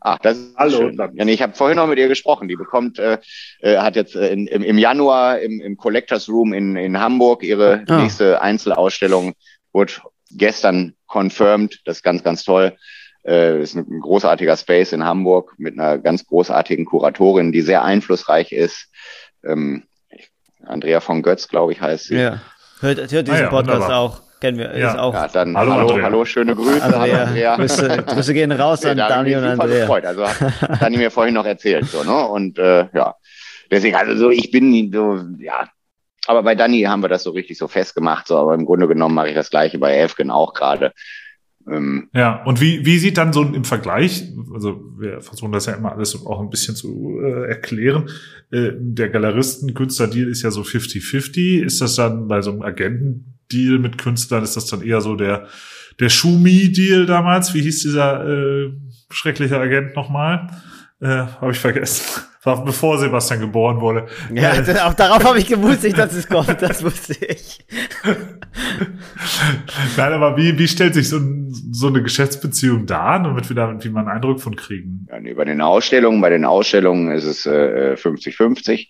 Ach, 0.00 0.18
das 0.18 0.38
ist 0.38 0.56
Hallo. 0.56 0.78
Schön. 0.78 0.96
Ja, 1.14 1.24
nee, 1.24 1.32
ich 1.32 1.42
habe 1.42 1.54
vorhin 1.54 1.76
noch 1.76 1.88
mit 1.88 1.98
ihr 1.98 2.08
gesprochen. 2.08 2.46
Die 2.46 2.56
bekommt, 2.56 2.98
äh, 2.98 3.18
äh, 3.60 3.78
hat 3.78 3.96
jetzt 3.96 4.14
äh, 4.14 4.32
in, 4.32 4.46
im, 4.46 4.62
im 4.62 4.78
Januar 4.78 5.40
im, 5.40 5.60
im 5.60 5.76
Collectors 5.76 6.28
Room 6.28 6.52
in, 6.52 6.76
in 6.76 7.00
Hamburg 7.00 7.42
ihre 7.42 7.84
ah. 7.88 8.00
nächste 8.00 8.40
Einzelausstellung. 8.40 9.32
Wurde 9.72 9.94
gestern 10.30 10.94
confirmed. 11.06 11.80
Das 11.84 11.98
ist 11.98 12.02
ganz, 12.02 12.22
ganz 12.22 12.44
toll. 12.44 12.76
Äh, 13.24 13.60
ist 13.60 13.74
ein 13.74 14.00
großartiger 14.00 14.56
Space 14.56 14.92
in 14.92 15.04
Hamburg 15.04 15.54
mit 15.58 15.78
einer 15.78 15.98
ganz 15.98 16.26
großartigen 16.26 16.86
Kuratorin, 16.86 17.52
die 17.52 17.60
sehr 17.60 17.84
einflussreich 17.84 18.52
ist. 18.52 18.88
Ähm, 19.44 19.84
Andrea 20.64 21.00
von 21.00 21.22
Götz, 21.22 21.48
glaube 21.48 21.72
ich, 21.72 21.80
heißt 21.80 22.06
sie. 22.06 22.16
Ja, 22.16 22.40
hört, 22.80 22.98
hört 22.98 23.12
diesen 23.12 23.30
ah, 23.30 23.40
ja, 23.40 23.48
Podcast 23.48 23.80
wunderbar. 23.80 23.98
auch. 23.98 24.22
Kennen 24.40 24.56
wir. 24.56 24.76
Ja. 24.76 24.92
Ist 24.92 24.98
auch. 24.98 25.12
Ja, 25.12 25.28
dann 25.28 25.56
hallo, 25.56 25.74
hallo, 25.74 26.02
hallo 26.02 26.24
schöne 26.24 26.56
Grüße. 26.56 26.82
Andrea. 26.82 27.24
Andrea. 27.24 27.56
Grüße, 27.56 28.04
Grüße 28.06 28.32
gehen 28.32 28.52
raus 28.52 28.84
an 28.86 28.96
Dani 28.96 29.36
und 29.36 29.44
Andrea. 29.44 29.80
Gefreut. 29.80 30.06
Also 30.06 30.26
hat 30.28 30.82
Dani 30.82 30.96
mir 30.96 31.10
vorhin 31.10 31.34
noch 31.34 31.44
erzählt. 31.44 31.86
So, 31.86 32.02
ne? 32.04 32.26
Und 32.26 32.58
äh, 32.58 32.88
ja, 32.94 33.16
deswegen, 33.70 33.96
also 33.96 34.16
so, 34.16 34.30
ich 34.30 34.50
bin 34.50 34.90
so, 34.92 35.20
ja, 35.38 35.68
aber 36.26 36.42
bei 36.42 36.54
Dani 36.54 36.82
haben 36.82 37.02
wir 37.02 37.08
das 37.08 37.22
so 37.22 37.32
richtig 37.32 37.58
so 37.58 37.68
festgemacht. 37.68 38.28
So, 38.28 38.38
aber 38.38 38.54
im 38.54 38.64
Grunde 38.64 38.88
genommen 38.88 39.14
mache 39.14 39.28
ich 39.28 39.34
das 39.34 39.50
gleiche 39.50 39.78
bei 39.78 39.92
Elfgen 39.92 40.30
auch 40.30 40.54
gerade. 40.54 40.92
Ähm, 41.70 42.08
ja, 42.12 42.42
und 42.44 42.60
wie, 42.60 42.84
wie 42.84 42.98
sieht 42.98 43.16
dann 43.16 43.32
so 43.32 43.42
im 43.42 43.64
Vergleich, 43.64 44.24
also 44.52 44.82
wir 44.98 45.20
versuchen 45.20 45.52
das 45.52 45.66
ja 45.66 45.74
immer 45.74 45.92
alles 45.92 46.14
auch 46.26 46.40
ein 46.40 46.50
bisschen 46.50 46.74
zu 46.74 47.20
äh, 47.22 47.48
erklären, 47.48 48.08
äh, 48.50 48.72
der 48.76 49.08
Galeristen-Künstler-Deal 49.08 50.28
ist 50.28 50.42
ja 50.42 50.50
so 50.50 50.62
50-50. 50.62 51.62
Ist 51.62 51.80
das 51.80 51.94
dann 51.94 52.26
bei 52.26 52.42
so 52.42 52.50
einem 52.50 52.62
Agenten-Deal 52.62 53.78
mit 53.78 53.98
Künstlern, 53.98 54.42
ist 54.42 54.56
das 54.56 54.66
dann 54.66 54.82
eher 54.82 55.00
so 55.00 55.14
der, 55.14 55.46
der 56.00 56.08
Schumi-Deal 56.08 57.06
damals? 57.06 57.54
Wie 57.54 57.62
hieß 57.62 57.82
dieser 57.82 58.26
äh, 58.28 58.72
schreckliche 59.10 59.58
Agent 59.58 59.94
nochmal? 59.94 60.48
Äh, 61.00 61.06
Habe 61.06 61.52
ich 61.52 61.58
vergessen. 61.58 62.24
War 62.42 62.64
bevor 62.64 62.96
Sebastian 62.98 63.40
geboren 63.40 63.80
wurde. 63.80 64.06
Ja, 64.32 64.54
äh, 64.54 64.78
auch 64.82 64.94
darauf 64.94 65.22
habe 65.24 65.38
ich 65.38 65.46
gewusst, 65.46 65.84
dass 65.96 66.14
es 66.14 66.26
kommt, 66.26 66.62
das 66.62 66.82
wusste 66.82 67.14
ich. 67.26 67.58
Nein, 69.96 70.12
aber 70.12 70.36
wie, 70.38 70.58
wie 70.58 70.68
stellt 70.68 70.94
sich 70.94 71.10
so, 71.10 71.20
so 71.70 71.88
eine 71.88 72.02
Geschäftsbeziehung 72.02 72.86
dar, 72.86 73.22
damit 73.22 73.48
wir 73.50 73.56
da 73.56 73.68
irgendwie 73.68 73.90
mal 73.90 74.00
einen 74.00 74.08
Eindruck 74.08 74.40
von 74.40 74.56
kriegen? 74.56 75.06
Ja, 75.10 75.20
nee, 75.20 75.34
bei 75.34 75.44
den 75.44 75.60
Ausstellungen, 75.60 76.22
bei 76.22 76.30
den 76.30 76.46
Ausstellungen 76.46 77.12
ist 77.12 77.24
es 77.24 77.46
50-50. 77.46 78.72
Äh, 78.72 78.86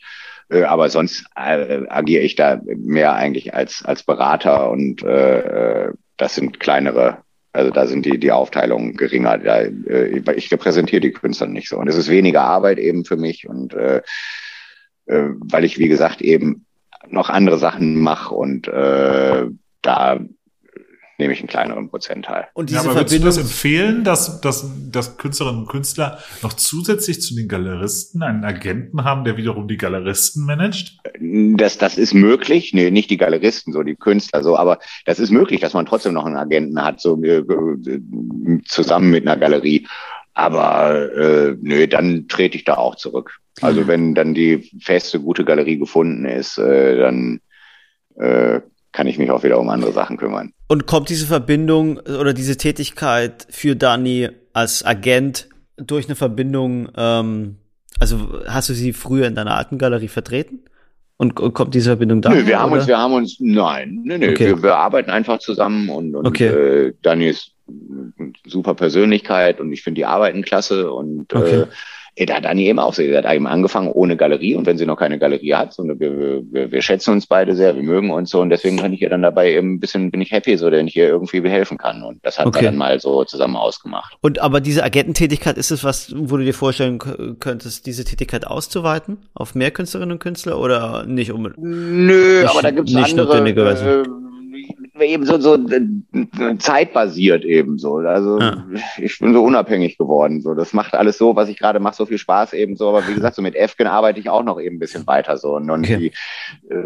äh, 0.50 0.64
aber 0.64 0.88
sonst 0.88 1.24
äh, 1.36 1.86
agiere 1.88 2.22
ich 2.22 2.34
da 2.34 2.60
mehr 2.64 3.14
eigentlich 3.14 3.54
als, 3.54 3.84
als 3.84 4.02
Berater 4.02 4.70
und 4.70 5.02
äh, 5.02 5.90
das 6.16 6.34
sind 6.34 6.60
kleinere 6.60 7.18
Also 7.52 7.70
da 7.70 7.86
sind 7.86 8.06
die, 8.06 8.18
die 8.18 8.32
Aufteilungen 8.32 8.96
geringer. 8.96 9.38
Da, 9.38 9.60
äh, 9.60 10.22
ich 10.36 10.52
repräsentiere 10.52 11.00
die 11.00 11.12
Künstler 11.12 11.48
nicht 11.48 11.68
so. 11.68 11.78
Und 11.78 11.88
es 11.88 11.96
ist 11.96 12.08
weniger 12.08 12.42
Arbeit 12.42 12.78
eben 12.78 13.04
für 13.04 13.16
mich 13.16 13.48
und 13.48 13.74
äh, 13.74 14.02
äh, 15.06 15.30
weil 15.40 15.64
ich, 15.64 15.78
wie 15.78 15.88
gesagt, 15.88 16.22
eben 16.22 16.66
noch 17.08 17.28
andere 17.28 17.58
Sachen 17.58 18.00
mache 18.00 18.34
und 18.34 18.68
äh, 18.68 19.46
da 19.82 20.20
nehme 21.20 21.32
ich 21.32 21.40
einen 21.40 21.48
kleineren 21.48 21.88
Prozentteil. 21.88 22.48
Und 22.54 22.70
diese 22.70 22.80
ja, 22.80 22.84
aber 22.84 22.96
würdest 22.96 23.18
du 23.18 23.24
das 23.24 23.38
empfehlen, 23.38 24.02
dass, 24.02 24.40
dass, 24.40 24.68
dass 24.90 25.16
Künstlerinnen 25.16 25.60
und 25.60 25.68
Künstler 25.68 26.18
noch 26.42 26.54
zusätzlich 26.54 27.22
zu 27.22 27.36
den 27.36 27.46
Galeristen 27.46 28.22
einen 28.22 28.44
Agenten 28.44 29.04
haben, 29.04 29.24
der 29.24 29.36
wiederum 29.36 29.68
die 29.68 29.76
Galeristen 29.76 30.44
managt? 30.44 30.98
Das, 31.20 31.78
das 31.78 31.98
ist 31.98 32.14
möglich. 32.14 32.72
Nee, 32.74 32.90
nicht 32.90 33.10
die 33.10 33.16
Galeristen, 33.16 33.72
so 33.72 33.82
die 33.82 33.94
Künstler, 33.94 34.42
so, 34.42 34.56
aber 34.56 34.80
das 35.04 35.20
ist 35.20 35.30
möglich, 35.30 35.60
dass 35.60 35.74
man 35.74 35.86
trotzdem 35.86 36.14
noch 36.14 36.26
einen 36.26 36.36
Agenten 36.36 36.82
hat, 36.82 37.00
so 37.00 37.22
äh, 37.22 37.44
zusammen 38.64 39.10
mit 39.10 39.26
einer 39.26 39.36
Galerie. 39.36 39.86
Aber 40.34 41.12
äh, 41.14 41.56
nö, 41.60 41.86
dann 41.86 42.26
trete 42.28 42.56
ich 42.56 42.64
da 42.64 42.76
auch 42.76 42.96
zurück. 42.96 43.38
Also 43.60 43.86
wenn 43.86 44.14
dann 44.14 44.32
die 44.32 44.70
feste, 44.80 45.20
gute 45.20 45.44
Galerie 45.44 45.78
gefunden 45.78 46.24
ist, 46.24 46.56
äh, 46.58 46.96
dann 46.96 47.40
äh, 48.16 48.60
kann 48.92 49.06
ich 49.06 49.18
mich 49.18 49.30
auch 49.30 49.42
wieder 49.42 49.58
um 49.58 49.68
andere 49.68 49.92
Sachen 49.92 50.16
kümmern. 50.16 50.52
Und 50.68 50.86
kommt 50.86 51.08
diese 51.08 51.26
Verbindung 51.26 51.98
oder 51.98 52.32
diese 52.32 52.56
Tätigkeit 52.56 53.46
für 53.50 53.76
Dani 53.76 54.28
als 54.52 54.84
Agent 54.84 55.48
durch 55.76 56.06
eine 56.06 56.16
Verbindung, 56.16 56.88
ähm, 56.96 57.56
also 57.98 58.42
hast 58.46 58.68
du 58.68 58.74
sie 58.74 58.92
früher 58.92 59.26
in 59.26 59.34
deiner 59.34 59.56
alten 59.56 59.78
Galerie 59.78 60.08
vertreten? 60.08 60.60
Und, 61.16 61.38
und 61.38 61.52
kommt 61.52 61.74
diese 61.74 61.90
Verbindung 61.90 62.22
da? 62.22 62.30
Nö, 62.30 62.46
wir 62.46 62.58
haben 62.58 62.72
oder? 62.72 62.80
uns, 62.80 62.88
wir 62.88 62.98
haben 62.98 63.12
uns, 63.12 63.36
nein, 63.40 64.00
nee, 64.04 64.16
nee, 64.16 64.30
okay. 64.30 64.46
wir, 64.46 64.62
wir 64.62 64.76
arbeiten 64.76 65.10
einfach 65.10 65.38
zusammen 65.38 65.90
und, 65.90 66.14
und 66.16 66.26
okay. 66.26 66.46
äh, 66.46 66.94
Dani 67.02 67.28
ist 67.28 67.52
eine 67.68 68.32
super 68.46 68.74
Persönlichkeit 68.74 69.60
und 69.60 69.70
ich 69.72 69.82
finde 69.82 70.00
die 70.00 70.06
Arbeiten 70.06 70.42
klasse 70.42 70.90
und 70.90 71.32
okay. 71.34 71.62
äh, 71.62 71.66
da 72.16 72.34
hat 72.34 72.46
Anni 72.46 72.66
eben 72.66 72.78
auch 72.78 72.94
sie 72.94 73.16
hat 73.16 73.30
eben 73.30 73.46
angefangen 73.46 73.90
ohne 73.92 74.16
Galerie 74.16 74.54
und 74.54 74.66
wenn 74.66 74.78
sie 74.78 74.86
noch 74.86 74.96
keine 74.96 75.18
Galerie 75.18 75.54
hat, 75.54 75.72
so, 75.72 75.84
wir, 75.84 75.98
wir, 75.98 76.72
wir 76.72 76.82
schätzen 76.82 77.12
uns 77.12 77.26
beide 77.26 77.54
sehr, 77.56 77.74
wir 77.74 77.82
mögen 77.82 78.10
uns 78.10 78.30
so 78.30 78.40
und 78.40 78.50
deswegen 78.50 78.76
kann 78.78 78.92
ich 78.92 79.02
ihr 79.02 79.10
dann 79.10 79.22
dabei 79.22 79.52
eben 79.52 79.74
ein 79.74 79.80
bisschen, 79.80 80.10
bin 80.10 80.20
ich 80.20 80.30
happy, 80.30 80.56
so, 80.56 80.70
wenn 80.70 80.88
ich 80.88 80.96
ihr 80.96 81.08
irgendwie 81.08 81.48
helfen 81.48 81.78
kann 81.78 82.02
und 82.02 82.24
das 82.24 82.38
hat 82.38 82.46
okay. 82.46 82.64
dann 82.64 82.76
mal 82.76 83.00
so 83.00 83.24
zusammen 83.24 83.56
ausgemacht. 83.56 84.16
Und 84.20 84.40
aber 84.40 84.60
diese 84.60 84.82
Agententätigkeit, 84.84 85.56
ist 85.56 85.70
es 85.70 85.84
was, 85.84 86.12
wo 86.16 86.36
du 86.36 86.44
dir 86.44 86.54
vorstellen 86.54 86.98
könntest, 87.38 87.86
diese 87.86 88.04
Tätigkeit 88.04 88.46
auszuweiten 88.46 89.18
auf 89.34 89.54
mehr 89.54 89.70
Künstlerinnen 89.70 90.12
und 90.12 90.18
Künstler 90.18 90.58
oder 90.58 91.04
nicht 91.06 91.32
unbedingt? 91.32 91.64
Nö, 91.64 92.40
nicht, 92.40 92.50
aber 92.50 92.62
da 92.62 92.70
gibt 92.70 92.88
es 92.88 92.96
andere, 92.96 94.19
eben 95.00 95.24
so, 95.24 95.38
so 95.40 95.54
äh, 95.54 96.58
zeitbasiert 96.58 97.44
eben 97.44 97.78
so. 97.78 97.96
Also 97.96 98.38
ja. 98.38 98.64
ich 98.98 99.18
bin 99.18 99.32
so 99.32 99.42
unabhängig 99.42 99.98
geworden. 99.98 100.40
So, 100.40 100.54
das 100.54 100.72
macht 100.72 100.94
alles 100.94 101.18
so, 101.18 101.36
was 101.36 101.48
ich 101.48 101.58
gerade 101.58 101.80
mache, 101.80 101.96
so 101.96 102.06
viel 102.06 102.18
Spaß 102.18 102.52
eben 102.52 102.76
so. 102.76 102.88
Aber 102.88 103.06
wie 103.08 103.14
gesagt, 103.14 103.36
so 103.36 103.42
mit 103.42 103.54
Efken 103.54 103.86
arbeite 103.86 104.20
ich 104.20 104.28
auch 104.28 104.42
noch 104.42 104.60
eben 104.60 104.76
ein 104.76 104.80
bisschen 104.80 105.06
weiter 105.06 105.36
so. 105.36 105.56
Und, 105.56 105.70
und 105.70 105.84
okay. 105.84 105.96
die, 105.98 106.72
äh, 106.72 106.82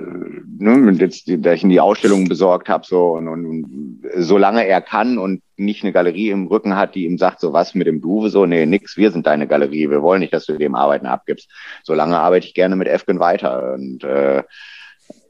ne, 0.59 0.93
jetzt, 0.93 1.25
da 1.27 1.53
ich 1.53 1.63
in 1.63 1.69
die 1.69 1.81
Ausstellungen 1.81 2.29
besorgt 2.29 2.69
habe 2.69 2.87
so 2.87 3.13
und, 3.13 3.29
und, 3.29 3.47
und 3.47 4.01
solange 4.17 4.67
er 4.67 4.81
kann 4.81 5.19
und 5.19 5.43
nicht 5.57 5.83
eine 5.83 5.93
Galerie 5.93 6.31
im 6.31 6.47
Rücken 6.47 6.77
hat, 6.77 6.95
die 6.95 7.05
ihm 7.05 7.19
sagt, 7.19 7.41
so 7.41 7.53
was 7.53 7.75
mit 7.75 7.87
dem 7.87 8.01
Duve, 8.01 8.31
so, 8.31 8.47
nee, 8.47 8.67
nix, 8.67 8.97
wir 8.97 9.11
sind 9.11 9.27
deine 9.27 9.47
Galerie, 9.47 9.91
wir 9.91 10.03
wollen 10.03 10.21
nicht, 10.21 10.33
dass 10.33 10.47
du 10.47 10.57
dem 10.59 10.75
Arbeiten 10.75 11.07
abgibst. 11.07 11.51
Solange 11.85 12.19
arbeite 12.19 12.47
ich 12.47 12.55
gerne 12.55 12.77
mit 12.77 12.89
Efken 12.89 13.21
weiter. 13.21 13.75
Und, 13.75 14.03
äh, 14.05 14.43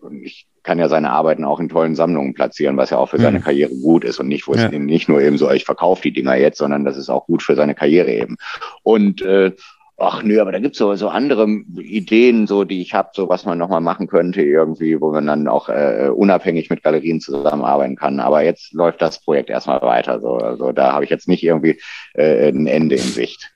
und 0.00 0.22
ich 0.22 0.46
kann 0.64 0.78
ja 0.78 0.88
seine 0.88 1.10
Arbeiten 1.10 1.44
auch 1.44 1.60
in 1.60 1.68
tollen 1.68 1.94
Sammlungen 1.94 2.34
platzieren, 2.34 2.76
was 2.76 2.90
ja 2.90 2.98
auch 2.98 3.10
für 3.10 3.20
seine 3.20 3.38
mhm. 3.38 3.44
Karriere 3.44 3.74
gut 3.74 4.04
ist 4.04 4.18
und 4.18 4.28
nicht, 4.28 4.48
wo 4.48 4.54
ja. 4.54 4.66
es 4.66 4.72
nicht 4.72 5.08
nur 5.08 5.20
eben 5.20 5.38
so, 5.38 5.50
ich 5.50 5.64
verkaufe 5.64 6.02
die 6.02 6.12
Dinger 6.12 6.34
jetzt, 6.36 6.58
sondern 6.58 6.84
das 6.84 6.96
ist 6.96 7.10
auch 7.10 7.26
gut 7.26 7.42
für 7.42 7.54
seine 7.54 7.74
Karriere 7.74 8.10
eben. 8.10 8.36
Und 8.82 9.22
äh, 9.22 9.52
ach 9.96 10.22
nö, 10.22 10.40
aber 10.40 10.52
da 10.52 10.58
gibt's 10.58 10.78
so, 10.78 10.94
so 10.94 11.08
andere 11.08 11.46
Ideen, 11.78 12.46
so 12.46 12.64
die 12.64 12.82
ich 12.82 12.94
habe, 12.94 13.10
so 13.12 13.28
was 13.28 13.44
man 13.44 13.58
nochmal 13.58 13.80
machen 13.80 14.06
könnte, 14.06 14.42
irgendwie, 14.42 15.00
wo 15.00 15.12
man 15.12 15.26
dann 15.26 15.48
auch 15.48 15.68
äh, 15.68 16.10
unabhängig 16.14 16.70
mit 16.70 16.82
Galerien 16.82 17.20
zusammenarbeiten 17.20 17.96
kann. 17.96 18.20
Aber 18.20 18.42
jetzt 18.42 18.72
läuft 18.72 19.02
das 19.02 19.20
Projekt 19.20 19.50
erstmal 19.50 19.82
weiter. 19.82 20.20
So, 20.20 20.36
also 20.36 20.72
da 20.72 20.92
habe 20.92 21.04
ich 21.04 21.10
jetzt 21.10 21.28
nicht 21.28 21.44
irgendwie 21.44 21.80
äh, 22.14 22.48
ein 22.48 22.66
Ende 22.66 22.96
in 22.96 23.02
Sicht. 23.02 23.53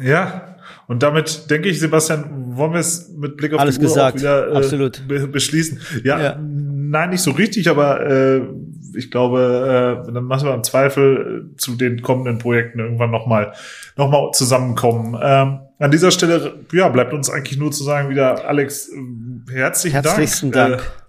Ja, 0.00 0.56
und 0.86 1.02
damit 1.02 1.50
denke 1.50 1.68
ich, 1.68 1.80
Sebastian, 1.80 2.56
wollen 2.56 2.72
wir 2.72 2.80
es 2.80 3.10
mit 3.16 3.36
Blick 3.36 3.52
auf 3.52 3.60
Alles 3.60 3.78
die 3.78 3.82
Uhr 3.82 3.88
gesagt. 3.88 4.16
auch 4.16 4.20
wieder 4.20 4.52
äh, 4.52 4.56
Absolut. 4.56 5.06
Be 5.06 5.26
beschließen. 5.26 5.80
Ja, 6.02 6.20
ja, 6.20 6.38
nein, 6.40 7.10
nicht 7.10 7.22
so 7.22 7.30
richtig, 7.30 7.68
aber 7.68 8.06
äh, 8.06 8.42
ich 8.96 9.10
glaube, 9.10 10.04
äh, 10.06 10.12
dann 10.12 10.24
machen 10.24 10.46
wir 10.46 10.54
im 10.54 10.64
Zweifel 10.64 11.50
äh, 11.52 11.56
zu 11.56 11.76
den 11.76 12.02
kommenden 12.02 12.38
Projekten 12.38 12.78
irgendwann 12.78 13.10
nochmal 13.10 13.52
noch 13.96 14.10
mal 14.10 14.30
zusammenkommen. 14.32 15.18
Ähm, 15.20 15.60
an 15.78 15.90
dieser 15.90 16.10
Stelle, 16.10 16.54
ja, 16.72 16.88
bleibt 16.88 17.12
uns 17.12 17.30
eigentlich 17.30 17.58
nur 17.58 17.72
zu 17.72 17.84
sagen 17.84 18.08
wieder, 18.08 18.46
Alex, 18.46 18.88
äh, 18.88 19.52
herzlichen 19.52 20.02
Herzlichsten 20.02 20.52
Dank. 20.52 20.78
Dank. 20.78 20.82
Äh, 20.82 21.04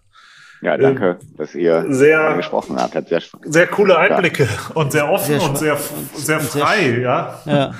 ja, 0.65 0.77
danke, 0.77 1.09
äh, 1.09 1.37
dass 1.37 1.53
ihr 1.53 1.85
sehr, 1.89 2.35
gesprochen 2.37 2.77
habt. 2.77 2.95
Hat 2.95 3.07
sehr, 3.09 3.21
sehr 3.43 3.67
coole 3.67 3.97
Einblicke 3.97 4.43
ja. 4.43 4.49
und 4.73 4.91
sehr 4.91 5.09
offen 5.09 5.39
sehr 5.39 5.49
und 5.49 5.57
sehr, 5.57 5.77
sehr 6.15 6.39
frei, 6.39 6.77
sehr 6.77 6.99
ja. 6.99 7.39
ja. 7.45 7.71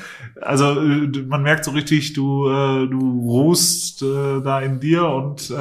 Also 0.41 0.81
äh, 0.81 1.23
man 1.27 1.43
merkt 1.43 1.65
so 1.65 1.71
richtig, 1.71 2.13
du 2.13 2.47
äh, 2.47 2.87
du 2.87 3.21
ruhst 3.25 4.01
äh, 4.01 4.41
da 4.43 4.59
in 4.61 4.79
dir 4.79 5.05
und 5.05 5.49
äh, 5.49 5.53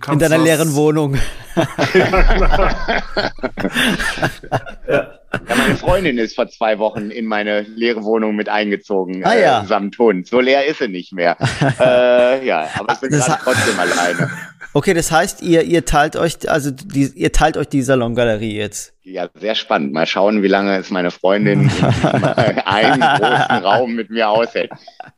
kannst 0.00 0.08
in 0.08 0.18
deiner 0.18 0.38
leeren 0.38 0.74
Wohnung. 0.74 1.16
ja, 1.94 2.22
klar. 2.22 3.02
ja. 4.88 5.06
Ja, 5.48 5.56
meine 5.56 5.76
Freundin 5.76 6.18
ist 6.18 6.34
vor 6.34 6.48
zwei 6.48 6.78
Wochen 6.78 7.10
in 7.10 7.26
meine 7.26 7.62
leere 7.62 8.04
Wohnung 8.04 8.36
mit 8.36 8.48
eingezogen, 8.48 9.24
ah, 9.24 9.34
ja. 9.34 9.62
äh, 9.62 9.66
samt 9.66 9.98
Hund. 9.98 10.26
So 10.26 10.40
leer 10.40 10.66
ist 10.66 10.78
sie 10.78 10.88
nicht 10.88 11.12
mehr. 11.12 11.36
äh, 11.80 12.46
ja, 12.46 12.68
aber 12.78 12.94
ich 12.94 13.00
bin 13.00 13.10
gerade 13.10 13.38
trotzdem 13.42 13.78
alleine. 13.78 14.30
Okay, 14.76 14.92
das 14.92 15.12
heißt, 15.12 15.42
ihr, 15.42 15.62
ihr 15.62 15.84
teilt 15.84 16.16
euch, 16.16 16.50
also 16.50 16.72
die, 16.72 17.08
ihr 17.14 17.30
teilt 17.30 17.56
euch 17.56 17.68
die 17.68 17.82
Salongalerie 17.82 18.56
jetzt. 18.56 18.94
Ja, 19.06 19.28
sehr 19.34 19.54
spannend. 19.54 19.92
Mal 19.92 20.06
schauen, 20.06 20.42
wie 20.42 20.48
lange 20.48 20.78
es 20.78 20.90
meine 20.90 21.10
Freundin 21.10 21.64
in 21.64 21.70
einem 22.64 23.00
großen 23.02 23.64
Raum 23.64 23.94
mit 23.94 24.08
mir 24.08 24.30
aushält. 24.30 24.70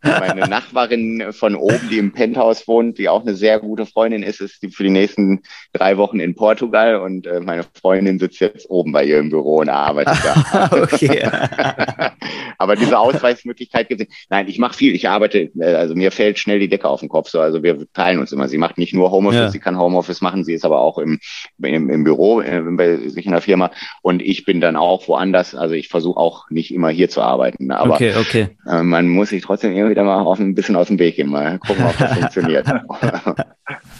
Meine 0.03 0.49
Nachbarin 0.49 1.27
von 1.31 1.55
oben, 1.55 1.89
die 1.89 1.99
im 1.99 2.13
Penthouse 2.13 2.67
wohnt, 2.67 2.99
die 2.99 3.09
auch 3.09 3.23
eine 3.23 3.37
sehr 3.37 3.61
gute 3.61 3.87
Freundin 3.87 4.25
ist, 4.25 4.41
ist 4.41 4.61
die 4.61 4.71
für 4.71 4.83
die 4.83 4.91
nächsten 4.91 5.43
drei 5.73 5.99
Wochen 5.99 6.19
in 6.19 6.35
Portugal 6.35 6.97
und 6.97 7.29
äh, 7.29 7.39
meine 7.39 7.65
Freundin 7.81 8.19
sitzt 8.19 8.41
jetzt 8.41 8.69
oben 8.69 8.91
bei 8.91 9.05
ihr 9.05 9.21
im 9.21 9.31
Büro 9.31 9.59
und 9.59 9.69
arbeitet 9.69 10.19
da. 10.25 10.69
okay. 10.83 11.23
Aber 12.59 12.75
diese 12.75 12.99
Ausweismöglichkeit 12.99 13.89
gibt 13.89 14.01
es. 14.01 14.09
Nein, 14.31 14.49
ich 14.49 14.59
mache 14.59 14.75
viel. 14.75 14.97
Ich 14.97 15.09
arbeite, 15.09 15.51
äh, 15.61 15.75
also 15.75 15.95
mir 15.95 16.11
fällt 16.11 16.41
schnell 16.41 16.59
die 16.59 16.69
Decke 16.69 16.89
auf 16.89 17.01
den 17.01 17.09
Kopf. 17.09 17.29
So, 17.29 17.41
also 17.41 17.63
wir 17.63 17.87
teilen 17.93 18.19
uns 18.19 18.33
immer. 18.33 18.49
Sie 18.49 18.59
macht 18.59 18.79
nicht 18.79 18.95
nur 18.95 19.13
Homeoffice, 19.13 19.46
ja. 19.47 19.51
sie 19.51 19.59
kann 19.59 19.79
Homeoffice 19.79 20.21
machen, 20.21 20.45
sie 20.45 20.55
ist 20.55 20.65
aber 20.65 20.81
auch 20.81 20.99
im, 20.99 21.19
im, 21.63 21.91
im 21.91 22.05
Büro, 22.05 22.41
äh, 22.41 22.63
bei 22.63 22.97
sich 23.09 23.27
in 23.27 23.33
der 23.33 23.41
Firma 23.41 23.71
und 24.03 24.23
ich 24.23 24.45
bin 24.45 24.61
dann 24.61 24.77
auch 24.77 25.09
woanders. 25.09 25.55
Also 25.55 25.75
ich 25.75 25.89
versuche 25.89 26.19
auch 26.19 26.51
nicht 26.51 26.73
immer 26.73 26.91
hier 26.91 27.09
zu 27.09 27.23
arbeiten. 27.23 27.71
Aber 27.71 27.95
okay, 27.95 28.15
okay. 28.19 28.49
Äh, 28.67 28.83
man 28.83 29.09
muss 29.09 29.31
sich 29.31 29.43
trotzdem 29.43 29.77
immer 29.77 29.91
wieder 29.91 30.05
mal 30.05 30.23
auf 30.23 30.39
ein 30.39 30.55
bisschen 30.55 30.77
aus 30.77 30.89
dem 30.89 30.99
Weg 30.99 31.17
gehen, 31.17 31.31
mal 31.31 31.59
gucken, 31.59 31.85
ob 31.87 31.97
das 31.99 32.13
funktioniert. 32.19 32.67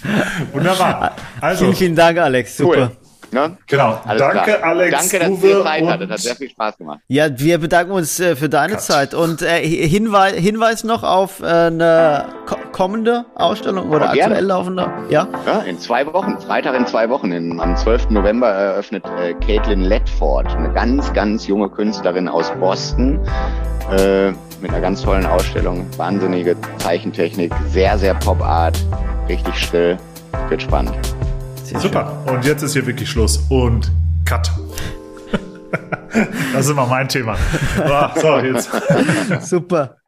Wunderbar. 0.53 1.17
Also, 1.41 1.65
vielen, 1.65 1.77
vielen 1.77 1.97
Dank, 1.97 2.19
Alex. 2.19 2.57
Super. 2.57 2.91
Cool. 2.91 3.06
Ne? 3.33 3.57
Genau. 3.67 4.01
Alles 4.05 4.23
Danke, 4.23 4.53
klar. 4.53 4.63
Alex. 4.63 4.91
Danke, 5.11 5.29
dass 5.31 5.43
ihr 5.43 5.63
Zeit 5.63 5.87
hattet. 5.87 6.11
Hat 6.11 6.19
sehr 6.19 6.37
viel 6.37 6.51
Spaß 6.51 6.79
gemacht. 6.79 7.01
Ja, 7.09 7.39
wir 7.39 7.59
bedanken 7.59 7.93
uns 7.93 8.21
äh, 8.21 8.37
für 8.37 8.49
deine 8.49 8.75
Cut. 8.75 8.83
Zeit. 8.83 9.15
Und 9.15 9.43
äh, 9.43 9.61
Hinweis, 9.67 10.35
Hinweis 10.35 10.85
noch 10.85 11.03
auf 11.03 11.41
äh, 11.41 11.47
eine 11.47 12.27
ko 12.47 12.57
kommende 12.73 13.25
Ausstellung 13.35 13.91
oder 13.91 14.11
aktuell 14.11 14.45
laufende. 14.45 14.91
Ja? 15.09 15.27
ja, 15.47 15.61
in 15.61 15.79
zwei 15.79 16.07
Wochen. 16.13 16.39
Freitag 16.41 16.75
in 16.75 16.87
zwei 16.87 17.09
Wochen. 17.09 17.33
In, 17.33 17.59
am 17.59 17.75
12. 17.75 18.11
November 18.11 18.49
eröffnet 18.49 19.05
äh, 19.19 19.33
Caitlin 19.35 19.83
Ledford, 19.83 20.55
eine 20.55 20.73
ganz, 20.73 21.13
ganz 21.15 21.47
junge 21.47 21.71
Künstlerin 21.71 22.29
aus 22.29 22.53
Boston. 22.61 23.19
Äh, 23.91 24.33
mit 24.61 24.71
einer 24.71 24.81
ganz 24.81 25.03
tollen 25.03 25.27
Ausstellung. 25.27 25.87
Wahnsinnige 25.97 26.57
Zeichentechnik, 26.79 27.53
sehr, 27.69 27.99
sehr 27.99 28.15
Pop-Art, 28.15 28.79
richtig 29.29 29.55
still. 29.55 29.99
Wird 30.49 30.63
spannend. 30.63 31.16
Sehr 31.77 31.91
Super. 31.91 32.23
Schön. 32.25 32.37
Und 32.37 32.45
jetzt 32.45 32.63
ist 32.63 32.73
hier 32.73 32.87
wirklich 32.87 33.11
Schluss. 33.11 33.45
Und 33.49 33.93
Cut. 34.25 34.51
das 36.53 36.65
ist 36.65 36.71
immer 36.71 36.87
mein 36.87 37.09
Thema. 37.09 37.37
So, 38.21 38.39
jetzt. 38.39 38.71
Super. 39.41 39.97